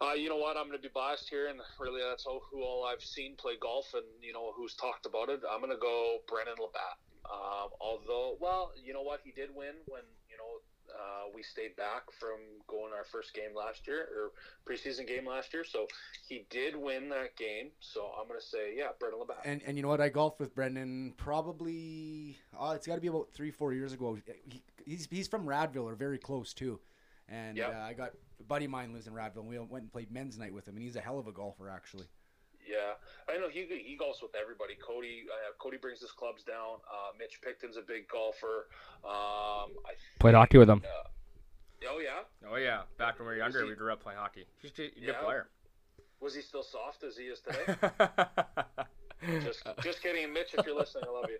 Uh, 0.00 0.12
you 0.12 0.28
know 0.28 0.36
what? 0.36 0.56
I'm 0.56 0.66
going 0.66 0.76
to 0.76 0.82
be 0.82 0.90
biased 0.92 1.28
here, 1.30 1.48
and 1.48 1.60
really, 1.78 2.00
that's 2.02 2.26
all, 2.26 2.42
who 2.50 2.62
all 2.62 2.84
I've 2.84 3.02
seen 3.02 3.36
play 3.36 3.54
golf, 3.60 3.86
and 3.94 4.04
you 4.20 4.32
know 4.32 4.52
who's 4.56 4.74
talked 4.74 5.06
about 5.06 5.28
it. 5.28 5.40
I'm 5.50 5.60
going 5.60 5.70
to 5.72 5.78
go 5.78 6.18
Brendon 6.28 6.54
LaBatte. 6.58 7.30
Um, 7.30 7.70
although, 7.80 8.36
well, 8.40 8.72
you 8.82 8.92
know 8.92 9.02
what? 9.02 9.20
He 9.24 9.30
did 9.30 9.50
win 9.54 9.74
when 9.86 10.02
you 10.28 10.36
know 10.36 10.60
uh, 10.94 11.30
we 11.34 11.42
stayed 11.42 11.74
back 11.76 12.02
from 12.18 12.38
going 12.66 12.92
our 12.92 13.04
first 13.04 13.32
game 13.34 13.54
last 13.56 13.86
year 13.86 14.08
or 14.14 14.32
preseason 14.68 15.06
game 15.06 15.26
last 15.26 15.54
year. 15.54 15.64
So 15.64 15.86
he 16.28 16.44
did 16.50 16.76
win 16.76 17.08
that 17.10 17.36
game. 17.36 17.70
So 17.80 18.10
I'm 18.20 18.28
going 18.28 18.40
to 18.40 18.44
say, 18.46 18.74
yeah, 18.76 18.88
Brendon 18.98 19.20
LaBatte. 19.20 19.42
And 19.44 19.62
and 19.64 19.76
you 19.78 19.82
know 19.82 19.88
what? 19.88 20.00
I 20.00 20.08
golfed 20.08 20.40
with 20.40 20.54
Brendon 20.54 21.14
probably. 21.16 22.36
Oh, 22.58 22.72
it's 22.72 22.86
got 22.86 22.96
to 22.96 23.00
be 23.00 23.08
about 23.08 23.28
three, 23.32 23.50
four 23.52 23.72
years 23.72 23.92
ago. 23.92 24.18
He, 24.50 24.62
he's 24.84 25.08
he's 25.10 25.28
from 25.28 25.46
Radville 25.46 25.84
or 25.84 25.94
very 25.94 26.18
close 26.18 26.52
too. 26.52 26.80
And 27.28 27.56
Yep. 27.56 27.74
uh, 27.74 27.78
I 27.78 27.92
got 27.94 28.10
a 28.40 28.42
buddy 28.44 28.64
of 28.66 28.70
mine 28.70 28.92
lives 28.92 29.06
in 29.06 29.12
Radville. 29.12 29.38
and 29.40 29.48
We 29.48 29.58
went 29.58 29.82
and 29.84 29.92
played 29.92 30.10
men's 30.10 30.38
night 30.38 30.52
with 30.52 30.66
him, 30.68 30.74
and 30.76 30.84
he's 30.84 30.96
a 30.96 31.00
hell 31.00 31.18
of 31.18 31.26
a 31.26 31.32
golfer 31.32 31.68
actually. 31.68 32.06
Yeah, 32.66 32.94
I 33.28 33.38
know 33.38 33.48
he 33.50 33.60
he 33.66 33.96
golfs 34.00 34.22
with 34.22 34.34
everybody. 34.40 34.74
Cody 34.76 35.24
uh, 35.30 35.52
Cody 35.58 35.76
brings 35.76 36.00
his 36.00 36.12
clubs 36.12 36.42
down. 36.44 36.78
Uh, 36.90 37.12
Mitch 37.18 37.40
Picton's 37.42 37.76
a 37.76 37.82
big 37.82 38.08
golfer. 38.08 38.68
Um, 39.04 39.70
I 39.84 39.92
Played 40.18 40.34
hockey 40.34 40.56
with 40.58 40.70
him. 40.70 40.82
uh, 40.84 41.88
oh 41.90 41.98
yeah, 41.98 42.20
Oh 42.50 42.56
yeah, 42.56 42.82
back 42.98 43.18
when 43.18 43.28
we 43.28 43.34
were 43.34 43.38
younger, 43.38 43.58
younger, 43.58 43.64
he- 43.66 43.70
we 43.72 43.76
grew 43.76 43.92
up 43.92 44.00
playing 44.02 44.18
hockey. 44.18 44.46
He's 44.62 44.70
a 44.72 44.74
good 44.76 44.92
Yeah. 44.96 45.22
player. 45.22 45.48
was 46.20 46.34
he 46.34 46.40
still 46.40 46.62
soft 46.62 47.02
as 47.04 47.18
he 47.18 47.24
is 47.24 47.40
today? 47.40 47.76
just 49.42 49.62
just 49.82 50.02
kidding, 50.02 50.32
Mitch. 50.32 50.54
If 50.56 50.66
you're 50.66 50.76
listening, 50.76 51.04
I 51.08 51.12
love 51.12 51.30
you. 51.30 51.38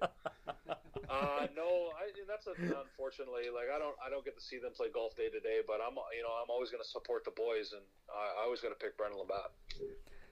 Uh, 1.11 1.47
no, 1.57 1.91
I, 1.97 2.11
that's 2.27 2.47
a, 2.47 2.53
unfortunately 2.53 3.45
like 3.53 3.69
I 3.75 3.79
don't 3.79 3.95
I 4.05 4.11
don't 4.11 4.25
get 4.25 4.37
to 4.39 4.45
see 4.45 4.59
them 4.59 4.73
play 4.75 4.89
golf 4.93 5.17
day 5.17 5.29
to 5.29 5.41
day, 5.41 5.61
but 5.67 5.79
I'm 5.87 5.95
you 6.17 6.23
know 6.23 6.33
I'm 6.43 6.51
always 6.51 6.71
going 6.71 6.83
to 6.83 6.89
support 6.89 7.25
the 7.25 7.33
boys, 7.33 7.73
and 7.73 7.83
I, 8.11 8.43
I 8.43 8.45
always 8.45 8.61
going 8.61 8.75
to 8.75 8.79
pick 8.79 8.97
Brendon 8.97 9.19
LaBatte. 9.19 9.85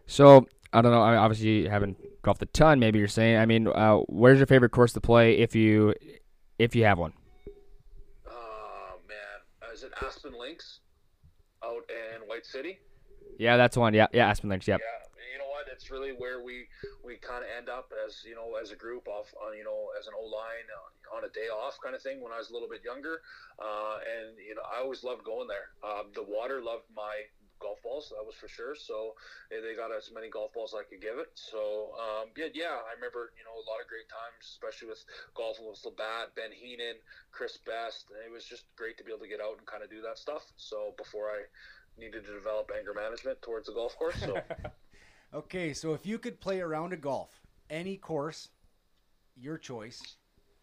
So 0.06 0.46
I 0.72 0.82
don't 0.82 0.92
know. 0.92 1.02
I 1.02 1.16
obviously 1.16 1.62
you 1.62 1.70
haven't 1.70 1.98
golfed 2.22 2.42
a 2.42 2.46
ton. 2.46 2.80
Maybe 2.80 2.98
you're 2.98 3.08
saying. 3.08 3.38
I 3.38 3.46
mean, 3.46 3.68
uh, 3.68 3.98
where's 4.08 4.38
your 4.38 4.46
favorite 4.46 4.70
course 4.70 4.92
to 4.94 5.00
play 5.00 5.38
if 5.38 5.54
you 5.54 5.94
if 6.58 6.74
you 6.74 6.84
have 6.84 6.98
one? 6.98 7.12
Oh 8.26 8.98
man, 9.08 9.16
uh, 9.62 9.72
is 9.72 9.82
it 9.82 9.92
Aspen 10.04 10.32
Links 10.38 10.80
out 11.64 11.84
in 11.88 12.26
White 12.28 12.46
City? 12.46 12.78
Yeah, 13.38 13.56
that's 13.56 13.76
one. 13.76 13.94
Yeah, 13.94 14.06
yeah, 14.12 14.28
Aspen 14.28 14.50
Links. 14.50 14.68
Yep. 14.68 14.80
Yeah, 14.80 14.86
you 14.86 14.92
know 14.92 14.98
what? 14.98 15.01
It's 15.72 15.90
really 15.90 16.12
where 16.12 16.44
we 16.44 16.68
we 17.04 17.16
kind 17.16 17.42
of 17.44 17.50
end 17.50 17.68
up 17.68 17.92
as 18.06 18.22
you 18.24 18.34
know 18.34 18.60
as 18.60 18.70
a 18.70 18.76
group 18.76 19.08
off 19.08 19.32
on 19.40 19.56
you 19.56 19.64
know 19.64 19.88
as 19.98 20.06
an 20.06 20.14
O 20.16 20.24
line 20.24 20.68
uh, 20.68 21.16
on 21.16 21.24
a 21.24 21.32
day 21.32 21.48
off 21.48 21.78
kind 21.82 21.94
of 21.94 22.02
thing 22.02 22.20
when 22.22 22.32
I 22.32 22.38
was 22.38 22.50
a 22.50 22.52
little 22.52 22.68
bit 22.68 22.84
younger, 22.84 23.20
uh, 23.58 23.98
and 24.04 24.36
you 24.38 24.54
know 24.54 24.62
I 24.62 24.80
always 24.80 25.02
loved 25.02 25.24
going 25.24 25.48
there. 25.48 25.72
Um, 25.82 26.12
the 26.14 26.22
water 26.22 26.62
loved 26.62 26.84
my 26.94 27.26
golf 27.62 27.78
balls, 27.80 28.10
that 28.10 28.26
was 28.26 28.34
for 28.34 28.50
sure. 28.50 28.74
So 28.74 29.14
they 29.48 29.78
got 29.78 29.94
as 29.94 30.10
many 30.10 30.28
golf 30.28 30.52
balls 30.52 30.74
as 30.74 30.82
I 30.82 30.84
could 30.90 31.00
give 31.00 31.22
it. 31.22 31.30
So 31.38 31.94
um, 31.94 32.34
yeah, 32.36 32.50
yeah, 32.52 32.74
I 32.82 32.98
remember 32.98 33.30
you 33.38 33.46
know 33.46 33.54
a 33.54 33.64
lot 33.70 33.78
of 33.78 33.86
great 33.86 34.10
times, 34.10 34.42
especially 34.42 34.90
with 34.90 35.00
golfing 35.38 35.70
with 35.70 35.78
LaBatte, 35.86 36.34
Ben 36.34 36.50
Heenan, 36.50 36.98
Chris 37.30 37.56
Best. 37.62 38.10
And 38.10 38.18
it 38.26 38.34
was 38.34 38.44
just 38.44 38.66
great 38.74 38.98
to 38.98 39.06
be 39.06 39.14
able 39.14 39.22
to 39.22 39.30
get 39.30 39.40
out 39.40 39.56
and 39.56 39.64
kind 39.64 39.86
of 39.86 39.88
do 39.88 40.02
that 40.02 40.18
stuff. 40.18 40.42
So 40.58 40.98
before 40.98 41.30
I 41.30 41.46
needed 41.96 42.26
to 42.26 42.34
develop 42.34 42.74
anger 42.74 42.92
management 42.92 43.40
towards 43.40 43.70
the 43.70 43.72
golf 43.72 43.94
course. 43.96 44.18
So. 44.18 44.34
Okay, 45.34 45.72
so 45.72 45.94
if 45.94 46.04
you 46.04 46.18
could 46.18 46.40
play 46.40 46.60
a 46.60 46.66
round 46.66 46.92
of 46.92 47.00
golf, 47.00 47.30
any 47.70 47.96
course, 47.96 48.50
your 49.34 49.56
choice, 49.56 50.16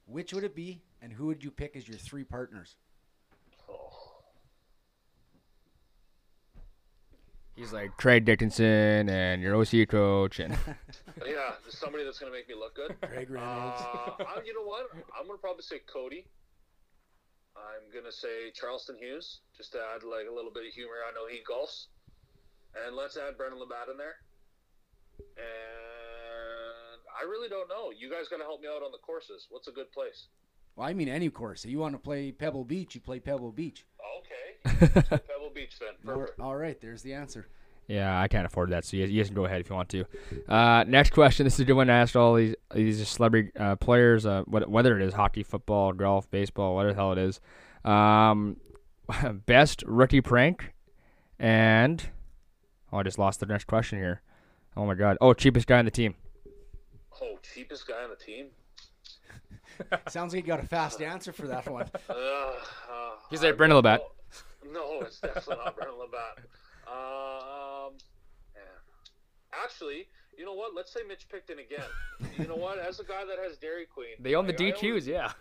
which 0.05 0.31
would 0.31 0.43
it 0.43 0.55
be, 0.55 0.83
and 1.01 1.11
who 1.11 1.25
would 1.25 1.43
you 1.43 1.49
pick 1.49 1.75
as 1.75 1.87
your 1.87 1.97
three 1.97 2.23
partners? 2.23 2.75
Oh. 3.67 3.89
He's 7.55 7.73
like 7.73 7.97
Craig 7.97 8.25
Dickenson 8.25 9.09
and 9.09 9.41
your 9.41 9.55
OC 9.55 9.87
coach, 9.89 10.39
and 10.39 10.55
Yeah, 11.25 11.53
somebody 11.69 12.03
that's 12.03 12.19
going 12.19 12.31
to 12.31 12.37
make 12.37 12.47
me 12.47 12.53
look 12.53 12.75
good. 12.75 12.95
Craig 13.01 13.31
Reynolds. 13.31 13.81
Uh, 13.81 14.23
I, 14.23 14.41
you 14.45 14.53
know 14.53 14.63
what? 14.63 14.85
I'm 15.19 15.25
going 15.25 15.37
to 15.37 15.41
probably 15.41 15.63
say 15.63 15.79
Cody. 15.91 16.27
I'm 17.57 17.91
going 17.91 18.05
to 18.05 18.15
say 18.15 18.51
Charleston 18.53 18.97
Hughes, 18.99 19.39
just 19.57 19.71
to 19.71 19.79
add 19.95 20.03
like 20.03 20.27
a 20.29 20.33
little 20.33 20.51
bit 20.51 20.67
of 20.67 20.73
humor. 20.73 21.01
I 21.09 21.11
know 21.13 21.27
he 21.27 21.41
golfs. 21.41 21.87
And 22.85 22.95
let's 22.95 23.17
add 23.17 23.35
Brendon 23.35 23.59
LaBatte 23.59 23.91
in 23.91 23.97
there. 23.97 24.17
And 25.37 27.01
I 27.19 27.23
really 27.29 27.49
don't 27.49 27.67
know. 27.69 27.91
You 27.97 28.09
guys 28.09 28.27
got 28.29 28.37
to 28.37 28.43
help 28.43 28.61
me 28.61 28.67
out 28.67 28.83
on 28.83 28.91
the 28.91 28.97
courses. 28.99 29.47
What's 29.49 29.67
a 29.67 29.71
good 29.71 29.91
place? 29.91 30.27
Well, 30.75 30.87
I 30.87 30.93
mean 30.93 31.09
any 31.09 31.29
course. 31.29 31.65
If 31.65 31.71
you 31.71 31.79
want 31.79 31.93
to 31.95 31.99
play 31.99 32.31
Pebble 32.31 32.63
Beach, 32.63 32.95
you 32.95 33.01
play 33.01 33.19
Pebble 33.19 33.51
Beach. 33.51 33.85
Okay. 34.19 34.87
Pebble 35.01 35.51
Beach 35.53 35.73
then. 35.79 35.95
Perfect. 36.05 36.39
All 36.39 36.55
right, 36.55 36.79
there's 36.79 37.01
the 37.01 37.13
answer. 37.13 37.47
yeah, 37.87 38.19
I 38.19 38.27
can't 38.27 38.45
afford 38.45 38.69
that. 38.69 38.85
So 38.85 38.95
you, 38.97 39.05
you 39.05 39.21
guys 39.21 39.27
can 39.27 39.35
go 39.35 39.45
ahead 39.45 39.59
if 39.61 39.69
you 39.69 39.75
want 39.75 39.89
to. 39.89 40.05
Uh, 40.47 40.85
next 40.87 41.11
question. 41.11 41.43
This 41.43 41.55
is 41.55 41.59
a 41.61 41.65
good 41.65 41.73
one. 41.73 41.89
I 41.89 41.97
asked 41.97 42.15
all 42.15 42.35
these 42.35 42.55
these 42.73 43.05
celebrity 43.07 43.51
uh, 43.59 43.75
players, 43.75 44.25
uh, 44.25 44.43
what, 44.45 44.69
whether 44.69 44.97
it 44.97 45.03
is 45.05 45.13
hockey, 45.13 45.43
football, 45.43 45.91
golf, 45.91 46.29
baseball, 46.31 46.75
whatever 46.75 46.93
the 46.93 46.99
hell 46.99 47.11
it 47.11 47.17
is. 47.17 47.41
Um, 47.83 48.57
best 49.45 49.83
rookie 49.85 50.21
prank, 50.21 50.73
and 51.39 52.03
oh, 52.93 52.99
I 52.99 53.03
just 53.03 53.17
lost 53.19 53.39
the 53.41 53.47
next 53.47 53.65
question 53.65 53.97
here. 53.99 54.21
Oh 54.79 54.85
my 54.85 54.93
god. 54.93 55.17
Oh, 55.19 55.33
cheapest 55.33 55.67
guy 55.67 55.77
on 55.79 55.83
the 55.85 55.91
team. 55.91 56.15
Oh, 57.21 57.37
cheapest 57.53 57.85
guy 57.85 58.01
on 58.01 58.09
the 58.11 58.15
team. 58.15 58.47
Sounds 60.07 60.33
like 60.33 60.41
you 60.43 60.47
got 60.47 60.63
a 60.63 60.67
fast 60.67 61.01
answer 61.01 61.33
for 61.33 61.47
that 61.47 61.67
one. 61.69 61.89
Uh, 62.09 62.13
uh, 62.13 62.53
He's 63.29 63.43
I 63.43 63.47
like 63.47 63.57
Brendon 63.57 63.81
LaBatte. 63.83 63.99
No, 64.71 65.01
it's 65.01 65.19
definitely 65.19 65.57
not 65.57 65.75
Brendon 65.75 65.97
LaBatte. 65.97 66.39
Um, 66.87 67.93
yeah. 68.55 69.61
Actually, 69.63 70.07
you 70.37 70.45
know 70.45 70.53
what? 70.53 70.73
Let's 70.73 70.93
say 70.93 71.01
Mitch 71.05 71.27
Picton 71.27 71.59
again. 71.59 71.85
You 72.37 72.47
know 72.47 72.55
what? 72.55 72.79
As 72.79 73.01
a 73.01 73.03
guy 73.03 73.25
that 73.25 73.37
has 73.45 73.57
Dairy 73.57 73.85
Queen, 73.85 74.15
They 74.21 74.35
own 74.35 74.47
the 74.47 74.53
like, 74.53 74.61
I 74.61 74.69
don't- 74.71 74.81
DQs, 74.81 75.05
yeah. 75.07 75.33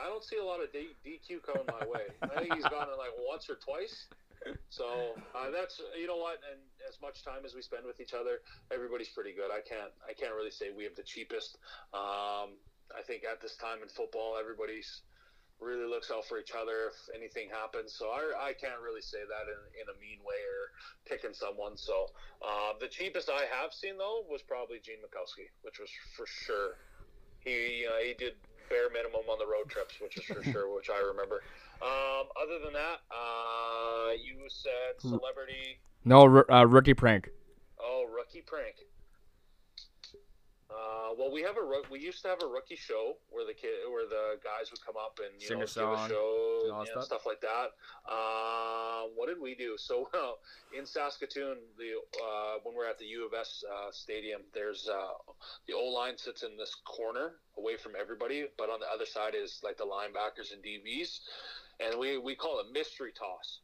I 0.00 0.06
don't 0.08 0.22
see 0.22 0.36
a 0.36 0.44
lot 0.44 0.62
of 0.62 0.70
D- 0.72 0.94
DQ 1.04 1.42
coming 1.42 1.66
my 1.80 1.86
way. 1.88 2.02
I 2.22 2.40
think 2.40 2.54
he's 2.54 2.62
gone 2.64 2.86
it 2.88 2.98
like 2.98 3.10
once 3.28 3.50
or 3.50 3.56
twice. 3.56 4.06
So 4.68 5.16
uh, 5.34 5.50
that's 5.50 5.80
you 5.98 6.06
know 6.06 6.16
what, 6.16 6.38
and 6.50 6.60
as 6.88 7.00
much 7.00 7.24
time 7.24 7.44
as 7.44 7.54
we 7.54 7.62
spend 7.62 7.86
with 7.86 8.00
each 8.00 8.14
other, 8.14 8.40
everybody's 8.72 9.08
pretty 9.08 9.32
good. 9.32 9.50
I 9.50 9.60
can't 9.66 9.92
I 10.08 10.12
can't 10.12 10.34
really 10.34 10.50
say 10.50 10.70
we 10.70 10.84
have 10.84 10.94
the 10.94 11.02
cheapest. 11.02 11.58
Um, 11.94 12.58
I 12.94 13.02
think 13.06 13.24
at 13.24 13.40
this 13.40 13.56
time 13.56 13.82
in 13.82 13.88
football, 13.88 14.36
everybody's 14.38 15.02
really 15.60 15.88
looks 15.88 16.10
out 16.10 16.24
for 16.28 16.38
each 16.38 16.52
other 16.52 16.92
if 16.92 16.96
anything 17.16 17.48
happens. 17.48 17.94
So 17.96 18.12
I, 18.12 18.50
I 18.50 18.52
can't 18.52 18.80
really 18.84 19.00
say 19.00 19.24
that 19.24 19.46
in, 19.48 19.60
in 19.80 19.86
a 19.88 19.96
mean 19.98 20.20
way 20.20 20.36
or 20.36 20.62
picking 21.08 21.32
someone. 21.32 21.76
So 21.76 22.12
uh, 22.44 22.76
the 22.78 22.88
cheapest 22.88 23.30
I 23.30 23.48
have 23.48 23.72
seen 23.72 23.96
though 23.96 24.24
was 24.28 24.42
probably 24.42 24.78
Gene 24.84 25.00
Makowsky, 25.00 25.48
which 25.62 25.80
was 25.80 25.90
for 26.16 26.26
sure. 26.26 26.76
He 27.40 27.86
uh, 27.86 28.02
he 28.04 28.14
did 28.14 28.34
bare 28.68 28.90
minimum 28.92 29.28
on 29.30 29.38
the 29.38 29.46
road 29.46 29.68
trips, 29.68 29.94
which 30.00 30.16
is 30.16 30.24
for 30.24 30.42
sure, 30.52 30.74
which 30.74 30.90
I 30.90 31.00
remember. 31.00 31.42
Um, 31.82 32.26
other 32.40 32.58
than 32.64 32.72
that, 32.72 32.98
uh, 33.10 34.12
you 34.12 34.48
said 34.48 35.00
celebrity. 35.00 35.78
No, 36.04 36.22
r- 36.22 36.50
uh, 36.50 36.64
rookie 36.64 36.94
prank. 36.94 37.28
Oh, 37.80 38.06
rookie 38.14 38.42
prank. 38.42 38.76
Uh, 40.76 41.14
well, 41.18 41.32
we 41.32 41.40
have 41.40 41.56
a 41.56 41.82
we 41.90 41.98
used 41.98 42.20
to 42.22 42.28
have 42.28 42.42
a 42.42 42.46
rookie 42.46 42.76
show 42.76 43.16
where 43.30 43.46
the 43.46 43.54
kid 43.54 43.70
where 43.90 44.06
the 44.06 44.36
guys 44.44 44.70
would 44.70 44.84
come 44.84 44.96
up 44.96 45.18
and 45.24 45.40
you 45.40 45.48
Sing 45.48 45.56
know 45.58 45.62
a 45.62 45.66
give 45.66 45.70
song 45.70 45.94
a 45.94 46.08
show 46.08 46.60
and 46.76 46.86
you 46.86 46.94
know, 46.94 47.00
stuff? 47.00 47.24
like 47.24 47.40
that. 47.40 47.68
Uh, 48.06 49.04
what 49.14 49.28
did 49.28 49.40
we 49.40 49.54
do? 49.54 49.76
So 49.78 50.08
well, 50.12 50.38
in 50.76 50.84
Saskatoon, 50.84 51.56
the 51.78 51.92
uh, 52.22 52.58
when 52.62 52.74
we're 52.74 52.88
at 52.88 52.98
the 52.98 53.06
U 53.06 53.26
of 53.26 53.32
S 53.32 53.64
uh, 53.72 53.90
stadium, 53.90 54.42
there's 54.52 54.88
uh, 54.88 55.32
the 55.66 55.74
O 55.74 55.84
line 55.86 56.18
sits 56.18 56.42
in 56.42 56.56
this 56.56 56.74
corner 56.84 57.32
away 57.56 57.76
from 57.76 57.92
everybody, 57.98 58.46
but 58.58 58.68
on 58.68 58.80
the 58.80 58.86
other 58.92 59.06
side 59.06 59.34
is 59.34 59.60
like 59.64 59.78
the 59.78 59.84
linebackers 59.86 60.52
and 60.52 60.62
DBs, 60.62 61.20
and 61.80 61.98
we 61.98 62.18
we 62.18 62.34
call 62.34 62.60
it 62.60 62.66
mystery 62.72 63.12
toss. 63.16 63.60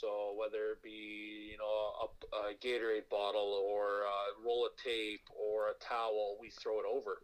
So 0.00 0.32
whether 0.34 0.72
it 0.72 0.82
be 0.82 1.52
you 1.52 1.58
know 1.58 2.08
a, 2.08 2.48
a 2.48 2.54
Gatorade 2.56 3.10
bottle 3.10 3.52
or 3.68 4.08
a 4.08 4.46
roll 4.46 4.64
of 4.64 4.72
tape 4.82 5.28
or 5.36 5.68
a 5.68 5.74
towel, 5.76 6.38
we 6.40 6.48
throw 6.48 6.80
it 6.80 6.86
over, 6.88 7.20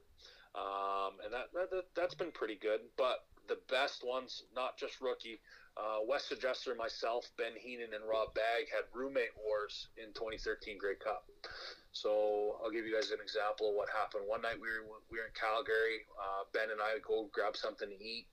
um, 0.52 1.16
and 1.24 1.32
that, 1.32 1.48
that, 1.54 1.70
that 1.70 1.84
that's 1.96 2.14
been 2.14 2.32
pretty 2.32 2.56
good. 2.60 2.80
But 2.98 3.24
the 3.48 3.56
best 3.70 4.04
ones, 4.04 4.42
not 4.54 4.76
just 4.76 5.00
rookie, 5.00 5.40
uh, 5.78 6.04
Wes 6.06 6.30
myself, 6.76 7.30
Ben 7.38 7.56
Heenan, 7.56 7.94
and 7.94 8.04
Rob 8.04 8.34
Bagg 8.34 8.68
had 8.68 8.84
roommate 8.92 9.32
wars 9.40 9.88
in 9.96 10.12
2013 10.12 10.76
Grey 10.76 10.96
Cup. 10.96 11.24
So 11.92 12.60
I'll 12.62 12.70
give 12.70 12.84
you 12.84 12.92
guys 12.92 13.10
an 13.10 13.24
example 13.24 13.70
of 13.70 13.74
what 13.74 13.88
happened. 13.88 14.24
One 14.26 14.42
night 14.42 14.60
we 14.60 14.68
were 14.68 15.00
we 15.08 15.16
were 15.16 15.24
in 15.24 15.32
Calgary. 15.32 16.04
Uh, 16.12 16.44
ben 16.52 16.68
and 16.68 16.80
I 16.84 17.00
go 17.00 17.30
grab 17.32 17.56
something 17.56 17.88
to 17.88 17.96
eat, 18.04 18.26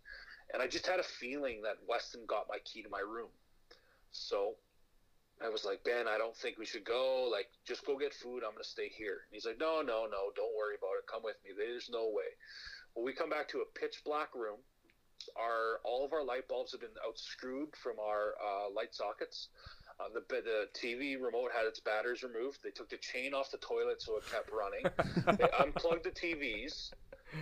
and 0.51 0.61
I 0.61 0.67
just 0.67 0.85
had 0.85 0.99
a 0.99 1.07
feeling 1.21 1.61
that 1.63 1.79
Weston 1.87 2.27
got 2.27 2.51
my 2.51 2.59
key 2.67 2.83
to 2.83 2.89
my 2.89 2.99
room. 2.99 3.31
So 4.13 4.55
I 5.43 5.49
was 5.49 5.65
like, 5.65 5.83
Ben, 5.83 6.07
I 6.07 6.17
don't 6.17 6.35
think 6.35 6.57
we 6.57 6.65
should 6.65 6.85
go. 6.85 7.27
Like, 7.29 7.47
just 7.67 7.85
go 7.85 7.97
get 7.97 8.13
food. 8.13 8.43
I'm 8.43 8.53
going 8.53 8.63
to 8.63 8.69
stay 8.69 8.89
here. 8.89 9.27
And 9.27 9.33
he's 9.33 9.45
like, 9.45 9.59
No, 9.59 9.81
no, 9.81 10.05
no. 10.05 10.31
Don't 10.35 10.55
worry 10.55 10.75
about 10.77 10.97
it. 10.99 11.07
Come 11.11 11.23
with 11.23 11.35
me. 11.43 11.51
There's 11.57 11.89
no 11.91 12.09
way. 12.09 12.31
Well, 12.95 13.03
we 13.03 13.13
come 13.13 13.29
back 13.29 13.49
to 13.49 13.59
a 13.59 13.79
pitch 13.79 14.01
black 14.05 14.33
room. 14.35 14.59
Our 15.37 15.79
all 15.85 16.03
of 16.03 16.11
our 16.11 16.23
light 16.23 16.47
bulbs 16.47 16.73
have 16.73 16.81
been 16.81 16.89
outscrewed 16.99 17.75
from 17.75 17.93
our 17.99 18.35
uh, 18.43 18.69
light 18.73 18.93
sockets. 18.93 19.49
Uh, 19.99 20.09
the 20.13 20.21
the 20.29 20.67
TV 20.73 21.21
remote 21.21 21.51
had 21.55 21.65
its 21.65 21.79
batteries 21.79 22.23
removed. 22.23 22.59
They 22.63 22.71
took 22.71 22.89
the 22.89 22.97
chain 22.97 23.33
off 23.33 23.51
the 23.51 23.57
toilet 23.57 24.01
so 24.01 24.17
it 24.17 24.23
kept 24.29 24.49
running. 24.51 24.83
they 25.37 25.49
unplugged 25.63 26.03
the 26.03 26.11
TVs. 26.11 26.91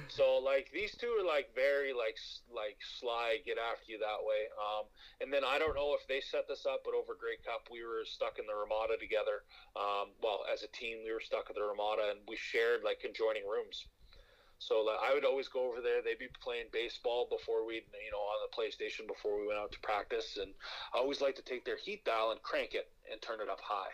So 0.08 0.40
like 0.44 0.72
these 0.74 0.96
two 0.96 1.12
are 1.20 1.26
like 1.26 1.54
very 1.56 1.94
like 1.94 2.18
like 2.52 2.78
sly, 3.00 3.40
get 3.46 3.58
after 3.58 3.92
you 3.92 4.00
that 4.00 4.22
way. 4.24 4.48
Um, 4.56 4.86
and 5.22 5.32
then 5.32 5.44
I 5.44 5.60
don't 5.60 5.76
know 5.76 5.96
if 5.96 6.08
they 6.08 6.22
set 6.22 6.48
this 6.48 6.66
up, 6.66 6.84
but 6.84 6.94
over 6.94 7.16
Grey 7.16 7.40
Cup 7.44 7.68
we 7.72 7.84
were 7.84 8.04
stuck 8.06 8.40
in 8.40 8.46
the 8.46 8.56
Ramada 8.56 8.98
together. 9.00 9.44
Um, 9.76 10.12
well, 10.22 10.44
as 10.52 10.64
a 10.64 10.72
team 10.72 11.04
we 11.06 11.12
were 11.12 11.24
stuck 11.24 11.50
at 11.50 11.56
the 11.56 11.64
Ramada 11.64 12.12
and 12.12 12.20
we 12.28 12.36
shared 12.36 12.84
like 12.84 13.00
conjoining 13.00 13.48
rooms. 13.48 13.88
So 14.62 14.86
like, 14.86 15.00
I 15.02 15.14
would 15.16 15.26
always 15.26 15.48
go 15.48 15.68
over 15.68 15.82
there. 15.82 16.04
They'd 16.04 16.20
be 16.20 16.30
playing 16.40 16.70
baseball 16.72 17.28
before 17.30 17.66
we'd 17.66 17.82
you 17.98 18.12
know, 18.14 18.22
on 18.22 18.46
the 18.46 18.54
PlayStation 18.54 19.08
before 19.08 19.42
we 19.42 19.48
went 19.48 19.58
out 19.58 19.72
to 19.72 19.80
practice. 19.80 20.38
And 20.40 20.54
I 20.94 21.00
always 21.00 21.20
like 21.20 21.36
to 21.38 21.42
take 21.42 21.66
their 21.66 21.78
heat 21.78 22.06
dial 22.06 22.30
and 22.30 22.42
crank 22.44 22.76
it 22.76 22.92
and 23.12 23.20
turn 23.22 23.42
it 23.42 23.50
up 23.50 23.60
high. 23.60 23.90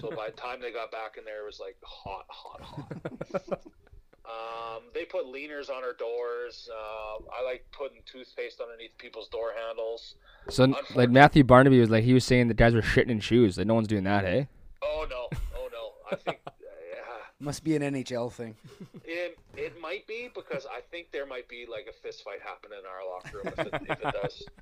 So 0.00 0.10
by 0.10 0.30
the 0.30 0.36
time 0.36 0.60
they 0.60 0.72
got 0.72 0.90
back 0.90 1.16
in 1.18 1.24
there, 1.24 1.42
it 1.42 1.46
was 1.46 1.60
like 1.60 1.76
hot, 1.84 2.26
hot, 2.28 2.60
hot. 2.60 3.60
Um, 4.28 4.82
they 4.92 5.04
put 5.06 5.24
leaners 5.26 5.70
on 5.70 5.82
our 5.82 5.94
doors. 5.94 6.68
Um, 6.70 7.24
I 7.32 7.42
like 7.44 7.64
putting 7.72 7.98
toothpaste 8.04 8.60
underneath 8.60 8.96
people's 8.98 9.28
door 9.28 9.52
handles. 9.66 10.16
So 10.50 10.72
like 10.94 11.08
Matthew 11.10 11.44
Barnaby 11.44 11.80
was 11.80 11.88
like 11.90 12.04
he 12.04 12.12
was 12.12 12.24
saying 12.24 12.48
the 12.48 12.54
guys 12.54 12.74
were 12.74 12.82
shitting 12.82 13.08
in 13.08 13.20
shoes. 13.20 13.56
Like 13.56 13.66
no 13.66 13.74
one's 13.74 13.88
doing 13.88 14.04
that, 14.04 14.24
hey? 14.24 14.48
Oh 14.82 15.06
no, 15.08 15.28
oh 15.56 15.68
no. 15.72 15.92
I 16.12 16.16
think 16.16 16.38
yeah, 16.60 17.00
Must 17.40 17.64
be 17.64 17.74
an 17.76 17.82
NHL 17.82 18.30
thing. 18.32 18.54
it 19.04 19.38
it 19.56 19.80
might 19.80 20.06
be 20.06 20.30
because 20.34 20.66
I 20.70 20.80
think 20.90 21.10
there 21.10 21.26
might 21.26 21.48
be 21.48 21.66
like 21.70 21.86
a 21.88 21.92
fist 21.92 22.22
fight 22.22 22.40
happening 22.44 22.78
in 22.78 22.86
our 22.86 23.08
locker 23.08 23.38
room 23.38 23.46
if 23.46 23.58
it, 23.58 23.90
if 23.90 24.06
it 24.06 24.22
does. 24.22 24.42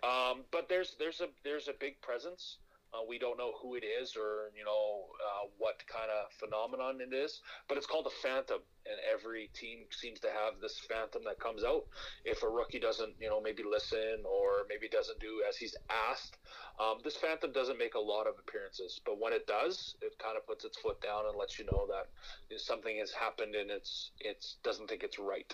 Um, 0.00 0.42
but 0.52 0.68
there's 0.68 0.94
there's 1.00 1.20
a 1.20 1.26
there's 1.42 1.66
a 1.66 1.72
big 1.72 2.00
presence. 2.00 2.58
Uh, 2.94 3.04
we 3.06 3.18
don't 3.18 3.36
know 3.36 3.52
who 3.60 3.74
it 3.74 3.84
is 3.84 4.16
or 4.16 4.50
you 4.56 4.64
know 4.64 5.04
uh, 5.20 5.46
what 5.58 5.82
kind 5.92 6.08
of 6.10 6.32
phenomenon 6.32 7.00
it 7.00 7.14
is, 7.14 7.40
but 7.68 7.76
it's 7.76 7.86
called 7.86 8.06
a 8.06 8.16
phantom, 8.22 8.60
and 8.86 8.96
every 9.12 9.50
team 9.52 9.84
seems 9.90 10.20
to 10.20 10.28
have 10.28 10.60
this 10.60 10.80
phantom 10.88 11.22
that 11.24 11.38
comes 11.38 11.64
out 11.64 11.84
if 12.24 12.42
a 12.42 12.48
rookie 12.48 12.80
doesn't 12.80 13.12
you 13.20 13.28
know 13.28 13.40
maybe 13.40 13.62
listen 13.62 14.24
or 14.24 14.64
maybe 14.68 14.88
doesn't 14.88 15.20
do 15.20 15.42
as 15.48 15.56
he's 15.56 15.76
asked. 16.10 16.38
Um, 16.80 16.98
this 17.04 17.16
phantom 17.16 17.52
doesn't 17.52 17.78
make 17.78 17.94
a 17.94 18.00
lot 18.00 18.26
of 18.26 18.34
appearances, 18.38 19.00
but 19.04 19.20
when 19.20 19.32
it 19.32 19.46
does, 19.46 19.96
it 20.00 20.18
kind 20.18 20.36
of 20.36 20.46
puts 20.46 20.64
its 20.64 20.78
foot 20.78 21.00
down 21.02 21.26
and 21.28 21.36
lets 21.36 21.58
you 21.58 21.66
know 21.66 21.86
that 21.88 22.08
something 22.58 22.96
has 22.98 23.12
happened 23.12 23.54
and 23.54 23.70
it's 23.70 24.12
it's 24.20 24.56
doesn't 24.64 24.88
think 24.88 25.02
it's 25.02 25.18
right. 25.18 25.52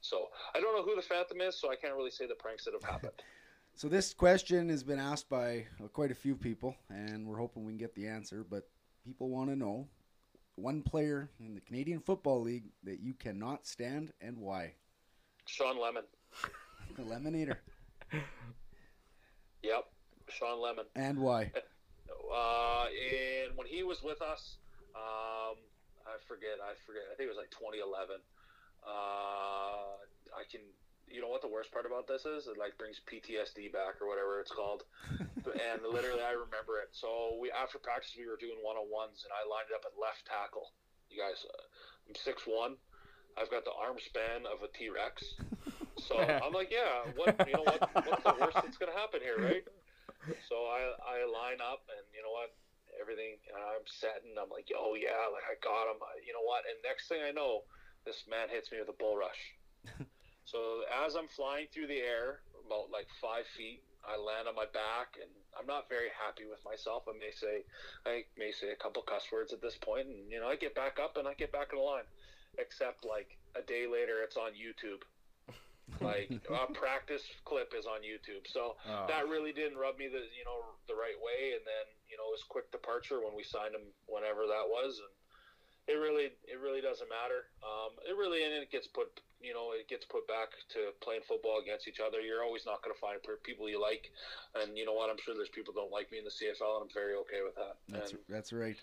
So 0.00 0.28
I 0.54 0.60
don't 0.60 0.76
know 0.76 0.84
who 0.84 0.94
the 0.94 1.02
phantom 1.02 1.40
is, 1.40 1.58
so 1.58 1.70
I 1.70 1.76
can't 1.76 1.94
really 1.94 2.10
say 2.10 2.26
the 2.26 2.34
pranks 2.34 2.64
that 2.64 2.74
have 2.74 2.84
happened. 2.84 3.18
So 3.76 3.88
this 3.88 4.14
question 4.14 4.70
has 4.70 4.82
been 4.82 4.98
asked 4.98 5.28
by 5.28 5.66
uh, 5.84 5.88
quite 5.88 6.10
a 6.10 6.14
few 6.14 6.34
people, 6.34 6.74
and 6.88 7.26
we're 7.26 7.36
hoping 7.36 7.62
we 7.62 7.72
can 7.72 7.76
get 7.76 7.94
the 7.94 8.06
answer. 8.08 8.42
But 8.48 8.66
people 9.04 9.28
want 9.28 9.50
to 9.50 9.56
know 9.56 9.86
one 10.54 10.80
player 10.80 11.28
in 11.38 11.54
the 11.54 11.60
Canadian 11.60 12.00
Football 12.00 12.40
League 12.40 12.70
that 12.84 13.00
you 13.00 13.12
cannot 13.12 13.66
stand 13.66 14.14
and 14.18 14.38
why. 14.38 14.72
Shawn 15.44 15.78
Lemon. 15.78 16.04
The 16.96 17.02
Lemonator. 17.02 17.58
Yep, 19.62 19.84
Shawn 20.30 20.58
Lemon. 20.62 20.86
And 20.94 21.18
why? 21.18 21.52
Uh, 22.26 22.86
and 22.90 23.56
when 23.56 23.66
he 23.68 23.84
was 23.84 24.02
with 24.02 24.20
us, 24.20 24.58
um, 24.96 25.54
I 26.04 26.18
forget, 26.26 26.58
I 26.58 26.74
forget. 26.84 27.02
I 27.06 27.14
think 27.14 27.30
it 27.30 27.30
was 27.30 27.38
like 27.38 27.50
2011. 27.50 28.18
Uh, 28.82 28.90
I 30.34 30.42
can. 30.50 30.60
You 31.06 31.22
know 31.22 31.30
what 31.30 31.40
the 31.40 31.48
worst 31.48 31.70
part 31.70 31.86
about 31.86 32.10
this 32.10 32.26
is? 32.26 32.50
It 32.50 32.58
like 32.58 32.76
brings 32.76 33.00
PTSD 33.06 33.72
back 33.72 34.02
or 34.02 34.10
whatever 34.10 34.42
it's 34.42 34.50
called. 34.50 34.84
and 35.16 35.78
literally, 35.86 36.22
I 36.22 36.34
remember 36.34 36.82
it. 36.82 36.90
So 36.92 37.38
we 37.40 37.50
after 37.50 37.78
practice, 37.78 38.12
we 38.18 38.26
were 38.26 38.40
doing 38.40 38.58
one 38.60 38.76
on 38.76 38.90
ones, 38.90 39.22
and 39.22 39.30
I 39.30 39.46
lined 39.46 39.70
up 39.70 39.86
at 39.86 39.94
left 39.94 40.26
tackle. 40.26 40.74
You 41.08 41.22
guys, 41.22 41.46
uh, 41.46 41.62
I'm 42.10 42.18
six 42.18 42.42
one. 42.44 42.76
I've 43.38 43.52
got 43.52 43.64
the 43.64 43.76
arm 43.76 44.00
span 44.02 44.48
of 44.48 44.64
a 44.66 44.70
T 44.74 44.90
Rex. 44.90 45.38
So 45.96 46.18
I'm 46.44 46.52
like, 46.52 46.74
yeah, 46.74 47.06
what 47.14 47.38
you 47.46 47.54
know 47.54 47.64
what 47.64 47.80
what's 48.02 48.24
the 48.26 48.36
worst 48.40 48.58
that's 48.58 48.76
gonna 48.76 48.96
happen 48.96 49.22
here, 49.22 49.38
right? 49.38 49.64
So 50.50 50.66
I 50.66 50.90
I 51.06 51.22
line 51.30 51.62
up 51.62 51.86
and 51.86 52.02
you 52.10 52.20
know 52.20 52.34
what 52.34 52.50
everything 53.00 53.36
and 53.52 53.60
I'm 53.60 53.84
setting 53.86 54.32
I'm 54.40 54.48
like 54.48 54.72
oh 54.72 54.96
yeah 54.96 55.28
like 55.28 55.44
I 55.44 55.54
got 55.60 55.84
him 55.84 56.00
I, 56.00 56.16
you 56.24 56.32
know 56.32 56.42
what 56.42 56.64
and 56.64 56.80
next 56.80 57.08
thing 57.12 57.20
I 57.20 57.30
know 57.30 57.68
this 58.08 58.24
man 58.24 58.48
hits 58.48 58.72
me 58.72 58.80
with 58.80 58.88
a 58.88 58.96
bull 58.96 59.16
rush. 59.16 59.42
so 60.46 60.82
as 61.04 61.14
I'm 61.14 61.28
flying 61.28 61.66
through 61.74 61.88
the 61.90 62.00
air 62.00 62.40
about 62.66 62.90
like 62.90 63.06
five 63.20 63.44
feet 63.56 63.82
I 64.06 64.14
land 64.14 64.46
on 64.46 64.54
my 64.54 64.70
back 64.70 65.18
and 65.18 65.30
I'm 65.58 65.66
not 65.66 65.90
very 65.90 66.14
happy 66.14 66.46
with 66.46 66.62
myself. 66.62 67.10
I 67.10 67.18
may 67.18 67.34
say 67.34 67.66
I 68.06 68.22
may 68.38 68.54
say 68.54 68.70
a 68.70 68.78
couple 68.78 69.02
cuss 69.02 69.26
words 69.34 69.52
at 69.52 69.60
this 69.60 69.74
point 69.76 70.06
and 70.06 70.30
you 70.30 70.38
know 70.38 70.46
I 70.46 70.54
get 70.54 70.74
back 70.78 70.98
up 71.02 71.18
and 71.18 71.26
I 71.26 71.34
get 71.34 71.50
back 71.50 71.74
in 71.74 71.78
the 71.78 71.84
line. 71.84 72.06
Except 72.56 73.04
like 73.04 73.34
a 73.58 73.62
day 73.66 73.90
later 73.90 74.22
it's 74.22 74.38
on 74.38 74.54
YouTube 74.54 75.02
Like 76.00 76.30
a 76.50 76.66
practice 76.74 77.22
clip 77.44 77.74
is 77.76 77.86
on 77.86 78.02
YouTube, 78.02 78.46
so 78.46 78.74
Oh. 78.86 79.06
that 79.06 79.28
really 79.30 79.52
didn't 79.52 79.78
rub 79.78 79.98
me 79.98 80.06
the 80.06 80.22
you 80.34 80.44
know 80.46 80.74
the 80.86 80.94
right 80.94 81.18
way. 81.18 81.54
And 81.54 81.62
then 81.66 81.86
you 82.10 82.16
know 82.18 82.30
his 82.34 82.42
quick 82.42 82.70
departure 82.70 83.22
when 83.22 83.34
we 83.34 83.42
signed 83.42 83.74
him, 83.74 83.86
whenever 84.06 84.46
that 84.46 84.66
was, 84.66 84.98
and 84.98 85.14
it 85.86 85.98
really 85.98 86.30
it 86.46 86.58
really 86.62 86.82
doesn't 86.82 87.08
matter. 87.08 87.50
Um, 87.62 87.94
it 88.06 88.14
really 88.18 88.42
and 88.42 88.52
it 88.54 88.70
gets 88.70 88.86
put 88.86 89.10
you 89.40 89.52
know 89.54 89.72
it 89.72 89.88
gets 89.88 90.04
put 90.04 90.26
back 90.26 90.50
to 90.72 90.90
playing 91.00 91.22
football 91.26 91.60
against 91.62 91.88
each 91.88 92.00
other. 92.00 92.20
You're 92.20 92.42
always 92.42 92.64
not 92.66 92.82
going 92.82 92.94
to 92.94 93.00
find 93.00 93.18
people 93.42 93.68
you 93.68 93.80
like, 93.80 94.10
and 94.54 94.76
you 94.76 94.84
know 94.84 94.94
what? 94.94 95.10
I'm 95.10 95.18
sure 95.18 95.34
there's 95.34 95.48
people 95.48 95.74
don't 95.74 95.92
like 95.92 96.10
me 96.10 96.18
in 96.18 96.24
the 96.24 96.30
CFL, 96.30 96.80
and 96.80 96.82
I'm 96.88 96.94
very 96.94 97.14
okay 97.26 97.40
with 97.44 97.54
that. 97.56 97.76
That's 97.88 98.12
and 98.12 98.20
that's 98.28 98.52
right. 98.52 98.76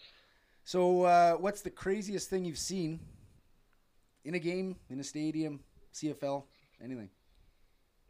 So, 0.63 1.03
uh, 1.03 1.33
what's 1.33 1.61
the 1.61 1.69
craziest 1.69 2.29
thing 2.29 2.45
you've 2.45 2.57
seen 2.57 2.99
in 4.23 4.35
a 4.35 4.39
game, 4.39 4.77
in 4.89 4.99
a 4.99 5.03
stadium, 5.03 5.59
CFL, 5.93 6.43
anything? 6.81 7.09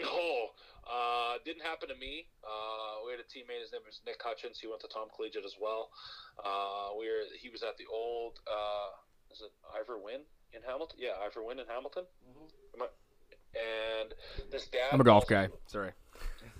Oh, 0.04 0.48
uh, 0.86 1.38
didn't 1.46 1.64
happen 1.64 1.90
to 1.90 1.96
me. 1.96 2.28
Uh, 2.44 3.02
we 3.06 3.12
had 3.12 3.20
a 3.20 3.26
teammate. 3.26 3.62
His 3.62 3.72
name 3.72 3.82
was 3.86 4.02
Nick 4.06 4.22
Hutchins. 4.22 4.60
He 4.60 4.68
went 4.68 4.82
to 4.82 4.88
Thom 4.88 5.08
Collegiate 5.16 5.46
as 5.46 5.56
well. 5.60 5.90
Uh, 6.38 6.94
we 7.00 7.08
were. 7.08 7.26
He 7.40 7.50
was 7.50 7.64
at 7.64 7.78
the 7.78 7.86
old. 7.92 8.40
Uh, 8.46 8.94
is 9.32 9.42
it 9.42 9.52
Ivor 9.74 9.98
Wynn 9.98 10.22
in 10.56 10.62
Hamilton? 10.66 10.98
Yeah, 11.00 11.12
Ivor 11.26 11.44
Wynn 11.44 11.60
in 11.60 11.68
Hamilton. 11.68 12.04
Am 12.76 12.82
I- 12.84 13.60
And 14.00 14.14
this 14.52 14.68
dad. 14.68 14.90
I'm 14.92 15.02
a 15.02 15.04
golf 15.04 15.28
calls- 15.28 15.50
guy. 15.50 15.56
Sorry. 15.68 15.92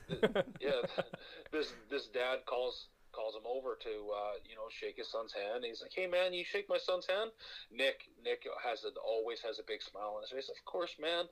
yeah, 0.60 0.82
this 1.52 1.74
this 1.90 2.08
dad 2.08 2.40
calls 2.46 2.88
calls 3.12 3.36
him 3.36 3.44
over 3.48 3.78
to 3.82 3.90
uh, 3.90 4.34
you 4.48 4.56
know 4.56 4.68
shake 4.70 4.98
his 4.98 5.10
son's 5.10 5.34
hand. 5.34 5.64
He's 5.64 5.82
like, 5.82 5.92
"Hey 5.96 6.08
man, 6.08 6.34
you 6.34 6.44
shake 6.44 6.68
my 6.70 6.78
son's 6.78 7.08
hand." 7.08 7.32
Nick 7.72 8.10
Nick 8.24 8.44
has 8.64 8.84
a, 8.86 8.90
always 9.00 9.40
has 9.42 9.60
a 9.60 9.64
big 9.64 9.82
smile 9.82 10.14
on 10.18 10.22
his 10.22 10.32
face. 10.32 10.50
Of 10.50 10.64
course, 10.66 10.96
man. 11.00 11.26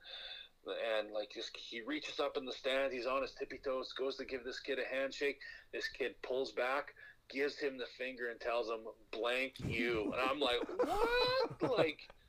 And 0.99 1.11
like 1.11 1.31
this, 1.33 1.49
he 1.55 1.81
reaches 1.81 2.19
up 2.19 2.37
in 2.37 2.45
the 2.45 2.53
stands. 2.53 2.93
He's 2.93 3.07
on 3.07 3.23
his 3.23 3.31
tippy 3.33 3.59
toes, 3.63 3.93
goes 3.97 4.15
to 4.17 4.25
give 4.25 4.43
this 4.43 4.59
kid 4.59 4.77
a 4.79 4.95
handshake. 4.95 5.39
This 5.73 5.87
kid 5.87 6.13
pulls 6.21 6.51
back, 6.51 6.93
gives 7.29 7.57
him 7.57 7.77
the 7.79 7.87
finger, 7.97 8.29
and 8.29 8.39
tells 8.39 8.67
him 8.69 8.81
"blank 9.11 9.53
you." 9.59 10.13
And 10.13 10.21
I'm 10.29 10.39
like, 10.39 10.59
"What? 10.77 11.77
like, 11.77 11.99
this 11.99 12.07
is 12.07 12.20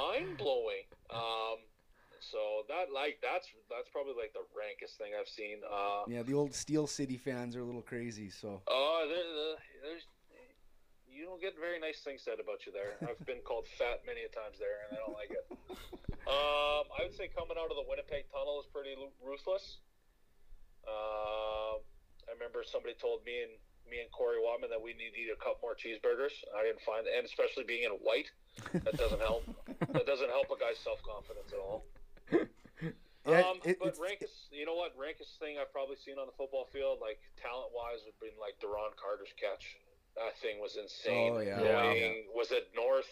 mind 0.00 0.38
blowing." 0.38 0.86
Um, 1.10 1.58
so 2.20 2.64
that 2.68 2.92
like 2.92 3.18
that's 3.22 3.48
that's 3.68 3.88
probably 3.92 4.14
like 4.14 4.32
the 4.32 4.44
rankest 4.56 4.98
thing 4.98 5.12
I've 5.18 5.28
seen. 5.28 5.60
Uh, 5.64 6.04
Yeah, 6.08 6.22
the 6.22 6.34
old 6.34 6.54
Steel 6.54 6.86
City 6.86 7.16
fans 7.16 7.56
are 7.56 7.60
a 7.60 7.64
little 7.64 7.82
crazy. 7.82 8.30
So, 8.30 8.60
Oh, 8.68 9.06
there, 9.08 9.24
there's 9.82 10.04
you 11.10 11.26
don't 11.26 11.40
get 11.42 11.58
very 11.58 11.76
nice 11.76 12.00
things 12.00 12.22
said 12.22 12.40
about 12.40 12.64
you 12.64 12.72
there. 12.72 12.96
I've 13.04 13.20
been 13.26 13.42
called 13.44 13.66
fat 13.78 14.00
many 14.06 14.22
a 14.24 14.30
times 14.32 14.56
there, 14.56 14.88
and 14.88 14.96
I 14.96 14.98
don't 15.04 15.12
like 15.16 15.32
it. 15.34 15.44
Um, 16.24 16.84
I 16.96 17.04
would 17.04 17.16
say 17.16 17.28
coming 17.28 17.58
out 17.58 17.68
of 17.68 17.76
the 17.76 17.84
Winnipeg 17.88 18.30
tunnel 18.30 18.60
is 18.62 18.68
pretty 18.70 18.94
ruthless. 19.20 19.82
Um, 20.86 21.82
I 22.28 22.32
remember 22.32 22.62
somebody 22.64 22.94
told 22.96 23.24
me 23.26 23.42
and 23.42 23.52
me 23.90 24.00
and 24.00 24.10
Corey 24.14 24.38
Watman 24.38 24.70
that 24.70 24.80
we 24.80 24.94
need 24.94 25.12
to 25.12 25.20
eat 25.20 25.32
a 25.34 25.40
couple 25.42 25.66
more 25.66 25.74
cheeseburgers. 25.74 26.32
I 26.54 26.62
didn't 26.62 26.80
find, 26.86 27.04
and 27.10 27.26
especially 27.26 27.66
being 27.66 27.84
in 27.84 27.90
white, 28.00 28.30
that 28.72 28.96
doesn't 28.96 29.20
help. 29.20 29.44
that 29.92 30.06
doesn't 30.06 30.28
help 30.30 30.46
a 30.50 30.58
guy's 30.58 30.78
self 30.78 31.00
confidence 31.02 31.52
at 31.52 31.58
all. 31.58 31.84
Yeah, 33.28 33.44
um, 33.44 33.60
it- 33.64 33.78
but 33.78 33.92
it's- 33.92 33.98
rankest, 34.00 34.48
you 34.50 34.64
know 34.64 34.74
what? 34.74 34.96
Rankest 34.96 35.38
thing 35.38 35.58
I've 35.58 35.70
probably 35.72 35.96
seen 35.96 36.18
on 36.18 36.26
the 36.26 36.32
football 36.32 36.64
field, 36.72 37.00
like 37.00 37.20
talent 37.36 37.70
wise, 37.74 38.00
would 38.06 38.18
be 38.18 38.32
like 38.40 38.58
Duron 38.60 38.96
Carter's 38.96 39.32
catch. 39.36 39.76
That 40.16 40.36
thing 40.38 40.58
was 40.58 40.76
insane. 40.76 41.32
Oh, 41.34 41.38
yeah. 41.38 41.60
Going- 41.60 42.28
Was 42.34 42.50
it 42.50 42.72
North 42.74 43.08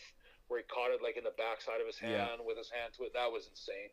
where 0.49 0.61
he 0.61 0.66
caught 0.66 0.91
it 0.91 1.03
like 1.03 1.16
in 1.18 1.24
the 1.24 1.30
backside 1.36 1.80
of 1.80 1.86
his 1.86 2.01
Yeah. 2.01 2.24
hand 2.26 2.45
with 2.45 2.57
his 2.57 2.70
hand 2.70 2.95
to 2.95 3.05
it? 3.05 3.12
That 3.12 3.30
was 3.30 3.47
insane. 3.49 3.91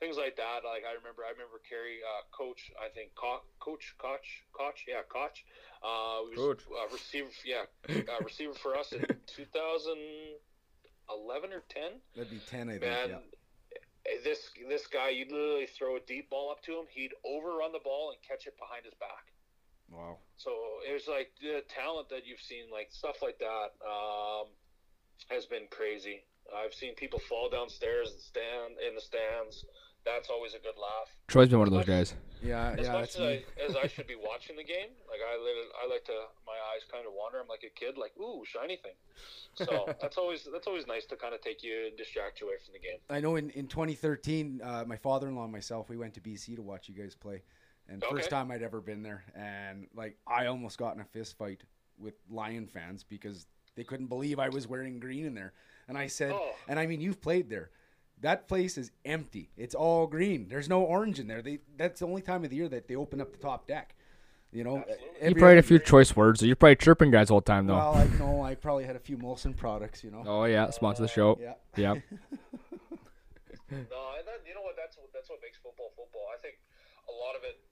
Things 0.00 0.16
like 0.16 0.34
that. 0.36 0.64
Like 0.64 0.84
I 0.86 0.92
remember, 0.94 1.26
I 1.26 1.30
remember 1.30 1.58
Kerry, 1.68 2.00
uh, 2.02 2.22
coach. 2.32 2.72
I 2.80 2.88
think 2.88 3.14
Co- 3.14 3.44
coach, 3.60 3.94
Koch, 3.98 4.24
Koch, 4.52 4.82
yeah, 4.88 5.02
Koch. 5.02 5.44
Uh, 5.82 6.24
was 6.24 6.36
Coach. 6.36 6.64
Uh, 6.72 6.88
receiver, 6.88 7.30
yeah, 7.44 7.66
uh, 8.08 8.18
receiver 8.24 8.54
for 8.54 8.74
us 8.76 8.92
in 8.92 9.04
2011 11.10 11.52
or 11.52 11.62
10. 11.68 12.00
that'd 12.16 12.30
be 12.30 12.40
10, 12.50 12.68
I 12.68 12.78
think. 12.78 12.82
Yeah. 12.84 13.18
this 14.24 14.50
this 14.68 14.86
guy, 14.86 15.10
you'd 15.10 15.30
literally 15.30 15.66
throw 15.66 15.96
a 15.96 16.00
deep 16.00 16.30
ball 16.30 16.50
up 16.50 16.62
to 16.64 16.72
him, 16.72 16.86
he'd 16.90 17.12
overrun 17.24 17.72
the 17.72 17.82
ball 17.82 18.10
and 18.10 18.18
catch 18.22 18.46
it 18.46 18.54
behind 18.58 18.84
his 18.84 18.94
back. 18.94 19.32
Wow. 19.90 20.18
So 20.36 20.50
it 20.88 20.92
was 20.92 21.08
like 21.08 21.32
the 21.42 21.62
talent 21.68 22.08
that 22.10 22.26
you've 22.26 22.40
seen, 22.40 22.70
like 22.72 22.88
stuff 22.90 23.22
like 23.22 23.38
that, 23.38 23.74
um, 23.82 24.46
has 25.28 25.46
been 25.46 25.66
crazy. 25.70 26.22
I've 26.54 26.74
seen 26.74 26.94
people 26.94 27.18
fall 27.18 27.50
downstairs 27.50 28.10
and 28.10 28.20
stand 28.20 28.78
in 28.86 28.94
the 28.94 29.00
stands. 29.00 29.64
That's 30.14 30.28
always 30.30 30.54
a 30.54 30.58
good 30.58 30.74
laugh. 30.80 31.08
Troy's 31.28 31.48
been 31.48 31.58
one 31.58 31.68
of 31.68 31.74
those 31.74 31.84
guys. 31.86 32.14
Yeah, 32.42 32.74
As 32.78 32.86
yeah, 32.86 32.92
much 32.92 33.10
as 33.10 33.18
me. 33.18 33.26
I, 33.26 33.62
as 33.70 33.76
I 33.76 33.86
should 33.86 34.06
be 34.06 34.16
watching 34.16 34.56
the 34.56 34.64
game, 34.64 34.88
like 35.08 35.20
I, 35.20 35.34
I 35.84 35.88
like 35.92 36.04
to, 36.06 36.12
my 36.46 36.56
eyes 36.74 36.82
kind 36.90 37.06
of 37.06 37.12
wander. 37.14 37.38
I'm 37.38 37.48
like 37.48 37.64
a 37.64 37.78
kid, 37.78 37.98
like 37.98 38.12
ooh, 38.18 38.42
shiny 38.46 38.76
thing. 38.76 38.94
So 39.54 39.94
that's 40.00 40.16
always 40.16 40.48
that's 40.52 40.66
always 40.66 40.86
nice 40.86 41.04
to 41.06 41.16
kind 41.16 41.34
of 41.34 41.42
take 41.42 41.62
you 41.62 41.86
and 41.88 41.96
distract 41.98 42.40
you 42.40 42.46
away 42.46 42.56
from 42.64 42.72
the 42.72 42.78
game. 42.80 42.98
I 43.10 43.20
know 43.20 43.36
in, 43.36 43.50
in 43.50 43.66
2013, 43.66 44.60
uh, 44.64 44.84
my 44.86 44.96
father-in-law 44.96 45.44
and 45.44 45.52
myself, 45.52 45.88
we 45.90 45.96
went 45.98 46.14
to 46.14 46.20
BC 46.20 46.56
to 46.56 46.62
watch 46.62 46.88
you 46.88 46.94
guys 46.94 47.14
play, 47.14 47.42
and 47.88 48.02
Okay. 48.02 48.14
first 48.16 48.30
time 48.30 48.50
I'd 48.50 48.62
ever 48.62 48.80
been 48.80 49.02
there, 49.02 49.22
and 49.36 49.86
like 49.94 50.16
I 50.26 50.46
almost 50.46 50.78
got 50.78 50.94
in 50.94 51.00
a 51.02 51.04
fist 51.04 51.36
fight 51.36 51.62
with 51.98 52.14
Lion 52.30 52.66
fans 52.66 53.04
because 53.04 53.46
they 53.76 53.84
couldn't 53.84 54.06
believe 54.06 54.38
I 54.38 54.48
was 54.48 54.66
wearing 54.66 54.98
green 54.98 55.26
in 55.26 55.34
there, 55.34 55.52
and 55.88 55.98
I 55.98 56.06
said, 56.06 56.32
Oh. 56.32 56.54
and 56.68 56.78
I 56.78 56.86
mean 56.86 57.02
you've 57.02 57.20
played 57.20 57.50
there, 57.50 57.70
that 58.22 58.48
place 58.48 58.76
is 58.78 58.90
empty, 59.04 59.50
it's 59.56 59.74
all 59.74 60.06
green, 60.06 60.48
there's 60.48 60.68
no 60.68 60.82
orange 60.82 61.18
in 61.18 61.26
there. 61.26 61.42
They 61.42 61.58
that's 61.76 62.00
the 62.00 62.06
only 62.06 62.22
time 62.22 62.44
of 62.44 62.50
the 62.50 62.56
year 62.56 62.68
that 62.68 62.86
they 62.88 62.96
open 62.96 63.20
up 63.20 63.32
the 63.32 63.38
top 63.38 63.66
deck, 63.66 63.94
you 64.52 64.64
know. 64.64 64.84
You 65.22 65.34
probably 65.34 65.48
had 65.56 65.58
a 65.58 65.62
few 65.62 65.76
year- 65.78 65.84
choice 65.84 66.14
words. 66.16 66.42
You're 66.42 66.56
probably 66.56 66.76
chirping 66.76 67.10
guys 67.10 67.30
all 67.30 67.40
the 67.40 67.46
time, 67.46 67.66
though. 67.66 67.76
Well, 67.76 67.94
I 67.94 68.06
know 68.18 68.42
I 68.42 68.54
probably 68.54 68.84
had 68.84 68.96
a 68.96 69.00
few 69.00 69.16
Molson 69.16 69.56
products, 69.56 70.02
you 70.04 70.10
know. 70.10 70.22
oh 70.26 70.44
yeah, 70.44 70.70
sponsor 70.70 71.02
the 71.02 71.08
show. 71.08 71.38
Yeah. 71.40 71.54
Yeah. 71.76 71.94
No, 73.70 73.78
and 74.18 74.26
then, 74.26 74.42
you 74.46 74.54
know 74.54 74.62
what? 74.66 74.74
That's 74.74 74.96
what 74.98 75.14
that's 75.14 75.30
what 75.30 75.38
makes 75.42 75.54
football 75.62 75.94
football. 75.94 76.26
I 76.34 76.38
think 76.42 76.58
a 77.06 77.14
lot 77.14 77.38
of 77.38 77.46
it, 77.46 77.62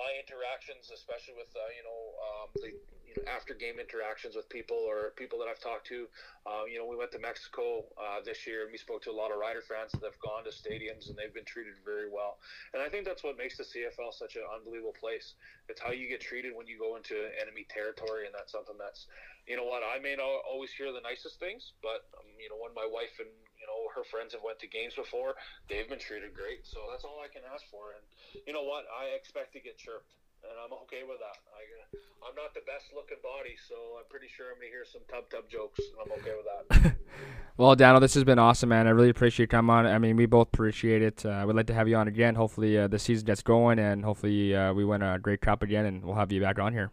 my 0.00 0.16
interactions, 0.16 0.88
especially 0.88 1.36
with 1.36 1.52
uh, 1.52 1.60
you 1.76 1.84
know 1.84 2.00
um, 2.24 2.48
the 2.64 2.72
you 3.04 3.12
know, 3.20 3.28
after 3.28 3.52
game 3.52 3.76
interactions 3.76 4.32
with 4.32 4.48
people 4.48 4.78
or 4.78 5.12
people 5.20 5.36
that 5.44 5.50
I've 5.50 5.60
talked 5.60 5.84
to. 5.92 6.08
Uh, 6.46 6.64
you 6.64 6.78
know, 6.80 6.86
we 6.86 6.96
went 6.96 7.12
to 7.12 7.20
Mexico 7.20 7.84
uh, 7.98 8.24
this 8.24 8.46
year 8.46 8.64
and 8.64 8.70
we 8.72 8.78
spoke 8.78 9.02
to 9.04 9.10
a 9.10 9.16
lot 9.16 9.34
of 9.34 9.42
Rider 9.42 9.60
fans 9.60 9.92
that 9.92 10.06
have 10.06 10.20
gone 10.22 10.46
to 10.46 10.54
stadiums 10.54 11.10
and 11.10 11.18
they've 11.18 11.34
been 11.34 11.44
treated 11.44 11.74
very 11.84 12.06
well. 12.06 12.38
And 12.72 12.80
I 12.80 12.88
think 12.88 13.04
that's 13.04 13.26
what 13.26 13.34
makes 13.36 13.58
the 13.58 13.66
CFL 13.66 14.14
such 14.14 14.38
an 14.38 14.46
unbelievable 14.46 14.94
place. 14.94 15.34
It's 15.68 15.82
how 15.82 15.90
you 15.90 16.06
get 16.06 16.22
treated 16.22 16.54
when 16.54 16.70
you 16.70 16.78
go 16.78 16.94
into 16.94 17.18
enemy 17.42 17.66
territory, 17.68 18.30
and 18.30 18.32
that's 18.32 18.54
something 18.54 18.78
that's 18.78 19.10
you 19.44 19.58
know 19.58 19.66
what 19.66 19.82
I 19.82 19.98
may 19.98 20.14
not 20.14 20.46
always 20.46 20.70
hear 20.70 20.94
the 20.94 21.02
nicest 21.02 21.42
things, 21.42 21.74
but 21.82 22.06
um, 22.14 22.30
you 22.38 22.48
know 22.48 22.62
when 22.62 22.72
my 22.78 22.86
wife 22.86 23.18
and 23.18 23.28
you 23.60 23.66
know 23.68 23.86
her 23.94 24.02
friends 24.08 24.32
have 24.32 24.42
went 24.42 24.58
to 24.64 24.68
games 24.68 24.96
before, 24.96 25.36
they've 25.68 25.88
been 25.88 26.00
treated 26.00 26.32
great. 26.34 26.64
So 26.66 26.80
that's 26.90 27.04
all 27.04 27.20
I 27.22 27.28
can 27.28 27.42
ask 27.52 27.62
for. 27.70 27.92
And 27.94 28.02
you 28.48 28.52
know 28.56 28.64
what, 28.64 28.88
I 28.88 29.12
expect 29.14 29.52
to 29.54 29.60
get 29.60 29.76
chirped, 29.76 30.16
and 30.42 30.56
I'm 30.56 30.72
okay 30.88 31.04
with 31.06 31.20
that. 31.20 31.36
I, 31.52 31.60
I'm 32.24 32.36
not 32.36 32.54
the 32.56 32.64
best 32.64 32.90
looking 32.96 33.20
body, 33.22 33.54
so 33.68 34.00
I'm 34.00 34.08
pretty 34.08 34.28
sure 34.32 34.48
I'm 34.50 34.58
gonna 34.58 34.72
hear 34.72 34.88
some 34.88 35.04
tub 35.12 35.28
tub 35.28 35.46
jokes, 35.52 35.78
and 35.78 35.98
I'm 36.00 36.12
okay 36.20 36.34
with 36.34 36.48
that. 36.48 36.96
Well, 37.56 37.76
Daniel, 37.76 38.00
this 38.00 38.14
has 38.14 38.24
been 38.24 38.38
awesome, 38.38 38.70
man. 38.70 38.86
I 38.86 38.90
really 38.90 39.10
appreciate 39.10 39.44
you 39.44 39.48
coming 39.48 39.68
on. 39.76 39.84
I 39.84 39.98
mean, 39.98 40.16
we 40.16 40.24
both 40.24 40.48
appreciate 40.48 41.02
it. 41.02 41.26
Uh, 41.26 41.44
we'd 41.46 41.56
like 41.56 41.66
to 41.66 41.74
have 41.74 41.88
you 41.88 41.96
on 41.96 42.08
again. 42.08 42.34
Hopefully, 42.34 42.78
uh, 42.78 42.88
the 42.88 42.98
season 42.98 43.26
gets 43.26 43.42
going, 43.42 43.78
and 43.78 44.02
hopefully, 44.02 44.56
uh, 44.56 44.72
we 44.72 44.82
win 44.82 45.02
a 45.02 45.18
Grey 45.18 45.36
Cup 45.36 45.62
again, 45.62 45.84
and 45.84 46.02
we'll 46.02 46.14
have 46.14 46.32
you 46.32 46.40
back 46.40 46.58
on 46.58 46.72
here. 46.72 46.90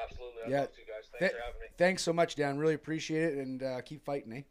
Absolutely, 0.00 0.42
I'd 0.44 0.50
Yeah. 0.52 0.60
love 0.60 0.70
to, 0.72 0.80
guys. 0.82 1.08
Thanks 1.10 1.18
Th- 1.18 1.32
for 1.32 1.38
having 1.38 1.60
me. 1.62 1.66
Thanks 1.78 2.02
so 2.04 2.12
much, 2.12 2.36
Dan. 2.36 2.58
Really 2.58 2.74
appreciate 2.74 3.24
it, 3.24 3.38
and 3.38 3.60
uh, 3.60 3.80
keep 3.80 4.04
fighting, 4.04 4.32
eh? 4.34 4.42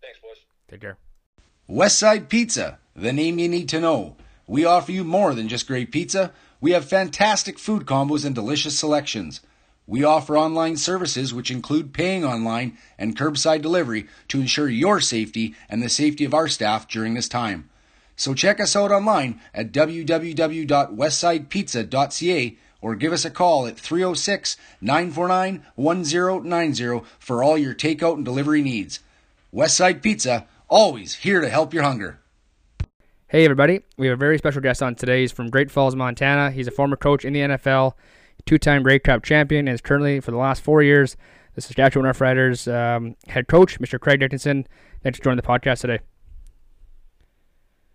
Thanks, 0.00 0.18
boys. 0.20 0.38
Take 0.70 0.80
care. 0.82 0.98
Westside 1.68 2.28
Pizza, 2.28 2.78
the 2.94 3.12
name 3.12 3.40
you 3.40 3.48
need 3.48 3.68
to 3.70 3.80
know. 3.80 4.14
We 4.46 4.64
offer 4.64 4.92
you 4.92 5.02
more 5.02 5.34
than 5.34 5.48
just 5.48 5.66
great 5.66 5.90
pizza. 5.90 6.30
We 6.60 6.70
have 6.72 6.84
fantastic 6.84 7.58
food 7.58 7.86
combos 7.86 8.24
and 8.24 8.34
delicious 8.34 8.78
selections. 8.78 9.40
We 9.88 10.04
offer 10.04 10.38
online 10.38 10.76
services 10.76 11.34
which 11.34 11.50
include 11.50 11.92
paying 11.92 12.24
online 12.24 12.78
and 12.96 13.16
curbside 13.16 13.62
delivery 13.62 14.06
to 14.28 14.40
ensure 14.40 14.68
your 14.68 15.00
safety 15.00 15.56
and 15.68 15.82
the 15.82 15.88
safety 15.88 16.24
of 16.24 16.34
our 16.34 16.46
staff 16.46 16.86
during 16.86 17.14
this 17.14 17.28
time. 17.28 17.68
So 18.14 18.32
check 18.34 18.60
us 18.60 18.76
out 18.76 18.92
online 18.92 19.40
at 19.52 19.72
www.westsidepizza.ca 19.72 22.58
or 22.82 22.94
give 22.94 23.12
us 23.12 23.24
a 23.24 23.30
call 23.30 23.66
at 23.66 23.76
306 23.76 24.56
949 24.80 25.66
1090 25.74 27.00
for 27.18 27.42
all 27.42 27.58
your 27.58 27.74
takeout 27.74 28.14
and 28.14 28.24
delivery 28.24 28.62
needs. 28.62 29.00
Westside 29.52 30.00
Pizza, 30.00 30.46
always 30.70 31.16
here 31.16 31.40
to 31.40 31.48
help 31.48 31.74
your 31.74 31.82
hunger. 31.82 32.20
Hey, 33.26 33.44
everybody. 33.44 33.80
We 33.98 34.06
have 34.06 34.14
a 34.14 34.18
very 34.18 34.38
special 34.38 34.60
guest 34.60 34.82
on 34.82 34.94
today. 34.94 35.20
He's 35.20 35.32
from 35.32 35.50
Great 35.50 35.70
Falls, 35.70 35.94
Montana. 35.94 36.50
He's 36.50 36.66
a 36.66 36.70
former 36.70 36.96
coach 36.96 37.24
in 37.24 37.32
the 37.32 37.40
NFL, 37.40 37.92
two 38.46 38.58
time 38.58 38.82
Grey 38.82 38.98
Cup 38.98 39.22
champion, 39.22 39.68
and 39.68 39.74
is 39.74 39.80
currently, 39.80 40.20
for 40.20 40.30
the 40.30 40.36
last 40.36 40.62
four 40.62 40.82
years, 40.82 41.16
the 41.54 41.60
Saskatchewan 41.60 42.10
Roughriders 42.10 42.72
um, 42.72 43.16
head 43.28 43.46
coach, 43.48 43.78
Mr. 43.80 44.00
Craig 44.00 44.20
Dickenson. 44.20 44.66
Thanks 45.02 45.18
for 45.18 45.24
joining 45.24 45.36
the 45.36 45.42
podcast 45.42 45.80
today. 45.80 46.00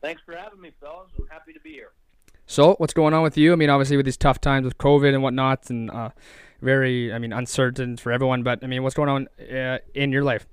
Thanks 0.01 0.21
for 0.25 0.35
having 0.35 0.61
me, 0.61 0.71
fellas. 0.79 1.09
I'm 1.17 1.27
happy 1.27 1.53
to 1.53 1.59
be 1.59 1.71
here. 1.71 1.91
So, 2.45 2.75
what's 2.75 2.93
going 2.93 3.13
on 3.13 3.23
with 3.23 3.37
you? 3.37 3.53
I 3.53 3.55
mean, 3.55 3.71
obviously 3.71 3.97
with 3.97 4.05
these 4.05 4.17
tough 4.17 4.39
times 4.39 4.65
with 4.65 4.77
COVID 4.77 5.13
and 5.13 5.23
whatnot, 5.23 5.69
and 5.69 5.89
uh, 5.89 6.09
very, 6.61 7.11
I 7.11 7.17
mean, 7.17 7.33
uncertain 7.33 7.97
for 7.97 8.11
everyone. 8.11 8.43
But 8.43 8.63
I 8.63 8.67
mean, 8.67 8.83
what's 8.83 8.95
going 8.95 9.09
on 9.09 9.27
uh, 9.51 9.79
in 9.95 10.11
your 10.11 10.23
life? 10.23 10.45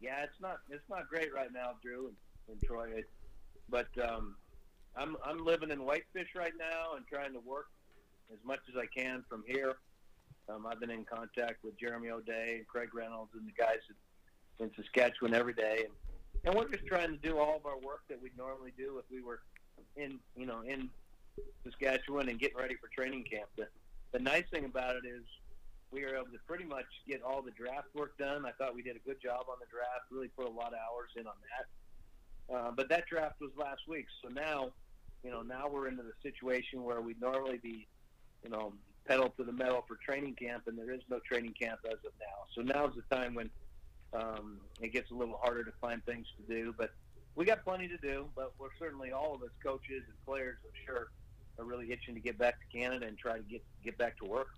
Yeah, 0.00 0.22
it's 0.22 0.40
not 0.40 0.58
it's 0.70 0.88
not 0.88 1.08
great 1.08 1.32
right 1.34 1.52
now, 1.52 1.72
Drew 1.82 2.06
and, 2.06 2.16
and 2.48 2.62
Troy. 2.62 3.02
But 3.68 3.88
um, 4.02 4.36
I'm 4.96 5.16
I'm 5.24 5.44
living 5.44 5.70
in 5.70 5.84
Whitefish 5.84 6.34
right 6.34 6.52
now 6.58 6.94
and 6.96 7.06
trying 7.06 7.32
to 7.34 7.40
work 7.40 7.66
as 8.32 8.38
much 8.44 8.60
as 8.70 8.76
I 8.76 8.86
can 8.86 9.24
from 9.28 9.44
here. 9.46 9.76
Um, 10.48 10.66
I've 10.66 10.80
been 10.80 10.90
in 10.90 11.04
contact 11.04 11.62
with 11.62 11.78
Jeremy 11.78 12.10
O'Day 12.10 12.56
and 12.58 12.66
Craig 12.66 12.94
Reynolds 12.94 13.32
and 13.34 13.46
the 13.46 13.52
guys 13.52 13.78
in 14.58 14.70
Saskatchewan 14.74 15.32
every 15.32 15.54
day, 15.54 15.84
and, 15.84 15.94
and 16.44 16.54
we're 16.54 16.68
just 16.68 16.86
trying 16.86 17.10
to 17.10 17.16
do 17.16 17.38
all 17.38 17.56
of 17.56 17.66
our 17.66 17.78
work 17.78 18.02
that 18.08 18.20
we'd 18.20 18.36
normally 18.36 18.72
do 18.76 18.98
if 18.98 19.04
we 19.10 19.22
were 19.22 19.40
in 19.96 20.18
you 20.36 20.46
know 20.46 20.62
in 20.62 20.88
Saskatchewan 21.64 22.28
and 22.28 22.38
getting 22.38 22.56
ready 22.56 22.74
for 22.74 22.88
training 22.88 23.24
camp. 23.24 23.48
The, 23.56 23.68
the 24.12 24.18
nice 24.18 24.44
thing 24.50 24.64
about 24.64 24.96
it 24.96 25.06
is 25.06 25.22
we 25.92 26.02
were 26.02 26.14
able 26.14 26.26
to 26.26 26.38
pretty 26.46 26.64
much 26.64 26.86
get 27.06 27.22
all 27.22 27.42
the 27.42 27.50
draft 27.50 27.88
work 27.94 28.16
done. 28.18 28.46
I 28.46 28.52
thought 28.52 28.74
we 28.74 28.82
did 28.82 28.96
a 28.96 29.00
good 29.00 29.20
job 29.20 29.46
on 29.48 29.56
the 29.60 29.66
draft. 29.70 30.10
Really 30.10 30.28
put 30.28 30.46
a 30.46 30.50
lot 30.50 30.68
of 30.68 30.78
hours 30.78 31.10
in 31.16 31.26
on 31.26 31.34
that. 31.50 32.54
Uh, 32.54 32.70
but 32.70 32.88
that 32.88 33.06
draft 33.06 33.40
was 33.40 33.50
last 33.56 33.82
week, 33.88 34.06
so 34.22 34.28
now, 34.28 34.70
you 35.22 35.30
know, 35.30 35.42
now 35.42 35.68
we're 35.68 35.86
into 35.86 36.02
the 36.02 36.14
situation 36.22 36.82
where 36.82 37.00
we'd 37.00 37.20
normally 37.20 37.58
be, 37.58 37.86
you 38.42 38.50
know, 38.50 38.72
pedal 39.06 39.32
to 39.36 39.44
the 39.44 39.52
metal 39.52 39.84
for 39.86 39.96
training 40.04 40.34
camp, 40.34 40.64
and 40.66 40.76
there 40.76 40.90
is 40.90 41.00
no 41.08 41.20
training 41.20 41.54
camp 41.60 41.78
as 41.86 41.98
of 42.04 42.12
now. 42.18 42.46
So 42.54 42.62
now's 42.62 42.94
the 42.96 43.14
time 43.14 43.34
when 43.34 43.50
um, 44.12 44.58
it 44.80 44.92
gets 44.92 45.10
a 45.10 45.14
little 45.14 45.38
harder 45.40 45.64
to 45.64 45.72
find 45.80 46.04
things 46.04 46.26
to 46.38 46.54
do. 46.54 46.74
But 46.76 46.90
we 47.36 47.44
got 47.44 47.64
plenty 47.64 47.88
to 47.88 47.96
do. 47.98 48.28
But 48.34 48.52
we're 48.58 48.74
certainly 48.78 49.12
all 49.12 49.34
of 49.34 49.42
us, 49.42 49.50
coaches 49.62 50.02
and 50.06 50.24
players, 50.26 50.56
I'm 50.64 50.72
sure, 50.86 51.10
are 51.58 51.64
really 51.64 51.92
itching 51.92 52.14
to 52.14 52.20
get 52.20 52.38
back 52.38 52.56
to 52.60 52.78
Canada 52.78 53.06
and 53.06 53.16
try 53.18 53.36
to 53.36 53.42
get 53.42 53.62
get 53.84 53.96
back 53.98 54.18
to 54.18 54.24
work. 54.24 54.48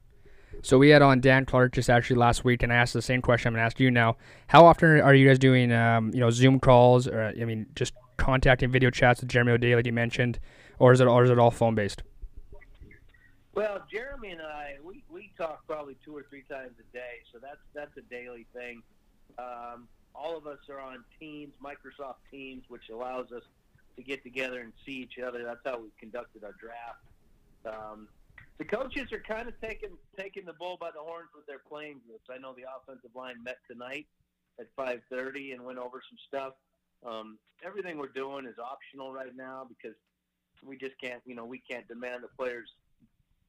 So 0.61 0.79
we 0.79 0.91
had 0.91 1.03
on 1.03 1.20
Dan 1.20 1.45
Clark 1.45 1.73
just 1.73 1.91
actually 1.91 2.16
last 2.16 2.45
week, 2.45 2.62
and 2.62 2.73
I 2.73 2.77
asked 2.77 2.93
the 2.93 3.03
same 3.03 3.23
question 3.23 3.49
I'm 3.49 3.55
gonna 3.55 3.65
ask 3.65 3.81
you 3.81 3.91
now. 3.91 4.16
How 4.49 4.65
often 4.65 5.01
are 5.01 5.15
you 5.15 5.27
guys 5.27 5.39
doing, 5.39 5.73
um, 5.73 6.12
you 6.12 6.20
know, 6.20 6.31
Zoom 6.31 6.61
calls, 6.61 7.09
or 7.09 7.33
I 7.41 7.45
mean, 7.45 7.66
just 7.74 7.95
contacting 8.16 8.70
video 8.70 8.91
chats 8.91 9.20
with 9.20 9.31
Jeremy 9.31 9.53
O'Day, 9.53 9.74
like 9.74 9.87
you 9.87 9.93
mentioned, 9.93 10.39
or 10.79 10.93
is 10.93 11.01
it, 11.01 11.07
or 11.07 11.24
is 11.24 11.31
it 11.31 11.39
all 11.39 11.51
phone 11.51 11.74
based? 11.74 12.03
Well, 13.55 13.85
Jeremy 13.91 14.31
and 14.31 14.41
I, 14.41 14.77
we, 14.83 15.05
we 15.11 15.31
talk 15.37 15.66
probably 15.66 15.97
two 16.05 16.16
or 16.16 16.24
three 16.29 16.43
times 16.43 16.73
a 16.79 16.97
day, 16.97 17.20
so 17.33 17.39
that's 17.41 17.61
that's 17.74 17.97
a 17.97 18.03
daily 18.03 18.47
thing. 18.55 18.83
Um, 19.39 19.89
all 20.15 20.37
of 20.37 20.47
us 20.47 20.59
are 20.70 20.81
on 20.81 21.05
Teams, 21.19 21.53
Microsoft 21.62 22.16
Teams, 22.31 22.65
which 22.69 22.89
allows 22.91 23.33
us 23.33 23.43
to 23.97 24.03
get 24.03 24.23
together 24.23 24.61
and 24.61 24.73
see 24.87 24.93
each 24.93 25.19
other. 25.19 25.45
That's 25.45 25.61
how 25.65 25.81
we 25.81 25.89
conducted 25.99 26.45
our 26.45 26.53
draft. 26.53 27.03
Um, 27.66 28.09
the 28.59 28.65
coaches 28.65 29.12
are 29.12 29.20
kind 29.20 29.49
of 29.49 29.55
taking 29.61 29.91
taking 30.19 30.45
the 30.45 30.53
bull 30.53 30.77
by 30.81 30.91
the 30.91 31.01
horns 31.01 31.29
with 31.35 31.47
their 31.47 31.61
playing 31.69 32.01
groups. 32.07 32.24
I 32.31 32.39
know 32.39 32.55
the 32.55 32.65
offensive 32.69 33.11
line 33.15 33.43
met 33.43 33.59
tonight 33.70 34.07
at 34.61 34.66
5:30 34.77 35.53
and 35.53 35.65
went 35.65 35.79
over 35.79 36.03
some 36.09 36.19
stuff. 36.29 36.55
Um, 37.05 37.39
everything 37.65 37.99
we're 37.99 38.09
doing 38.09 38.47
is 38.47 38.59
optional 38.59 39.12
right 39.12 39.35
now 39.35 39.66
because 39.69 39.97
we 40.65 40.77
just 40.77 40.99
can't, 41.01 41.20
you 41.27 41.35
know, 41.35 41.45
we 41.45 41.59
can't 41.59 41.87
demand 41.89 42.23
the 42.23 42.29
players 42.29 42.69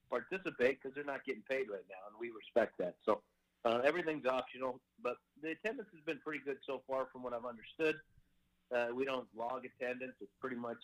participate 0.09 0.81
because 0.81 0.95
they're 0.95 1.03
not 1.03 1.23
getting 1.25 1.43
paid 1.49 1.69
right 1.69 1.85
now, 1.89 2.01
and 2.09 2.15
we 2.19 2.31
respect 2.31 2.77
that. 2.79 2.95
So 3.05 3.21
uh, 3.65 3.81
everything's 3.83 4.25
optional, 4.25 4.79
but 5.01 5.17
the 5.41 5.51
attendance 5.51 5.89
has 5.93 6.01
been 6.05 6.19
pretty 6.19 6.41
good 6.43 6.57
so 6.65 6.81
far, 6.87 7.07
from 7.11 7.23
what 7.23 7.33
I've 7.33 7.45
understood. 7.45 7.95
Uh, 8.73 8.87
we 8.95 9.05
don't 9.05 9.27
log 9.37 9.65
attendance; 9.65 10.13
it's 10.21 10.31
pretty 10.39 10.55
much 10.55 10.81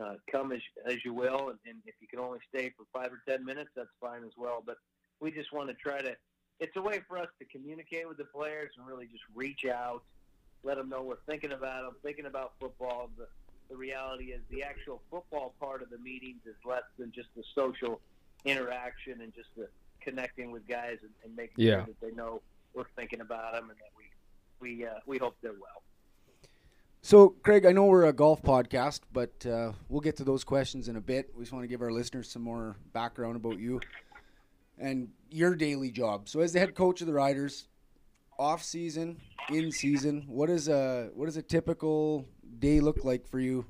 uh, 0.00 0.14
come 0.30 0.52
as, 0.52 0.60
as 0.86 1.04
you 1.04 1.14
will, 1.14 1.50
and, 1.50 1.58
and 1.66 1.78
if 1.86 1.94
you 2.00 2.08
can 2.08 2.18
only 2.18 2.38
stay 2.48 2.72
for 2.76 2.84
five 2.92 3.12
or 3.12 3.22
ten 3.28 3.44
minutes, 3.44 3.70
that's 3.76 3.88
fine 4.00 4.24
as 4.24 4.32
well. 4.36 4.62
But 4.64 4.76
we 5.20 5.30
just 5.30 5.52
want 5.52 5.68
to 5.68 5.74
try 5.74 6.00
to. 6.00 6.16
It's 6.60 6.76
a 6.76 6.82
way 6.82 7.00
for 7.08 7.18
us 7.18 7.28
to 7.40 7.44
communicate 7.46 8.08
with 8.08 8.16
the 8.18 8.24
players 8.26 8.70
and 8.76 8.86
really 8.86 9.06
just 9.06 9.22
reach 9.34 9.64
out, 9.64 10.04
let 10.62 10.76
them 10.76 10.88
know 10.88 11.02
we're 11.02 11.16
thinking 11.28 11.52
about 11.52 11.82
them, 11.84 11.94
thinking 12.02 12.26
about 12.26 12.52
football. 12.60 13.10
The, 13.18 13.26
the 13.70 13.76
reality 13.76 14.26
is 14.26 14.40
the 14.50 14.62
actual 14.62 15.02
football 15.10 15.54
part 15.60 15.82
of 15.82 15.90
the 15.90 15.98
meetings 15.98 16.42
is 16.46 16.54
less 16.64 16.82
than 16.98 17.10
just 17.12 17.28
the 17.36 17.42
social 17.54 18.00
interaction 18.44 19.20
and 19.20 19.34
just 19.34 19.48
the 19.56 19.68
connecting 20.00 20.50
with 20.50 20.66
guys 20.68 20.98
and, 21.02 21.10
and 21.24 21.34
making 21.34 21.64
Yeah. 21.64 21.76
sure 21.76 21.86
that 21.86 22.00
they 22.00 22.12
know 22.12 22.42
we're 22.74 22.84
thinking 22.96 23.20
about 23.20 23.54
them 23.54 23.70
and 23.70 23.78
that 23.78 23.92
we 23.96 24.04
we 24.60 24.86
uh, 24.86 24.90
we 25.06 25.18
hope 25.18 25.36
they're 25.42 25.52
well. 25.52 25.82
So, 27.06 27.34
Craig, 27.42 27.66
I 27.66 27.72
know 27.72 27.84
we're 27.84 28.06
a 28.06 28.14
golf 28.14 28.40
podcast, 28.42 29.00
but 29.12 29.44
uh, 29.44 29.72
we'll 29.90 30.00
get 30.00 30.16
to 30.16 30.24
those 30.24 30.42
questions 30.42 30.88
in 30.88 30.96
a 30.96 31.02
bit. 31.02 31.28
We 31.36 31.42
just 31.42 31.52
want 31.52 31.62
to 31.62 31.68
give 31.68 31.82
our 31.82 31.92
listeners 31.92 32.30
some 32.30 32.40
more 32.40 32.76
background 32.94 33.36
about 33.36 33.58
you 33.58 33.82
and 34.78 35.08
your 35.30 35.54
daily 35.54 35.90
job. 35.90 36.30
So, 36.30 36.40
as 36.40 36.54
the 36.54 36.60
head 36.60 36.74
coach 36.74 37.02
of 37.02 37.06
the 37.06 37.12
Riders, 37.12 37.68
off 38.38 38.62
season, 38.62 39.20
in 39.50 39.70
season, 39.70 40.24
what 40.28 40.48
is 40.48 40.68
a 40.68 41.10
what 41.12 41.26
does 41.26 41.36
a 41.36 41.42
typical 41.42 42.24
day 42.58 42.80
look 42.80 43.04
like 43.04 43.28
for 43.28 43.38
you 43.38 43.66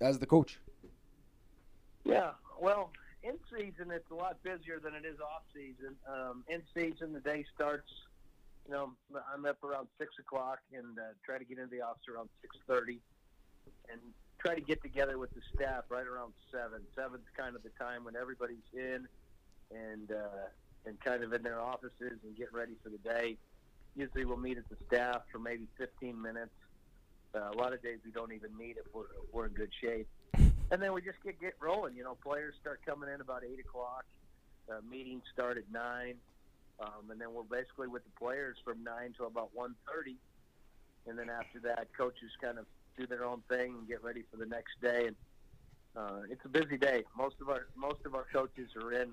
as 0.00 0.18
the 0.18 0.24
coach? 0.24 0.60
Yeah, 2.04 2.30
well, 2.58 2.90
in 3.22 3.34
season 3.50 3.90
it's 3.90 4.10
a 4.10 4.14
lot 4.14 4.42
busier 4.42 4.80
than 4.82 4.94
it 4.94 5.04
is 5.04 5.20
off 5.20 5.42
season. 5.54 5.94
Um, 6.08 6.44
in 6.48 6.62
season, 6.74 7.12
the 7.12 7.20
day 7.20 7.44
starts. 7.54 7.90
You 8.70 8.76
know, 8.76 8.92
I'm 9.34 9.44
up 9.46 9.64
around 9.64 9.88
six 9.98 10.14
o'clock 10.20 10.60
and 10.72 10.96
uh, 10.96 11.02
try 11.26 11.38
to 11.38 11.44
get 11.44 11.58
into 11.58 11.74
the 11.74 11.82
office 11.82 12.02
around 12.08 12.28
six 12.40 12.54
thirty, 12.68 13.00
and 13.90 14.00
try 14.38 14.54
to 14.54 14.60
get 14.60 14.80
together 14.80 15.18
with 15.18 15.30
the 15.34 15.40
staff 15.52 15.86
right 15.88 16.06
around 16.06 16.34
seven. 16.52 16.82
Seven's 16.94 17.26
kind 17.36 17.56
of 17.56 17.64
the 17.64 17.70
time 17.70 18.04
when 18.04 18.14
everybody's 18.14 18.58
in 18.72 19.08
and 19.74 20.12
uh, 20.12 20.86
and 20.86 21.00
kind 21.00 21.24
of 21.24 21.32
in 21.32 21.42
their 21.42 21.60
offices 21.60 22.20
and 22.22 22.36
getting 22.36 22.54
ready 22.54 22.74
for 22.80 22.90
the 22.90 22.98
day. 22.98 23.36
Usually, 23.96 24.24
we'll 24.24 24.36
meet 24.36 24.56
at 24.56 24.68
the 24.68 24.76
staff 24.86 25.22
for 25.32 25.40
maybe 25.40 25.66
15 25.76 26.22
minutes. 26.22 26.54
Uh, 27.34 27.50
a 27.52 27.56
lot 27.56 27.72
of 27.72 27.82
days 27.82 27.98
we 28.04 28.12
don't 28.12 28.32
even 28.32 28.56
meet 28.56 28.76
if 28.76 28.86
we're, 28.94 29.02
if 29.02 29.32
we're 29.32 29.46
in 29.46 29.52
good 29.52 29.70
shape 29.80 30.06
and 30.70 30.80
then 30.80 30.92
we 30.92 31.02
just 31.02 31.18
get 31.24 31.40
get 31.40 31.54
rolling. 31.58 31.96
You 31.96 32.04
know, 32.04 32.16
players 32.22 32.54
start 32.60 32.82
coming 32.86 33.12
in 33.12 33.20
about 33.20 33.42
eight 33.42 33.58
o'clock. 33.58 34.04
Uh, 34.70 34.78
meetings 34.88 35.24
start 35.32 35.58
at 35.58 35.64
nine, 35.72 36.14
um, 36.80 37.10
and 37.10 37.20
then 37.20 37.32
we're 37.32 37.42
basically 37.42 37.88
with 37.88 38.04
the 38.04 38.10
players 38.18 38.56
from 38.64 38.82
nine 38.82 39.12
to 39.18 39.24
about 39.24 39.54
one 39.54 39.74
thirty. 39.86 40.16
And 41.06 41.18
then 41.18 41.30
after 41.30 41.60
that, 41.60 41.88
coaches 41.96 42.30
kind 42.40 42.58
of 42.58 42.66
do 42.96 43.06
their 43.06 43.24
own 43.24 43.42
thing 43.48 43.74
and 43.78 43.88
get 43.88 44.02
ready 44.02 44.22
for 44.30 44.36
the 44.36 44.46
next 44.46 44.80
day. 44.82 45.06
And 45.06 45.16
uh, 45.96 46.22
it's 46.30 46.44
a 46.44 46.48
busy 46.48 46.76
day. 46.76 47.04
Most 47.16 47.36
of 47.40 47.48
our 47.48 47.66
most 47.74 48.04
of 48.04 48.14
our 48.14 48.26
coaches 48.32 48.68
are 48.76 48.92
in, 48.92 49.12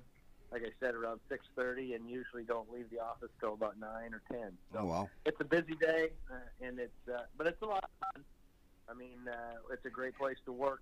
like 0.52 0.64
I 0.64 0.72
said, 0.80 0.96
around 0.96 1.22
six 1.30 1.46
thirty, 1.56 1.94
and 1.94 2.10
usually 2.10 2.44
don't 2.44 2.72
leave 2.72 2.90
the 2.90 3.00
office 3.00 3.30
till 3.40 3.54
about 3.54 3.80
nine 3.80 4.14
or 4.14 4.22
ten. 4.32 4.58
So 4.74 4.80
Oh 4.80 4.86
wow! 4.86 5.10
it's 5.26 5.40
a 5.40 5.46
busy 5.46 5.76
day, 5.76 6.10
uh, 6.32 6.66
and 6.66 6.80
it's 6.80 7.08
uh, 7.08 7.24
but 7.38 7.48
it's 7.48 7.62
a 7.62 7.66
lot 7.66 7.84
of 7.84 7.90
fun. 8.14 8.26
I 8.90 8.94
mean, 8.94 9.28
uh, 9.28 9.56
it's 9.72 9.86
a 9.86 9.90
great 9.90 10.18
place 10.18 10.38
to 10.46 10.52
work. 10.52 10.82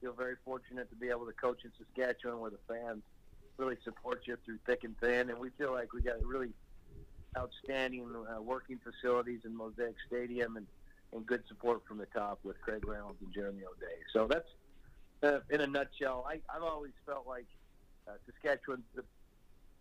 Feel 0.00 0.12
very 0.12 0.36
fortunate 0.44 0.90
to 0.90 0.96
be 0.96 1.08
able 1.08 1.26
to 1.26 1.32
coach 1.32 1.64
in 1.64 1.72
Saskatchewan, 1.78 2.40
where 2.40 2.50
the 2.50 2.58
fans 2.68 3.02
really 3.58 3.76
support 3.84 4.22
you 4.26 4.36
through 4.44 4.58
thick 4.66 4.84
and 4.84 4.98
thin, 4.98 5.30
and 5.30 5.38
we 5.38 5.50
feel 5.50 5.72
like 5.72 5.92
we 5.92 6.02
got 6.02 6.22
really 6.24 6.50
outstanding 7.36 8.06
uh, 8.14 8.40
working 8.40 8.78
facilities 8.82 9.40
in 9.44 9.56
Mosaic 9.56 9.94
Stadium 10.06 10.56
and, 10.56 10.66
and 11.12 11.26
good 11.26 11.42
support 11.48 11.82
from 11.86 11.98
the 11.98 12.06
top 12.06 12.38
with 12.42 12.60
Craig 12.60 12.86
Reynolds 12.86 13.18
and 13.22 13.32
Jeremy 13.32 13.62
O'Day. 13.64 13.98
So 14.12 14.26
that's 14.26 14.48
uh, 15.22 15.40
in 15.50 15.60
a 15.60 15.66
nutshell. 15.66 16.26
I, 16.28 16.40
I've 16.54 16.62
always 16.62 16.92
felt 17.06 17.26
like 17.26 17.46
uh, 18.08 18.12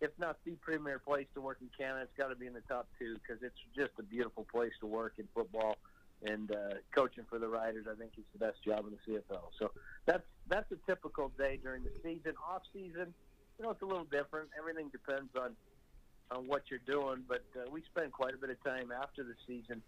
if 0.01 0.11
not 0.17 0.37
the 0.45 0.51
premier 0.61 0.99
place 0.99 1.27
to 1.35 1.41
work 1.41 1.57
in 1.61 1.69
Canada, 1.77 2.01
it's 2.03 2.17
got 2.17 2.29
to 2.29 2.35
be 2.35 2.47
in 2.47 2.53
the 2.53 2.61
top 2.61 2.87
two 2.99 3.15
because 3.15 3.41
it's 3.43 3.55
just 3.75 3.91
a 3.99 4.03
beautiful 4.03 4.45
place 4.51 4.73
to 4.79 4.87
work 4.87 5.13
in 5.17 5.27
football. 5.33 5.77
And 6.23 6.51
uh, 6.51 6.75
coaching 6.93 7.23
for 7.29 7.39
the 7.39 7.47
Riders, 7.47 7.87
I 7.91 7.95
think, 7.95 8.11
is 8.17 8.23
the 8.33 8.39
best 8.45 8.63
job 8.63 8.85
in 8.85 8.91
the 8.91 9.19
CFL. 9.19 9.41
So 9.57 9.71
that's 10.05 10.23
that's 10.47 10.71
a 10.71 10.75
typical 10.85 11.31
day 11.37 11.59
during 11.61 11.83
the 11.83 11.91
season. 12.03 12.33
Off 12.47 12.61
season, 12.71 13.13
you 13.61 13.67
know, 13.67 13.73
it's 13.73 13.81
a 13.83 13.85
little 13.85 14.05
different. 14.05 14.49
Everything 14.57 14.89
depends 14.89 15.29
on 15.39 15.55
on 16.31 16.47
what 16.47 16.63
you're 16.71 16.79
doing, 16.87 17.23
but 17.27 17.43
uh, 17.55 17.69
we 17.69 17.83
spend 17.93 18.11
quite 18.11 18.33
a 18.33 18.37
bit 18.37 18.49
of 18.49 18.63
time 18.63 18.89
after 18.91 19.21
the 19.21 19.35
season, 19.45 19.83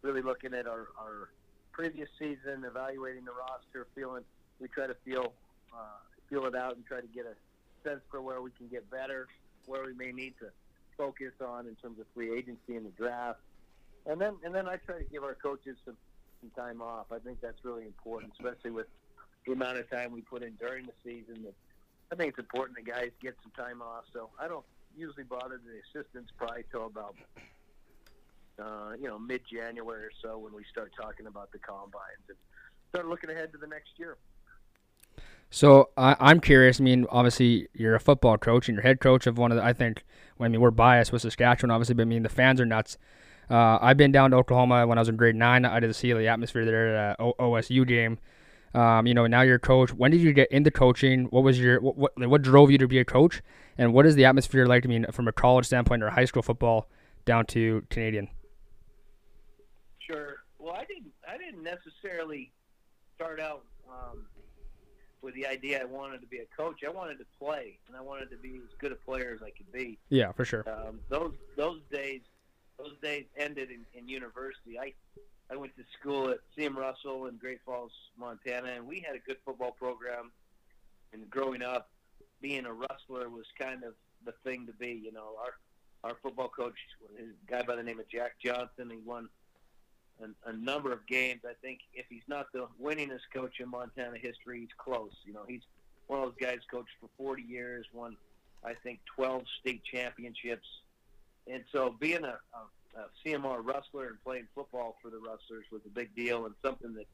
really 0.00 0.22
looking 0.22 0.54
at 0.54 0.66
our, 0.68 0.86
our 0.96 1.28
previous 1.72 2.08
season, 2.18 2.64
evaluating 2.64 3.24
the 3.24 3.32
roster, 3.32 3.86
feeling. 3.96 4.22
We 4.60 4.68
try 4.68 4.86
to 4.86 4.94
feel 5.04 5.34
uh, 5.74 5.98
feel 6.30 6.46
it 6.46 6.54
out 6.54 6.76
and 6.76 6.86
try 6.86 7.02
to 7.02 7.06
get 7.08 7.26
a 7.26 7.34
sense 7.86 8.00
for 8.10 8.22
where 8.22 8.40
we 8.40 8.50
can 8.52 8.68
get 8.68 8.88
better, 8.90 9.26
where 9.66 9.84
we 9.84 9.92
may 9.92 10.12
need 10.12 10.34
to 10.38 10.46
focus 10.96 11.32
on 11.44 11.66
in 11.66 11.74
terms 11.74 11.98
of 11.98 12.06
free 12.14 12.32
agency 12.32 12.76
and 12.76 12.86
the 12.86 12.96
draft. 12.96 13.40
And 14.06 14.18
then 14.18 14.36
and 14.42 14.54
then 14.54 14.66
I 14.66 14.76
try 14.76 14.96
to 14.96 15.04
give 15.04 15.22
our 15.22 15.34
coaches 15.34 15.76
some, 15.84 15.98
some 16.40 16.50
time 16.50 16.80
off. 16.80 17.12
I 17.12 17.18
think 17.18 17.42
that's 17.42 17.62
really 17.62 17.84
important, 17.84 18.32
especially 18.38 18.70
with 18.70 18.86
the 19.44 19.52
amount 19.52 19.76
of 19.76 19.90
time 19.90 20.12
we 20.12 20.22
put 20.22 20.42
in 20.42 20.54
during 20.54 20.86
the 20.86 20.94
season. 21.04 21.42
That 21.42 21.54
I 22.10 22.16
think 22.16 22.30
it's 22.30 22.38
important 22.38 22.78
that 22.78 22.86
guys 22.86 23.10
get 23.20 23.36
some 23.42 23.52
time 23.52 23.82
off. 23.82 24.04
So 24.12 24.30
I 24.40 24.48
don't 24.48 24.64
usually 24.96 25.24
bother 25.24 25.60
the 25.62 26.00
assistants 26.00 26.32
probably 26.36 26.64
till 26.70 26.86
about 26.86 27.14
uh, 28.58 28.92
you 29.00 29.06
know, 29.06 29.18
mid 29.18 29.42
January 29.50 30.04
or 30.04 30.10
so 30.22 30.38
when 30.38 30.52
we 30.54 30.62
start 30.70 30.92
talking 31.00 31.26
about 31.26 31.52
the 31.52 31.58
combines 31.58 32.24
and 32.28 32.36
start 32.90 33.06
looking 33.06 33.30
ahead 33.30 33.52
to 33.52 33.58
the 33.58 33.66
next 33.66 33.90
year. 33.98 34.16
So 35.50 35.90
I, 35.96 36.16
I'm 36.18 36.40
curious. 36.40 36.80
I 36.80 36.84
mean, 36.84 37.06
obviously 37.10 37.68
you're 37.72 37.94
a 37.94 38.00
football 38.00 38.36
coach 38.36 38.68
and 38.68 38.76
you're 38.76 38.82
head 38.82 39.00
coach 39.00 39.26
of 39.26 39.38
one 39.38 39.52
of 39.52 39.56
the. 39.56 39.64
I 39.64 39.72
think. 39.72 40.04
I 40.40 40.46
mean, 40.48 40.60
we're 40.60 40.70
biased 40.70 41.12
with 41.12 41.22
Saskatchewan, 41.22 41.70
obviously, 41.70 41.94
but 41.94 42.02
I 42.02 42.06
mean 42.06 42.22
the 42.22 42.28
fans 42.28 42.60
are 42.60 42.66
nuts. 42.66 42.98
Uh, 43.50 43.78
I've 43.80 43.96
been 43.96 44.12
down 44.12 44.32
to 44.32 44.36
Oklahoma 44.36 44.86
when 44.86 44.98
I 44.98 45.00
was 45.00 45.08
in 45.08 45.16
grade 45.16 45.34
nine. 45.34 45.64
I 45.64 45.80
did 45.80 45.94
see 45.96 46.12
the 46.12 46.28
atmosphere 46.28 46.64
there 46.64 46.96
at 46.96 47.20
uh, 47.20 47.32
OSU 47.40 47.86
game. 47.86 48.18
Um, 48.74 49.06
you 49.06 49.14
know, 49.14 49.26
now 49.26 49.42
you're 49.42 49.56
a 49.56 49.60
coach. 49.60 49.92
When 49.92 50.10
did 50.10 50.20
you 50.20 50.32
get 50.32 50.50
into 50.50 50.70
coaching? 50.70 51.24
What 51.26 51.42
was 51.42 51.58
your 51.58 51.80
what, 51.80 51.96
what 51.96 52.28
what 52.28 52.42
drove 52.42 52.70
you 52.70 52.78
to 52.78 52.88
be 52.88 52.98
a 52.98 53.04
coach? 53.04 53.42
And 53.76 53.92
what 53.92 54.06
is 54.06 54.14
the 54.14 54.24
atmosphere 54.24 54.66
like? 54.66 54.84
I 54.84 54.88
mean, 54.88 55.06
from 55.12 55.28
a 55.28 55.32
college 55.32 55.66
standpoint 55.66 56.02
or 56.02 56.10
high 56.10 56.24
school 56.24 56.42
football 56.42 56.88
down 57.24 57.46
to 57.46 57.84
Canadian. 57.90 58.28
Sure. 59.98 60.36
Well, 60.58 60.74
I 60.74 60.84
didn't. 60.84 61.12
I 61.28 61.38
didn't 61.38 61.62
necessarily 61.62 62.52
start 63.14 63.40
out 63.40 63.64
um, 63.88 64.26
with 65.22 65.34
the 65.34 65.46
idea 65.46 65.80
I 65.80 65.84
wanted 65.84 66.20
to 66.20 66.26
be 66.26 66.38
a 66.38 66.46
coach. 66.56 66.80
I 66.86 66.90
wanted 66.90 67.18
to 67.18 67.26
play, 67.38 67.78
and 67.86 67.96
I 67.96 68.00
wanted 68.00 68.30
to 68.30 68.36
be 68.36 68.56
as 68.56 68.74
good 68.78 68.92
a 68.92 68.96
player 68.96 69.32
as 69.34 69.42
I 69.42 69.50
could 69.50 69.70
be. 69.72 69.98
Yeah, 70.08 70.32
for 70.32 70.44
sure. 70.44 70.64
Um, 70.68 71.00
those 71.08 71.32
those 71.56 71.80
days 71.90 72.20
those 72.78 72.94
days 73.02 73.24
ended 73.36 73.70
in, 73.70 73.84
in 73.94 74.08
university. 74.08 74.78
I 74.78 74.94
I 75.50 75.56
went 75.56 75.74
to 75.76 75.84
school 75.98 76.30
at 76.30 76.38
CM 76.56 76.74
Russell 76.74 77.26
in 77.26 77.36
Great 77.36 77.60
Falls, 77.64 77.92
Montana, 78.18 78.72
and 78.76 78.86
we 78.86 79.00
had 79.00 79.16
a 79.16 79.18
good 79.18 79.38
football 79.44 79.72
program. 79.72 80.30
And 81.12 81.28
growing 81.30 81.62
up, 81.62 81.88
being 82.40 82.66
a 82.66 82.72
Rustler 82.72 83.30
was 83.30 83.46
kind 83.58 83.82
of 83.82 83.94
the 84.24 84.32
thing 84.44 84.66
to 84.66 84.72
be. 84.72 85.00
You 85.02 85.12
know, 85.12 85.34
our 85.42 85.54
our 86.04 86.16
football 86.22 86.48
coach, 86.48 86.76
a 87.18 87.50
guy 87.50 87.62
by 87.62 87.76
the 87.76 87.82
name 87.82 87.98
of 87.98 88.08
Jack 88.08 88.32
Johnson, 88.44 88.90
he 88.90 88.98
won 88.98 89.28
a, 90.22 90.50
a 90.50 90.52
number 90.52 90.92
of 90.92 91.06
games. 91.06 91.40
I 91.48 91.54
think 91.62 91.80
if 91.94 92.06
he's 92.08 92.22
not 92.28 92.52
the 92.52 92.68
winningest 92.80 93.32
coach 93.34 93.60
in 93.60 93.70
Montana 93.70 94.18
history, 94.18 94.60
he's 94.60 94.68
close. 94.76 95.12
You 95.24 95.32
know, 95.32 95.44
he's 95.48 95.62
one 96.06 96.20
of 96.20 96.26
those 96.26 96.40
guys 96.40 96.58
coached 96.70 96.92
for 97.00 97.08
40 97.16 97.42
years, 97.42 97.86
won 97.92 98.16
I 98.64 98.74
think 98.74 99.00
12 99.16 99.44
state 99.60 99.82
championships, 99.84 100.66
and 101.46 101.64
so 101.72 101.94
being 101.98 102.24
a, 102.24 102.38
a, 102.52 102.60
a 102.98 103.28
CMR 103.28 103.64
Rustler 103.64 104.08
and 104.08 104.22
playing 104.24 104.48
football 104.54 104.96
for 105.00 105.10
the 105.10 105.18
Rustlers 105.18 105.64
was 105.70 105.82
a 105.86 105.90
big 105.90 106.14
deal 106.14 106.46
and 106.46 106.54
something 106.64 106.94
that, 106.94 107.06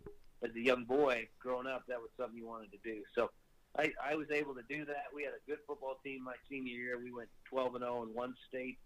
as 0.42 0.54
a 0.54 0.60
young 0.60 0.84
boy 0.84 1.28
growing 1.38 1.66
up, 1.66 1.84
that 1.88 2.00
was 2.00 2.10
something 2.18 2.36
you 2.36 2.46
wanted 2.46 2.70
to 2.72 2.78
do. 2.82 3.02
So 3.14 3.30
I, 3.78 3.92
I 4.02 4.14
was 4.14 4.30
able 4.30 4.54
to 4.54 4.62
do 4.68 4.84
that. 4.84 5.06
We 5.14 5.24
had 5.24 5.32
a 5.32 5.50
good 5.50 5.58
football 5.66 5.98
team 6.04 6.24
my 6.24 6.34
senior 6.48 6.74
year. 6.74 6.98
We 6.98 7.12
went 7.12 7.28
12 7.50 7.76
and 7.76 7.84
0 7.84 8.04
in 8.04 8.14
one 8.14 8.34
state. 8.48 8.78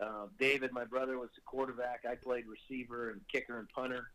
Uh, 0.00 0.26
David, 0.38 0.72
my 0.72 0.84
brother, 0.84 1.18
was 1.18 1.30
the 1.34 1.40
quarterback. 1.44 2.04
I 2.08 2.14
played 2.14 2.44
receiver 2.46 3.10
and 3.10 3.20
kicker 3.32 3.58
and 3.58 3.68
punter. 3.70 4.10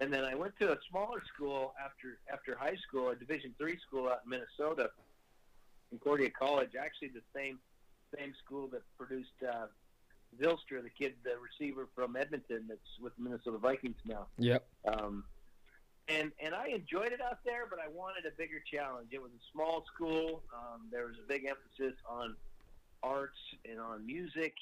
And 0.00 0.12
then 0.12 0.24
I 0.24 0.34
went 0.34 0.54
to 0.60 0.72
a 0.72 0.78
smaller 0.90 1.22
school 1.34 1.74
after 1.84 2.18
after 2.32 2.56
high 2.56 2.76
school, 2.88 3.10
a 3.10 3.14
Division 3.14 3.54
three 3.58 3.78
school 3.86 4.08
out 4.08 4.20
in 4.24 4.30
Minnesota, 4.30 4.90
Concordia 5.90 6.30
College. 6.30 6.70
Actually, 6.80 7.08
the 7.08 7.20
same 7.36 7.58
same 8.16 8.32
school 8.42 8.66
that 8.68 8.80
produced 8.96 9.36
uh, 9.46 9.66
Zylstra, 10.38 10.82
the 10.82 10.90
kid, 10.90 11.14
the 11.24 11.32
receiver 11.38 11.88
from 11.94 12.16
Edmonton, 12.16 12.66
that's 12.68 12.80
with 13.00 13.16
the 13.16 13.22
Minnesota 13.22 13.58
Vikings 13.58 13.96
now. 14.04 14.26
Yep. 14.38 14.66
Um, 14.86 15.24
and 16.08 16.32
and 16.42 16.54
I 16.54 16.68
enjoyed 16.68 17.12
it 17.12 17.20
out 17.20 17.38
there, 17.44 17.66
but 17.68 17.78
I 17.78 17.88
wanted 17.88 18.26
a 18.26 18.34
bigger 18.36 18.62
challenge. 18.72 19.08
It 19.12 19.22
was 19.22 19.30
a 19.32 19.42
small 19.52 19.84
school. 19.94 20.42
Um, 20.54 20.88
there 20.90 21.06
was 21.06 21.16
a 21.22 21.28
big 21.28 21.46
emphasis 21.46 21.98
on 22.08 22.36
arts 23.02 23.38
and 23.68 23.80
on 23.80 24.04
music, 24.04 24.54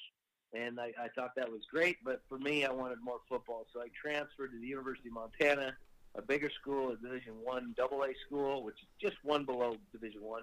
and 0.53 0.79
I, 0.79 0.93
I 1.03 1.09
thought 1.15 1.35
that 1.37 1.51
was 1.51 1.63
great. 1.71 1.99
But 2.05 2.23
for 2.29 2.39
me, 2.39 2.65
I 2.65 2.71
wanted 2.71 2.99
more 3.03 3.21
football, 3.29 3.67
so 3.73 3.81
I 3.81 3.89
transferred 4.01 4.53
to 4.53 4.59
the 4.59 4.67
University 4.67 5.09
of 5.09 5.15
Montana, 5.15 5.77
a 6.15 6.23
bigger 6.23 6.51
school, 6.51 6.91
a 6.91 6.97
Division 6.97 7.35
One 7.43 7.75
Double 7.77 8.03
A 8.05 8.13
school, 8.27 8.63
which 8.63 8.77
is 8.83 8.89
just 9.01 9.17
one 9.23 9.45
below 9.45 9.77
Division 9.93 10.23
One. 10.23 10.43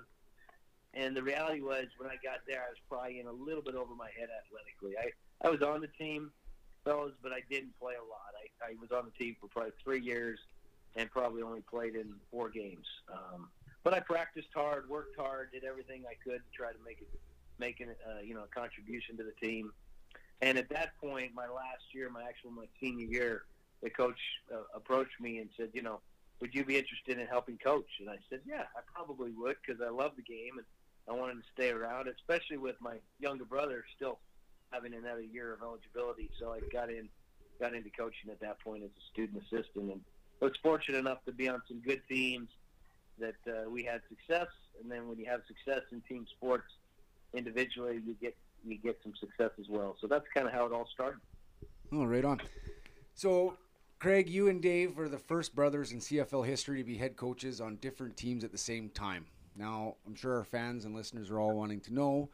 And 0.96 1.16
the 1.16 1.22
reality 1.22 1.62
was, 1.62 1.88
when 1.98 2.10
I 2.10 2.16
got 2.24 2.40
there, 2.48 2.64
I 2.64 2.70
was 2.70 2.80
probably 2.90 3.20
in 3.20 3.28
a 3.28 3.32
little 3.32 3.62
bit 3.62 3.76
over 3.76 3.94
my 3.94 4.10
head 4.18 4.30
athletically. 4.32 4.96
I, 4.98 5.12
I 5.46 5.52
was 5.52 5.62
on 5.62 5.82
the 5.82 5.92
team, 6.00 6.32
fellas, 6.86 7.12
but 7.22 7.34
I 7.34 7.42
didn't 7.50 7.78
play 7.80 7.94
a 7.96 8.08
lot. 8.08 8.32
I, 8.40 8.72
I 8.72 8.76
was 8.80 8.92
on 8.92 9.06
the 9.06 9.24
team 9.24 9.36
for 9.42 9.48
probably 9.48 9.74
three 9.84 10.00
years 10.00 10.40
and 10.96 11.12
probably 11.12 11.42
only 11.42 11.62
played 11.62 11.96
in 11.96 12.14
four 12.32 12.50
games. 12.50 12.88
Um, 13.12 13.50
but 13.84 13.94
I 13.94 14.00
practiced 14.00 14.48
hard, 14.56 14.88
worked 14.90 15.20
hard, 15.20 15.52
did 15.52 15.66
everything 15.66 16.06
I 16.10 16.16
could 16.24 16.40
to 16.40 16.52
try 16.56 16.72
to 16.72 16.80
make 16.86 17.02
it, 17.02 17.10
make 17.60 17.82
it, 17.82 17.98
uh, 18.08 18.22
you 18.22 18.34
know, 18.34 18.44
a 18.44 18.60
contribution 18.60 19.18
to 19.18 19.24
the 19.24 19.34
team. 19.46 19.74
And 20.42 20.58
at 20.58 20.70
that 20.70 20.98
point, 21.02 21.32
my 21.36 21.48
last 21.48 21.84
year, 21.94 22.10
my 22.10 22.24
actual 22.24 22.52
my 22.52 22.66
senior 22.80 23.06
year, 23.06 23.44
the 23.84 23.90
coach 23.90 24.20
uh, 24.54 24.62
approached 24.74 25.20
me 25.20 25.40
and 25.40 25.50
said, 25.58 25.70
you 25.74 25.82
know, 25.82 26.00
would 26.40 26.54
you 26.54 26.66
be 26.66 26.78
interested 26.78 27.20
in 27.20 27.28
helping 27.28 27.58
coach? 27.58 27.90
And 28.00 28.10
I 28.10 28.18
said, 28.30 28.42
yeah, 28.46 28.64
I 28.76 28.82
probably 28.94 29.32
would 29.32 29.58
because 29.66 29.82
I 29.82 29.90
love 29.90 30.12
the 30.16 30.24
game 30.24 30.58
and 30.58 30.66
I 31.08 31.14
wanted 31.14 31.36
to 31.36 31.44
stay 31.54 31.70
around, 31.70 32.08
especially 32.08 32.58
with 32.58 32.76
my 32.80 32.96
younger 33.20 33.46
brother 33.46 33.84
still 33.96 34.20
having 34.72 34.94
another 34.94 35.22
year 35.22 35.54
of 35.54 35.62
eligibility. 35.62 36.30
So 36.40 36.52
I 36.52 36.60
got 36.72 36.90
in, 36.90 37.10
got 37.60 37.74
into 37.76 37.90
coaching 37.92 38.32
at 38.32 38.40
that 38.42 38.60
point 38.60 38.84
as 38.84 38.90
a 38.90 39.04
student 39.12 39.44
assistant, 39.44 39.92
and 39.92 40.02
was 40.42 40.52
fortunate 40.62 40.98
enough 40.98 41.24
to 41.26 41.32
be 41.32 41.48
on 41.48 41.62
some 41.68 41.80
good 41.80 42.02
teams 42.10 42.50
that 43.20 43.36
uh, 43.48 43.70
we 43.70 43.84
had 43.84 44.02
success. 44.10 44.48
And 44.82 44.92
then 44.92 45.08
when 45.08 45.18
you 45.18 45.26
have 45.26 45.42
success 45.48 45.82
in 45.92 46.02
team 46.02 46.26
sports, 46.36 46.68
individually, 47.34 48.02
you 48.06 48.16
get 48.22 48.36
you 48.66 48.78
get 48.78 48.98
some 49.04 49.14
success 49.20 49.52
as 49.60 49.68
well. 49.70 49.96
So 50.02 50.08
that's 50.08 50.26
kind 50.34 50.48
of 50.48 50.54
how 50.54 50.66
it 50.66 50.72
all 50.72 50.88
started. 50.92 51.20
Oh, 51.92 52.04
right 52.04 52.26
on. 52.26 52.42
So, 53.14 53.58
Craig, 54.00 54.28
you 54.28 54.48
and 54.48 54.60
Dave 54.60 54.98
were 54.98 55.08
the 55.08 55.20
first 55.20 55.56
brothers 55.56 55.92
in 55.92 56.00
CFL 56.00 56.46
history 56.46 56.80
to 56.80 56.84
be 56.84 56.98
head 56.98 57.16
coaches 57.16 57.62
on 57.62 57.76
different 57.76 58.18
teams 58.18 58.44
at 58.44 58.52
the 58.52 58.58
same 58.58 58.90
time. 58.90 59.28
Now, 59.56 59.96
I'm 60.06 60.16
sure 60.16 60.38
our 60.38 60.44
fans 60.44 60.86
and 60.86 60.94
listeners 60.94 61.30
are 61.30 61.40
all 61.40 61.56
wanting 61.56 61.80
to 61.82 61.94
know 61.94 62.30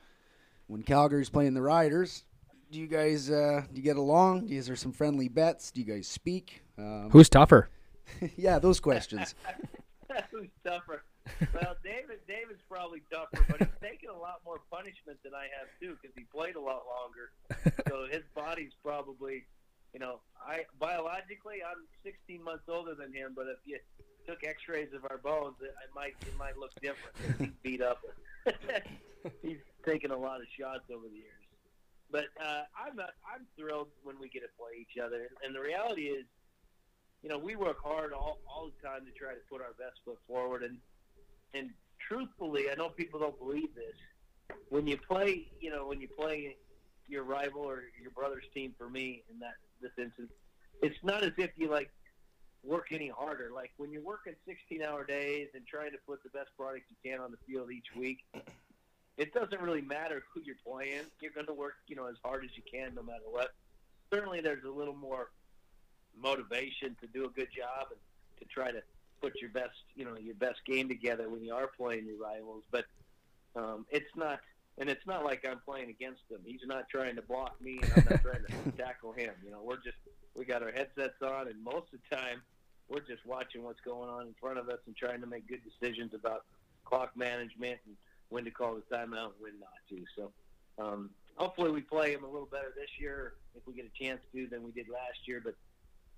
when 0.68 0.82
Calgary's 0.82 1.30
playing 1.30 1.54
the 1.54 1.62
Riders. 1.62 2.24
Do 2.72 2.80
you 2.80 2.88
guys 2.88 3.30
uh, 3.30 3.64
do 3.72 3.78
you 3.78 3.84
get 3.84 3.98
along? 3.98 4.50
Is 4.50 4.66
there 4.66 4.76
some 4.76 4.94
friendly 4.94 5.28
bets? 5.28 5.72
Do 5.72 5.82
you 5.82 5.88
guys 5.88 6.08
speak? 6.08 6.64
Um, 6.78 7.10
Who's 7.12 7.30
tougher? 7.30 7.70
yeah, 8.38 8.60
those 8.60 8.80
questions. 8.80 9.36
Who's 10.32 10.50
tougher? 10.66 11.04
Well, 11.54 11.76
David, 11.84 12.20
David's 12.28 12.62
probably 12.68 13.04
tougher, 13.12 13.46
but 13.48 13.60
he's 13.60 13.80
taken 13.82 14.10
a 14.10 14.18
lot 14.18 14.42
more 14.46 14.62
punishment 14.72 15.20
than 15.24 15.34
I 15.36 15.48
have 15.60 15.70
too, 15.80 15.98
because 16.02 16.16
he 16.16 16.24
played 16.24 16.56
a 16.56 16.60
lot 16.60 16.84
longer. 16.90 17.32
so 17.88 18.08
his 18.10 18.24
body's 18.34 18.72
probably, 18.84 19.46
you 19.94 20.00
know, 20.00 20.20
I 20.42 20.66
biologically 20.80 21.62
I'm 21.62 21.86
16 22.04 22.44
months 22.44 22.64
older 22.68 22.96
than 22.96 23.14
him, 23.14 23.34
but 23.36 23.46
if 23.48 23.60
you 23.66 23.78
took 24.28 24.44
X-rays 24.44 24.90
of 24.96 25.06
our 25.10 25.18
bones, 25.18 25.56
it, 25.62 25.66
it 25.66 25.92
might 25.96 26.16
it 26.22 26.38
might 26.38 26.58
look 26.58 26.72
different. 26.82 27.16
He's 27.40 27.50
beat 27.64 27.82
up. 27.82 28.02
he's 29.42 29.58
taken 29.86 30.12
a 30.12 30.18
lot 30.18 30.42
of 30.42 30.48
shots 30.58 30.84
over 30.94 31.08
the 31.08 31.16
years. 31.16 31.42
But 32.12 32.26
uh, 32.44 32.64
I'm 32.76 32.96
not. 32.96 33.12
I'm 33.26 33.46
thrilled 33.58 33.88
when 34.04 34.20
we 34.20 34.30
get 34.30 34.42
to 34.42 34.50
play 34.58 34.82
each 34.82 35.02
other. 35.02 35.30
And 35.44 35.56
the 35.56 35.62
reality 35.62 36.04
is, 36.04 36.26
you 37.24 37.30
know, 37.30 37.38
we 37.38 37.56
work 37.56 37.78
hard 37.84 38.12
all, 38.12 38.40
all 38.48 38.70
the 38.70 38.88
time 38.88 39.06
to 39.06 39.12
try 39.12 39.34
to 39.34 39.40
put 39.50 39.62
our 39.62 39.74
best 39.80 40.00
foot 40.04 40.20
forward. 40.28 40.64
And 40.64 40.78
and 41.54 41.70
truthfully, 42.08 42.66
I 42.72 42.76
know 42.76 42.90
people 42.90 43.20
don't 43.20 43.38
believe 43.38 43.74
this. 43.76 44.58
When 44.70 44.88
you 44.88 44.98
play, 44.98 45.48
you 45.60 45.72
know, 45.72 45.88
when 45.88 46.02
you 46.02 46.10
play 46.10 46.58
your 47.08 47.24
rival 47.24 47.62
or 47.62 47.84
your 48.02 48.12
brother's 48.12 48.46
team, 48.54 48.74
for 48.78 48.90
me 48.90 49.24
in 49.32 49.40
that 49.40 49.56
this 49.82 49.92
instance, 49.98 50.32
it's 50.82 50.98
not 51.04 51.24
as 51.24 51.32
if 51.38 51.52
you 51.56 51.70
like 51.70 51.90
work 52.64 52.88
any 52.92 53.10
harder. 53.10 53.50
Like 53.54 53.72
when 53.78 53.92
you're 53.92 54.04
working 54.04 54.34
16-hour 54.48 55.06
days 55.06 55.50
and 55.54 55.66
trying 55.66 55.92
to 55.92 55.98
put 56.08 56.24
the 56.24 56.30
best 56.30 56.50
product 56.58 56.86
you 56.90 57.12
can 57.12 57.20
on 57.20 57.32
the 57.32 57.38
field 57.48 57.72
each 57.72 57.96
week, 57.96 58.20
it 59.18 59.34
doesn't 59.34 59.62
really 59.62 59.82
matter 59.82 60.24
who 60.34 60.42
you're 60.42 60.56
playing. 60.66 61.04
You're 61.20 61.32
going 61.32 61.48
to 61.48 61.54
work, 61.54 61.76
you 61.88 61.96
know, 61.96 62.08
as 62.08 62.16
hard 62.24 62.44
as 62.44 62.52
you 62.56 62.64
can, 62.72 62.96
no 62.96 63.04
matter 63.04 63.24
what. 63.30 63.54
Certainly, 64.12 64.42
there's 64.42 64.64
a 64.64 64.70
little 64.70 64.96
more 64.96 65.30
motivation 66.20 66.96
to 67.02 67.08
do 67.08 67.26
a 67.26 67.30
good 67.30 67.48
job 67.56 67.88
and 67.90 68.00
to 68.40 68.46
try 68.46 68.72
to 68.72 68.82
put 69.22 69.40
your 69.40 69.52
best, 69.52 69.76
you 69.96 70.06
know, 70.06 70.18
your 70.18 70.36
best 70.36 70.66
game 70.66 70.88
together 70.88 71.30
when 71.30 71.44
you 71.44 71.54
are 71.54 71.68
playing 71.68 72.06
your 72.06 72.18
rivals. 72.18 72.64
But 72.72 72.86
um, 73.56 73.86
it's 73.90 74.10
not, 74.16 74.40
and 74.78 74.90
it's 74.90 75.06
not 75.06 75.24
like 75.24 75.46
I'm 75.48 75.60
playing 75.60 75.90
against 75.90 76.22
him. 76.30 76.40
He's 76.44 76.62
not 76.66 76.90
trying 76.90 77.16
to 77.16 77.22
block 77.22 77.62
me, 77.62 77.80
and 77.82 77.92
I'm 77.96 78.06
not 78.10 78.22
trying 78.22 78.46
to 78.46 78.72
tackle 78.78 79.14
him. 79.14 79.32
You 79.44 79.52
know, 79.52 79.62
we're 79.64 79.78
just 79.78 79.98
we 80.36 80.46
got 80.46 80.64
our 80.64 80.72
headsets 80.72 81.22
on, 81.22 81.48
and 81.48 81.64
most 81.64 81.88
of 81.94 82.00
the 82.10 82.16
time 82.16 82.42
we're 82.92 83.00
just 83.00 83.26
watching 83.26 83.64
what's 83.64 83.80
going 83.82 84.10
on 84.10 84.28
in 84.28 84.36
front 84.40 84.58
of 84.60 84.68
us 84.70 84.80
and 84.86 84.96
trying 84.96 85.22
to 85.22 85.28
make 85.28 85.48
good 85.48 85.62
decisions 85.64 86.14
about 86.14 86.44
clock 86.84 87.16
management 87.16 87.80
and 87.86 87.96
when 88.30 88.44
to 88.44 88.52
call 88.52 88.76
the 88.76 88.96
timeout 88.96 89.32
and 89.32 89.40
when 89.40 89.54
not 89.60 89.80
to. 89.90 90.04
So 90.16 90.32
um, 90.78 91.10
hopefully 91.36 91.72
we 91.72 91.82
play 91.82 92.14
them 92.14 92.24
a 92.24 92.30
little 92.30 92.50
better 92.52 92.74
this 92.76 92.90
year 93.00 93.34
if 93.56 93.66
we 93.66 93.74
get 93.74 93.86
a 93.86 94.04
chance 94.04 94.20
to 94.34 94.48
than 94.48 94.64
we 94.64 94.72
did 94.72 94.90
last 94.90 95.26
year. 95.26 95.42
But 95.44 95.56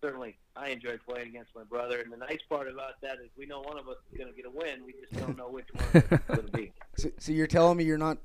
certainly 0.01 0.35
I 0.55 0.69
enjoyed 0.69 0.99
playing 1.07 1.27
against 1.29 1.51
my 1.55 1.63
brother. 1.63 2.01
And 2.01 2.11
the 2.11 2.17
nice 2.17 2.41
part 2.49 2.67
about 2.67 2.99
that 3.01 3.19
is 3.23 3.29
we 3.37 3.45
know 3.45 3.61
one 3.61 3.77
of 3.77 3.87
us 3.87 3.97
is 4.11 4.17
going 4.17 4.29
to 4.29 4.35
get 4.35 4.45
a 4.45 4.49
win. 4.49 4.83
We 4.85 4.93
just 4.93 5.13
don't 5.13 5.37
know 5.37 5.49
which 5.49 5.67
one 5.73 5.85
it's 5.93 6.27
going 6.27 6.47
to 6.47 6.51
be. 6.51 6.71
So, 6.95 7.09
so 7.17 7.31
you're 7.31 7.47
telling 7.47 7.77
me 7.77 7.85
you're 7.85 7.97
not 7.97 8.19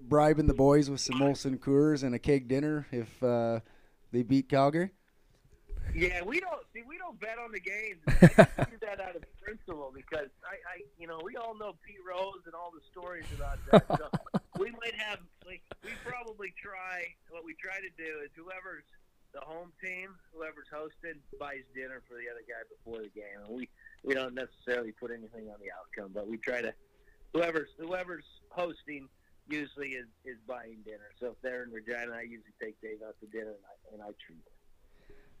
bribing 0.00 0.46
the 0.46 0.54
boys 0.54 0.88
with 0.88 1.00
some 1.00 1.20
Molson 1.20 1.58
Coors 1.58 2.02
and 2.02 2.14
a 2.14 2.18
cake 2.18 2.48
dinner 2.48 2.86
if 2.90 3.22
uh, 3.22 3.60
They 4.12 4.22
beat 4.22 4.48
Calgary. 4.48 4.92
Yeah, 5.98 6.22
we 6.22 6.38
don't 6.38 6.62
see. 6.72 6.82
We 6.86 6.96
don't 6.96 7.18
bet 7.18 7.42
on 7.42 7.50
the 7.50 7.58
games. 7.58 7.98
I 8.06 8.70
do 8.70 8.78
that 8.86 9.00
out 9.02 9.16
of 9.16 9.22
principle 9.42 9.90
because 9.90 10.30
I, 10.46 10.54
I, 10.62 10.86
you 10.98 11.08
know, 11.08 11.18
we 11.24 11.34
all 11.34 11.58
know 11.58 11.74
Pete 11.84 11.98
Rose 12.06 12.46
and 12.46 12.54
all 12.54 12.70
the 12.70 12.84
stories 12.94 13.26
about 13.34 13.58
that. 13.72 13.82
So 13.98 14.06
we 14.62 14.70
might 14.78 14.94
have, 14.94 15.18
like, 15.44 15.62
we 15.82 15.90
probably 16.06 16.54
try. 16.54 17.02
What 17.30 17.44
we 17.44 17.54
try 17.58 17.82
to 17.82 17.90
do 17.98 18.22
is 18.22 18.30
whoever's 18.38 18.86
the 19.34 19.40
home 19.40 19.72
team, 19.82 20.14
whoever's 20.32 20.70
hosted, 20.70 21.18
buys 21.38 21.66
dinner 21.74 22.02
for 22.06 22.14
the 22.14 22.30
other 22.30 22.46
guy 22.46 22.62
before 22.70 23.02
the 23.02 23.10
game, 23.10 23.42
and 23.42 23.50
we 23.50 23.68
we 24.04 24.14
don't 24.14 24.34
necessarily 24.34 24.92
put 24.92 25.10
anything 25.10 25.50
on 25.50 25.58
the 25.58 25.74
outcome, 25.74 26.12
but 26.14 26.28
we 26.28 26.38
try 26.38 26.62
to. 26.62 26.72
Whoever's 27.34 27.68
whoever's 27.76 28.24
hosting 28.50 29.08
usually 29.48 29.98
is 29.98 30.06
is 30.24 30.38
buying 30.46 30.78
dinner. 30.84 31.10
So 31.18 31.34
if 31.34 31.42
they're 31.42 31.64
in 31.64 31.72
Regina, 31.72 32.14
I 32.14 32.22
usually 32.22 32.54
take 32.62 32.80
Dave 32.80 33.02
out 33.02 33.16
to 33.18 33.26
dinner 33.26 33.58
and 33.58 33.66
I 33.66 33.94
and 33.94 34.02
I 34.02 34.14
treat. 34.24 34.38
Them. 34.44 34.57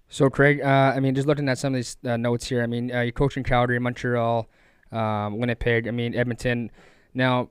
So 0.08 0.30
Craig, 0.30 0.60
uh, 0.62 0.92
I 0.96 1.00
mean, 1.00 1.14
just 1.14 1.28
looking 1.28 1.48
at 1.48 1.58
some 1.58 1.74
of 1.74 1.78
these 1.78 1.96
uh, 2.06 2.16
notes 2.16 2.48
here, 2.48 2.62
I 2.62 2.66
mean, 2.66 2.90
uh, 2.92 3.02
you're 3.02 3.12
coaching 3.12 3.44
Calgary, 3.44 3.78
Montreal, 3.78 4.48
um, 4.90 5.38
Winnipeg. 5.38 5.86
I 5.86 5.90
mean, 5.90 6.14
Edmonton. 6.14 6.70
Now, 7.12 7.50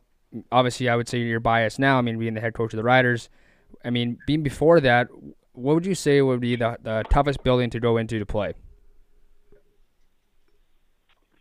obviously, 0.52 0.90
I 0.90 0.96
would 0.96 1.08
say 1.08 1.20
you're 1.20 1.40
biased 1.40 1.78
now. 1.78 2.00
I 2.00 2.02
mean, 2.02 2.18
being 2.18 2.34
the 2.34 2.42
head 2.42 2.56
coach 2.56 2.74
of 2.74 2.78
the 2.78 2.84
Riders. 2.84 3.30
I 3.86 3.92
mean, 3.92 4.18
being 4.26 4.42
before 4.42 4.80
that, 4.82 5.08
what 5.54 5.76
would 5.76 5.86
you 5.86 5.96
say 5.96 6.22
would 6.22 6.40
be 6.40 6.56
the, 6.56 6.78
the 6.82 7.04
toughest 7.10 7.44
building 7.44 7.70
to 7.72 7.80
go 7.80 7.98
into 7.98 8.18
to 8.18 8.26
play? 8.26 8.54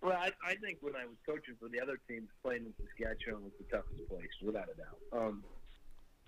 Well, 0.03 0.17
I, 0.17 0.31
I 0.47 0.55
think 0.57 0.79
when 0.83 0.95
I 0.95 1.07
was 1.07 1.17
coaching 1.27 1.55
for 1.59 1.69
the 1.69 1.81
other 1.81 1.99
teams, 2.09 2.29
playing 2.45 2.67
in 2.67 2.73
Saskatchewan 2.79 3.43
was 3.43 3.53
the 3.59 3.77
toughest 3.77 4.09
place, 4.09 4.29
without 4.43 4.69
a 4.73 4.77
doubt. 4.77 5.21
Um, 5.21 5.45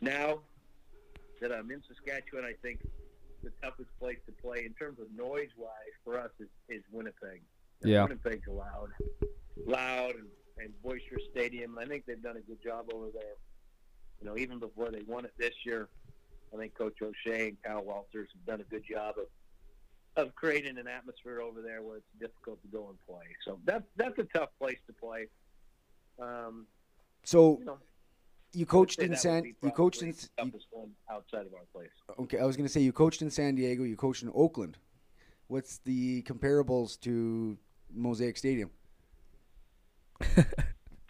now 0.01 0.41
that 1.41 1.53
I'm 1.53 1.71
in 1.71 1.83
Saskatchewan, 1.87 2.45
I 2.45 2.55
think 2.63 2.81
the 3.43 3.51
toughest 3.63 3.91
place 4.01 4.19
to 4.27 4.33
play 4.33 4.65
in 4.65 4.75
terms 4.75 4.99
of 5.01 5.07
noise 5.17 5.51
wise 5.57 5.95
for 6.05 6.19
us 6.19 6.31
is, 6.41 6.49
is 6.69 6.83
Winnipeg. 6.93 7.43
Yeah. 7.83 8.03
Winnipeg's 8.03 8.49
loud, 8.49 8.91
loud 9.67 10.15
and, 10.17 10.27
and 10.59 10.83
boisterous 10.83 11.23
stadium. 11.31 11.79
I 11.79 11.87
think 11.87 12.07
they've 12.07 12.23
done 12.23 12.37
a 12.37 12.41
good 12.41 12.63
job 12.63 12.87
over 12.93 13.07
there. 13.13 13.37
You 14.21 14.27
know, 14.27 14.37
even 14.37 14.59
before 14.59 14.91
they 14.91 15.03
won 15.07 15.25
it 15.25 15.33
this 15.39 15.55
year, 15.65 15.89
I 16.53 16.57
think 16.57 16.75
Coach 16.75 16.97
O'Shea 17.03 17.49
and 17.49 17.63
Kyle 17.63 17.85
Walters 17.85 18.29
have 18.33 18.47
done 18.47 18.61
a 18.61 18.71
good 18.71 18.85
job 18.91 19.15
of 19.19 19.27
of 20.17 20.35
creating 20.35 20.79
an 20.79 20.89
atmosphere 20.89 21.41
over 21.41 21.63
there 21.63 21.81
where 21.81 21.99
it's 21.99 22.07
difficult 22.19 22.61
to 22.63 22.69
go 22.69 22.89
and 22.89 22.99
play. 23.07 23.27
So 23.45 23.61
that's 23.65 23.85
that's 23.97 24.19
a 24.19 24.25
tough 24.37 24.49
place 24.59 24.79
to 24.89 24.93
play. 24.93 25.29
Um, 26.19 26.67
So 27.25 27.59
you 27.61 27.65
know, 27.65 27.79
you 28.53 28.67
coached 28.67 29.01
in 29.01 29.17
San. 29.17 29.55
You 29.63 29.71
coached 29.71 30.03
in. 30.03 30.13
the 30.13 30.29
toughest 30.37 30.67
one 30.71 30.91
outside 31.11 31.47
of 31.47 31.55
our 31.55 31.67
place. 31.73 31.91
Okay, 32.19 32.39
I 32.39 32.45
was 32.45 32.57
going 32.57 32.67
to 32.67 32.73
say 32.73 32.81
you 32.81 32.93
coached 32.93 33.23
in 33.23 33.31
San 33.31 33.55
Diego. 33.55 33.85
You 33.85 33.97
coached 33.97 34.23
in 34.23 34.31
Oakland. 34.35 34.79
What's 35.49 35.79
the 35.79 36.23
comparables 36.23 37.01
to 37.01 37.57
Mosaic 37.95 38.37
Stadium? 38.37 38.71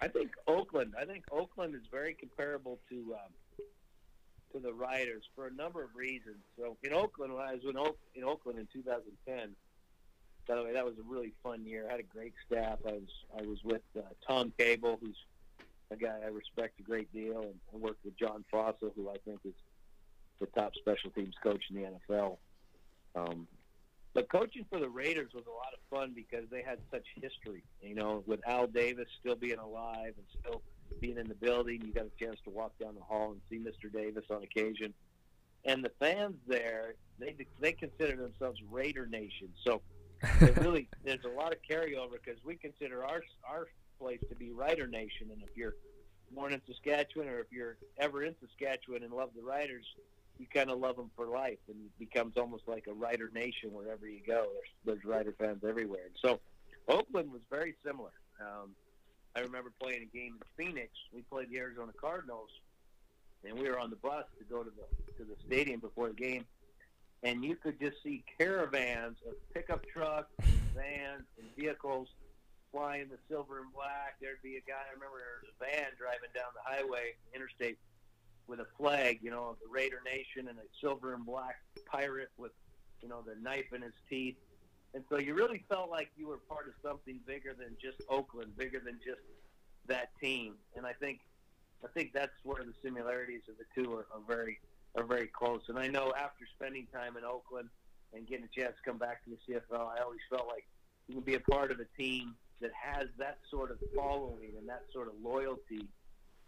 I 0.01 0.09
think 0.09 0.31
Oakland. 0.47 0.95
I 1.01 1.05
think 1.05 1.25
Oakland 1.33 1.75
is 1.75 1.83
very 1.91 2.15
comparable 2.15 2.79
to 2.89 3.15
um, 3.15 3.33
to 4.53 4.61
the 4.61 4.73
Riders 4.73 5.25
for 5.35 5.47
a 5.47 5.53
number 5.53 5.83
of 5.83 5.91
reasons. 5.95 6.39
So 6.57 6.77
in 6.83 6.93
Oakland, 6.93 7.35
when 7.35 7.43
I 7.43 7.55
was 7.55 7.63
in, 7.69 7.77
Oak, 7.77 7.99
in 8.15 8.25
Oakland 8.25 8.59
in 8.59 8.69
2010, 8.73 9.55
by 10.47 10.55
the 10.55 10.63
way, 10.63 10.73
that 10.73 10.85
was 10.85 10.95
a 10.99 11.03
really 11.07 11.35
fun 11.43 11.65
year. 11.65 11.87
I 11.89 11.93
had 11.93 12.01
a 12.01 12.05
great 12.05 12.33
staff. 12.47 12.79
I 12.87 12.93
was 12.93 13.09
I 13.39 13.43
was 13.43 13.59
with 13.65 13.83
uh, 13.97 14.03
Tom 14.27 14.53
Cable, 14.59 14.99
who's 15.01 15.17
a 15.91 15.97
guy 15.97 16.19
I 16.25 16.29
respect 16.29 16.81
a 16.81 16.83
great 16.83 17.13
deal, 17.13 17.41
and 17.41 17.55
I 17.73 17.77
worked 17.77 18.05
with 18.05 18.19
John 18.19 18.45
Fassel, 18.53 18.93
who 18.95 19.09
I 19.09 19.17
think 19.25 19.41
is 19.45 19.55
the 20.41 20.47
top 20.47 20.73
special 20.77 21.11
teams 21.11 21.35
coach 21.43 21.65
in 21.71 21.77
the 21.77 21.99
NFL. 22.13 22.39
Um, 23.15 23.47
but 24.15 24.31
coaching 24.31 24.65
for 24.71 24.79
the 24.79 24.89
Raiders 24.89 25.33
was 25.35 25.45
a 25.47 25.51
lot 25.51 25.73
of 25.73 25.81
fun 25.91 26.13
because 26.15 26.45
they 26.51 26.63
had 26.63 26.79
such 26.91 27.05
history. 27.21 27.63
You 27.83 27.95
know, 27.95 28.23
with 28.27 28.41
Al 28.47 28.67
Davis 28.67 29.07
still 29.21 29.37
being 29.37 29.59
alive 29.59 30.15
and 30.17 30.27
still 30.41 30.63
being 31.01 31.19
in 31.19 31.29
the 31.29 31.35
building, 31.35 31.83
you 31.85 31.93
got 31.93 32.07
a 32.07 32.25
chance 32.25 32.39
to 32.45 32.51
walk 32.51 32.73
down 32.79 32.95
the 32.95 33.03
hall 33.03 33.33
and 33.33 33.41
see 33.51 33.59
Mr. 33.59 33.93
Davis 33.93 34.25
on 34.31 34.43
occasion. 34.43 34.93
And 35.65 35.85
the 35.85 35.93
fans 36.01 36.37
there, 36.47 36.95
they 37.19 37.37
they 37.61 37.73
consider 37.73 38.17
themselves 38.17 38.61
Raider 38.71 39.07
Nation. 39.07 39.49
So 39.65 39.83
really, 40.57 40.89
there's 41.05 41.25
a 41.25 41.29
lot 41.29 41.53
of 41.53 41.59
carryover 41.69 42.13
because 42.25 42.43
we 42.45 42.57
consider 42.57 43.05
our 43.05 43.23
our 43.49 43.69
place 43.99 44.21
to 44.29 44.35
be 44.35 44.51
Rider 44.53 44.87
Nation. 44.87 45.29
And 45.33 45.43
if 45.43 45.57
you're 45.57 45.75
born 46.31 46.53
in 46.53 46.61
Saskatchewan 46.67 47.29
or 47.29 47.41
if 47.41 47.47
you're 47.51 47.77
ever 47.99 48.25
in 48.25 48.35
Saskatchewan 48.41 49.03
and 49.03 49.13
love 49.13 49.31
the 49.37 49.43
Riders, 49.43 49.87
you 50.39 50.47
kind 50.53 50.71
of 50.71 50.79
love 50.79 50.97
them 50.97 51.11
for 51.17 51.27
life, 51.27 51.59
and 51.69 51.77
it 51.85 51.99
becomes 51.99 52.37
almost 52.37 52.69
like 52.69 52.87
a 52.87 52.93
Rider 52.93 53.31
Nation 53.35 53.73
wherever 53.73 54.07
you 54.07 54.21
go. 54.25 54.47
There's, 54.85 55.03
there's 55.03 55.05
Rider 55.05 55.35
fans 55.39 55.65
everywhere. 55.69 56.07
And 56.07 56.15
so 56.23 56.41
Oakland 56.89 57.33
was 57.33 57.43
very 57.51 57.75
similar. 57.85 58.13
Um, 58.41 58.71
I 59.35 59.41
remember 59.41 59.73
playing 59.81 60.03
a 60.03 60.17
game 60.17 60.37
in 60.41 60.67
Phoenix. 60.67 60.91
We 61.13 61.23
played 61.23 61.51
the 61.51 61.59
Arizona 61.59 61.93
Cardinals, 62.01 62.51
and 63.45 63.59
we 63.59 63.69
were 63.69 63.79
on 63.79 63.91
the 63.91 63.97
bus 63.97 64.25
to 64.39 64.45
go 64.45 64.63
to 64.63 64.71
the 64.71 65.13
to 65.19 65.25
the 65.25 65.37
stadium 65.47 65.81
before 65.81 66.09
the 66.09 66.15
game, 66.15 66.45
and 67.23 67.45
you 67.45 67.57
could 67.57 67.81
just 67.81 67.97
see 68.03 68.25
caravans 68.39 69.17
of 69.29 69.35
pickup 69.53 69.85
trucks, 69.87 70.31
vans, 70.75 71.25
and 71.39 71.49
vehicles 71.57 72.09
flying 72.73 73.09
the 73.09 73.19
silver 73.29 73.61
and 73.61 73.73
black. 73.73 74.17
There'd 74.21 74.43
be 74.43 74.57
a 74.57 74.65
guy. 74.65 74.81
I 74.85 74.95
remember 74.95 75.21
a 75.45 75.55
van 75.59 75.93
driving 75.99 76.33
down 76.35 76.53
the 76.55 76.65
highway, 76.65 77.17
interstate, 77.35 77.79
with 78.49 78.61
a 78.61 78.67
flag, 78.79 79.21
you 79.23 79.31
know, 79.31 79.51
of 79.51 79.57
the 79.63 79.69
Raider 79.71 80.01
Nation 80.05 80.49
and 80.49 80.59
a 80.59 80.69
silver 80.81 81.15
and 81.15 81.25
black 81.25 81.57
pirate 81.87 82.31
with, 82.39 82.53
you 83.03 83.09
know, 83.09 83.23
the 83.23 83.37
knife 83.41 83.73
in 83.75 83.83
his 83.83 83.93
teeth. 84.09 84.37
And 84.95 85.05
so 85.11 85.19
you 85.19 85.35
really 85.35 85.65
felt 85.69 85.91
like 85.91 86.11
you 86.17 86.29
were 86.29 86.39
part 86.39 86.67
of 86.67 86.73
something 86.83 87.21
bigger 87.27 87.55
than 87.57 87.77
just 87.81 88.01
Oakland, 88.09 88.57
bigger 88.57 88.81
than 88.81 88.99
just 89.05 89.21
that 89.87 90.11
team. 90.19 90.55
And 90.77 90.87
I 90.87 90.95
think, 90.95 91.21
I 91.85 91.89
think 91.89 92.13
that's 92.15 92.33
where 92.43 92.65
the 92.65 92.73
similarities 92.83 93.43
of 93.51 93.57
the 93.59 93.67
two 93.75 93.93
are, 93.93 94.07
are 94.13 94.23
very, 94.27 94.59
are 94.97 95.05
very 95.05 95.27
close. 95.27 95.61
And 95.69 95.79
I 95.79 95.89
know 95.89 96.15
after 96.19 96.47
spending 96.57 96.87
time 96.93 97.19
in 97.19 97.25
Oakland 97.25 97.69
and 98.15 98.27
getting 98.27 98.47
a 98.47 98.61
chance 98.61 98.75
to 98.83 98.91
come 98.91 98.99
back 98.99 99.23
to 99.25 99.31
the 99.31 99.37
CFL, 99.55 99.95
I 99.95 100.03
always 100.03 100.21
felt 100.31 100.49
like 100.49 100.67
you 101.07 101.17
can 101.17 101.25
be 101.25 101.35
a 101.35 101.41
part 101.41 101.71
of 101.71 101.81
a 101.81 101.87
team 102.01 102.35
that 102.61 102.71
has 102.75 103.09
that 103.19 103.39
sort 103.51 103.71
of 103.71 103.79
following 103.95 104.53
and 104.59 104.69
that 104.69 104.83
sort 104.93 105.09
of 105.09 105.15
loyalty 105.23 105.89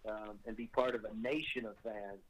um, 0.08 0.38
and 0.46 0.56
be 0.56 0.66
part 0.66 0.94
of 0.94 1.04
a 1.04 1.14
nation 1.20 1.66
of 1.66 1.74
fans. 1.82 2.20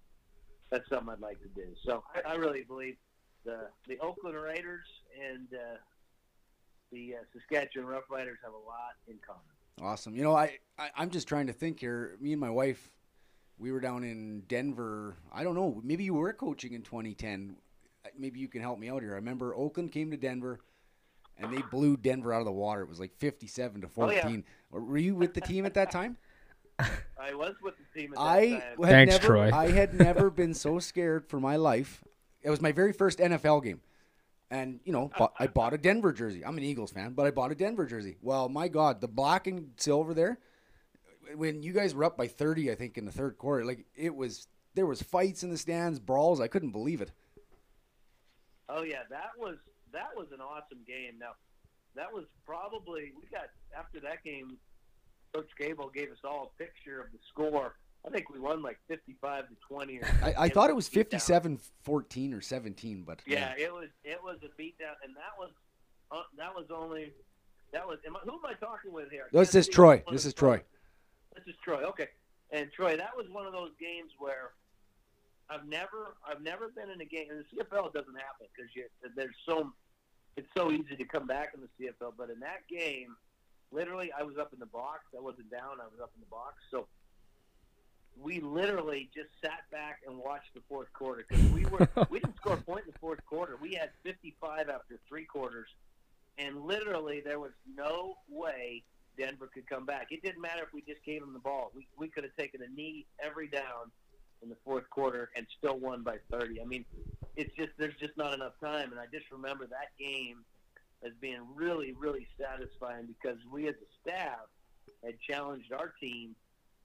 That's 0.71 0.89
something 0.89 1.09
I'd 1.11 1.21
like 1.21 1.41
to 1.43 1.49
do. 1.49 1.67
So 1.85 2.05
I, 2.15 2.33
I 2.33 2.35
really 2.35 2.63
believe 2.63 2.97
the 3.45 3.69
the 3.89 3.99
Oakland 4.01 4.37
Raiders 4.37 4.87
and 5.19 5.49
uh, 5.53 5.77
the 6.93 7.15
uh, 7.17 7.19
Saskatchewan 7.33 7.89
Roughriders 7.89 8.37
have 8.45 8.53
a 8.53 8.67
lot 8.67 8.95
in 9.09 9.17
common. 9.27 9.43
Awesome. 9.83 10.15
You 10.15 10.23
know, 10.23 10.37
I, 10.37 10.59
I 10.79 10.91
I'm 10.97 11.11
just 11.11 11.27
trying 11.27 11.47
to 11.47 11.53
think 11.53 11.81
here. 11.81 12.17
Me 12.21 12.33
and 12.33 12.41
my 12.41 12.51
wife, 12.51 12.93
we 13.59 13.73
were 13.73 13.81
down 13.81 14.05
in 14.05 14.43
Denver. 14.49 15.17
I 15.33 15.43
don't 15.43 15.55
know. 15.55 15.81
Maybe 15.83 16.05
you 16.05 16.15
were 16.15 16.33
coaching 16.33 16.73
in 16.73 16.83
2010. 16.83 17.57
Maybe 18.19 18.41
you 18.41 18.49
can 18.49 18.63
help 18.63 18.79
me 18.79 18.89
out 18.89 19.03
here. 19.03 19.13
I 19.13 19.17
remember 19.17 19.55
Oakland 19.55 19.93
came 19.93 20.11
to 20.11 20.17
Denver, 20.17 20.61
and 21.41 21.53
they 21.53 21.63
blew 21.71 21.97
Denver 21.97 22.33
out 22.33 22.41
of 22.41 22.47
the 22.47 22.53
water. 22.53 22.83
It 22.83 22.89
was 22.89 23.01
like 23.01 23.15
57 23.17 23.83
to 23.83 23.89
14. 23.89 24.19
Oh, 24.23 24.29
yeah. 24.29 24.41
Were 24.71 24.99
you 24.99 25.15
with 25.15 25.35
the 25.35 25.41
team 25.41 25.67
at 25.67 25.75
that 25.75 25.91
time? 25.91 26.17
I 26.79 27.35
was 27.35 27.55
with 27.63 27.75
the 27.77 28.01
team 28.01 28.13
at 28.13 28.19
that 28.19 28.25
I 28.25 28.49
time. 28.49 28.61
had 28.61 28.79
Thanks, 28.81 29.15
never, 29.15 29.27
Troy. 29.27 29.51
I 29.53 29.71
had 29.71 29.95
never 29.95 30.31
been 30.31 30.55
so 30.55 30.79
scared 30.79 31.29
for 31.29 31.41
my 31.41 31.57
life. 31.57 32.03
It 32.43 32.51
was 32.51 32.61
my 32.61 32.73
very 32.73 32.93
first 32.93 33.19
NFL 33.19 33.65
game. 33.65 33.81
And, 34.51 34.81
you 34.85 34.93
know, 34.93 35.11
I 35.39 35.47
bought 35.47 35.75
a 35.75 35.79
Denver 35.79 36.13
jersey. 36.13 36.45
I'm 36.45 36.57
an 36.57 36.65
Eagles 36.65 36.91
fan, 36.91 37.13
but 37.13 37.27
I 37.27 37.31
bought 37.31 37.53
a 37.53 37.55
Denver 37.55 37.87
jersey. 37.87 38.17
Well, 38.21 38.49
my 38.49 38.67
God, 38.67 39.01
the 39.01 39.07
black 39.09 39.47
and 39.47 39.71
silver 39.77 40.13
there, 40.13 40.41
when 41.37 41.63
you 41.63 41.73
guys 41.73 41.95
were 41.95 42.03
up 42.05 42.17
by 42.17 42.27
30, 42.27 42.71
I 42.73 42.75
think, 42.75 42.99
in 42.99 43.05
the 43.05 43.13
third 43.13 43.39
quarter, 43.39 43.65
like, 43.65 43.87
it 43.95 44.15
was, 44.15 44.49
there 44.75 44.87
was 44.87 45.03
fights 45.03 45.45
in 45.45 45.51
the 45.51 45.59
stands, 45.59 46.01
brawls. 46.01 46.41
I 46.41 46.49
couldn't 46.49 46.73
believe 46.73 47.01
it. 47.01 47.13
Oh 48.73 48.83
yeah, 48.83 49.03
that 49.11 49.31
was 49.37 49.57
that 49.93 50.11
was 50.17 50.29
an 50.33 50.41
awesome 50.41 50.81
game. 50.87 51.19
Now, 51.19 51.33
that 51.97 52.13
was 52.13 52.25
probably 52.47 53.13
we 53.17 53.29
got 53.31 53.49
after 53.77 54.01
that 54.01 54.25
game. 54.25 54.57
Coach 55.35 55.49
Cable 55.57 55.91
gave 55.95 56.11
us 56.11 56.19
all 56.25 56.53
a 56.55 56.59
picture 56.59 57.01
of 57.01 57.13
the 57.13 57.19
score. 57.29 57.77
I 58.07 58.11
think 58.11 58.31
we 58.31 58.41
won 58.41 58.63
like 58.63 58.79
fifty-five 58.89 59.49
to 59.49 59.55
twenty. 59.69 59.99
Or 59.99 60.09
I, 60.23 60.35
I 60.39 60.49
thought 60.49 60.71
it 60.71 60.77
was 60.77 60.89
beat 60.89 61.11
57 61.11 61.59
14 61.83 62.35
or 62.35 62.41
17, 62.41 63.05
but 63.07 63.21
Yeah, 63.27 63.53
it 63.59 63.73
was 63.73 63.89
it 64.05 64.19
was 64.23 64.39
a 64.43 64.61
beatdown, 64.61 64.97
and 65.05 65.15
that 65.15 65.39
was 65.39 65.51
uh, 66.11 66.23
that 66.37 66.55
was 66.55 66.67
only 66.75 67.13
that 67.73 67.87
was. 67.87 67.99
Am 68.07 68.17
I, 68.17 68.21
who 68.25 68.33
am 68.33 68.47
I 68.47 68.55
talking 68.55 68.93
with 68.93 69.11
here? 69.11 69.29
This 69.33 69.55
is 69.55 69.69
Troy. 69.69 70.03
This 70.11 70.25
is 70.25 70.35
Troy. 70.35 70.63
This 71.35 71.47
is 71.47 71.55
Troy. 71.63 71.83
Okay, 71.85 72.09
and 72.51 72.71
Troy, 72.73 72.97
that 72.97 73.17
was 73.17 73.27
one 73.31 73.47
of 73.47 73.53
those 73.53 73.71
games 73.79 74.11
where 74.19 74.53
I've 75.51 75.67
never 75.67 76.17
I've 76.25 76.43
never 76.43 76.69
been 76.69 76.91
in 76.91 77.01
a 77.01 77.05
game. 77.05 77.27
In 77.31 77.39
the 77.39 77.45
CFL, 77.45 77.89
it 77.89 77.93
doesn't 77.93 78.15
happen 78.15 78.47
because 78.55 78.71
there's 79.17 79.35
so 79.47 79.73
it's 80.37 80.49
so 80.57 80.71
easy 80.71 80.95
to 80.97 81.05
come 81.05 81.27
back 81.27 81.53
in 81.55 81.61
the 81.61 81.69
CFL. 81.77 82.13
But 82.17 82.31
in 82.31 82.39
that 82.41 82.67
game, 82.71 83.17
literally, 83.73 84.13
I 84.17 84.23
was 84.23 84.37
up 84.39 84.53
in 84.53 84.61
the 84.61 84.67
box. 84.67 85.01
I 85.17 85.21
wasn't 85.21 85.51
down. 85.51 85.81
I 85.81 85.91
was 85.91 86.01
up 86.01 86.13
in 86.15 86.21
the 86.21 86.31
box. 86.31 86.55
So 86.71 86.87
we 88.17 88.41
literally 88.41 89.11
just 89.15 89.31
sat 89.43 89.69
back 89.73 90.01
and 90.07 90.17
watched 90.17 90.55
the 90.55 90.61
fourth 90.69 90.93
quarter 90.93 91.25
because 91.29 91.45
we 91.51 91.67
were 91.67 91.89
we 92.11 92.21
didn't 92.21 92.37
score 92.37 92.55
a 92.55 92.63
point 92.63 92.85
in 92.87 92.93
the 92.93 92.99
fourth 92.99 93.25
quarter. 93.27 93.57
we 93.61 93.75
had 93.75 93.91
55 94.05 94.69
after 94.69 95.01
three 95.09 95.25
quarters, 95.25 95.69
and 96.39 96.63
literally 96.63 97.23
there 97.25 97.41
was 97.41 97.53
no 97.75 98.15
way 98.29 98.85
Denver 99.19 99.51
could 99.53 99.69
come 99.69 99.85
back. 99.85 100.09
It 100.11 100.23
didn't 100.23 100.41
matter 100.41 100.63
if 100.63 100.73
we 100.73 100.83
just 100.83 101.05
gave 101.05 101.21
them 101.21 101.33
the 101.33 101.41
ball. 101.41 101.73
We 101.75 101.89
we 101.99 102.09
could 102.09 102.23
have 102.23 102.37
taken 102.39 102.61
a 102.63 102.73
knee 102.73 103.07
every 103.21 103.49
down 103.49 103.91
in 104.43 104.49
the 104.49 104.57
fourth 104.65 104.89
quarter 104.91 105.31
and 105.37 105.47
still 105.59 105.79
won 105.79 106.03
by 106.03 106.17
30. 106.31 106.61
I 106.61 106.65
mean, 106.65 106.85
it's 107.37 107.55
just 107.57 107.71
there's 107.79 107.97
just 108.01 108.17
not 108.17 108.35
enough 108.35 108.55
time, 108.63 108.91
and 108.91 109.01
I 109.01 109.07
just 109.13 109.31
remember 109.31 109.67
that 109.67 109.91
game 109.99 110.39
as 111.05 111.13
being 111.21 111.41
really 111.55 111.93
really 111.93 112.27
satisfying 112.39 113.07
because 113.07 113.39
we 113.51 113.69
as 113.69 113.75
a 113.75 114.09
staff 114.09 114.49
had 115.05 115.15
challenged 115.21 115.73
our 115.73 115.93
team 116.01 116.35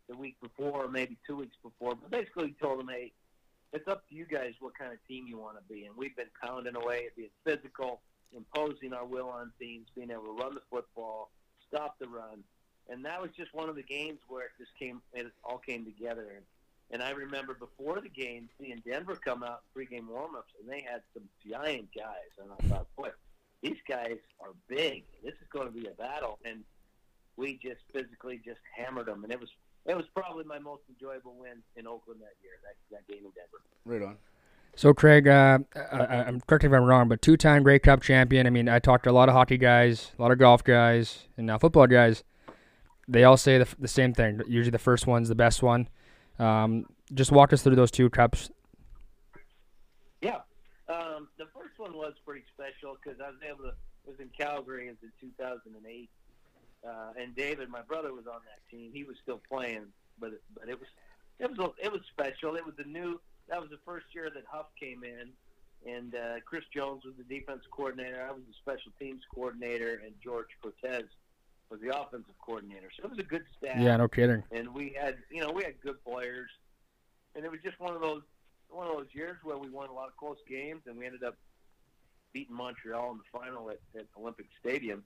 the 0.08 0.16
week 0.16 0.36
before, 0.42 0.86
or 0.86 0.88
maybe 0.88 1.18
two 1.26 1.38
weeks 1.38 1.58
before, 1.64 1.96
but 1.96 2.12
basically 2.12 2.56
told 2.62 2.80
them, 2.80 2.90
hey, 2.90 3.12
it's 3.74 3.88
up 3.88 4.08
to 4.10 4.16
you 4.16 4.26
guys 4.26 4.54
what 4.60 4.78
kind 4.78 4.92
of 4.94 5.00
team 5.08 5.26
you 5.28 5.38
want 5.38 5.58
to 5.58 5.74
be. 5.74 5.86
And 5.86 5.96
we've 5.98 6.16
been 6.16 6.30
pounding 6.42 6.76
away 6.76 7.08
at 7.08 7.16
being 7.16 7.30
physical, 7.44 8.02
imposing 8.36 8.94
our 8.94 9.06
will 9.06 9.30
on 9.30 9.52
teams, 9.60 9.88
being 9.96 10.12
able 10.12 10.24
to 10.24 10.44
run 10.44 10.54
the 10.54 10.62
football, 10.70 11.32
stop 11.68 11.98
the 12.00 12.08
run. 12.08 12.44
And 12.90 13.04
that 13.06 13.20
was 13.22 13.32
just 13.36 13.54
one 13.54 13.68
of 13.68 13.76
the 13.76 13.84
games 13.84 14.20
where 14.28 14.46
it 14.46 14.52
just 14.60 14.72
came, 14.78 15.02
it 15.14 15.28
all 15.44 15.58
came 15.58 15.86
together. 15.86 16.28
And, 16.36 16.46
and 16.92 17.02
I 17.02 17.12
remember 17.12 17.56
before 17.56 18.00
the 18.02 18.10
game 18.10 18.50
seeing 18.60 18.82
Denver 18.88 19.16
come 19.16 19.44
out 19.44 19.62
in 19.76 19.82
pregame 19.82 20.08
warmups, 20.08 20.54
and 20.60 20.70
they 20.70 20.82
had 20.82 21.02
some 21.14 21.24
giant 21.50 21.90
guys. 21.96 22.32
And 22.42 22.50
I 22.52 22.68
thought, 22.68 22.88
boy, 22.96 23.10
these 23.62 23.78
guys 23.90 24.18
are 24.40 24.52
big. 24.68 25.04
This 25.24 25.34
is 25.34 25.48
going 25.52 25.68
to 25.68 25.74
be 25.74 25.88
a 25.88 25.92
battle. 25.92 26.40
And 26.46 26.64
we 27.38 27.60
just 27.62 27.82
physically 27.92 28.40
just 28.46 28.60
hammered 28.76 29.08
them. 29.08 29.24
And 29.24 29.34
it 29.34 29.40
was 29.40 29.50
it 29.86 29.96
was 29.96 30.06
probably 30.16 30.46
my 30.46 30.60
most 30.60 30.84
enjoyable 30.90 31.36
win 31.40 31.64
in 31.76 31.88
Oakland 31.88 32.22
that 32.22 32.36
year. 32.42 32.54
That 32.64 32.76
that 32.92 33.08
game 33.08 33.26
in 33.26 33.32
Denver. 33.32 33.62
Right 33.86 34.08
on. 34.08 34.18
So 34.78 34.94
Craig, 34.94 35.26
uh, 35.26 35.60
I, 35.74 36.26
I'm 36.26 36.42
correct 36.42 36.66
if 36.66 36.74
I'm 36.74 36.84
wrong, 36.84 37.08
but 37.08 37.22
two-time 37.22 37.64
Grey 37.64 37.80
Cup 37.80 38.02
champion. 38.02 38.46
I 38.46 38.50
mean, 38.50 38.68
I 38.68 38.80
talked 38.80 39.06
to 39.06 39.10
a 39.10 39.14
lot 39.14 39.30
of 39.30 39.36
hockey 39.36 39.58
guys, 39.58 40.12
a 40.20 40.22
lot 40.22 40.32
of 40.32 40.38
golf 40.38 40.66
guys, 40.66 41.30
and 41.38 41.48
now 41.48 41.58
football 41.58 41.88
guys. 41.88 42.26
They 43.08 43.24
all 43.24 43.38
say 43.38 43.58
the, 43.58 43.68
the 43.80 43.88
same 43.88 44.14
thing. 44.14 44.42
Usually, 44.48 44.72
the 44.72 44.78
first 44.78 45.08
one's 45.08 45.30
the 45.30 45.36
best 45.36 45.64
one. 45.64 45.88
Um, 46.40 46.86
just 47.14 47.32
walk 47.32 47.54
us 47.54 47.62
through 47.62 47.76
those 47.76 47.92
two 47.92 48.10
cups. 48.10 48.50
Yeah, 50.22 50.42
um, 50.90 51.30
the 51.38 51.46
first 51.54 51.78
one 51.78 51.94
was 51.94 52.14
pretty 52.26 52.44
special 52.54 52.98
because 53.02 53.20
I 53.22 53.30
was 53.30 53.40
able 53.48 53.64
to. 53.66 53.72
Was 54.06 54.20
in 54.20 54.30
Calgary. 54.38 54.88
In 54.88 54.98
2008 55.20 56.10
uh, 56.88 56.92
and 57.20 57.36
David, 57.36 57.70
my 57.70 57.82
brother, 57.82 58.14
was 58.14 58.28
on 58.28 58.40
that 58.46 58.62
team. 58.70 58.92
He 58.94 59.04
was 59.04 59.16
still 59.22 59.42
playing, 59.50 59.88
but 60.20 60.32
but 60.54 60.70
it 60.70 60.80
was 60.80 60.88
it 61.40 61.50
was 61.50 61.72
it 61.82 61.92
was 61.92 62.02
special. 62.12 62.56
It 62.56 62.66
was 62.66 62.76
the 62.78 62.84
new. 62.84 63.20
That 63.50 63.60
was 63.60 63.70
the 63.70 63.80
first 63.86 64.06
year 64.14 64.30
that 64.34 64.44
Huff 64.50 64.68
came 64.80 65.04
in, 65.04 65.30
and 65.92 66.16
uh, 66.16 66.40
Chris 66.46 66.64
Jones 66.74 67.04
was 67.06 67.14
the 67.18 67.24
defense 67.24 67.64
coordinator. 67.72 68.26
I 68.28 68.32
was 68.32 68.42
the 68.48 68.54
special 68.62 68.92
teams 69.00 69.22
coordinator, 69.34 70.02
and 70.06 70.14
George 70.24 70.50
Cortez 70.62 71.06
was 71.76 71.82
the 71.82 71.98
offensive 71.98 72.38
coordinator. 72.40 72.90
So 72.96 73.06
it 73.06 73.10
was 73.10 73.20
a 73.20 73.24
good 73.24 73.44
staff. 73.58 73.78
Yeah, 73.80 73.98
no 73.98 74.08
kidding. 74.08 74.44
And 74.52 74.74
we 74.74 74.96
had 75.00 75.18
you 75.32 75.42
know 75.42 75.52
we 75.52 75.64
had 75.64 75.80
good 75.82 76.04
players, 76.04 76.50
and 77.36 77.46
it 77.46 77.52
was 77.52 77.60
just 77.64 77.80
one 77.80 77.96
of 77.96 78.02
those 78.02 78.24
one 78.70 78.88
of 78.88 78.94
those 78.94 79.08
years 79.14 79.38
where 79.44 79.58
we 79.58 79.70
won 79.70 79.90
a 79.90 79.94
lot 79.94 80.08
of 80.08 80.18
close 80.18 80.38
games, 80.50 80.82
and 80.88 80.98
we 80.98 81.06
ended 81.06 81.24
up 81.24 81.36
beating 82.34 82.56
Montreal 82.56 83.12
in 83.12 83.18
the 83.18 83.40
final 83.40 83.70
at, 83.70 83.80
at 83.98 84.06
Olympic 84.20 84.48
Stadium 84.60 85.04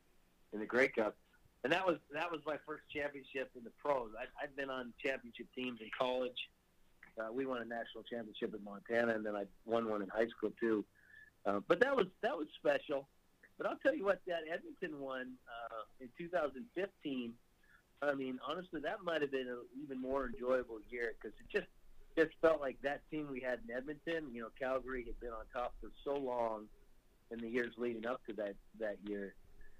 in 0.51 0.59
the 0.59 0.65
Grey 0.65 0.87
Cup 0.87 1.15
and 1.63 1.73
that 1.73 1.85
was 1.85 1.97
that 2.13 2.31
was 2.31 2.39
my 2.45 2.55
first 2.65 2.83
championship 2.93 3.51
in 3.55 3.63
the 3.63 3.71
pros. 3.83 4.11
I, 4.17 4.25
I'd 4.43 4.55
been 4.55 4.69
on 4.69 4.93
championship 5.03 5.47
teams 5.55 5.79
in 5.81 5.89
college. 5.97 6.37
Uh, 7.19 7.31
we 7.33 7.45
won 7.45 7.61
a 7.61 7.65
national 7.65 8.03
championship 8.09 8.53
in 8.55 8.63
Montana, 8.63 9.13
and 9.13 9.25
then 9.25 9.35
I 9.35 9.43
won 9.65 9.89
one 9.89 10.01
in 10.01 10.07
high 10.07 10.27
school 10.27 10.51
too. 10.59 10.85
Uh, 11.45 11.59
but 11.67 11.81
that 11.81 11.95
was 11.95 12.07
that 12.21 12.37
was 12.37 12.47
special. 12.57 13.07
But 13.59 13.67
I'll 13.67 13.77
tell 13.77 13.93
you 13.93 14.03
what, 14.03 14.21
that 14.25 14.41
Edmonton 14.51 14.99
one 14.99 15.33
uh, 15.47 15.83
in 16.01 16.09
2015. 16.17 17.33
I 18.01 18.13
mean, 18.15 18.39
honestly, 18.47 18.81
that 18.81 19.03
might 19.03 19.21
have 19.21 19.31
been 19.31 19.47
an 19.47 19.59
even 19.83 20.01
more 20.01 20.25
enjoyable 20.25 20.79
year 20.89 21.13
because 21.21 21.37
it 21.39 21.51
just 21.55 21.67
just 22.17 22.31
felt 22.41 22.59
like 22.59 22.81
that 22.81 23.01
team 23.11 23.27
we 23.31 23.39
had 23.39 23.59
in 23.67 23.75
Edmonton. 23.75 24.33
You 24.33 24.41
know, 24.41 24.47
Calgary 24.59 25.03
had 25.05 25.19
been 25.19 25.29
on 25.29 25.45
top 25.53 25.75
for 25.79 25.91
so 26.03 26.17
long 26.17 26.65
in 27.29 27.37
the 27.37 27.47
years 27.47 27.73
leading 27.77 28.07
up 28.07 28.25
to 28.25 28.33
that 28.33 28.55
that 28.79 28.97
year 29.05 29.35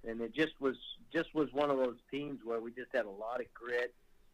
and 0.08 0.22
it 0.22 0.34
just 0.34 0.60
was 0.60 0.76
just 1.12 1.34
was 1.34 1.52
one 1.54 1.70
of 1.70 1.78
those 1.78 1.98
teams 2.12 2.40
where 2.44 2.60
we 2.60 2.72
just 2.72 2.92
had 2.94 3.06
a 3.06 3.10
lot 3.10 3.42
of 3.42 3.54
grit, 3.54 3.94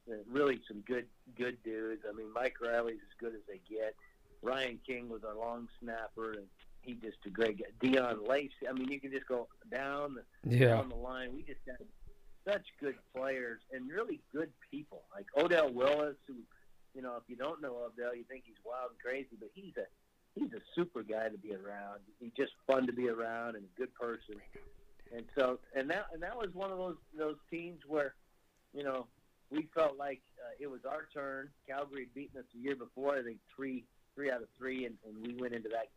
and 0.09 0.21
really 0.29 0.61
some 0.67 0.81
good 0.81 1.05
good 1.37 1.57
dudes. 1.63 2.03
I 2.07 2.15
mean, 2.15 2.31
Mike 2.33 2.57
Reilly's 2.61 2.99
as 3.01 3.19
good 3.19 3.33
as 3.33 3.41
they 3.47 3.61
get. 3.69 3.95
Ryan 4.41 4.79
King 4.85 5.09
was 5.09 5.23
our 5.23 5.35
long 5.35 5.67
snapper, 5.81 6.33
and 6.33 6.47
he 6.85 6.93
just 6.93 7.17
a 7.25 7.29
great 7.29 7.57
guy. 7.59 7.65
Deon 7.85 8.27
Lacey. 8.27 8.67
I 8.69 8.73
mean, 8.73 8.91
you 8.91 8.99
can 8.99 9.11
just 9.11 9.27
go 9.27 9.47
down 9.71 10.15
the 10.15 10.55
Yeah. 10.55 10.75
down 10.75 10.89
the 10.89 10.95
line. 10.95 11.33
We 11.33 11.41
just 11.43 11.59
had 11.67 11.77
such 12.47 12.65
good 12.79 12.95
players 13.15 13.59
and 13.71 13.89
really 13.89 14.21
good 14.31 14.51
people, 14.69 15.03
like 15.13 15.25
Odell 15.35 15.71
Willis, 15.73 16.17
who 16.27 16.35
you 16.93 17.01
know, 17.01 17.17
if 17.17 17.23
you 17.27 17.35
don't 17.35 17.61
know 17.61 17.75
Odell, 17.75 18.15
you 18.15 18.23
think 18.23 18.43
he's 18.45 18.55
wild 18.63 18.91
and 18.91 18.99
crazy, 18.99 19.35
but 19.37 19.49
he's 19.53 19.73
a 19.77 19.85
he's 20.39 20.53
a 20.53 20.61
super 20.73 21.03
guy 21.03 21.27
to 21.29 21.37
be 21.37 21.53
around. 21.53 21.99
He's 22.19 22.31
just 22.37 22.53
fun 22.67 22.87
to 22.87 22.93
be 22.93 23.09
around 23.09 23.55
and 23.55 23.65
a 23.65 23.77
good 23.79 23.93
person. 23.95 24.35
And 25.15 25.25
so, 25.37 25.59
and 25.75 25.89
that 25.89 26.05
and 26.13 26.23
that 26.23 26.35
was 26.37 26.49
one 26.53 26.71
of 26.71 26.77
those 26.77 26.95
those 27.17 27.37
teams 27.49 27.81
where, 27.87 28.15
you 28.73 28.83
know, 28.83 29.07
we 29.51 29.67
felt 29.75 29.97
like 29.97 30.21
uh, 30.39 30.53
it 30.59 30.67
was 30.67 30.81
our 30.85 31.07
turn. 31.13 31.49
Calgary 31.67 32.03
had 32.03 32.13
beaten 32.13 32.39
us 32.39 32.45
the 32.53 32.59
year 32.61 32.75
before, 32.75 33.15
I 33.17 33.23
think 33.23 33.39
three 33.55 33.83
three 34.15 34.31
out 34.31 34.41
of 34.41 34.47
three, 34.57 34.85
and, 34.85 34.95
and 35.05 35.27
we 35.27 35.35
went 35.35 35.53
into 35.53 35.67
that 35.69 35.89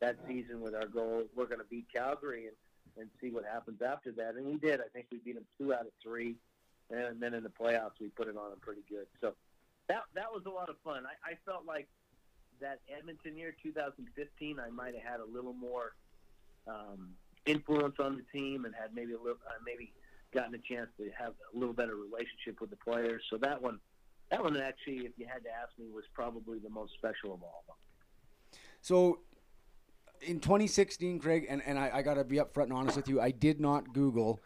that 0.00 0.16
season 0.26 0.60
with 0.60 0.74
our 0.74 0.86
goal. 0.86 1.24
We're 1.34 1.46
going 1.46 1.60
to 1.60 1.66
beat 1.68 1.86
Calgary 1.92 2.46
and 2.46 2.56
and 2.96 3.08
see 3.20 3.30
what 3.30 3.44
happens 3.44 3.80
after 3.80 4.10
that. 4.10 4.34
And 4.34 4.44
we 4.44 4.56
did. 4.56 4.80
I 4.80 4.88
think 4.92 5.06
we 5.12 5.18
beat 5.18 5.36
them 5.36 5.44
two 5.56 5.72
out 5.72 5.82
of 5.82 5.92
three, 6.02 6.34
and 6.90 7.20
then 7.20 7.32
in 7.32 7.44
the 7.44 7.48
playoffs 7.50 8.00
we 8.00 8.08
put 8.08 8.26
it 8.26 8.36
on 8.36 8.50
them 8.50 8.58
pretty 8.60 8.82
good. 8.88 9.06
So 9.20 9.34
that 9.88 10.02
that 10.14 10.32
was 10.32 10.42
a 10.46 10.50
lot 10.50 10.68
of 10.68 10.76
fun. 10.84 11.04
I, 11.06 11.32
I 11.32 11.34
felt 11.44 11.64
like 11.64 11.88
that 12.60 12.80
Edmonton 12.88 13.36
year, 13.36 13.54
2015, 13.62 14.58
I 14.58 14.70
might 14.70 14.94
have 14.94 15.04
had 15.04 15.20
a 15.20 15.24
little 15.24 15.52
more 15.52 15.92
um, 16.66 17.10
influence 17.46 17.96
on 17.98 18.16
the 18.16 18.38
team 18.38 18.64
and 18.64 18.74
had 18.74 18.94
maybe 18.94 19.12
a 19.12 19.18
little, 19.18 19.38
uh, 19.46 19.52
maybe 19.64 19.92
gotten 20.32 20.54
a 20.54 20.58
chance 20.58 20.88
to 20.98 21.10
have 21.16 21.34
a 21.54 21.58
little 21.58 21.74
better 21.74 21.94
relationship 21.94 22.60
with 22.60 22.70
the 22.70 22.76
players. 22.76 23.22
So 23.30 23.36
that 23.38 23.62
one, 23.62 23.78
that 24.30 24.42
one 24.42 24.56
actually, 24.56 25.06
if 25.06 25.12
you 25.16 25.26
had 25.26 25.42
to 25.44 25.50
ask 25.50 25.70
me, 25.78 25.86
was 25.94 26.04
probably 26.14 26.58
the 26.58 26.70
most 26.70 26.94
special 26.94 27.32
of 27.34 27.42
all 27.42 27.62
of 27.62 27.76
them. 27.76 28.60
So 28.80 29.20
in 30.22 30.40
2016, 30.40 31.18
Craig, 31.18 31.46
and, 31.48 31.62
and 31.64 31.78
I, 31.78 31.90
I 31.94 32.02
got 32.02 32.14
to 32.14 32.24
be 32.24 32.36
upfront 32.36 32.64
and 32.64 32.72
honest 32.72 32.96
with 32.96 33.08
you, 33.08 33.20
I 33.20 33.30
did 33.30 33.60
not 33.60 33.92
Google 33.92 34.40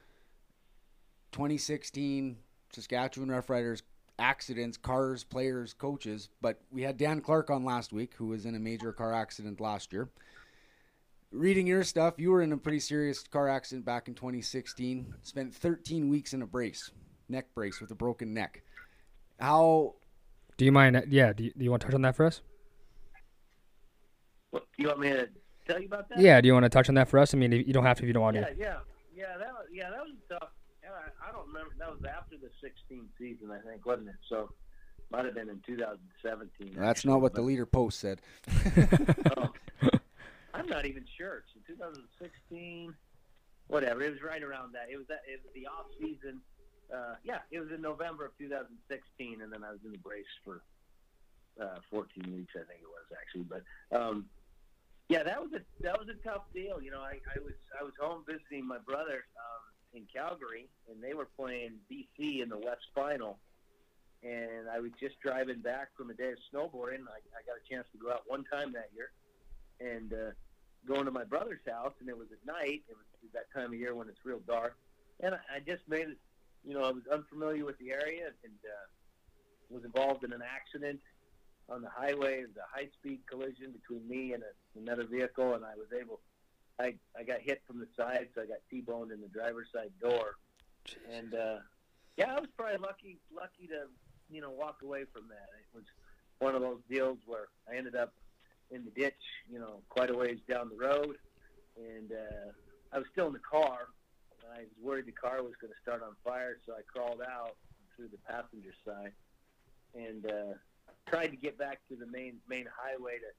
2016 1.33 2.37
Saskatchewan 2.73 3.29
Roughriders 3.29 3.83
accidents, 4.19 4.77
cars, 4.77 5.25
players, 5.25 5.75
coaches, 5.75 6.29
but 6.41 6.61
we 6.71 6.83
had 6.83 6.97
Dan 6.97 7.21
Clark 7.21 7.51
on 7.51 7.65
last 7.65 7.93
week, 7.93 8.15
who 8.15 8.27
was 8.27 8.47
in 8.47 8.55
a 8.55 8.59
major 8.59 8.93
car 8.93 9.13
accident 9.13 9.61
last 9.61 9.93
year. 9.93 10.09
Reading 11.33 11.67
your 11.67 11.83
stuff, 11.83 12.15
you 12.19 12.31
were 12.31 12.43
in 12.43 12.53
a 12.53 12.57
pretty 12.57 12.79
serious 12.79 13.23
car 13.23 13.49
accident 13.49 13.85
back 13.85 14.07
in 14.07 14.15
2016. 14.15 15.15
Spent 15.23 15.55
13 15.55 16.09
weeks 16.09 16.35
in 16.35 16.43
a 16.43 16.47
brace, 16.47 16.91
neck 17.29 17.47
brace 17.55 17.81
with 17.81 17.91
a 17.91 17.95
broken 17.95 18.35
neck. 18.35 18.63
How 19.41 19.95
Do 20.59 20.65
you 20.65 20.73
mind? 20.73 21.03
Yeah. 21.09 21.33
Do 21.33 21.45
you, 21.45 21.53
do 21.57 21.65
you 21.65 21.71
want 21.71 21.81
to 21.83 21.87
touch 21.87 21.95
on 21.95 22.03
that 22.03 22.15
for 22.15 22.27
us? 22.27 22.43
What, 24.51 24.67
you 24.77 24.89
want 24.89 25.01
me 25.01 25.09
to 25.09 25.29
tell 25.67 25.81
you 25.81 25.87
about 25.87 26.09
that? 26.09 26.19
Yeah. 26.19 26.41
Do 26.41 26.47
you 26.47 26.53
want 26.55 26.65
to 26.65 26.69
touch 26.71 26.89
on 26.89 26.95
that 26.97 27.09
for 27.09 27.19
us? 27.19 27.35
I 27.35 27.37
mean, 27.39 27.53
you 27.53 27.73
don't 27.73 27.85
have 27.85 27.97
to 27.99 28.03
if 28.03 28.07
you 28.07 28.13
don't 28.13 28.23
want 28.23 28.37
Yeah, 28.37 28.45
to. 28.47 28.57
yeah, 28.59 28.77
yeah. 29.15 29.37
That 29.39 29.53
was, 29.53 29.67
yeah, 29.73 29.91
that 29.91 30.01
was 30.01 30.15
tough. 30.29 30.49
Yeah, 30.83 30.91
I, 30.91 31.29
I 31.29 31.33
don't 31.33 31.47
remember. 31.47 31.75
That 31.79 31.91
was 31.91 32.01
after 32.05 32.37
the 32.37 32.51
16th 32.67 33.07
season, 33.19 33.51
I 33.51 33.59
think, 33.67 33.85
wasn't 33.87 34.09
it? 34.09 34.17
So 34.29 34.51
might 35.11 35.25
have 35.27 35.35
been 35.35 35.49
in 35.51 35.61
2017. 35.67 36.75
that's 36.77 37.05
not 37.05 37.21
what 37.21 37.35
the 37.35 37.43
leader 37.43 37.67
post 37.67 38.01
said. 38.01 38.21
Oh. 39.37 39.53
I'm 40.55 40.67
not 40.67 40.85
even 40.87 41.05
sure. 41.19 41.43
It's 41.57 41.69
in 41.69 41.75
2016, 41.77 42.95
whatever. 43.69 44.03
It 44.03 44.11
was 44.11 44.23
right 44.23 44.43
around 44.43 44.75
that. 44.75 44.89
It 44.93 44.97
was 44.97 45.07
that. 45.09 45.23
It 45.27 45.41
was 45.43 45.53
the 45.55 45.67
off 45.67 45.87
season. 45.99 46.41
Uh, 46.93 47.15
yeah, 47.25 47.39
it 47.51 47.59
was 47.59 47.71
in 47.75 47.81
November 47.81 48.27
of 48.27 48.37
2016, 48.39 49.41
and 49.41 49.51
then 49.53 49.65
I 49.65 49.71
was 49.71 49.81
in 49.85 49.93
the 49.93 49.99
brace 49.99 50.25
for 50.45 50.63
uh, 51.61 51.79
14 51.91 52.23
weeks, 52.35 52.53
I 52.55 52.65
think 52.69 52.81
it 52.83 52.89
was 52.89 53.09
actually. 53.19 53.45
But 53.49 53.63
um, 53.97 54.27
yeah, 55.13 55.23
that 55.25 55.43
was 55.43 55.53
a 55.53 55.61
that 55.83 55.99
was 55.99 56.09
a 56.09 56.17
tough 56.27 56.49
deal. 56.55 56.81
You 56.81 56.91
know, 56.91 57.01
I, 57.01 57.21
I 57.37 57.39
was 57.45 57.53
I 57.79 57.85
was 57.85 57.93
home 58.01 58.25
visiting 58.27 58.67
my 58.67 58.79
brother 58.79 59.29
um, 59.37 59.63
in 59.93 60.07
Calgary, 60.09 60.69
and 60.91 61.05
they 61.05 61.13
were 61.13 61.29
playing 61.37 61.73
BC 61.93 62.41
in 62.43 62.49
the 62.49 62.57
West 62.57 62.89
Final. 62.95 63.39
And 64.23 64.71
I 64.73 64.81
was 64.81 64.93
just 64.99 65.21
driving 65.21 65.61
back 65.61 65.89
from 65.99 66.09
a 66.09 66.15
day 66.15 66.33
of 66.33 66.39
snowboarding. 66.49 67.05
I, 67.13 67.21
I 67.37 67.41
got 67.45 67.61
a 67.61 67.65
chance 67.69 67.87
to 67.93 67.99
go 67.99 68.11
out 68.11 68.23
one 68.27 68.45
time 68.45 68.73
that 68.73 68.89
year, 68.95 69.13
and 69.81 70.15
uh, 70.15 70.31
going 70.89 71.05
to 71.05 71.11
my 71.11 71.25
brother's 71.25 71.61
house, 71.69 71.93
and 72.01 72.09
it 72.09 72.17
was 72.17 72.29
at 72.33 72.41
night. 72.47 72.81
It 72.89 72.97
was 72.97 73.33
that 73.35 73.53
time 73.53 73.75
of 73.75 73.79
year 73.79 73.95
when 73.95 74.09
it's 74.09 74.25
real 74.25 74.41
dark, 74.47 74.79
and 75.21 75.35
I, 75.35 75.57
I 75.57 75.61
just 75.61 75.87
made 75.89 76.09
it. 76.09 76.19
You 76.65 76.73
know, 76.73 76.85
I 76.85 76.93
was 76.93 77.03
unfamiliar 77.13 77.67
with 77.67 77.77
the 77.79 77.91
area 77.91 78.31
and 78.45 78.59
uh, 78.65 78.87
was 79.69 79.85
involved 79.85 80.25
in 80.25 80.33
an 80.33 80.43
accident 80.43 81.01
on 81.69 81.83
the 81.83 81.91
highway. 81.91 82.41
It 82.41 82.49
was 82.49 82.57
a 82.57 82.77
high-speed 82.77 83.21
collision 83.27 83.73
between 83.73 84.09
me 84.09 84.33
and 84.33 84.43
a, 84.43 84.79
another 84.79 85.05
vehicle, 85.05 85.55
and 85.55 85.65
I 85.65 85.75
was 85.77 85.89
able 85.99 86.21
I 86.79 86.95
I 87.19 87.23
got 87.23 87.41
hit 87.41 87.63
from 87.67 87.79
the 87.79 87.89
side, 87.97 88.29
so 88.35 88.43
I 88.43 88.47
got 88.47 88.59
T-boned 88.71 89.13
in 89.13 89.21
the 89.21 89.29
driver's 89.29 89.69
side 89.73 89.93
door, 90.01 90.37
and 91.11 91.35
uh, 91.35 91.59
yeah, 92.17 92.35
I 92.35 92.41
was 92.41 92.49
probably 92.57 92.79
lucky 92.79 93.19
lucky 93.35 93.67
to 93.69 93.87
you 94.31 94.41
know 94.41 94.51
walk 94.51 94.79
away 94.83 95.05
from 95.13 95.29
that. 95.29 95.49
It 95.61 95.77
was 95.77 95.85
one 96.39 96.55
of 96.55 96.63
those 96.63 96.81
deals 96.91 97.19
where 97.27 97.49
I 97.71 97.77
ended 97.77 97.95
up 97.95 98.15
in 98.71 98.85
the 98.85 98.91
ditch, 98.91 99.23
you 99.51 99.59
know, 99.59 99.83
quite 99.91 100.11
a 100.11 100.15
ways 100.15 100.39
down 100.49 100.71
the 100.71 100.83
road, 100.83 101.17
and 101.77 102.11
uh, 102.11 102.51
I 102.93 102.99
was 102.99 103.07
still 103.13 103.27
in 103.27 103.33
the 103.33 103.39
car. 103.39 103.89
I 104.53 104.61
was 104.61 104.69
worried 104.83 105.07
the 105.07 105.13
car 105.13 105.43
was 105.43 105.53
going 105.61 105.73
to 105.73 105.81
start 105.81 106.03
on 106.03 106.15
fire, 106.25 106.59
so 106.67 106.73
I 106.73 106.83
crawled 106.83 107.21
out 107.23 107.57
through 107.97 108.09
the 108.09 108.19
passenger 108.27 108.73
side 108.85 109.13
and 109.95 110.27
uh, 110.27 110.55
tried 111.13 111.29
to 111.29 111.37
get 111.37 111.59
back 111.59 111.81
to 111.89 111.97
the 111.97 112.07
main 112.07 112.37
main 112.49 112.67
highway 112.75 113.19
to 113.19 113.31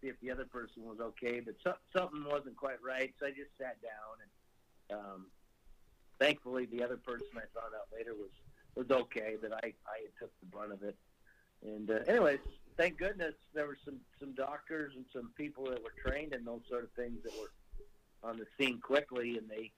see 0.00 0.08
if 0.08 0.18
the 0.20 0.30
other 0.30 0.44
person 0.44 0.82
was 0.84 0.98
okay, 1.00 1.40
but 1.40 1.54
so, 1.62 1.74
something 1.96 2.24
wasn't 2.24 2.56
quite 2.56 2.82
right, 2.84 3.14
so 3.18 3.26
I 3.26 3.30
just 3.30 3.56
sat 3.56 3.76
down 3.80 4.18
and 4.20 4.98
um, 4.98 5.26
thankfully 6.18 6.66
the 6.66 6.82
other 6.82 6.96
person 6.96 7.26
I 7.36 7.46
found 7.58 7.74
out 7.74 7.88
later 7.96 8.14
was 8.14 8.30
was 8.74 8.90
okay, 8.90 9.36
but 9.40 9.52
I 9.52 9.72
I 9.86 9.98
took 10.18 10.32
the 10.40 10.46
brunt 10.46 10.72
of 10.72 10.82
it. 10.82 10.96
And 11.64 11.90
uh, 11.90 12.00
anyways, 12.08 12.40
thank 12.76 12.98
goodness 12.98 13.34
there 13.54 13.66
were 13.66 13.78
some 13.84 14.00
some 14.18 14.32
doctors 14.34 14.94
and 14.96 15.04
some 15.12 15.30
people 15.36 15.64
that 15.70 15.82
were 15.82 15.94
trained 16.04 16.34
in 16.34 16.44
those 16.44 16.62
sort 16.68 16.84
of 16.84 16.90
things 16.92 17.22
that 17.22 17.32
were 17.38 18.28
on 18.28 18.38
the 18.38 18.46
scene 18.58 18.80
quickly, 18.80 19.38
and 19.38 19.48
they 19.48 19.70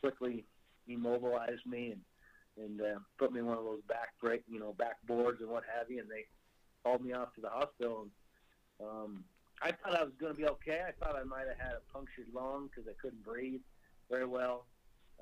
quickly 0.00 0.44
immobilized 0.86 1.64
me 1.66 1.92
and 1.92 2.00
and 2.62 2.82
uh, 2.82 2.98
put 3.18 3.32
me 3.32 3.40
in 3.40 3.46
one 3.46 3.56
of 3.56 3.64
those 3.64 3.80
back 3.88 4.10
break, 4.20 4.42
you 4.46 4.60
know, 4.60 4.74
back 4.74 4.96
boards 5.06 5.40
and 5.40 5.48
what 5.48 5.64
have 5.74 5.90
you, 5.90 5.98
and 5.98 6.10
they 6.10 6.26
hauled 6.84 7.04
me 7.04 7.12
off 7.12 7.34
to 7.34 7.40
the 7.40 7.48
hospital. 7.48 8.06
And 8.80 8.88
um, 8.88 9.24
I 9.60 9.72
thought 9.72 9.98
I 9.98 10.04
was 10.04 10.12
going 10.18 10.34
to 10.34 10.38
be 10.38 10.46
okay. 10.46 10.80
I 10.86 10.92
thought 10.92 11.16
I 11.16 11.24
might 11.24 11.46
have 11.48 11.58
had 11.58 11.74
a 11.76 11.92
punctured 11.92 12.26
lung 12.34 12.68
because 12.68 12.88
I 12.88 12.94
couldn't 13.00 13.24
breathe 13.24 13.60
very 14.10 14.26
well. 14.26 14.66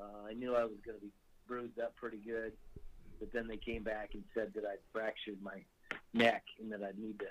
Uh, 0.00 0.28
I 0.28 0.34
knew 0.34 0.54
I 0.54 0.64
was 0.64 0.78
going 0.84 0.98
to 0.98 1.04
be 1.04 1.12
bruised 1.46 1.78
up 1.78 1.94
pretty 1.96 2.18
good, 2.18 2.52
but 3.18 3.32
then 3.32 3.46
they 3.46 3.56
came 3.56 3.82
back 3.82 4.10
and 4.14 4.22
said 4.34 4.52
that 4.54 4.64
I'd 4.64 4.78
fractured 4.92 5.42
my 5.42 5.62
neck 6.14 6.44
and 6.60 6.72
that 6.72 6.82
I'd 6.82 6.98
need 6.98 7.18
to 7.20 7.26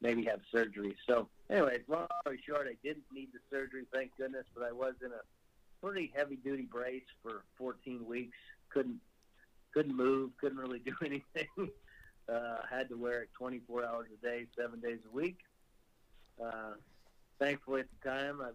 maybe 0.00 0.24
have 0.24 0.40
surgery. 0.50 0.96
So, 1.06 1.28
anyway, 1.50 1.78
long 1.88 2.06
story 2.22 2.40
short, 2.46 2.66
I 2.68 2.76
didn't 2.82 3.04
need 3.12 3.30
the 3.32 3.40
surgery, 3.50 3.84
thank 3.92 4.16
goodness, 4.16 4.44
but 4.54 4.64
I 4.64 4.72
was 4.72 4.94
in 5.04 5.10
a 5.10 5.84
pretty 5.84 6.12
heavy 6.16 6.36
duty 6.36 6.68
brace 6.70 7.02
for 7.22 7.44
14 7.58 8.06
weeks. 8.06 8.36
Couldn't 8.70 9.00
couldn't 9.72 9.96
move, 9.96 10.30
couldn't 10.40 10.58
really 10.58 10.78
do 10.84 10.94
anything. 11.04 11.70
Uh, 12.26 12.56
had 12.70 12.88
to 12.88 12.96
wear 12.96 13.22
it 13.22 13.28
24 13.36 13.84
hours 13.84 14.08
a 14.12 14.26
day, 14.26 14.46
seven 14.58 14.80
days 14.80 14.98
a 15.06 15.14
week. 15.14 15.38
Uh, 16.42 16.72
thankfully, 17.38 17.80
at 17.80 17.86
the 18.02 18.08
time, 18.08 18.40
I, 18.40 18.50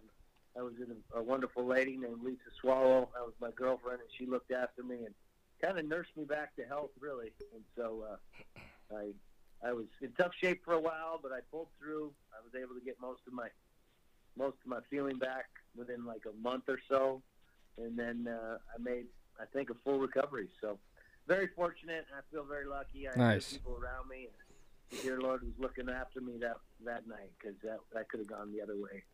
I 0.58 0.62
was 0.62 0.74
in 0.76 0.96
a, 1.14 1.18
a 1.18 1.22
wonderful 1.22 1.64
lady 1.64 1.96
named 1.96 2.22
Lisa 2.22 2.50
Swallow. 2.60 3.08
I 3.16 3.22
was 3.22 3.34
my 3.40 3.50
girlfriend, 3.52 4.00
and 4.00 4.10
she 4.18 4.26
looked 4.26 4.50
after 4.50 4.82
me 4.82 4.96
and 5.04 5.14
kind 5.62 5.78
of 5.78 5.86
nursed 5.86 6.16
me 6.16 6.24
back 6.24 6.56
to 6.56 6.64
health, 6.64 6.90
really. 6.98 7.32
And 7.54 7.62
so 7.76 8.04
uh, 8.10 8.96
I 8.96 9.10
I 9.62 9.72
was 9.72 9.86
in 10.00 10.12
tough 10.12 10.32
shape 10.40 10.64
for 10.64 10.72
a 10.74 10.80
while, 10.80 11.20
but 11.22 11.32
I 11.32 11.40
pulled 11.50 11.68
through. 11.78 12.12
I 12.32 12.42
was 12.42 12.60
able 12.60 12.74
to 12.74 12.84
get 12.84 12.96
most 13.00 13.20
of 13.26 13.32
my 13.32 13.48
most 14.36 14.56
of 14.64 14.70
my 14.70 14.80
feeling 14.88 15.18
back 15.18 15.46
within 15.76 16.04
like 16.04 16.22
a 16.28 16.42
month 16.42 16.64
or 16.68 16.78
so, 16.88 17.22
and 17.78 17.98
then 17.98 18.26
uh, 18.26 18.58
I 18.74 18.82
made 18.82 19.06
I 19.40 19.44
think 19.52 19.70
a 19.70 19.74
full 19.84 19.98
recovery. 19.98 20.48
So 20.60 20.78
very 21.26 21.48
fortunate. 21.48 22.06
I 22.16 22.20
feel 22.32 22.44
very 22.44 22.66
lucky. 22.66 23.08
I 23.08 23.16
Nice. 23.16 23.52
had 23.52 23.60
people 23.60 23.78
around 23.80 24.08
me. 24.08 24.28
And 24.28 24.98
the 24.98 25.02
dear 25.04 25.20
Lord 25.20 25.42
was 25.42 25.52
looking 25.58 25.88
after 25.88 26.20
me 26.20 26.38
that 26.40 26.56
that 26.84 27.06
night 27.06 27.30
because 27.38 27.56
that 27.62 27.78
that 27.92 28.08
could 28.08 28.20
have 28.20 28.28
gone 28.28 28.52
the 28.52 28.60
other 28.62 28.76
way 28.76 29.04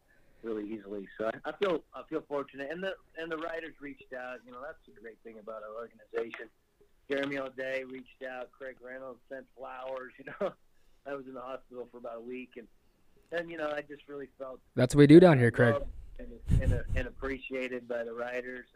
really 0.43 0.71
easily. 0.73 1.09
So 1.19 1.27
I, 1.27 1.51
I 1.51 1.53
feel 1.53 1.83
I 1.95 2.03
feel 2.09 2.23
fortunate, 2.29 2.71
and 2.71 2.83
the 2.83 2.95
and 3.19 3.31
the 3.31 3.37
writers 3.37 3.75
reached 3.81 4.13
out. 4.15 4.39
You 4.47 4.53
know 4.53 4.59
that's 4.65 4.79
the 4.87 4.99
great 5.01 5.19
thing 5.25 5.39
about 5.39 5.63
our 5.63 5.75
organization. 5.75 6.49
Jeremy 7.11 7.39
O'Day 7.39 7.85
reached 7.85 8.23
out. 8.29 8.51
Craig 8.53 8.77
Reynolds 8.83 9.21
sent 9.29 9.47
flowers. 9.57 10.13
You 10.19 10.33
know, 10.41 10.53
I 11.07 11.15
was 11.15 11.27
in 11.27 11.35
the 11.35 11.41
hospital 11.41 11.87
for 11.93 11.99
about 11.99 12.17
a 12.17 12.21
week, 12.21 12.53
and 12.57 12.67
and 13.39 13.51
you 13.51 13.59
know 13.59 13.71
I 13.71 13.83
just 13.83 14.03
really 14.09 14.29
felt 14.39 14.61
That's 14.75 14.95
what 14.95 15.01
we 15.01 15.07
do 15.07 15.21
down 15.21 15.39
here, 15.39 15.51
Craig. 15.51 15.75
and, 16.19 16.29
and, 16.63 16.83
and 16.97 17.07
appreciated 17.07 17.87
by 17.87 18.03
the 18.05 18.13
writers, 18.15 18.67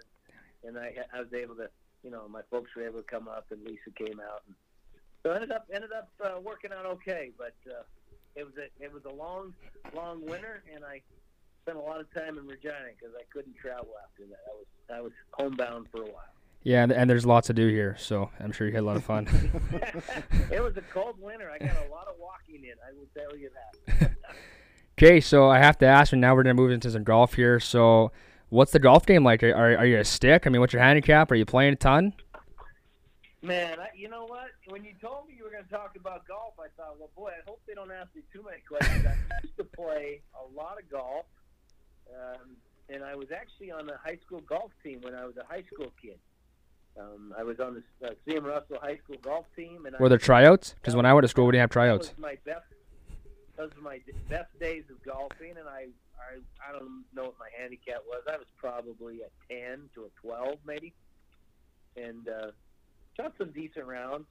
and, 0.64 0.76
and 0.76 0.84
I, 0.84 0.94
I 1.16 1.20
was 1.20 1.32
able 1.32 1.54
to, 1.56 1.68
you 2.02 2.10
know, 2.10 2.26
my 2.28 2.42
folks 2.50 2.70
were 2.76 2.86
able 2.86 2.98
to 2.98 3.04
come 3.04 3.28
up, 3.28 3.46
and 3.50 3.62
Lisa 3.64 3.90
came 3.96 4.20
out, 4.20 4.42
and 4.46 4.54
so 5.22 5.32
ended 5.32 5.52
up 5.52 5.66
ended 5.72 5.90
up 5.92 6.08
uh, 6.24 6.40
working 6.40 6.70
out 6.72 6.86
okay. 6.86 7.30
But 7.36 7.54
uh, 7.68 7.82
it 8.34 8.44
was 8.44 8.54
a 8.56 8.84
it 8.84 8.92
was 8.92 9.04
a 9.04 9.14
long 9.14 9.54
long 9.94 10.24
winter, 10.24 10.62
and 10.74 10.84
I 10.84 11.00
spent 11.62 11.78
a 11.78 11.80
lot 11.80 12.00
of 12.00 12.12
time 12.14 12.38
in 12.38 12.46
Regina 12.46 12.90
because 12.98 13.14
I 13.18 13.24
couldn't 13.32 13.56
travel 13.56 13.94
after 14.02 14.24
that. 14.30 14.40
I 14.46 14.56
was 14.56 14.66
I 14.98 15.00
was 15.00 15.12
homebound 15.32 15.86
for 15.90 16.02
a 16.02 16.06
while. 16.06 16.24
Yeah, 16.62 16.82
and, 16.82 16.92
and 16.92 17.08
there's 17.08 17.24
lots 17.24 17.46
to 17.46 17.54
do 17.54 17.68
here, 17.68 17.96
so 17.98 18.30
I'm 18.38 18.52
sure 18.52 18.66
you 18.66 18.74
had 18.74 18.82
a 18.82 18.86
lot 18.86 18.96
of 18.96 19.04
fun. 19.04 19.26
it 20.52 20.62
was 20.62 20.76
a 20.76 20.82
cold 20.92 21.16
winter. 21.18 21.50
I 21.50 21.56
got 21.56 21.86
a 21.86 21.90
lot 21.90 22.06
of 22.06 22.16
walking 22.18 22.64
in. 22.64 22.74
I 22.86 22.92
will 22.92 23.08
tell 23.16 23.34
you 23.34 23.48
that. 23.88 24.10
Okay, 25.02 25.18
so 25.22 25.48
I 25.48 25.60
have 25.60 25.78
to 25.78 25.86
ask, 25.86 26.12
and 26.12 26.20
now 26.20 26.34
we're 26.34 26.42
gonna 26.42 26.52
move 26.52 26.72
into 26.72 26.90
some 26.90 27.04
golf 27.04 27.32
here. 27.32 27.58
So, 27.58 28.12
what's 28.50 28.72
the 28.72 28.78
golf 28.78 29.06
game 29.06 29.24
like? 29.24 29.42
Are, 29.42 29.52
are, 29.52 29.78
are 29.78 29.86
you 29.86 29.98
a 29.98 30.04
stick? 30.04 30.46
I 30.46 30.50
mean, 30.50 30.60
what's 30.60 30.72
your 30.72 30.82
handicap? 30.82 31.30
Are 31.30 31.34
you 31.34 31.46
playing 31.46 31.72
a 31.72 31.76
ton? 31.76 32.12
Man, 33.42 33.80
I, 33.80 33.88
you 33.96 34.08
know 34.08 34.26
what? 34.26 34.50
When 34.68 34.84
you 34.84 34.92
told 35.00 35.26
me 35.26 35.34
you 35.36 35.44
were 35.44 35.50
going 35.50 35.64
to 35.64 35.70
talk 35.70 35.96
about 35.96 36.28
golf, 36.28 36.54
I 36.58 36.68
thought, 36.76 36.98
well, 36.98 37.10
boy, 37.16 37.30
I 37.30 37.42
hope 37.48 37.60
they 37.66 37.74
don't 37.74 37.90
ask 37.90 38.14
me 38.14 38.22
too 38.32 38.44
many 38.44 38.60
questions. 38.68 39.06
I 39.06 39.16
used 39.42 39.56
to 39.56 39.64
play 39.64 40.20
a 40.34 40.54
lot 40.54 40.76
of 40.78 40.90
golf, 40.90 41.24
um, 42.14 42.56
and 42.90 43.02
I 43.02 43.14
was 43.14 43.28
actually 43.32 43.70
on 43.70 43.86
the 43.86 43.96
high 43.96 44.18
school 44.26 44.40
golf 44.40 44.72
team 44.84 45.00
when 45.00 45.14
I 45.14 45.24
was 45.24 45.36
a 45.38 45.44
high 45.44 45.64
school 45.72 45.90
kid. 46.02 46.18
Um, 46.98 47.32
I 47.38 47.44
was 47.44 47.60
on 47.60 47.82
the 48.00 48.08
uh, 48.08 48.12
CM 48.26 48.44
Russell 48.44 48.78
High 48.82 48.96
School 48.96 49.16
golf 49.22 49.46
team, 49.56 49.86
and 49.86 49.96
Were 49.98 50.06
I, 50.06 50.08
there 50.10 50.18
tryouts? 50.18 50.74
Because 50.74 50.96
when 50.96 51.06
I 51.06 51.14
went 51.14 51.24
to 51.24 51.28
school, 51.28 51.46
we 51.46 51.52
didn't 51.52 51.62
have 51.62 51.70
that 51.70 51.74
tryouts. 51.74 52.08
was 52.08 52.18
my 52.18 52.36
best. 52.44 52.64
Those 53.56 53.70
were 53.76 53.82
my 53.82 54.00
best 54.28 54.58
days 54.58 54.84
of 54.90 55.02
golfing, 55.04 55.56
and 55.58 55.68
I, 55.68 55.86
I, 56.20 56.68
I 56.68 56.72
don't 56.72 57.04
know 57.14 57.24
what 57.24 57.38
my 57.38 57.48
handicap 57.58 58.02
was. 58.06 58.22
I 58.28 58.36
was 58.36 58.46
probably 58.56 59.22
a 59.22 59.30
ten 59.48 59.88
to 59.94 60.04
a 60.04 60.08
twelve, 60.20 60.58
maybe, 60.66 60.92
and 61.96 62.28
uh, 62.28 62.50
shot 63.16 63.34
some 63.38 63.50
decent 63.50 63.86
rounds. 63.86 64.26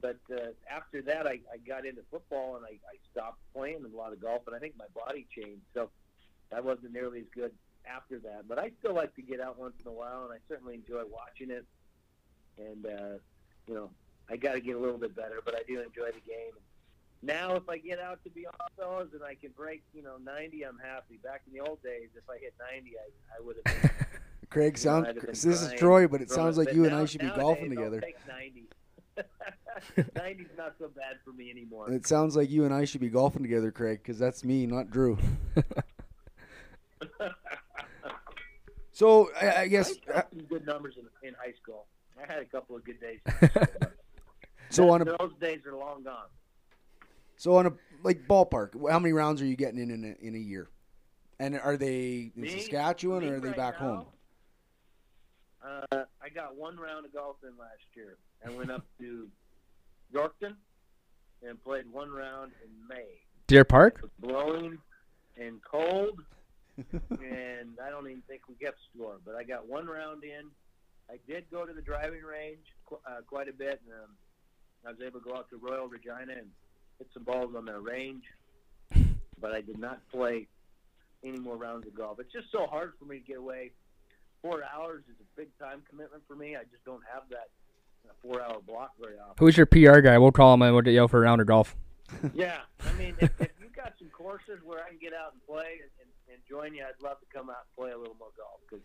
But 0.00 0.18
uh, 0.32 0.52
after 0.70 1.02
that, 1.02 1.26
I, 1.26 1.40
I 1.52 1.58
got 1.66 1.84
into 1.84 2.02
football, 2.10 2.56
and 2.56 2.64
I, 2.64 2.70
I 2.70 2.96
stopped 3.12 3.38
playing 3.54 3.84
a 3.84 3.96
lot 3.96 4.12
of 4.14 4.20
golf, 4.20 4.42
and 4.46 4.56
I 4.56 4.58
think 4.58 4.74
my 4.78 4.86
body 4.94 5.26
changed, 5.36 5.62
so 5.74 5.90
I 6.54 6.60
wasn't 6.60 6.92
nearly 6.92 7.20
as 7.20 7.26
good 7.34 7.52
after 7.84 8.18
that. 8.20 8.48
But 8.48 8.58
I 8.58 8.72
still 8.78 8.94
like 8.94 9.14
to 9.16 9.22
get 9.22 9.40
out 9.40 9.58
once 9.58 9.74
in 9.80 9.86
a 9.86 9.92
while, 9.92 10.24
and 10.24 10.32
I 10.32 10.38
certainly 10.48 10.74
enjoy 10.74 11.02
watching 11.10 11.50
it. 11.50 11.66
And 12.58 12.86
uh, 12.86 13.18
you 13.66 13.74
know, 13.74 13.90
I 14.28 14.36
got 14.36 14.54
to 14.54 14.60
get 14.60 14.76
a 14.76 14.78
little 14.78 14.98
bit 14.98 15.14
better, 15.14 15.40
but 15.44 15.54
I 15.54 15.62
do 15.66 15.80
enjoy 15.80 16.12
the 16.12 16.20
game. 16.26 16.52
Now, 17.22 17.54
if 17.54 17.68
I 17.68 17.78
get 17.78 17.98
out 18.00 18.22
to 18.24 18.30
be 18.30 18.46
on 18.46 18.54
those 18.78 19.08
and 19.12 19.22
I 19.22 19.34
can 19.34 19.50
break, 19.56 19.82
you 19.92 20.02
know, 20.02 20.16
90, 20.24 20.64
I'm 20.64 20.78
happy. 20.78 21.18
Back 21.22 21.42
in 21.46 21.52
the 21.52 21.60
old 21.60 21.82
days, 21.82 22.08
if 22.16 22.28
I 22.30 22.38
hit 22.38 22.54
90, 22.72 22.92
I, 22.96 23.36
I 23.36 23.44
would 23.44 23.56
have. 23.56 23.82
Been, 23.82 23.90
Craig, 24.50 24.78
you 24.78 24.84
know, 24.84 24.90
sound 24.92 25.06
I'd 25.06 25.14
been 25.16 25.26
this 25.26 25.44
is 25.44 25.72
Troy, 25.74 26.08
but 26.08 26.22
it 26.22 26.30
sounds 26.30 26.56
like 26.56 26.72
you 26.72 26.84
and 26.84 26.94
I 26.94 27.00
Now- 27.00 27.04
should 27.06 27.20
be 27.20 27.26
nowadays, 27.26 27.42
golfing 27.42 27.78
I'll 27.78 27.84
together. 27.84 28.00
Take 28.00 28.26
90. 28.26 28.68
90's 30.14 30.50
not 30.56 30.74
so 30.78 30.88
bad 30.88 31.16
for 31.24 31.32
me 31.32 31.50
anymore. 31.50 31.90
It 31.90 32.06
sounds 32.06 32.36
like 32.36 32.50
you 32.50 32.64
and 32.64 32.72
I 32.74 32.84
should 32.84 33.00
be 33.00 33.08
golfing 33.10 33.42
together, 33.42 33.70
Craig, 33.70 34.00
because 34.02 34.18
that's 34.18 34.44
me, 34.44 34.66
not 34.66 34.90
Drew. 34.90 35.18
So 39.00 39.30
I, 39.40 39.62
I 39.62 39.66
guess 39.66 39.94
I 40.08 40.10
uh, 40.10 40.14
got 40.16 40.28
some 40.30 40.42
good 40.42 40.66
numbers 40.66 40.96
in, 40.98 41.06
in 41.26 41.34
high 41.42 41.54
school. 41.62 41.86
I 42.22 42.30
had 42.30 42.42
a 42.42 42.44
couple 42.44 42.76
of 42.76 42.84
good 42.84 43.00
days. 43.00 43.20
so 44.68 44.90
on 44.90 45.00
a 45.00 45.06
those 45.06 45.32
days 45.40 45.60
are 45.66 45.74
long 45.74 46.02
gone. 46.02 46.26
So 47.40 47.56
on 47.56 47.66
a 47.66 47.72
like 48.02 48.28
ballpark. 48.28 48.90
How 48.90 48.98
many 48.98 49.14
rounds 49.14 49.40
are 49.40 49.46
you 49.46 49.56
getting 49.56 49.80
in 49.80 49.90
in 49.90 50.04
a, 50.04 50.26
in 50.26 50.34
a 50.34 50.38
year? 50.38 50.68
And 51.38 51.58
are 51.58 51.78
they 51.78 52.32
in 52.36 52.42
Me- 52.42 52.60
Saskatchewan 52.60 53.22
me 53.22 53.30
or 53.30 53.36
are 53.36 53.40
they 53.40 53.48
right 53.48 53.56
back 53.56 53.76
home? 53.76 54.04
Uh, 55.64 56.04
I 56.22 56.28
got 56.28 56.56
one 56.56 56.76
round 56.76 57.06
of 57.06 57.14
golf 57.14 57.36
in 57.42 57.56
last 57.58 57.80
year. 57.96 58.18
I 58.46 58.50
went 58.50 58.70
up 58.70 58.84
to 58.98 59.26
Yorkton 60.14 60.54
and 61.42 61.62
played 61.64 61.90
one 61.90 62.10
round 62.10 62.52
in 62.62 62.70
May. 62.88 63.06
Deer 63.46 63.64
Park? 63.64 63.96
It 63.98 64.02
was 64.02 64.10
blowing 64.20 64.78
and 65.38 65.60
cold, 65.62 66.20
and 66.76 67.78
I 67.82 67.88
don't 67.88 68.06
even 68.06 68.22
think 68.28 68.42
we 68.48 68.54
kept 68.54 68.78
score. 68.94 69.16
But 69.24 69.34
I 69.34 69.44
got 69.44 69.66
one 69.66 69.86
round 69.86 70.24
in. 70.24 70.50
I 71.10 71.16
did 71.26 71.44
go 71.50 71.64
to 71.64 71.72
the 71.72 71.82
driving 71.82 72.22
range 72.22 72.66
qu- 72.86 73.00
uh, 73.06 73.22
quite 73.26 73.48
a 73.48 73.52
bit, 73.52 73.80
and 73.86 73.94
um, 74.04 74.10
I 74.86 74.90
was 74.90 75.00
able 75.00 75.20
to 75.20 75.24
go 75.24 75.36
out 75.36 75.48
to 75.50 75.56
Royal 75.56 75.88
Regina 75.88 76.32
and 76.38 76.50
hit 77.00 77.08
some 77.12 77.24
balls 77.24 77.54
on 77.56 77.64
their 77.64 77.80
range. 77.80 78.24
But 79.40 79.52
I 79.52 79.62
did 79.62 79.78
not 79.78 80.06
play 80.12 80.48
any 81.24 81.38
more 81.38 81.56
rounds 81.56 81.86
of 81.86 81.94
golf. 81.94 82.20
It's 82.20 82.30
just 82.30 82.52
so 82.52 82.66
hard 82.66 82.92
for 82.98 83.06
me 83.06 83.20
to 83.20 83.24
get 83.24 83.38
away. 83.38 83.70
Four 84.42 84.62
hours 84.62 85.02
is 85.08 85.16
a 85.18 85.24
big 85.34 85.48
time 85.58 85.82
commitment 85.88 86.22
for 86.28 86.36
me. 86.36 86.56
I 86.56 86.64
just 86.64 86.84
don't 86.84 87.00
have 87.10 87.22
that 87.30 87.48
uh, 88.06 88.12
four-hour 88.22 88.60
block 88.66 88.92
very 89.00 89.18
often. 89.18 89.36
Who's 89.38 89.56
your 89.56 89.64
PR 89.64 90.00
guy? 90.00 90.18
We'll 90.18 90.30
call 90.30 90.52
him 90.52 90.60
and 90.60 90.74
we'll 90.74 90.82
get 90.82 90.92
you 90.92 91.02
out 91.02 91.10
for 91.10 91.16
a 91.16 91.22
round 91.22 91.40
of 91.40 91.46
golf. 91.46 91.74
Yeah, 92.34 92.58
I 92.84 92.92
mean, 92.98 93.14
if, 93.20 93.30
if 93.40 93.52
you 93.62 93.70
got 93.74 93.94
some 93.98 94.10
courses 94.10 94.60
where 94.62 94.84
I 94.84 94.90
can 94.90 94.98
get 95.00 95.14
out 95.14 95.32
and 95.32 95.40
play 95.46 95.78
and, 95.80 96.10
and 96.28 96.38
join 96.46 96.60
join 96.60 96.74
you, 96.74 96.84
I'd 96.84 97.00
love 97.02 97.18
to 97.20 97.26
come 97.32 97.48
out 97.48 97.64
and 97.64 97.72
play 97.76 97.92
a 97.92 97.98
little 97.98 98.16
more 98.18 98.34
golf 98.36 98.60
because 98.68 98.84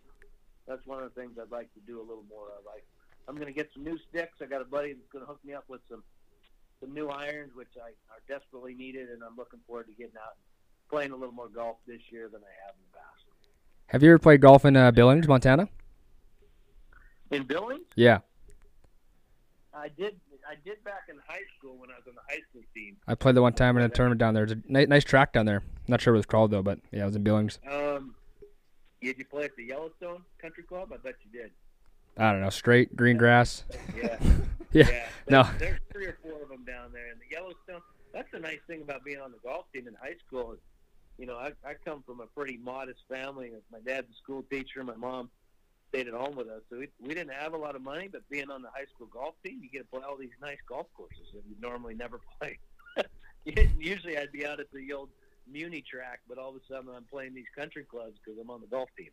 that's 0.67 0.85
one 0.85 1.03
of 1.03 1.13
the 1.13 1.19
things 1.19 1.37
I'd 1.41 1.51
like 1.51 1.73
to 1.73 1.81
do 1.85 1.99
a 1.99 2.05
little 2.05 2.25
more 2.29 2.47
of. 2.57 2.63
I, 2.69 2.79
I'm 3.27 3.35
going 3.35 3.47
to 3.47 3.53
get 3.53 3.69
some 3.73 3.83
new 3.83 3.97
sticks. 4.09 4.37
I 4.41 4.45
got 4.45 4.61
a 4.61 4.65
buddy 4.65 4.93
that's 4.93 5.09
going 5.11 5.25
to 5.25 5.27
hook 5.27 5.39
me 5.43 5.53
up 5.53 5.65
with 5.67 5.81
some 5.89 6.03
some 6.85 6.93
new 6.93 7.09
irons, 7.09 7.51
which 7.55 7.69
I 7.77 7.89
are 8.13 8.21
desperately 8.27 8.73
needed, 8.75 9.09
and 9.09 9.21
I'm 9.23 9.35
looking 9.35 9.59
forward 9.67 9.87
to 9.87 9.93
getting 9.93 10.15
out 10.17 10.35
and 10.35 10.89
playing 10.89 11.11
a 11.11 11.15
little 11.15 11.33
more 11.33 11.47
golf 11.47 11.77
this 11.87 12.01
year 12.11 12.29
than 12.31 12.41
I 12.41 12.53
have 12.65 12.75
in 12.75 12.81
the 12.91 12.97
past. 12.97 13.25
Have 13.87 14.03
you 14.03 14.09
ever 14.11 14.19
played 14.19 14.41
golf 14.41 14.65
in 14.65 14.75
uh, 14.75 14.91
Billings, 14.91 15.27
Montana? 15.27 15.67
In 17.31 17.43
Billings, 17.43 17.85
Yeah, 17.95 18.19
I 19.73 19.89
did. 19.89 20.15
I 20.47 20.53
did 20.63 20.83
back 20.83 21.03
in 21.09 21.15
high 21.27 21.41
school 21.57 21.75
when 21.77 21.89
I 21.89 21.95
was 21.95 22.03
on 22.07 22.13
the 22.13 22.21
high 22.29 22.41
school 22.49 22.61
team. 22.75 22.97
I 23.07 23.15
played 23.15 23.33
the 23.35 23.41
one 23.41 23.53
time 23.53 23.77
in 23.77 23.83
a 23.83 23.89
tournament 23.89 24.19
down 24.19 24.35
there. 24.35 24.43
It's 24.43 24.53
a 24.53 24.61
ni- 24.67 24.85
nice 24.85 25.03
track 25.03 25.33
down 25.33 25.47
there. 25.47 25.63
Not 25.87 26.01
sure 26.01 26.13
what 26.13 26.19
it's 26.19 26.27
called 26.27 26.51
though, 26.51 26.61
but 26.61 26.79
yeah, 26.91 27.01
it 27.01 27.05
was 27.07 27.15
in 27.15 27.23
Billings. 27.23 27.57
Um, 27.69 28.13
did 29.01 29.17
you 29.17 29.25
play 29.25 29.45
at 29.45 29.55
the 29.55 29.63
Yellowstone 29.63 30.21
Country 30.39 30.63
Club? 30.63 30.91
I 30.93 30.97
bet 30.97 31.15
you 31.25 31.41
did. 31.41 31.51
I 32.17 32.31
don't 32.31 32.41
know, 32.41 32.49
straight 32.49 32.95
green 32.95 33.17
grass. 33.17 33.63
Yeah. 33.95 34.17
Yeah, 34.71 34.89
Yeah, 34.89 35.05
no. 35.29 35.43
there's, 35.43 35.59
there's 35.59 35.79
three 35.93 36.05
or 36.07 36.17
four 36.21 36.43
of 36.43 36.49
them 36.49 36.65
down 36.65 36.91
there. 36.91 37.07
And 37.09 37.17
the 37.21 37.33
Yellowstone, 37.33 37.79
that's 38.13 38.29
the 38.33 38.39
nice 38.39 38.59
thing 38.67 38.81
about 38.81 39.05
being 39.05 39.21
on 39.21 39.31
the 39.31 39.37
golf 39.41 39.67
team 39.73 39.87
in 39.87 39.93
high 39.93 40.15
school. 40.27 40.51
Is, 40.51 40.59
you 41.17 41.25
know, 41.25 41.37
I, 41.37 41.53
I 41.65 41.75
come 41.85 42.03
from 42.05 42.19
a 42.19 42.25
pretty 42.25 42.57
modest 42.57 42.99
family. 43.09 43.51
My 43.71 43.79
dad's 43.79 44.07
a 44.11 44.15
school 44.21 44.43
teacher. 44.51 44.83
My 44.83 44.97
mom 44.97 45.29
stayed 45.87 46.09
at 46.09 46.13
home 46.13 46.35
with 46.35 46.49
us. 46.49 46.59
So 46.69 46.77
we, 46.79 46.89
we 47.01 47.13
didn't 47.13 47.31
have 47.31 47.53
a 47.53 47.57
lot 47.57 47.77
of 47.77 47.83
money, 47.83 48.09
but 48.11 48.27
being 48.29 48.49
on 48.51 48.61
the 48.61 48.67
high 48.67 48.83
school 48.93 49.07
golf 49.07 49.35
team, 49.45 49.61
you 49.63 49.69
get 49.69 49.89
to 49.89 49.97
play 49.97 50.01
all 50.05 50.17
these 50.17 50.35
nice 50.41 50.57
golf 50.67 50.87
courses 50.93 51.23
that 51.33 51.43
you 51.47 51.55
normally 51.61 51.95
never 51.95 52.19
play. 52.41 52.57
Usually 53.79 54.17
I'd 54.17 54.33
be 54.33 54.45
out 54.45 54.59
at 54.59 54.67
the 54.73 54.91
old 54.91 55.07
Muni 55.49 55.81
track, 55.89 56.19
but 56.27 56.37
all 56.37 56.49
of 56.49 56.55
a 56.57 56.59
sudden 56.69 56.89
I'm 56.93 57.05
playing 57.05 57.33
these 57.33 57.47
country 57.57 57.85
clubs 57.85 58.17
because 58.25 58.37
I'm 58.41 58.49
on 58.49 58.59
the 58.59 58.67
golf 58.67 58.89
team. 58.97 59.07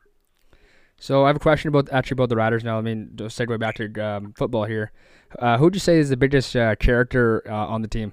So 1.03 1.25
I 1.25 1.27
have 1.27 1.35
a 1.35 1.41
question 1.41 1.67
about 1.67 1.89
actually 1.91 2.15
about 2.15 2.29
the 2.29 2.37
Riders 2.37 2.63
now. 2.63 2.79
I 2.79 2.81
mean, 2.81 3.11
to 3.17 3.25
segue 3.25 3.59
back 3.59 3.75
to 3.75 3.93
um, 4.01 4.33
football 4.35 4.67
here. 4.67 4.93
Uh, 5.37 5.59
who 5.59 5.65
would 5.65 5.75
you 5.75 5.81
say 5.81 5.99
is 5.99 6.11
the 6.11 6.17
biggest 6.17 6.55
uh, 6.55 6.77
character 6.77 7.43
uh, 7.51 7.53
on 7.53 7.83
the 7.83 7.89
team? 7.89 8.13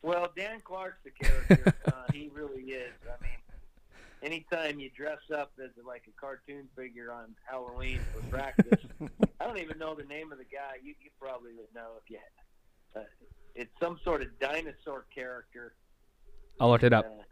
Well, 0.00 0.32
Dan 0.34 0.62
Clark's 0.64 0.96
the 1.04 1.10
character. 1.10 1.74
uh, 1.86 2.10
he 2.10 2.30
really 2.32 2.62
is. 2.62 2.94
I 3.04 3.22
mean, 3.22 3.36
anytime 4.22 4.80
you 4.80 4.88
dress 4.96 5.18
up 5.30 5.52
as 5.62 5.68
like 5.86 6.04
a 6.08 6.18
cartoon 6.18 6.70
figure 6.74 7.12
on 7.12 7.34
Halloween 7.44 8.00
for 8.14 8.22
practice, 8.34 8.80
I 9.40 9.44
don't 9.44 9.58
even 9.58 9.76
know 9.78 9.94
the 9.94 10.04
name 10.04 10.32
of 10.32 10.38
the 10.38 10.44
guy. 10.44 10.76
You, 10.82 10.94
you 11.02 11.10
probably 11.20 11.52
would 11.52 11.74
know 11.74 11.98
if 12.02 12.10
you. 12.10 12.16
Uh, 12.96 13.04
it's 13.54 13.78
some 13.78 14.00
sort 14.02 14.22
of 14.22 14.28
dinosaur 14.38 15.04
character. 15.14 15.74
I'll 16.58 16.70
look 16.70 16.82
it 16.82 16.94
up. 16.94 17.04
Uh, 17.04 17.24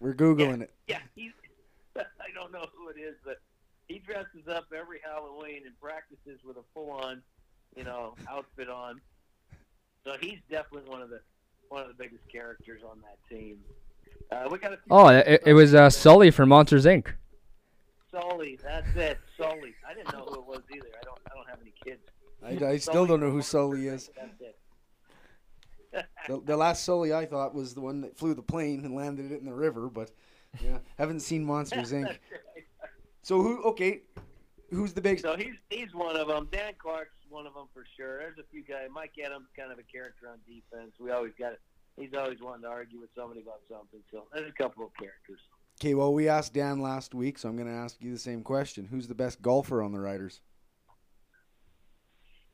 We're 0.00 0.14
googling 0.14 0.62
it. 0.62 0.74
yeah, 0.88 0.98
he's. 1.14 1.30
I 1.98 2.32
don't 2.34 2.52
know 2.52 2.66
who 2.76 2.88
it 2.88 2.96
is, 3.00 3.16
but 3.24 3.40
he 3.86 3.98
dresses 3.98 4.48
up 4.48 4.66
every 4.76 5.00
Halloween 5.04 5.62
and 5.66 5.78
practices 5.80 6.40
with 6.44 6.56
a 6.56 6.64
full-on, 6.72 7.22
you 7.76 7.84
know, 7.84 8.14
outfit 8.30 8.68
on. 8.68 9.00
So 10.04 10.14
he's 10.20 10.38
definitely 10.50 10.90
one 10.90 11.02
of 11.02 11.10
the 11.10 11.20
one 11.68 11.82
of 11.82 11.88
the 11.88 11.94
biggest 11.94 12.22
characters 12.30 12.82
on 12.88 12.98
that 13.00 13.18
team. 13.34 13.58
Uh, 14.30 14.48
we 14.50 14.58
got 14.58 14.72
a 14.72 14.76
few 14.76 14.84
Oh, 14.90 15.08
it, 15.08 15.42
it 15.46 15.54
was 15.54 15.74
uh, 15.74 15.88
Sully 15.88 16.30
from 16.30 16.50
Monsters 16.50 16.84
Inc. 16.84 17.08
Sully. 18.10 18.58
That's 18.62 18.94
it, 18.96 19.18
Sully. 19.36 19.74
I 19.88 19.94
didn't 19.94 20.12
know 20.12 20.26
who 20.26 20.34
it 20.34 20.46
was 20.46 20.60
either. 20.74 20.88
I 21.00 21.04
don't. 21.04 21.18
I 21.26 21.34
don't 21.34 21.48
have 21.48 21.58
any 21.60 21.72
kids. 21.82 22.02
I, 22.44 22.72
I 22.72 22.76
still 22.76 23.06
don't 23.06 23.20
know 23.20 23.30
who 23.30 23.40
Sully 23.40 23.86
is. 23.88 24.10
That's 24.16 24.40
it. 24.40 24.58
The, 26.28 26.40
the 26.44 26.56
last 26.56 26.84
Sully 26.84 27.14
I 27.14 27.24
thought 27.24 27.54
was 27.54 27.74
the 27.74 27.80
one 27.80 28.00
that 28.02 28.16
flew 28.16 28.34
the 28.34 28.42
plane 28.42 28.84
and 28.84 28.94
landed 28.94 29.30
it 29.30 29.40
in 29.40 29.46
the 29.46 29.54
river, 29.54 29.88
but 29.88 30.10
yeah, 30.62 30.78
haven't 30.98 31.20
seen 31.20 31.44
Monsters 31.44 31.92
Inc. 31.92 32.06
Right. 32.30 32.64
So 33.22 33.40
who? 33.40 33.62
Okay, 33.62 34.02
who's 34.70 34.92
the 34.92 35.00
big? 35.00 35.20
So 35.20 35.34
he's 35.36 35.54
he's 35.70 35.94
one 35.94 36.16
of 36.16 36.28
them. 36.28 36.48
Dan 36.52 36.74
Clark's 36.78 37.10
one 37.30 37.46
of 37.46 37.54
them 37.54 37.66
for 37.72 37.84
sure. 37.96 38.18
There's 38.18 38.38
a 38.38 38.44
few 38.50 38.62
guys. 38.62 38.88
Mike 38.92 39.12
Adams 39.24 39.46
kind 39.56 39.72
of 39.72 39.78
a 39.78 39.82
character 39.82 40.28
on 40.28 40.38
defense. 40.46 40.92
We 41.00 41.10
always 41.10 41.32
got 41.38 41.52
it. 41.52 41.60
He's 41.96 42.12
always 42.12 42.40
wanting 42.40 42.62
to 42.62 42.68
argue 42.68 43.00
with 43.00 43.10
somebody 43.16 43.40
about 43.40 43.60
something. 43.68 44.00
So 44.10 44.24
there's 44.34 44.50
a 44.50 44.62
couple 44.62 44.84
of 44.84 44.90
characters. 44.98 45.40
Okay, 45.80 45.94
well 45.94 46.12
we 46.12 46.28
asked 46.28 46.52
Dan 46.54 46.80
last 46.80 47.14
week, 47.14 47.38
so 47.38 47.48
I'm 47.48 47.56
going 47.56 47.68
to 47.68 47.74
ask 47.74 47.96
you 48.00 48.12
the 48.12 48.18
same 48.18 48.42
question. 48.42 48.86
Who's 48.86 49.08
the 49.08 49.14
best 49.14 49.40
golfer 49.42 49.82
on 49.82 49.92
the 49.92 50.00
Riders? 50.00 50.40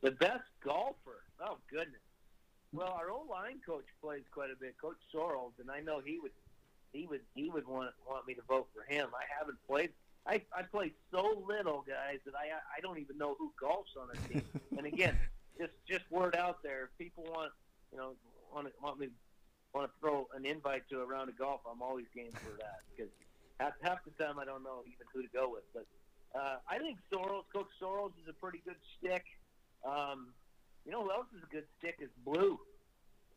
The 0.03 0.13
best 0.13 0.45
golfer. 0.65 1.25
Oh 1.45 1.59
goodness. 1.71 2.01
Well, 2.73 2.95
our 2.97 3.11
old 3.11 3.29
line 3.29 3.61
coach 3.67 3.85
plays 4.01 4.23
quite 4.33 4.51
a 4.51 4.59
bit, 4.59 4.77
Coach 4.81 4.97
Sorrells, 5.15 5.59
and 5.59 5.71
I 5.71 5.81
know 5.81 6.01
he 6.05 6.19
would 6.21 6.31
he 6.93 7.07
would 7.07 7.21
he 7.35 7.51
would 7.51 7.67
want 7.67 7.91
want 8.09 8.27
me 8.27 8.35
to 8.35 8.43
vote 8.49 8.69
for 8.75 8.83
him. 8.93 9.09
I 9.15 9.25
haven't 9.39 9.59
played. 9.67 9.91
I 10.27 10.43
I 10.57 10.63
play 10.63 10.93
so 11.11 11.45
little, 11.47 11.85
guys, 11.87 12.19
that 12.25 12.35
I 12.35 12.51
I 12.77 12.81
don't 12.81 12.99
even 12.99 13.19
know 13.19 13.37
who 13.39 13.53
golfs 13.61 13.97
on 14.01 14.09
a 14.13 14.29
team. 14.29 14.45
and 14.77 14.87
again, 14.87 15.17
just 15.59 15.73
just 15.89 16.11
word 16.11 16.37
out 16.37 16.63
there. 16.63 16.85
If 16.85 16.99
people 16.99 17.25
want 17.25 17.53
you 17.93 17.99
know 17.99 18.13
want 18.53 18.67
to, 18.67 18.73
want 18.83 18.99
me 18.99 19.09
want 19.75 19.91
to 19.91 20.01
throw 20.01 20.29
an 20.35 20.45
invite 20.45 20.89
to 20.91 21.01
a 21.01 21.07
round 21.07 21.29
of 21.29 21.39
golf, 21.39 21.61
I'm 21.71 21.83
always 21.83 22.07
game 22.15 22.33
for 22.33 22.57
that 22.59 22.81
because 22.91 23.13
half 23.59 23.73
half 23.83 23.99
the 24.05 24.11
time 24.23 24.39
I 24.39 24.45
don't 24.45 24.63
know 24.63 24.83
even 24.87 25.07
who 25.13 25.23
to 25.23 25.29
go 25.33 25.51
with. 25.51 25.65
But 25.73 25.87
uh, 26.35 26.57
I 26.69 26.79
think 26.79 26.99
Sorrells, 27.13 27.45
Coach 27.53 27.71
Sorrells, 27.81 28.13
is 28.23 28.29
a 28.29 28.33
pretty 28.33 28.63
good 28.65 28.79
stick. 28.99 29.25
Um, 29.85 30.29
you 30.85 30.93
know 30.93 31.05
who 31.05 31.11
else 31.11 31.27
is 31.37 31.43
a 31.43 31.53
good 31.53 31.67
stick 31.79 31.97
is 32.01 32.11
Blue. 32.25 32.59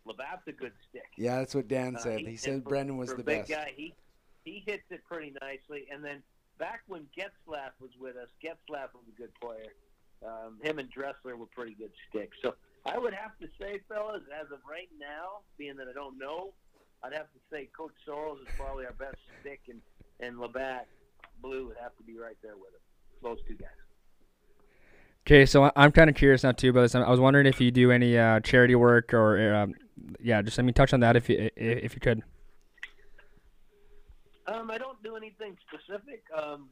LaBatte's 0.07 0.47
a 0.47 0.51
good 0.51 0.73
stick. 0.89 1.05
Yeah, 1.17 1.37
that's 1.39 1.55
what 1.55 1.67
Dan 1.67 1.95
Uh, 1.95 1.99
said. 1.99 2.19
He 2.21 2.25
and 2.27 2.39
said 2.39 2.63
for- 2.63 2.69
Brendon 2.69 2.97
was 2.97 3.13
the 3.15 3.23
best. 3.23 3.49
Guy, 3.49 3.73
he 3.75 3.93
he 4.43 4.61
hits 4.65 4.83
it 4.89 5.01
pretty 5.05 5.33
nicely. 5.41 5.87
And 5.91 6.03
then 6.03 6.21
back 6.59 6.81
when 6.87 7.07
Getzlaff 7.17 7.71
was 7.79 7.91
with 7.99 8.17
us, 8.17 8.27
Getzlaff 8.43 8.93
was 8.93 9.05
a 9.07 9.17
good 9.17 9.33
player. 9.41 9.71
Um, 10.25 10.59
him 10.61 10.79
and 10.79 10.89
Dressler 10.91 11.37
were 11.37 11.45
pretty 11.45 11.73
good 11.75 11.91
sticks. 12.09 12.35
So 12.41 12.55
I 12.85 12.97
would 12.97 13.13
have 13.13 13.37
to 13.39 13.47
say, 13.59 13.79
fellas, 13.87 14.23
as 14.37 14.51
of 14.51 14.59
right 14.69 14.89
now, 14.99 15.39
being 15.57 15.77
that 15.77 15.87
I 15.87 15.93
don't 15.93 16.17
know, 16.17 16.53
I'd 17.03 17.13
have 17.13 17.31
to 17.31 17.39
say 17.49 17.69
Coach 17.77 17.93
Sorrells 18.07 18.41
is 18.41 18.47
probably 18.57 18.85
our 18.85 18.93
best 18.93 19.15
stick, 19.41 19.61
and 19.69 19.81
and 20.19 20.39
Labatt 20.39 20.87
Blue 21.41 21.67
would 21.67 21.77
have 21.77 21.95
to 21.97 22.03
be 22.03 22.17
right 22.17 22.37
there 22.41 22.55
with 22.57 22.73
him. 22.73 22.81
Those 23.21 23.39
two 23.47 23.55
guys. 23.55 23.69
Okay, 25.25 25.45
so 25.45 25.63
I- 25.63 25.71
I'm 25.77 25.91
kind 25.93 26.09
of 26.09 26.15
curious 26.17 26.43
now 26.43 26.51
too 26.51 26.69
about 26.71 26.81
this. 26.81 26.95
I 26.95 27.09
was 27.09 27.19
wondering 27.19 27.45
if 27.45 27.61
you 27.61 27.71
do 27.71 27.91
any 27.91 28.17
uh, 28.17 28.41
charity 28.41 28.75
work 28.75 29.13
or, 29.13 29.53
um, 29.55 29.73
yeah, 30.21 30.41
just 30.41 30.57
let 30.57 30.65
me 30.65 30.73
touch 30.73 30.93
on 30.93 30.99
that 31.01 31.15
if 31.15 31.29
you 31.29 31.49
if 31.55 31.93
you 31.95 32.01
could. 32.01 32.23
Um, 34.47 34.69
I 34.69 34.77
don't 34.77 35.01
do 35.03 35.15
anything 35.15 35.57
specific. 35.67 36.23
Um, 36.35 36.69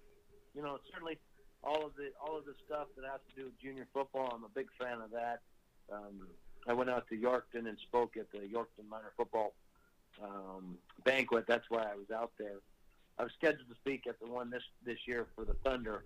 you 0.53 0.62
know, 0.62 0.78
certainly 0.91 1.18
all 1.64 1.86
of 1.86 1.95
the 1.95 2.12
all 2.22 2.38
of 2.38 2.45
the 2.45 2.53
stuff 2.66 2.88
that 2.98 3.06
has 3.06 3.22
to 3.30 3.41
do 3.41 3.45
with 3.45 3.60
junior 3.60 3.88
football. 3.94 4.32
I'm 4.34 4.44
a 4.44 4.49
big 4.49 4.68
fan 4.80 4.99
of 5.02 5.12
that. 5.12 5.41
Um, 5.91 6.28
I 6.68 6.74
went 6.74 6.90
out 6.90 7.08
to 7.10 7.18
Yorkton 7.18 7.68
and 7.68 7.78
spoke 7.88 8.18
at 8.18 8.32
the 8.32 8.40
Yorkton 8.40 8.88
minor 8.90 9.12
football 9.16 9.53
um, 10.24 10.78
banquet. 11.03 11.45
That's 11.48 11.70
why 11.70 11.84
I 11.84 11.95
was 11.95 12.12
out 12.14 12.32
there. 12.38 12.60
I 13.18 13.24
was 13.24 13.32
scheduled 13.38 13.70
to 13.70 13.76
speak 13.76 14.08
at 14.08 14.20
the 14.20 14.28
one 14.28 14.49
this 14.49 14.64
this 14.86 14.99
year 15.08 15.28
for 15.36 15.45
the 15.45 15.56
Thunder. 15.64 16.03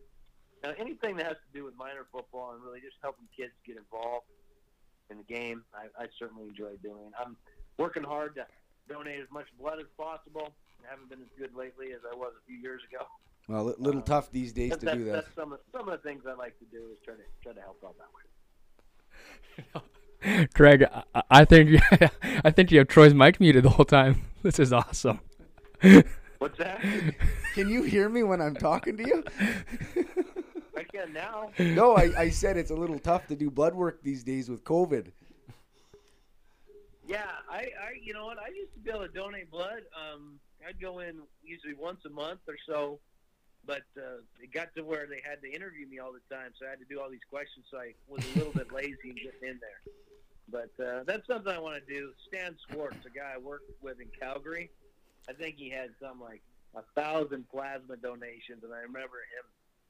Now, 0.63 0.73
anything 0.77 1.17
that 1.17 1.25
has 1.25 1.35
to 1.35 1.57
do 1.57 1.65
with 1.65 1.75
minor 1.77 2.05
football 2.11 2.53
and 2.53 2.63
really 2.63 2.79
just 2.79 2.95
helping 3.01 3.25
kids 3.35 3.53
get 3.65 3.77
involved 3.77 4.25
in 5.09 5.17
the 5.17 5.23
game, 5.23 5.63
I, 5.73 6.03
I 6.03 6.07
certainly 6.17 6.47
enjoy 6.47 6.75
doing. 6.81 7.11
I'm 7.19 7.35
working 7.77 8.03
hard 8.03 8.35
to 8.35 8.45
donate 8.87 9.19
as 9.19 9.27
much 9.31 9.47
blood 9.59 9.79
as 9.79 9.87
possible. 9.97 10.53
I 10.85 10.91
haven't 10.91 11.09
been 11.09 11.21
as 11.21 11.29
good 11.37 11.55
lately 11.55 11.93
as 11.93 12.01
I 12.11 12.15
was 12.15 12.33
a 12.37 12.45
few 12.47 12.57
years 12.57 12.81
ago. 12.89 13.05
Well, 13.47 13.75
a 13.77 13.81
little 13.81 14.01
uh, 14.01 14.05
tough 14.05 14.31
these 14.31 14.53
days 14.53 14.75
to 14.77 14.93
do 14.93 15.05
that. 15.05 15.11
that's 15.11 15.35
some 15.35 15.53
of 15.53 15.59
some 15.71 15.87
of 15.87 16.01
the 16.01 16.07
things 16.07 16.23
I 16.27 16.33
like 16.33 16.57
to 16.59 16.65
do 16.65 16.89
is 16.91 16.97
try 17.03 17.13
to 17.13 17.21
try 17.43 17.53
to 17.53 17.61
help 17.61 17.83
out 17.85 17.95
that 17.97 19.73
way. 19.75 20.45
Craig, 20.53 20.83
I, 21.13 21.21
I 21.29 21.45
think 21.45 21.79
I 22.43 22.49
think 22.51 22.71
you 22.71 22.79
have 22.79 22.87
Troy's 22.87 23.13
mic 23.13 23.39
muted 23.39 23.63
the 23.63 23.69
whole 23.69 23.85
time. 23.85 24.23
This 24.45 24.59
is 24.59 24.71
awesome. 24.71 25.21
What's 26.37 26.59
that? 26.59 26.79
Can 27.55 27.67
you 27.67 27.81
hear 27.81 28.07
me 28.09 28.21
when 28.21 28.39
I'm 28.41 28.53
talking 28.53 28.95
to 28.95 29.03
you? 29.03 29.23
Can 30.95 31.13
now. 31.13 31.51
no, 31.59 31.95
I, 31.95 32.11
I 32.17 32.29
said 32.29 32.57
it's 32.57 32.71
a 32.71 32.75
little 32.75 32.99
tough 32.99 33.27
to 33.27 33.35
do 33.35 33.49
blood 33.49 33.75
work 33.75 34.01
these 34.03 34.23
days 34.23 34.49
with 34.49 34.63
COVID. 34.63 35.11
Yeah, 37.07 37.25
I, 37.49 37.57
I 37.57 37.99
you 38.01 38.13
know 38.13 38.25
what? 38.25 38.37
I 38.39 38.47
used 38.47 38.73
to 38.73 38.79
be 38.79 38.89
able 38.89 39.01
to 39.01 39.13
donate 39.13 39.51
blood. 39.51 39.81
Um, 39.93 40.39
I'd 40.67 40.79
go 40.81 40.99
in 40.99 41.19
usually 41.43 41.75
once 41.75 41.99
a 42.05 42.09
month 42.09 42.39
or 42.47 42.55
so, 42.67 42.99
but 43.65 43.83
uh, 43.97 44.21
it 44.41 44.51
got 44.53 44.73
to 44.75 44.83
where 44.83 45.05
they 45.07 45.21
had 45.23 45.41
to 45.41 45.51
interview 45.51 45.87
me 45.87 45.99
all 45.99 46.11
the 46.11 46.35
time, 46.35 46.51
so 46.59 46.65
I 46.65 46.71
had 46.71 46.79
to 46.79 46.85
do 46.85 46.99
all 46.99 47.09
these 47.09 47.25
questions. 47.29 47.65
So 47.69 47.77
I 47.77 47.93
was 48.07 48.25
a 48.35 48.37
little 48.39 48.53
bit 48.53 48.71
lazy 48.71 48.97
in 49.05 49.15
getting 49.15 49.49
in 49.49 49.59
there. 49.59 49.81
But 50.49 50.83
uh, 50.83 51.03
that's 51.05 51.27
something 51.27 51.51
I 51.51 51.59
want 51.59 51.85
to 51.85 51.93
do. 51.93 52.11
Stan 52.27 52.55
Schwartz, 52.69 53.05
a 53.05 53.09
guy 53.09 53.33
I 53.35 53.37
worked 53.37 53.69
with 53.81 53.99
in 53.99 54.07
Calgary, 54.19 54.69
I 55.29 55.33
think 55.33 55.55
he 55.57 55.69
had 55.69 55.89
some 56.01 56.21
like 56.21 56.41
a 56.75 56.81
thousand 56.99 57.49
plasma 57.49 57.97
donations, 57.97 58.63
and 58.63 58.73
I 58.73 58.81
remember 58.81 59.17
him. 59.33 59.45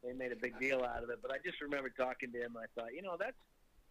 They 0.06 0.14
made 0.14 0.32
a 0.32 0.36
big 0.36 0.60
deal 0.60 0.84
out 0.84 1.04
of 1.04 1.10
it, 1.10 1.20
but 1.22 1.32
I 1.32 1.38
just 1.44 1.60
remember 1.62 1.90
talking 1.90 2.32
to 2.32 2.40
him. 2.40 2.56
I 2.58 2.66
thought, 2.80 2.94
you 2.94 3.02
know, 3.02 3.18
that's 3.20 3.38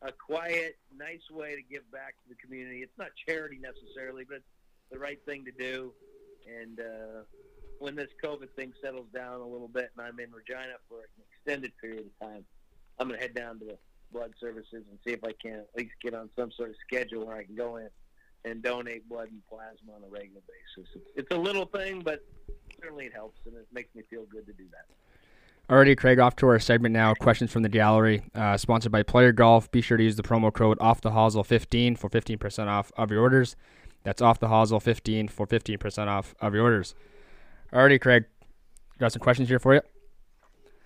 a 0.03 0.13
quiet, 0.13 0.77
nice 0.97 1.29
way 1.31 1.57
to 1.57 1.63
give 1.63 1.91
back 1.91 2.15
to 2.23 2.29
the 2.29 2.37
community. 2.37 2.83
It's 2.83 2.97
not 2.97 3.09
charity 3.27 3.59
necessarily, 3.59 4.25
but 4.29 4.41
the 4.93 4.99
right 4.99 5.19
thing 5.27 5.45
to 5.45 5.51
do. 5.51 5.93
And 6.47 6.79
uh, 6.79 7.23
when 7.79 7.97
this 7.97 8.11
COVID 8.23 8.51
thing 8.55 8.73
settles 8.83 9.07
down 9.13 9.41
a 9.41 9.47
little 9.47 9.69
bit 9.69 9.91
and 9.97 10.07
I'm 10.07 10.21
in 10.21 10.31
Regina 10.31 10.77
for 10.89 10.99
an 10.99 11.25
extended 11.33 11.73
period 11.81 12.07
of 12.07 12.29
time, 12.29 12.45
I'm 12.99 13.09
going 13.09 13.19
to 13.19 13.27
head 13.27 13.35
down 13.35 13.59
to 13.59 13.65
the 13.65 13.79
blood 14.13 14.33
services 14.41 14.85
and 14.89 14.99
see 15.05 15.13
if 15.13 15.25
I 15.25 15.33
can 15.43 15.61
at 15.61 15.69
least 15.77 15.95
get 16.01 16.15
on 16.15 16.31
some 16.39 16.53
sort 16.53 16.71
of 16.71 16.77
schedule 16.87 17.27
where 17.27 17.37
I 17.37 17.45
can 17.45 17.57
go 17.57 17.79
in 17.79 17.89
and 18.45 18.63
donate 18.63 19.09
blood 19.09 19.31
and 19.31 19.43
plasma 19.49 19.95
on 19.97 20.05
a 20.05 20.09
regular 20.09 20.43
basis. 20.47 20.91
It's, 20.95 21.07
it's 21.17 21.35
a 21.35 21.39
little 21.39 21.67
thing, 21.67 22.03
but 22.05 22.25
certainly 22.81 23.07
it 23.07 23.15
helps 23.15 23.41
and 23.47 23.57
it 23.57 23.67
makes 23.73 23.93
me 23.95 24.03
feel 24.09 24.27
good 24.31 24.47
to 24.47 24.53
do 24.53 24.65
that. 24.71 24.87
Alrighty, 25.71 25.97
Craig, 25.97 26.19
off 26.19 26.37
to 26.37 26.47
our 26.47 26.59
segment 26.59 26.93
now. 26.93 27.15
Questions 27.15 27.51
from 27.51 27.63
the 27.63 27.71
gallery, 27.71 28.23
uh, 28.35 28.55
sponsored 28.59 28.93
by 28.93 29.03
Player 29.03 29.33
Golf. 29.33 29.71
Be 29.71 29.81
sure 29.81 29.97
to 29.97 30.05
use 30.05 30.15
the 30.15 30.23
promo 30.23 30.53
code 30.53 30.77
off 30.79 31.01
the 31.01 31.13
hosel 31.13 31.45
15 31.45 31.97
for 31.97 32.11
15% 32.11 32.67
off 32.67 32.93
of 32.99 33.11
your 33.11 33.23
orders. 33.23 33.57
That's 34.03 34.21
off 34.21 34.39
the 34.39 34.49
hosel 34.49 34.83
15 34.83 35.29
for 35.29 35.47
15% 35.47 36.07
off 36.07 36.35
of 36.39 36.53
your 36.53 36.65
orders. 36.65 36.95
Alrighty, 37.73 37.99
Craig, 37.99 38.27
got 38.99 39.13
some 39.13 39.21
questions 39.21 39.49
here 39.49 39.59
for 39.59 39.73
you. 39.73 39.81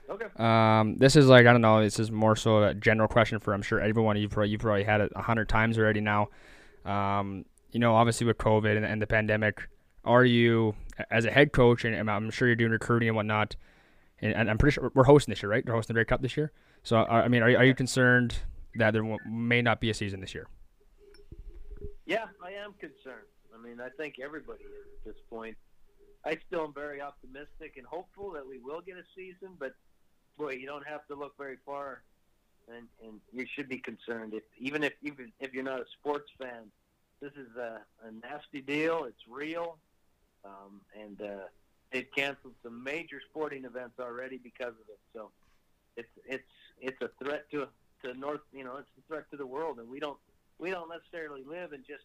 Okay. 0.08 0.26
Um, 0.36 0.96
this 0.98 1.16
is 1.16 1.26
like 1.26 1.46
I 1.46 1.52
don't 1.52 1.60
know. 1.60 1.82
This 1.82 1.98
is 1.98 2.12
more 2.12 2.36
so 2.36 2.62
a 2.62 2.72
general 2.72 3.08
question 3.08 3.40
for 3.40 3.54
I'm 3.54 3.62
sure 3.62 3.80
everyone. 3.80 4.16
You've 4.16 4.30
probably, 4.30 4.50
you've 4.50 4.60
probably 4.60 4.84
had 4.84 5.00
it 5.00 5.12
a 5.16 5.22
hundred 5.22 5.48
times 5.48 5.76
already 5.76 6.00
now. 6.00 6.28
Um, 6.84 7.44
you 7.72 7.80
know, 7.80 7.96
obviously 7.96 8.28
with 8.28 8.38
COVID 8.38 8.76
and, 8.76 8.86
and, 8.86 9.02
the 9.02 9.08
pandemic, 9.08 9.68
are 10.04 10.24
you 10.24 10.76
as 11.10 11.24
a 11.24 11.30
head 11.30 11.52
coach 11.52 11.84
and 11.84 12.08
I'm 12.08 12.30
sure 12.30 12.46
you're 12.48 12.54
doing 12.54 12.70
recruiting 12.70 13.08
and 13.08 13.16
whatnot 13.16 13.56
and, 14.20 14.34
and, 14.34 14.50
I'm 14.50 14.58
pretty 14.58 14.74
sure 14.74 14.90
we're 14.94 15.04
hosting 15.04 15.32
this 15.32 15.42
year, 15.42 15.50
right? 15.50 15.64
We're 15.64 15.74
hosting 15.74 15.94
the 15.94 15.98
Grey 15.98 16.04
Cup 16.04 16.22
this 16.22 16.36
year. 16.36 16.52
So, 16.82 16.96
I 16.96 17.28
mean, 17.28 17.42
are, 17.42 17.56
are 17.56 17.64
you 17.64 17.74
concerned 17.74 18.36
that 18.76 18.92
there 18.92 19.04
may 19.26 19.62
not 19.62 19.80
be 19.80 19.90
a 19.90 19.94
season 19.94 20.20
this 20.20 20.34
year? 20.34 20.48
Yeah, 22.06 22.26
I 22.42 22.52
am 22.52 22.72
concerned. 22.80 23.26
I 23.54 23.62
mean, 23.62 23.80
I 23.80 23.88
think 23.90 24.16
everybody 24.22 24.62
is 24.64 24.70
at 24.70 25.04
this 25.04 25.22
point. 25.28 25.56
I 26.24 26.38
still 26.46 26.64
am 26.64 26.72
very 26.72 27.00
optimistic 27.00 27.74
and 27.76 27.86
hopeful 27.86 28.32
that 28.32 28.46
we 28.46 28.58
will 28.58 28.80
get 28.80 28.96
a 28.96 29.04
season, 29.14 29.56
but 29.58 29.74
boy, 30.36 30.52
you 30.52 30.66
don't 30.66 30.86
have 30.86 31.06
to 31.08 31.14
look 31.14 31.36
very 31.36 31.58
far, 31.64 32.02
and, 32.68 32.86
and 33.02 33.20
you 33.32 33.46
should 33.54 33.68
be 33.68 33.78
concerned. 33.78 34.34
If 34.34 34.42
even 34.58 34.84
if 34.84 34.92
even 35.02 35.32
if 35.40 35.52
you're 35.52 35.64
not 35.64 35.80
a 35.80 35.84
sports 35.98 36.30
fan, 36.38 36.70
this 37.20 37.32
is 37.32 37.54
a, 37.56 37.80
a 38.06 38.10
nasty 38.10 38.60
deal. 38.60 39.04
It's 39.04 39.22
real, 39.28 39.78
um, 40.44 40.80
and 40.98 41.20
uh, 41.20 41.46
they've 41.92 42.08
canceled 42.14 42.54
some 42.62 42.82
major 42.82 43.20
sporting 43.30 43.64
events 43.64 43.98
already 43.98 44.38
because 44.38 44.74
of 44.74 44.88
it. 44.88 44.98
So 45.14 45.30
it's 45.96 46.08
it's 46.26 46.44
it's 46.80 47.02
a 47.02 47.10
threat 47.22 47.50
to 47.52 47.66
to 48.04 48.14
North. 48.14 48.40
You 48.52 48.64
know, 48.64 48.76
it's 48.76 48.88
a 48.98 49.12
threat 49.12 49.30
to 49.30 49.36
the 49.36 49.46
world, 49.46 49.78
and 49.78 49.88
we 49.88 50.00
don't 50.00 50.18
we 50.58 50.70
don't 50.70 50.88
necessarily 50.88 51.42
live 51.44 51.72
in 51.72 51.80
just 51.86 52.04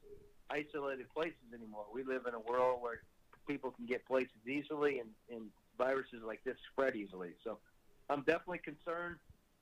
isolated 0.50 1.10
places 1.14 1.54
anymore. 1.54 1.86
We 1.94 2.04
live 2.04 2.26
in 2.28 2.34
a 2.34 2.40
world 2.40 2.82
where 2.82 3.02
people 3.48 3.72
can 3.72 3.86
get 3.86 4.06
places 4.06 4.48
easily, 4.48 5.00
and, 5.00 5.10
and 5.32 5.50
viruses 5.78 6.22
like 6.26 6.44
this 6.44 6.58
spread 6.72 6.96
easily. 6.96 7.32
So 7.44 7.58
I'm 8.10 8.22
definitely 8.22 8.60
concerned, 8.60 9.18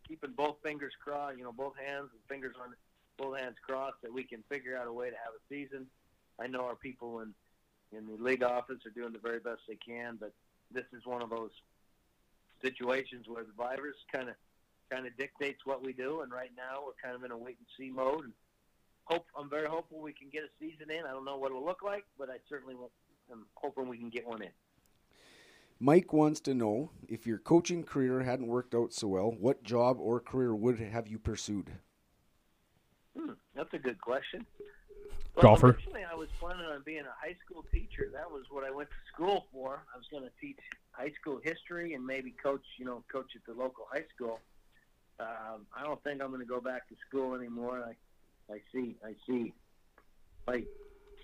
keeping 0.08 0.32
both 0.32 0.58
fingers 0.64 0.94
crossed. 1.04 1.38
You 1.38 1.44
know, 1.44 1.52
both 1.52 1.74
hands 1.78 2.10
and 2.12 2.22
fingers 2.28 2.56
on 2.62 2.74
both 3.18 3.40
hands 3.40 3.56
crossed 3.66 4.02
that 4.04 4.14
we 4.14 4.24
can 4.24 4.44
figure 4.50 4.78
out 4.78 4.88
a 4.88 4.94
way 4.94 5.10
to 5.10 5.16
have 5.16 5.34
a 5.36 5.54
season. 5.54 5.88
I 6.40 6.48
know 6.48 6.62
our 6.66 6.76
people 6.76 7.20
in 7.20 7.34
in 7.96 8.08
the 8.08 8.24
league 8.24 8.44
office 8.44 8.78
are 8.86 8.92
doing 8.92 9.14
the 9.14 9.20
very 9.20 9.40
best 9.40 9.62
they 9.68 9.76
can, 9.76 10.18
but 10.20 10.34
this 10.74 10.86
is 10.94 11.06
one 11.06 11.22
of 11.22 11.30
those 11.30 11.52
situations 12.62 13.26
where 13.28 13.44
the 13.44 13.54
virus 13.58 13.96
kind 14.12 14.30
of 14.30 14.36
kind 14.90 15.08
of 15.08 15.16
dictates 15.18 15.66
what 15.66 15.84
we 15.84 15.94
do, 15.94 16.22
and 16.22 16.32
right 16.32 16.52
now 16.56 16.84
we're 16.86 17.02
kind 17.02 17.16
of 17.16 17.24
in 17.24 17.32
a 17.32 17.38
wait 17.38 17.58
and 17.58 17.68
see 17.78 17.90
mode. 17.90 18.26
And 18.26 18.34
hope 19.06 19.26
I'm 19.38 19.50
very 19.50 19.68
hopeful 19.68 20.00
we 20.00 20.14
can 20.14 20.28
get 20.30 20.44
a 20.44 20.50
season 20.60 20.92
in. 20.92 21.06
I 21.06 21.12
don't 21.12 21.26
know 21.26 21.38
what 21.38 21.52
it'll 21.52 21.66
look 21.66 21.82
like, 21.82 22.04
but 22.18 22.30
I 22.30 22.38
certainly 22.50 22.76
am 23.32 23.46
hoping 23.56 23.88
we 23.88 23.98
can 23.98 24.10
get 24.10 24.28
one 24.28 24.42
in. 24.42 24.50
Mike 25.80 26.14
wants 26.14 26.40
to 26.42 26.54
know 26.54 26.92
if 27.08 27.26
your 27.26 27.40
coaching 27.40 27.84
career 27.84 28.22
hadn't 28.22 28.48
worked 28.48 28.76
out 28.76 28.94
so 28.94 29.08
well, 29.08 29.32
what 29.32 29.64
job 29.64 29.98
or 30.00 30.20
career 30.20 30.54
would 30.54 30.80
have 30.80 31.08
you 31.08 31.18
pursued? 31.18 31.72
Hmm, 33.18 33.32
that's 33.56 33.74
a 33.74 33.80
good 33.80 34.00
question. 34.00 34.46
Well, 35.36 35.44
Golfer. 35.44 35.68
Originally, 35.68 36.04
I 36.04 36.16
was 36.16 36.28
planning 36.40 36.66
on 36.66 36.82
being 36.84 37.06
a 37.06 37.16
high 37.26 37.36
school 37.46 37.66
teacher. 37.72 38.10
That 38.14 38.30
was 38.30 38.44
what 38.50 38.64
I 38.64 38.72
went 38.72 38.90
to 38.90 39.14
school 39.14 39.46
for. 39.54 39.84
I 39.94 39.98
was 39.98 40.08
going 40.12 40.24
to 40.24 40.32
teach 40.42 40.60
high 40.92 41.12
school 41.20 41.40
history 41.42 41.94
and 41.94 42.06
maybe 42.06 42.32
coach, 42.32 42.66
you 42.78 42.86
know, 42.86 43.04
coach 43.12 43.32
at 43.36 43.42
the 43.46 43.60
local 43.60 43.88
high 43.92 44.06
school. 44.14 44.40
Um, 45.20 45.68
I 45.76 45.84
don't 45.84 46.04
think 46.04 46.22
I'm 46.22 46.30
going 46.30 46.42
to 46.42 46.48
go 46.48 46.60
back 46.60 46.90
to 46.90 46.96
school 47.08 47.36
anymore. 47.36 47.84
I, 47.86 48.54
I 48.54 48.60
see, 48.74 48.96
I 49.06 49.16
see. 49.28 49.54
My 50.48 50.64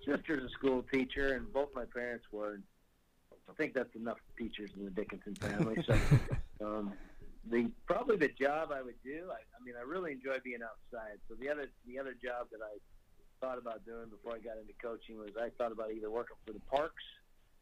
sister's 0.06 0.44
a 0.44 0.50
school 0.50 0.86
teacher, 0.92 1.34
and 1.34 1.52
both 1.52 1.70
my 1.76 1.86
parents 1.86 2.26
were. 2.32 2.60
I 3.50 3.54
think 3.54 3.74
that's 3.74 3.94
enough 3.96 4.18
teachers 4.38 4.72
in 4.78 4.86
the 4.86 4.92
Dickenson 4.92 5.36
family. 5.36 5.84
So, 5.86 5.98
um, 6.66 6.94
the 7.50 7.72
probably 7.86 8.18
the 8.18 8.30
job 8.30 8.72
I 8.72 8.82
would 8.82 9.02
do. 9.04 9.30
I, 9.32 9.40
I 9.40 9.64
mean, 9.66 9.76
I 9.78 9.84
really 9.84 10.12
enjoy 10.12 10.38
being 10.44 10.60
outside. 10.62 11.18
So 11.28 11.36
the 11.40 11.50
other 11.50 11.68
the 11.88 12.00
other 12.00 12.14
job 12.14 12.48
that 12.52 12.60
I 12.62 12.78
thought 13.40 13.58
about 13.58 13.86
doing 13.86 14.10
before 14.10 14.34
I 14.34 14.40
got 14.40 14.58
into 14.58 14.74
coaching 14.82 15.18
was 15.18 15.32
I 15.40 15.50
thought 15.58 15.72
about 15.72 15.92
either 15.92 16.10
working 16.10 16.38
for 16.46 16.54
the 16.54 16.60
parks 16.62 17.04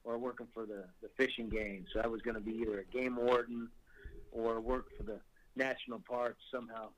or 0.03 0.17
working 0.17 0.47
for 0.53 0.65
the, 0.65 0.85
the 1.01 1.09
fishing 1.17 1.49
game. 1.49 1.85
So 1.93 2.01
I 2.03 2.07
was 2.07 2.21
going 2.21 2.35
to 2.35 2.41
be 2.41 2.53
either 2.61 2.79
a 2.79 2.85
game 2.85 3.15
warden 3.15 3.69
or 4.31 4.59
work 4.59 4.87
for 4.95 5.03
the 5.03 5.19
national 5.55 5.99
parks 5.99 6.43
somehow, 6.51 6.89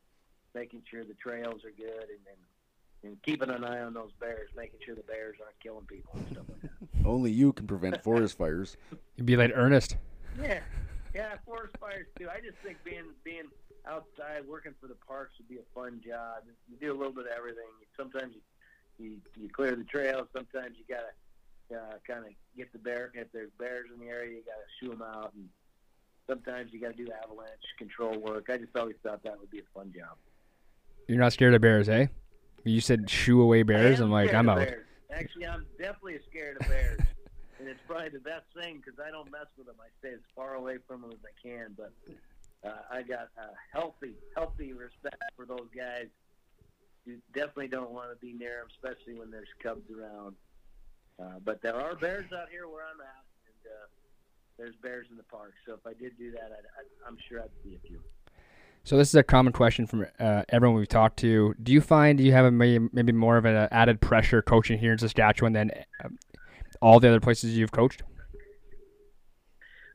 making 0.54 0.84
sure 0.90 1.04
the 1.04 1.14
trails 1.14 1.64
are 1.66 1.72
good 1.76 2.10
and 2.10 2.20
then 2.26 2.36
and 3.04 3.22
keeping 3.22 3.50
an 3.50 3.64
eye 3.64 3.82
on 3.82 3.94
those 3.94 4.12
bears, 4.20 4.50
making 4.56 4.80
sure 4.84 4.96
the 4.96 5.04
bears 5.04 5.38
aren't 5.40 5.60
killing 5.60 5.86
people 5.86 6.14
and 6.16 6.28
stuff 6.32 6.46
like 6.50 6.62
that. 6.62 6.72
Only 7.08 7.32
you 7.32 7.54
can 7.54 7.68
prevent 7.68 8.04
forest 8.04 8.38
fires. 8.38 8.76
You'd 9.16 9.26
be 9.26 9.38
like 9.38 9.52
Ernest. 9.54 9.98
Yeah, 10.42 10.60
yeah, 11.14 11.36
forest 11.46 11.76
fires 11.80 12.08
too. 12.18 12.28
I 12.30 12.42
just 12.42 12.58
think 12.64 12.78
being 12.84 13.14
being 13.24 13.46
outside 13.88 14.48
working 14.48 14.74
for 14.82 14.88
the 14.88 14.98
parks 15.08 15.34
would 15.38 15.48
be 15.48 15.58
a 15.58 15.68
fun 15.74 16.02
job. 16.06 16.44
You 16.70 16.76
do 16.78 16.92
a 16.92 16.98
little 16.98 17.14
bit 17.14 17.26
of 17.26 17.32
everything. 17.38 17.70
Sometimes 17.96 18.34
you 18.36 18.42
you, 19.00 19.18
you 19.40 19.50
clear 19.50 19.76
the 19.76 19.84
trails. 19.84 20.28
Sometimes 20.34 20.76
you 20.78 20.96
gotta 20.96 21.82
uh, 21.82 21.98
kind 22.06 22.26
of 22.26 22.32
get 22.56 22.72
the 22.74 22.80
bear. 22.80 23.12
If 23.14 23.32
there's 23.32 23.52
bears 23.60 23.88
in 23.94 24.00
the 24.00 24.12
area, 24.12 24.38
you 24.38 24.44
gotta 24.46 24.68
shoo 24.80 24.90
them 24.90 25.02
out, 25.02 25.34
and 25.34 25.48
sometimes 26.30 26.72
you 26.74 26.82
gotta 26.82 26.94
do 26.96 27.08
avalanche 27.24 27.52
control 27.78 28.20
work. 28.20 28.48
I 28.50 28.58
just 28.58 28.76
always 28.76 28.96
thought 29.04 29.24
that 29.24 29.40
would 29.40 29.52
be 29.52 29.60
a 29.60 29.70
fun 29.74 29.94
job. 29.96 30.18
You're 31.08 31.20
not 31.20 31.34
scared 31.34 31.54
of 31.54 31.62
bears, 31.62 31.90
eh? 31.90 32.08
You 32.64 32.82
said 32.82 33.10
shoo 33.10 33.42
away 33.42 33.64
bears. 33.64 34.00
I'm 34.00 34.12
like, 34.12 34.34
I'm 34.34 34.50
out. 34.50 34.58
Bears. 34.58 34.86
Actually, 35.12 35.48
I'm 35.48 35.66
definitely 35.78 36.20
scared 36.30 36.58
of 36.62 36.68
bears, 36.68 37.00
and 37.60 37.68
it's 37.68 37.80
probably 37.88 38.10
the 38.10 38.20
best 38.20 38.46
thing 38.60 38.82
because 38.84 39.00
I 39.00 39.10
don't 39.10 39.32
mess 39.32 39.48
with 39.58 39.68
them. 39.68 39.76
I 39.80 39.88
stay 40.00 40.14
as 40.14 40.20
far 40.36 40.56
away 40.56 40.78
from 40.88 41.02
them 41.02 41.12
as 41.12 41.20
I 41.24 41.48
can. 41.48 41.76
But 41.78 41.94
uh, 42.64 42.82
I 42.92 43.04
got 43.04 43.30
a 43.38 43.52
healthy, 43.72 44.16
healthy 44.36 44.74
respect 44.74 45.22
for 45.38 45.46
those 45.46 45.68
guys 45.76 46.08
you 47.08 47.18
definitely 47.34 47.70
don't 47.70 47.92
want 47.92 48.10
to 48.12 48.18
be 48.18 48.34
near 48.34 48.60
them, 48.60 48.68
especially 48.76 49.18
when 49.18 49.32
there's 49.32 49.48
cubs 49.64 49.90
around. 49.90 50.36
Uh, 51.20 51.40
but 51.44 51.62
there 51.62 51.76
are 51.76 51.96
bears 51.96 52.32
out 52.34 52.50
here 52.52 52.68
where 52.68 52.84
I'm 52.84 53.00
at, 53.02 53.24
and 53.48 53.72
uh, 53.74 53.88
there's 54.58 54.76
bears 54.84 55.08
in 55.10 55.18
the 55.18 55.24
park. 55.24 55.54
So 55.66 55.74
if 55.74 55.88
I 55.88 55.94
did 55.94 56.18
do 56.18 56.32
that, 56.32 56.52
i 56.52 57.08
am 57.08 57.18
sure 57.28 57.42
I'd 57.42 57.50
see 57.64 57.76
a 57.76 57.88
few. 57.88 58.00
So 58.84 58.98
this 58.98 59.10
is 59.10 59.16
a 59.16 59.24
common 59.24 59.52
question 59.52 59.88
from 59.88 60.06
uh, 60.20 60.44
everyone 60.50 60.78
we've 60.78 60.88
talked 60.88 61.18
to. 61.20 61.56
Do 61.62 61.72
you 61.72 61.82
find 61.82 62.20
you 62.20 62.32
have 62.34 62.46
a, 62.46 62.52
maybe, 62.52 62.88
maybe 62.94 63.12
more 63.12 63.38
of 63.38 63.46
an 63.46 63.68
added 63.72 64.00
pressure 64.00 64.42
coaching 64.42 64.78
here 64.78 64.92
in 64.92 64.98
Saskatchewan 64.98 65.54
than 65.54 65.72
um, 66.04 66.18
all 66.82 67.00
the 67.00 67.08
other 67.08 67.20
places 67.20 67.58
you've 67.58 67.72
coached? 67.72 68.04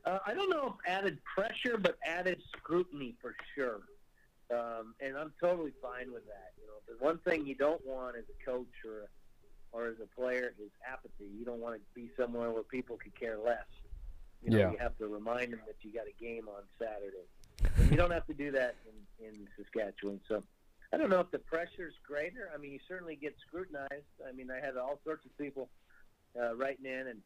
Uh, 0.05 0.19
I 0.27 0.33
don't 0.33 0.49
know 0.49 0.75
if 0.77 0.91
added 0.91 1.19
pressure, 1.23 1.77
but 1.77 1.97
added 2.05 2.41
scrutiny 2.57 3.15
for 3.21 3.33
sure. 3.55 3.79
Um, 4.53 4.95
and 4.99 5.17
I'm 5.17 5.33
totally 5.39 5.73
fine 5.81 6.11
with 6.11 6.25
that. 6.25 6.53
You 6.59 6.67
know, 6.67 6.79
the 6.87 7.03
one 7.03 7.17
thing 7.19 7.45
you 7.45 7.55
don't 7.55 7.85
want 7.85 8.15
as 8.15 8.23
a 8.29 8.45
coach 8.45 8.73
or 8.85 9.09
or 9.71 9.87
as 9.87 9.95
a 10.01 10.19
player 10.19 10.53
is 10.63 10.69
apathy. 10.87 11.25
You 11.35 11.45
don't 11.45 11.59
want 11.59 11.75
to 11.75 11.81
be 11.95 12.09
somewhere 12.17 12.51
where 12.51 12.63
people 12.63 12.97
could 12.97 13.19
care 13.19 13.37
less. 13.37 13.65
You 14.43 14.51
know, 14.51 14.57
yeah. 14.57 14.71
you 14.71 14.77
have 14.77 14.95
to 14.99 15.07
remind 15.07 15.51
them 15.51 15.61
that 15.65 15.77
you 15.81 15.91
got 15.91 16.05
a 16.05 16.23
game 16.23 16.47
on 16.47 16.63
Saturday. 16.77 17.25
And 17.77 17.89
you 17.89 17.97
don't 17.97 18.11
have 18.11 18.27
to 18.27 18.33
do 18.33 18.51
that 18.51 18.75
in, 19.19 19.25
in 19.25 19.47
Saskatchewan. 19.57 20.19
So 20.27 20.43
I 20.93 20.97
don't 20.97 21.09
know 21.09 21.21
if 21.21 21.31
the 21.31 21.39
pressure's 21.39 21.95
greater. 22.05 22.51
I 22.53 22.57
mean, 22.59 22.71
you 22.71 22.79
certainly 22.87 23.15
get 23.15 23.35
scrutinized. 23.47 24.05
I 24.27 24.31
mean, 24.31 24.51
I 24.51 24.63
had 24.63 24.77
all 24.77 24.99
sorts 25.03 25.25
of 25.25 25.35
people 25.37 25.69
uh, 26.39 26.55
writing 26.55 26.85
in 26.85 27.07
and 27.07 27.21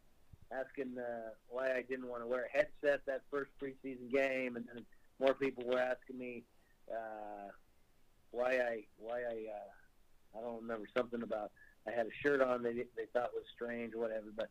asking 0.52 0.98
uh, 0.98 1.32
why 1.50 1.74
I 1.74 1.82
didn't 1.82 2.08
want 2.08 2.24
to 2.24 2.28
wear 2.28 2.46
a 2.46 2.58
headset 2.58 3.02
that 3.08 3.24
first 3.30 3.52
preseason 3.62 4.10
game, 4.12 4.56
and 4.56 4.66
then 4.74 4.86
more 5.20 5.34
people 5.34 5.66
were 5.66 5.80
asking 5.80 6.18
me 6.18 6.44
uh, 6.92 7.52
why 8.32 8.58
I 8.60 8.84
why 8.98 9.20
I 9.22 9.46
uh, 9.52 10.38
I 10.38 10.42
don't 10.42 10.62
remember 10.62 10.88
something 10.96 11.24
about 11.24 11.52
I 11.88 11.92
had 11.92 12.08
a 12.08 12.12
shirt 12.22 12.42
on 12.42 12.64
they 12.64 12.74
they 12.74 13.06
thought 13.14 13.32
was 13.34 13.46
strange 13.54 13.94
or 13.94 14.00
whatever. 14.00 14.28
But 14.36 14.50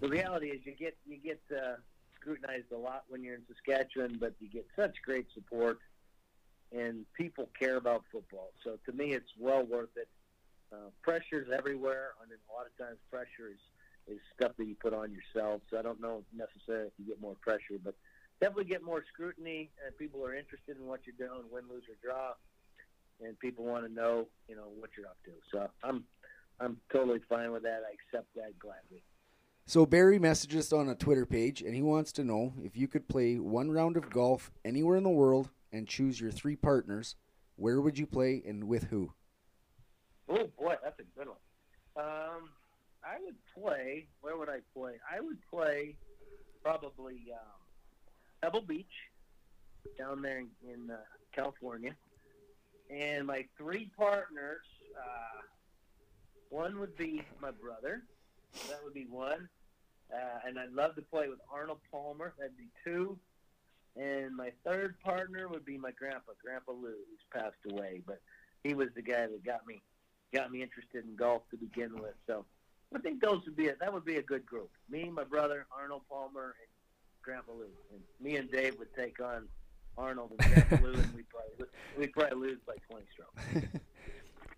the 0.00 0.08
reality 0.08 0.48
is 0.48 0.60
you 0.64 0.72
get 0.72 0.96
you 1.06 1.18
get 1.18 1.40
uh, 1.54 1.76
scrutinized 2.20 2.72
a 2.72 2.78
lot 2.78 3.04
when 3.08 3.22
you're 3.22 3.34
in 3.34 3.42
Saskatchewan, 3.46 4.18
but 4.20 4.34
you 4.40 4.48
get 4.48 4.66
such 4.76 4.96
great 5.04 5.26
support 5.34 5.78
and 6.72 7.04
people 7.14 7.50
care 7.58 7.76
about 7.76 8.02
football. 8.10 8.50
So 8.64 8.78
to 8.86 8.92
me, 8.92 9.12
it's 9.12 9.30
well 9.38 9.64
worth 9.64 9.96
it. 9.96 10.08
Uh, 10.72 10.88
pressure's 11.02 11.48
everywhere, 11.52 12.12
and 12.22 12.30
a 12.32 12.52
lot 12.52 12.66
of 12.66 12.76
times 12.78 12.98
pressure 13.10 13.50
is 13.52 13.60
is 14.08 14.18
stuff 14.34 14.52
that 14.56 14.66
you 14.66 14.74
put 14.74 14.94
on 14.94 15.12
yourself. 15.12 15.60
So 15.70 15.78
I 15.78 15.82
don't 15.82 16.00
know 16.00 16.24
necessarily 16.34 16.86
if 16.88 16.92
you 16.98 17.04
get 17.04 17.20
more 17.20 17.36
pressure, 17.40 17.78
but 17.82 17.94
definitely 18.42 18.64
get 18.64 18.82
more 18.82 19.04
scrutiny, 19.12 19.70
and 19.86 19.96
people 19.96 20.24
are 20.26 20.34
interested 20.34 20.76
in 20.76 20.86
what 20.86 21.00
you're 21.06 21.28
doing, 21.28 21.44
win, 21.50 21.62
lose, 21.70 21.84
or 21.88 21.94
draw, 22.02 22.32
and 23.24 23.38
people 23.38 23.64
want 23.64 23.86
to 23.86 23.92
know, 23.92 24.26
you 24.48 24.56
know, 24.56 24.66
what 24.80 24.90
you're 24.96 25.06
up 25.06 25.16
to. 25.24 25.30
So 25.52 25.68
I'm, 25.84 26.02
I'm 26.58 26.76
totally 26.92 27.20
fine 27.28 27.52
with 27.52 27.62
that. 27.62 27.82
I 27.88 27.94
accept 27.94 28.34
that 28.34 28.58
gladly. 28.58 29.04
So 29.64 29.86
Barry 29.86 30.18
messaged 30.18 30.58
us 30.58 30.72
on 30.72 30.88
a 30.88 30.96
Twitter 30.96 31.24
page, 31.24 31.62
and 31.62 31.72
he 31.72 31.82
wants 31.82 32.10
to 32.12 32.24
know 32.24 32.52
if 32.64 32.76
you 32.76 32.88
could 32.88 33.08
play 33.08 33.38
one 33.38 33.70
round 33.70 33.96
of 33.96 34.10
golf 34.10 34.50
anywhere 34.64 34.96
in 34.96 35.04
the 35.04 35.08
world 35.08 35.50
and 35.72 35.86
choose 35.86 36.20
your 36.20 36.32
three 36.32 36.56
partners, 36.56 37.14
where 37.54 37.80
would 37.80 37.96
you 37.96 38.06
play 38.06 38.42
and 38.44 38.64
with 38.64 38.84
who? 38.84 39.12
Oh 40.28 40.48
boy, 40.58 40.74
that's 40.82 40.98
a 40.98 41.04
good 41.16 41.28
one. 41.28 41.36
Um, 41.96 42.50
I 43.04 43.18
would 43.24 43.36
play. 43.54 44.08
Where 44.20 44.36
would 44.36 44.48
I 44.48 44.58
play? 44.74 44.94
I 45.08 45.20
would 45.20 45.38
play 45.48 45.96
probably 46.62 47.26
um, 47.32 47.61
Pebble 48.42 48.62
Beach 48.62 48.86
down 49.98 50.20
there 50.20 50.38
in, 50.38 50.48
in 50.68 50.90
uh, 50.90 50.96
California, 51.34 51.94
and 52.90 53.26
my 53.26 53.46
three 53.56 53.90
partners. 53.96 54.64
Uh, 54.98 55.42
one 56.50 56.78
would 56.80 56.96
be 56.96 57.22
my 57.40 57.50
brother. 57.50 58.02
That 58.68 58.80
would 58.84 58.92
be 58.92 59.06
one, 59.08 59.48
uh, 60.12 60.46
and 60.46 60.58
I'd 60.58 60.72
love 60.72 60.94
to 60.96 61.02
play 61.02 61.28
with 61.28 61.38
Arnold 61.50 61.78
Palmer. 61.90 62.34
That'd 62.38 62.56
be 62.56 62.68
two. 62.84 63.18
And 63.96 64.34
my 64.34 64.50
third 64.64 64.98
partner 65.00 65.48
would 65.48 65.64
be 65.64 65.78
my 65.78 65.90
grandpa, 65.92 66.32
Grandpa 66.42 66.72
Lou, 66.72 66.88
who's 66.88 67.24
passed 67.32 67.56
away. 67.70 68.02
But 68.06 68.20
he 68.64 68.74
was 68.74 68.88
the 68.94 69.02
guy 69.02 69.26
that 69.26 69.44
got 69.44 69.66
me 69.66 69.82
got 70.32 70.50
me 70.50 70.62
interested 70.62 71.04
in 71.04 71.14
golf 71.14 71.42
to 71.50 71.56
begin 71.56 71.94
with. 71.94 72.14
So 72.26 72.44
I 72.94 72.98
think 72.98 73.20
those 73.20 73.44
would 73.44 73.56
be 73.56 73.68
a, 73.68 73.76
that 73.76 73.92
would 73.92 74.04
be 74.04 74.16
a 74.16 74.22
good 74.22 74.46
group. 74.46 74.70
Me, 74.88 75.10
my 75.10 75.24
brother, 75.24 75.66
Arnold 75.70 76.02
Palmer, 76.08 76.54
and 76.60 76.71
Grandpa 77.22 77.52
Lou. 77.52 77.66
And 77.92 78.00
me 78.20 78.36
and 78.36 78.50
Dave 78.50 78.78
would 78.78 78.94
take 78.94 79.20
on 79.20 79.48
Arnold 79.96 80.32
and 80.38 80.52
Grandpa 80.54 80.76
Lou, 80.86 80.92
and 80.94 81.14
we'd 81.14 81.26
probably 81.28 81.66
we'd 81.98 82.12
probably 82.12 82.48
lose 82.48 82.58
by 82.66 82.74
twenty 82.88 83.06
strokes. 83.12 83.66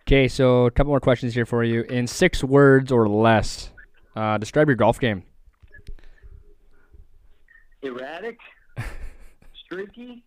Okay, 0.07 0.29
so 0.29 0.67
a 0.67 0.71
couple 0.71 0.91
more 0.91 1.01
questions 1.01 1.33
here 1.35 1.47
for 1.47 1.65
you. 1.65 1.81
In 1.85 2.07
six 2.07 2.45
words 2.45 2.93
or 2.93 3.09
less, 3.09 3.71
uh, 4.15 4.37
describe 4.37 4.69
your 4.69 4.77
golf 4.77 5.01
game. 5.01 5.23
Erratic, 7.81 8.39
streaky, 9.65 10.23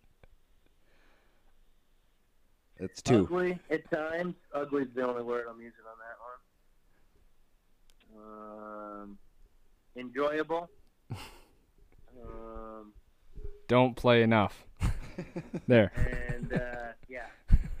It's 2.78 3.00
two. 3.02 3.20
ugly 3.20 3.58
at 3.70 3.88
times. 3.88 4.34
Ugly 4.52 4.82
is 4.82 4.88
the 4.96 5.06
only 5.06 5.22
word 5.22 5.44
I'm 5.48 5.60
using 5.60 5.78
on 5.88 5.98
that 8.16 8.24
one. 8.24 9.02
Um, 9.02 9.18
enjoyable. 9.96 10.68
Um, 12.24 12.92
Don't 13.66 13.96
play 13.96 14.22
enough. 14.22 14.64
there. 15.66 15.92
and 16.36 16.52
uh, 16.52 16.92
yeah, 17.08 17.26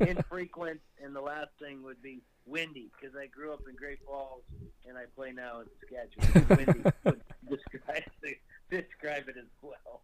infrequent. 0.00 0.80
And 1.02 1.14
the 1.14 1.20
last 1.20 1.50
thing 1.60 1.82
would 1.84 2.02
be 2.02 2.20
windy 2.46 2.90
because 2.98 3.16
I 3.16 3.26
grew 3.26 3.52
up 3.52 3.60
in 3.68 3.76
Great 3.76 3.98
Falls 4.04 4.42
and 4.86 4.96
I 4.96 5.04
play 5.14 5.32
now 5.32 5.60
in 5.60 5.66
Saskatchewan. 5.80 6.66
windy 6.66 6.90
would 7.04 7.20
describe 7.48 8.02
it, 8.22 8.38
describe 8.70 9.28
it 9.28 9.36
as 9.38 9.48
well. 9.62 10.02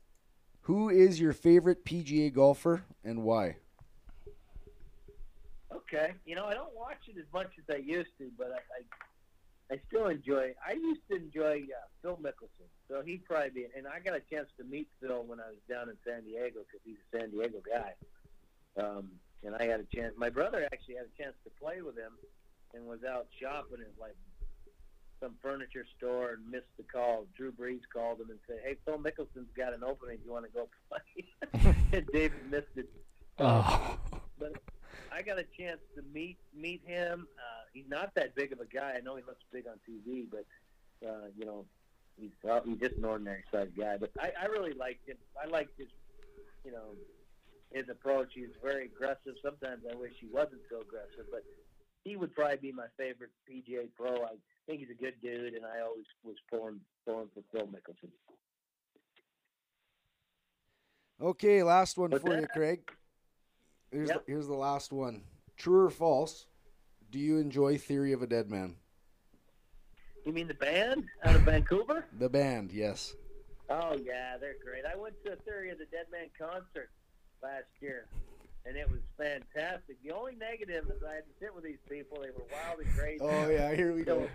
Who 0.62 0.88
is 0.88 1.20
your 1.20 1.32
favorite 1.32 1.84
PGA 1.84 2.32
golfer 2.32 2.84
and 3.04 3.22
why? 3.22 3.56
Okay, 5.74 6.12
you 6.24 6.34
know 6.34 6.46
I 6.46 6.54
don't 6.54 6.74
watch 6.74 7.08
it 7.08 7.18
as 7.18 7.26
much 7.32 7.50
as 7.58 7.74
I 7.74 7.78
used 7.78 8.10
to, 8.18 8.30
but 8.38 8.46
I 8.52 8.56
I, 8.56 8.82
I 9.70 9.80
still 9.88 10.08
enjoy. 10.08 10.54
I 10.66 10.72
used 10.72 11.00
to 11.10 11.16
enjoy 11.16 11.64
uh, 11.72 11.86
Phil 12.02 12.18
Mickelson, 12.22 12.68
so 12.88 13.02
he'd 13.02 13.24
probably 13.24 13.50
be. 13.50 13.66
And 13.76 13.86
I 13.86 13.98
got 13.98 14.14
a 14.14 14.20
chance 14.20 14.48
to 14.58 14.64
meet 14.64 14.88
Phil 15.00 15.24
when 15.24 15.40
I 15.40 15.48
was 15.48 15.62
down 15.68 15.88
in 15.88 15.96
San 16.06 16.24
Diego 16.24 16.60
because 16.66 16.80
he's 16.84 16.98
a 17.00 17.18
San 17.18 17.30
Diego 17.30 17.58
guy. 17.64 17.94
Um, 18.76 19.10
and 19.42 19.54
I 19.54 19.64
had 19.64 19.80
a 19.80 19.96
chance. 19.96 20.14
My 20.16 20.30
brother 20.30 20.68
actually 20.72 20.96
had 20.96 21.06
a 21.06 21.22
chance 21.22 21.34
to 21.44 21.50
play 21.60 21.80
with 21.80 21.96
him, 21.96 22.12
and 22.74 22.86
was 22.86 23.04
out 23.04 23.26
shopping 23.40 23.80
at 23.80 24.00
like 24.00 24.16
some 25.20 25.34
furniture 25.40 25.86
store 25.96 26.32
and 26.32 26.50
missed 26.50 26.76
the 26.76 26.82
call. 26.82 27.26
Drew 27.36 27.52
Brees 27.52 27.80
called 27.92 28.20
him 28.20 28.30
and 28.30 28.38
said, 28.46 28.58
"Hey, 28.64 28.76
Phil 28.84 28.98
Mickelson's 28.98 29.50
got 29.56 29.72
an 29.72 29.82
opening. 29.82 30.18
Do 30.18 30.24
you 30.26 30.32
want 30.32 30.44
to 30.44 30.52
go 30.52 30.68
play?" 30.88 31.74
and 31.92 32.06
David 32.12 32.50
missed 32.50 32.76
it. 32.76 32.90
Oh. 33.38 33.98
But 34.38 34.52
I 35.12 35.22
got 35.22 35.38
a 35.38 35.44
chance 35.58 35.80
to 35.96 36.02
meet 36.12 36.38
meet 36.54 36.82
him. 36.84 37.26
Uh, 37.38 37.63
he's 37.74 37.88
not 37.88 38.14
that 38.14 38.34
big 38.34 38.52
of 38.52 38.60
a 38.60 38.64
guy. 38.66 38.94
I 38.96 39.00
know 39.00 39.16
he 39.16 39.22
looks 39.22 39.44
big 39.52 39.64
on 39.66 39.78
TV, 39.88 40.24
but 40.30 40.46
uh, 41.06 41.26
you 41.36 41.44
know, 41.44 41.66
he's 42.18 42.30
uh, 42.50 42.60
he's 42.64 42.78
just 42.78 42.94
an 42.96 43.04
ordinary 43.04 43.44
sized 43.52 43.76
guy. 43.76 43.98
But 43.98 44.12
I, 44.18 44.32
I 44.40 44.46
really 44.46 44.72
liked 44.72 45.06
him. 45.06 45.18
I 45.42 45.46
liked 45.48 45.78
his, 45.78 45.88
you 46.64 46.72
know, 46.72 46.94
his 47.72 47.88
approach. 47.90 48.28
He's 48.34 48.48
very 48.62 48.86
aggressive. 48.86 49.34
Sometimes 49.42 49.82
I 49.90 49.94
wish 49.96 50.12
he 50.20 50.28
wasn't 50.32 50.62
so 50.70 50.80
aggressive, 50.80 51.26
but 51.30 51.42
he 52.04 52.16
would 52.16 52.34
probably 52.34 52.56
be 52.56 52.72
my 52.72 52.86
favorite 52.96 53.30
PGA 53.50 53.88
pro. 53.96 54.22
I 54.24 54.36
think 54.66 54.80
he's 54.80 54.90
a 54.90 55.02
good 55.02 55.14
dude, 55.20 55.54
and 55.54 55.64
I 55.66 55.80
always 55.82 56.06
was 56.22 56.36
pulling 56.50 56.80
pulling 57.06 57.28
for 57.34 57.42
Phil 57.52 57.66
Mickelson. 57.66 58.08
Okay, 61.20 61.62
last 61.62 61.96
one 61.96 62.10
What's 62.10 62.24
for 62.24 62.38
you. 62.38 62.46
Craig. 62.48 62.80
Here's 63.90 64.08
Yep. 64.08 64.26
the, 64.26 64.32
here's 64.32 64.46
the 64.48 64.54
last 64.54 64.92
one. 64.92 65.22
True 65.56 65.86
or 65.86 65.90
false? 65.90 66.46
Do 67.14 67.20
you 67.20 67.38
enjoy 67.38 67.78
Theory 67.78 68.12
of 68.12 68.22
a 68.22 68.26
Dead 68.26 68.50
Man? 68.50 68.74
You 70.26 70.32
mean 70.32 70.48
the 70.48 70.54
band 70.54 71.04
out 71.22 71.36
of 71.36 71.42
Vancouver? 71.42 72.06
The 72.18 72.28
band, 72.28 72.72
yes. 72.72 73.14
Oh 73.70 73.96
yeah, 74.04 74.36
they're 74.40 74.56
great. 74.64 74.82
I 74.84 74.96
went 74.96 75.14
to 75.24 75.34
a 75.34 75.36
Theory 75.36 75.70
of 75.70 75.78
the 75.78 75.84
Dead 75.84 76.06
Man 76.10 76.26
concert 76.36 76.90
last 77.40 77.66
year, 77.80 78.06
and 78.66 78.76
it 78.76 78.90
was 78.90 78.98
fantastic. 79.16 79.96
The 80.02 80.10
only 80.10 80.34
negative 80.34 80.86
is 80.86 81.04
I 81.08 81.14
had 81.14 81.22
to 81.22 81.30
sit 81.38 81.54
with 81.54 81.62
these 81.62 81.78
people. 81.88 82.18
They 82.20 82.30
were 82.30 82.46
wild 82.50 82.80
and 82.84 82.92
crazy. 82.98 83.20
Oh 83.20 83.48
yeah, 83.48 83.72
here 83.76 83.94
we 83.94 84.02
go. 84.02 84.28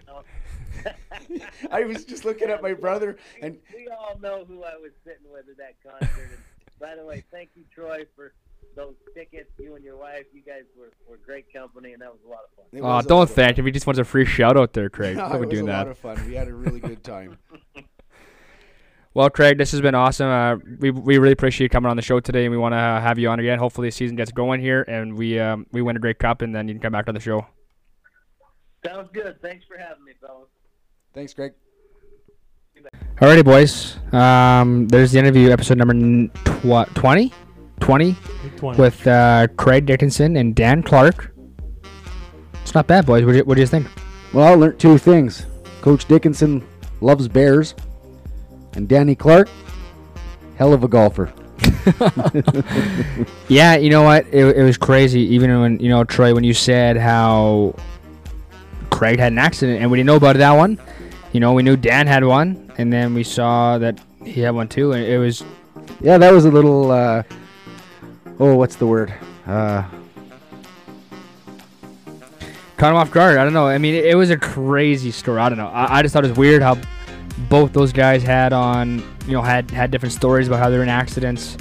I 1.71 1.83
was 1.83 2.05
just 2.05 2.23
looking 2.23 2.49
at 2.49 2.61
my 2.61 2.71
brother, 2.71 3.17
and 3.41 3.57
we 3.75 3.89
all 3.89 4.17
know 4.23 4.45
who 4.47 4.63
I 4.63 4.77
was 4.77 4.91
sitting 5.03 5.29
with 5.29 5.49
at 5.49 5.57
that 5.57 5.75
concert. 5.83 6.29
And 6.31 6.39
by 6.79 6.95
the 6.95 7.03
way, 7.03 7.25
thank 7.29 7.49
you, 7.55 7.65
Troy, 7.75 8.05
for 8.15 8.31
those 8.79 8.95
tickets. 9.13 9.49
You 9.59 9.75
and 9.75 9.83
your 9.83 9.97
wife, 9.97 10.23
you 10.33 10.41
guys 10.41 10.63
were, 10.77 10.91
were 11.09 11.17
great 11.25 11.51
company, 11.53 11.91
and 11.93 12.01
that 12.01 12.09
was 12.11 12.19
a 12.25 12.29
lot 12.29 12.39
of 12.49 12.55
fun. 12.55 12.65
it 12.71 12.81
Oh, 12.81 12.95
was 12.95 13.05
don't 13.05 13.19
also- 13.19 13.33
thank 13.33 13.57
him. 13.59 13.65
He 13.65 13.71
just 13.71 13.85
wants 13.85 13.99
a 13.99 14.03
free 14.05 14.25
shout 14.25 14.57
out 14.57 14.73
there, 14.73 14.89
Craig. 14.89 15.17
No, 15.17 15.23
Don't 15.29 15.35
it 15.35 15.39
was 15.47 15.49
doing 15.49 15.63
a 15.69 15.71
that. 15.71 15.77
lot 15.79 15.87
of 15.89 15.97
fun. 15.97 16.25
We 16.27 16.35
had 16.35 16.47
a 16.47 16.53
really 16.53 16.79
good 16.79 17.03
time. 17.03 17.37
Well, 19.15 19.27
Craig, 19.31 19.57
this 19.57 19.71
has 19.71 19.81
been 19.81 19.95
awesome. 19.95 20.27
Uh, 20.29 20.57
we 20.79 20.91
we 20.91 21.17
really 21.17 21.33
appreciate 21.33 21.65
you 21.65 21.69
coming 21.69 21.89
on 21.89 21.95
the 21.97 22.01
show 22.03 22.19
today, 22.19 22.45
and 22.45 22.51
we 22.51 22.57
want 22.59 22.73
to 22.73 22.77
uh, 22.77 23.01
have 23.01 23.17
you 23.17 23.27
on 23.29 23.39
again. 23.39 23.57
Hopefully, 23.57 23.87
the 23.87 23.91
season 23.91 24.15
gets 24.15 24.31
going 24.31 24.61
here, 24.61 24.83
and 24.87 25.17
we 25.17 25.39
um, 25.39 25.65
we 25.71 25.81
win 25.81 25.95
a 25.97 25.99
Grey 25.99 26.13
Cup, 26.13 26.43
and 26.43 26.53
then 26.53 26.67
you 26.67 26.75
can 26.75 26.81
come 26.81 26.91
back 26.91 27.07
on 27.07 27.15
the 27.15 27.19
show. 27.19 27.45
Sounds 28.85 29.09
good. 29.11 29.41
Thanks 29.41 29.65
for 29.65 29.77
having 29.79 30.05
me, 30.05 30.11
fellas. 30.21 30.47
Thanks, 31.15 31.33
Greg. 31.33 31.53
Alrighty, 33.17 33.43
boys. 33.43 33.97
Um, 34.13 34.87
there's 34.87 35.11
the 35.11 35.19
interview, 35.19 35.49
episode 35.49 35.79
number 35.79 35.95
n- 35.95 36.29
tw- 36.45 36.95
20? 36.95 37.33
20 37.79 38.15
20. 38.57 38.79
with 38.79 39.07
uh, 39.07 39.47
Craig 39.57 39.85
Dickenson 39.85 40.37
and 40.37 40.55
Dan 40.55 40.83
Clark. 40.83 41.31
It's 42.61 42.73
not 42.75 42.87
bad, 42.87 43.05
boys. 43.05 43.25
What 43.25 43.31
do 43.31 43.37
you, 43.39 43.43
what 43.43 43.55
do 43.55 43.61
you 43.61 43.67
think? 43.67 43.87
Well, 44.33 44.45
I 44.47 44.53
learned 44.53 44.79
two 44.79 44.97
things. 44.97 45.45
Coach 45.81 46.05
Dickenson 46.05 46.65
loves 47.01 47.27
bears, 47.27 47.73
and 48.73 48.87
Danny 48.87 49.15
Clark, 49.15 49.49
hell 50.57 50.73
of 50.73 50.83
a 50.83 50.87
golfer. 50.87 51.33
Yeah, 53.47 53.75
you 53.77 53.89
know 53.89 54.03
what? 54.03 54.27
It, 54.31 54.57
it 54.57 54.63
was 54.63 54.77
crazy. 54.77 55.21
Even 55.21 55.59
when 55.59 55.79
you 55.79 55.89
know 55.89 56.03
Troy, 56.03 56.35
when 56.35 56.43
you 56.43 56.53
said 56.53 56.97
how 56.97 57.73
Craig 58.91 59.17
had 59.17 59.31
an 59.31 59.39
accident, 59.39 59.81
and 59.81 59.89
we 59.89 59.97
didn't 59.97 60.07
know 60.07 60.15
about 60.17 60.35
that 60.37 60.51
one. 60.51 60.79
You 61.31 61.39
know, 61.39 61.53
we 61.53 61.63
knew 61.63 61.75
Dan 61.75 62.05
had 62.05 62.23
one, 62.23 62.71
and 62.77 62.93
then 62.93 63.13
we 63.13 63.23
saw 63.23 63.77
that 63.79 63.99
he 64.23 64.41
had 64.41 64.51
one 64.51 64.67
too, 64.67 64.91
and 64.91 65.03
it 65.03 65.17
was 65.17 65.43
Yeah, 66.01 66.17
that 66.19 66.31
was 66.31 66.45
a 66.45 66.51
little. 66.51 66.91
Uh, 66.91 67.23
oh, 68.39 68.55
what's 68.55 68.75
the 68.75 68.87
word? 68.87 69.13
Uh, 69.45 69.83
caught 72.77 72.91
him 72.91 72.95
off 72.95 73.11
guard. 73.11 73.37
I 73.37 73.43
don't 73.43 73.53
know. 73.53 73.67
I 73.67 73.77
mean, 73.77 73.95
it, 73.95 74.05
it 74.05 74.15
was 74.15 74.29
a 74.29 74.37
crazy 74.37 75.11
story. 75.11 75.39
I 75.39 75.49
don't 75.49 75.57
know. 75.57 75.67
I, 75.67 75.99
I 75.99 76.01
just 76.01 76.13
thought 76.13 76.23
it 76.25 76.29
was 76.29 76.37
weird 76.37 76.61
how 76.61 76.77
both 77.49 77.73
those 77.73 77.91
guys 77.93 78.23
had 78.23 78.53
on, 78.53 78.99
you 79.25 79.33
know, 79.33 79.41
had 79.41 79.69
had 79.71 79.91
different 79.91 80.13
stories 80.13 80.47
about 80.47 80.59
how 80.59 80.69
they're 80.69 80.83
in 80.83 80.89
accidents. 80.89 81.57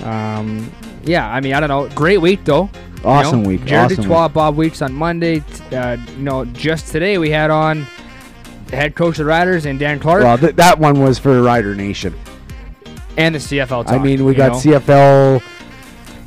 Um, 0.00 0.70
yeah, 1.04 1.28
I 1.32 1.40
mean, 1.40 1.54
I 1.54 1.60
don't 1.60 1.68
know. 1.68 1.88
Great 1.94 2.18
week 2.20 2.44
though. 2.44 2.70
you 2.98 3.04
Awesome 3.04 3.42
know? 3.42 3.48
week, 3.48 3.64
Jared 3.64 3.92
awesome 3.92 4.02
du 4.04 4.08
Toit, 4.08 4.32
Bob 4.32 4.56
Weeks 4.56 4.82
on 4.82 4.92
Monday. 4.92 5.42
Uh, 5.72 5.96
you 6.16 6.22
know, 6.22 6.44
just 6.46 6.88
today 6.92 7.18
we 7.18 7.30
had 7.30 7.50
on 7.50 7.86
the 8.66 8.76
head 8.76 8.94
coach 8.94 9.10
of 9.12 9.18
the 9.18 9.24
Riders 9.26 9.64
and 9.66 9.78
Dan 9.78 9.98
Clark 10.00 10.24
well, 10.24 10.36
th- 10.38 10.56
that 10.56 10.78
one 10.78 11.00
was 11.00 11.18
for 11.18 11.40
Rider 11.42 11.74
Nation. 11.74 12.14
and 13.16 13.34
the 13.34 13.38
CFL. 13.38 13.84
Talk, 13.84 13.88
I 13.88 13.98
mean, 13.98 14.24
we 14.24 14.34
got 14.34 14.52
know? 14.52 14.58
CFL 14.80 15.42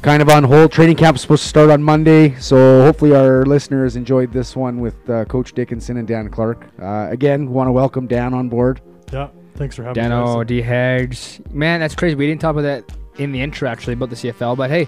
kind 0.01 0.21
of 0.21 0.29
on 0.29 0.43
hold. 0.43 0.71
Training 0.71 0.95
camp 0.95 1.15
is 1.15 1.21
supposed 1.21 1.43
to 1.43 1.49
start 1.49 1.69
on 1.69 1.83
Monday, 1.83 2.35
so 2.39 2.81
hopefully 2.83 3.15
our 3.15 3.45
listeners 3.45 3.95
enjoyed 3.95 4.31
this 4.31 4.55
one 4.55 4.79
with 4.79 5.09
uh, 5.09 5.25
Coach 5.25 5.53
Dickenson 5.53 5.97
and 5.97 6.07
Dan 6.07 6.29
Clark. 6.29 6.67
Uh, 6.81 7.07
again, 7.09 7.49
want 7.49 7.67
to 7.67 7.71
welcome 7.71 8.07
Dan 8.07 8.33
on 8.33 8.49
board. 8.49 8.81
Yeah, 9.11 9.29
thanks 9.55 9.75
for 9.75 9.83
having 9.83 10.01
Dano, 10.01 10.39
me. 10.39 10.45
D. 10.45 10.61
Hags. 10.61 11.41
Man, 11.51 11.79
that's 11.79 11.95
crazy. 11.95 12.15
We 12.15 12.27
didn't 12.27 12.41
talk 12.41 12.51
about 12.51 12.61
that 12.61 12.85
in 13.17 13.31
the 13.31 13.41
intro 13.41 13.67
actually 13.69 13.93
about 13.93 14.09
the 14.09 14.15
CFL, 14.15 14.55
but 14.55 14.69
hey, 14.69 14.87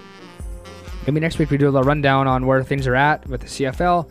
maybe 1.06 1.20
next 1.20 1.38
week 1.38 1.50
we 1.50 1.58
do 1.58 1.68
a 1.68 1.70
little 1.70 1.86
rundown 1.86 2.26
on 2.26 2.46
where 2.46 2.62
things 2.62 2.86
are 2.86 2.96
at 2.96 3.26
with 3.28 3.42
the 3.42 3.46
CFL. 3.46 4.08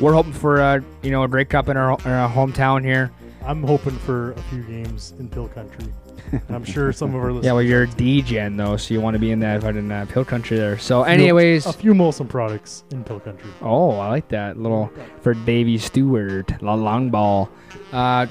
We're 0.00 0.14
hoping 0.14 0.32
for 0.32 0.60
a 0.60 0.84
you 1.02 1.10
know 1.10 1.22
a 1.22 1.28
Grey 1.28 1.44
Cup 1.44 1.68
in 1.68 1.76
our, 1.76 1.98
in 2.00 2.10
our 2.10 2.28
hometown 2.28 2.84
here. 2.84 3.10
I'm 3.44 3.62
hoping 3.62 3.98
for 3.98 4.32
a 4.32 4.42
few 4.42 4.62
games 4.62 5.14
in 5.18 5.28
Pil 5.28 5.48
Country. 5.48 5.92
And 6.32 6.42
I'm 6.50 6.64
sure 6.64 6.92
some 6.92 7.14
of 7.14 7.16
our 7.16 7.32
listeners. 7.32 7.44
Yeah, 7.46 7.52
well 7.52 7.62
you're 7.62 7.86
DGen 7.86 8.56
though, 8.56 8.76
so 8.76 8.94
you 8.94 9.00
want 9.00 9.14
to 9.14 9.18
be 9.18 9.30
in 9.30 9.40
that 9.40 9.62
fucking 9.62 9.90
uh, 9.90 10.06
Pil 10.08 10.24
Country 10.24 10.56
there. 10.56 10.78
So, 10.78 11.02
anyways, 11.02 11.66
a 11.66 11.72
few 11.72 11.94
Molson 11.94 12.28
products 12.28 12.84
in 12.90 13.04
Pil 13.04 13.20
Country. 13.20 13.50
Oh, 13.60 13.92
I 13.92 14.08
like 14.08 14.28
that 14.28 14.58
little 14.58 14.90
for 15.20 15.34
Davy 15.34 15.78
Stewart, 15.78 16.62
la 16.62 16.74
long 16.74 17.10
ball. 17.10 17.50
Uh, 17.92 18.26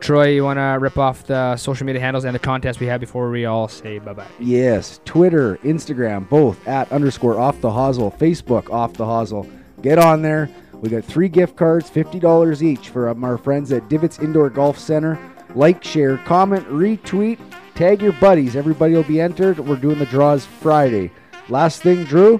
Troy, 0.00 0.28
you 0.28 0.44
want 0.44 0.58
to 0.58 0.78
rip 0.78 0.98
off 0.98 1.26
the 1.26 1.56
social 1.56 1.86
media 1.86 2.00
handles 2.00 2.24
and 2.24 2.34
the 2.34 2.38
contest 2.38 2.80
we 2.80 2.86
have 2.86 3.00
before 3.00 3.30
we 3.30 3.46
all 3.46 3.66
say 3.66 3.98
bye 3.98 4.12
bye? 4.12 4.26
Yes, 4.38 5.00
Twitter, 5.04 5.56
Instagram, 5.58 6.28
both 6.28 6.66
at 6.68 6.90
underscore 6.92 7.38
off 7.38 7.60
the 7.60 7.70
hosel, 7.70 8.16
Facebook 8.18 8.70
off 8.70 8.92
the 8.92 9.04
hosel. 9.04 9.50
Get 9.82 9.98
on 9.98 10.22
there. 10.22 10.50
We 10.74 10.90
got 10.90 11.04
three 11.04 11.28
gift 11.28 11.56
cards, 11.56 11.90
$50 11.90 12.62
each 12.62 12.90
for 12.90 13.08
um, 13.08 13.24
our 13.24 13.38
friends 13.38 13.72
at 13.72 13.88
Divots 13.88 14.18
Indoor 14.18 14.50
Golf 14.50 14.78
Center. 14.78 15.18
Like, 15.56 15.82
share, 15.82 16.18
comment, 16.18 16.68
retweet, 16.68 17.38
tag 17.74 18.02
your 18.02 18.12
buddies. 18.12 18.54
Everybody 18.56 18.92
will 18.94 19.02
be 19.04 19.20
entered. 19.22 19.58
We're 19.58 19.76
doing 19.76 19.98
the 19.98 20.04
draws 20.04 20.44
Friday. 20.44 21.10
Last 21.48 21.80
thing, 21.82 22.04
Drew, 22.04 22.38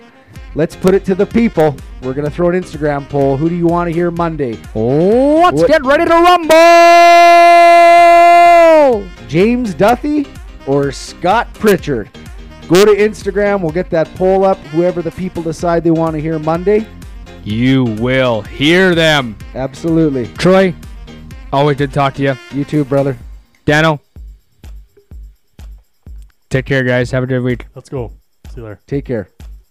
let's 0.55 0.77
put 0.77 0.93
it 0.93 1.03
to 1.07 1.15
the 1.15 1.25
people. 1.25 1.75
We're 2.03 2.13
going 2.13 2.27
to 2.27 2.31
throw 2.31 2.51
an 2.51 2.61
Instagram 2.63 3.09
poll. 3.09 3.39
Who 3.39 3.49
do 3.49 3.55
you 3.55 3.67
want 3.67 3.89
to 3.89 3.95
hear 3.95 4.11
Monday? 4.11 4.53
Let's 4.75 4.75
What- 4.75 5.67
get 5.67 5.83
ready 5.87 6.05
to 6.05 6.11
rumble! 8.91 9.07
James 9.29 9.73
Duthie 9.75 10.27
or 10.67 10.93
Scott 10.93 11.53
Pritchard? 11.55 12.11
Go 12.69 12.85
to 12.85 12.93
Instagram. 12.95 13.63
We'll 13.63 13.71
get 13.71 13.89
that 13.91 14.13
poll 14.17 14.45
up. 14.45 14.59
Whoever 14.75 15.01
the 15.01 15.13
people 15.13 15.43
decide 15.43 15.85
they 15.85 15.91
want 15.91 16.15
to 16.17 16.21
hear 16.21 16.39
Monday. 16.39 16.87
You 17.45 17.85
will 17.85 18.43
hear 18.43 18.95
them. 18.95 19.37
Absolutely. 19.55 20.27
Troy, 20.37 20.75
always 21.53 21.77
good 21.77 21.91
to 21.91 21.95
talk 21.95 22.15
to 22.15 22.23
you. 22.23 22.35
You 22.53 22.65
too, 22.65 22.85
brother. 22.85 23.17
Dano, 23.65 24.01
take 26.51 26.67
care, 26.67 26.85
guys. 26.85 27.11
Have 27.11 27.25
a 27.25 27.27
good 27.27 27.43
week. 27.43 27.67
Let's 27.75 27.89
go. 27.89 28.13
See 28.49 28.61
you 28.61 28.65
later. 28.65 28.81
Take 28.87 29.05
care. 29.05 29.29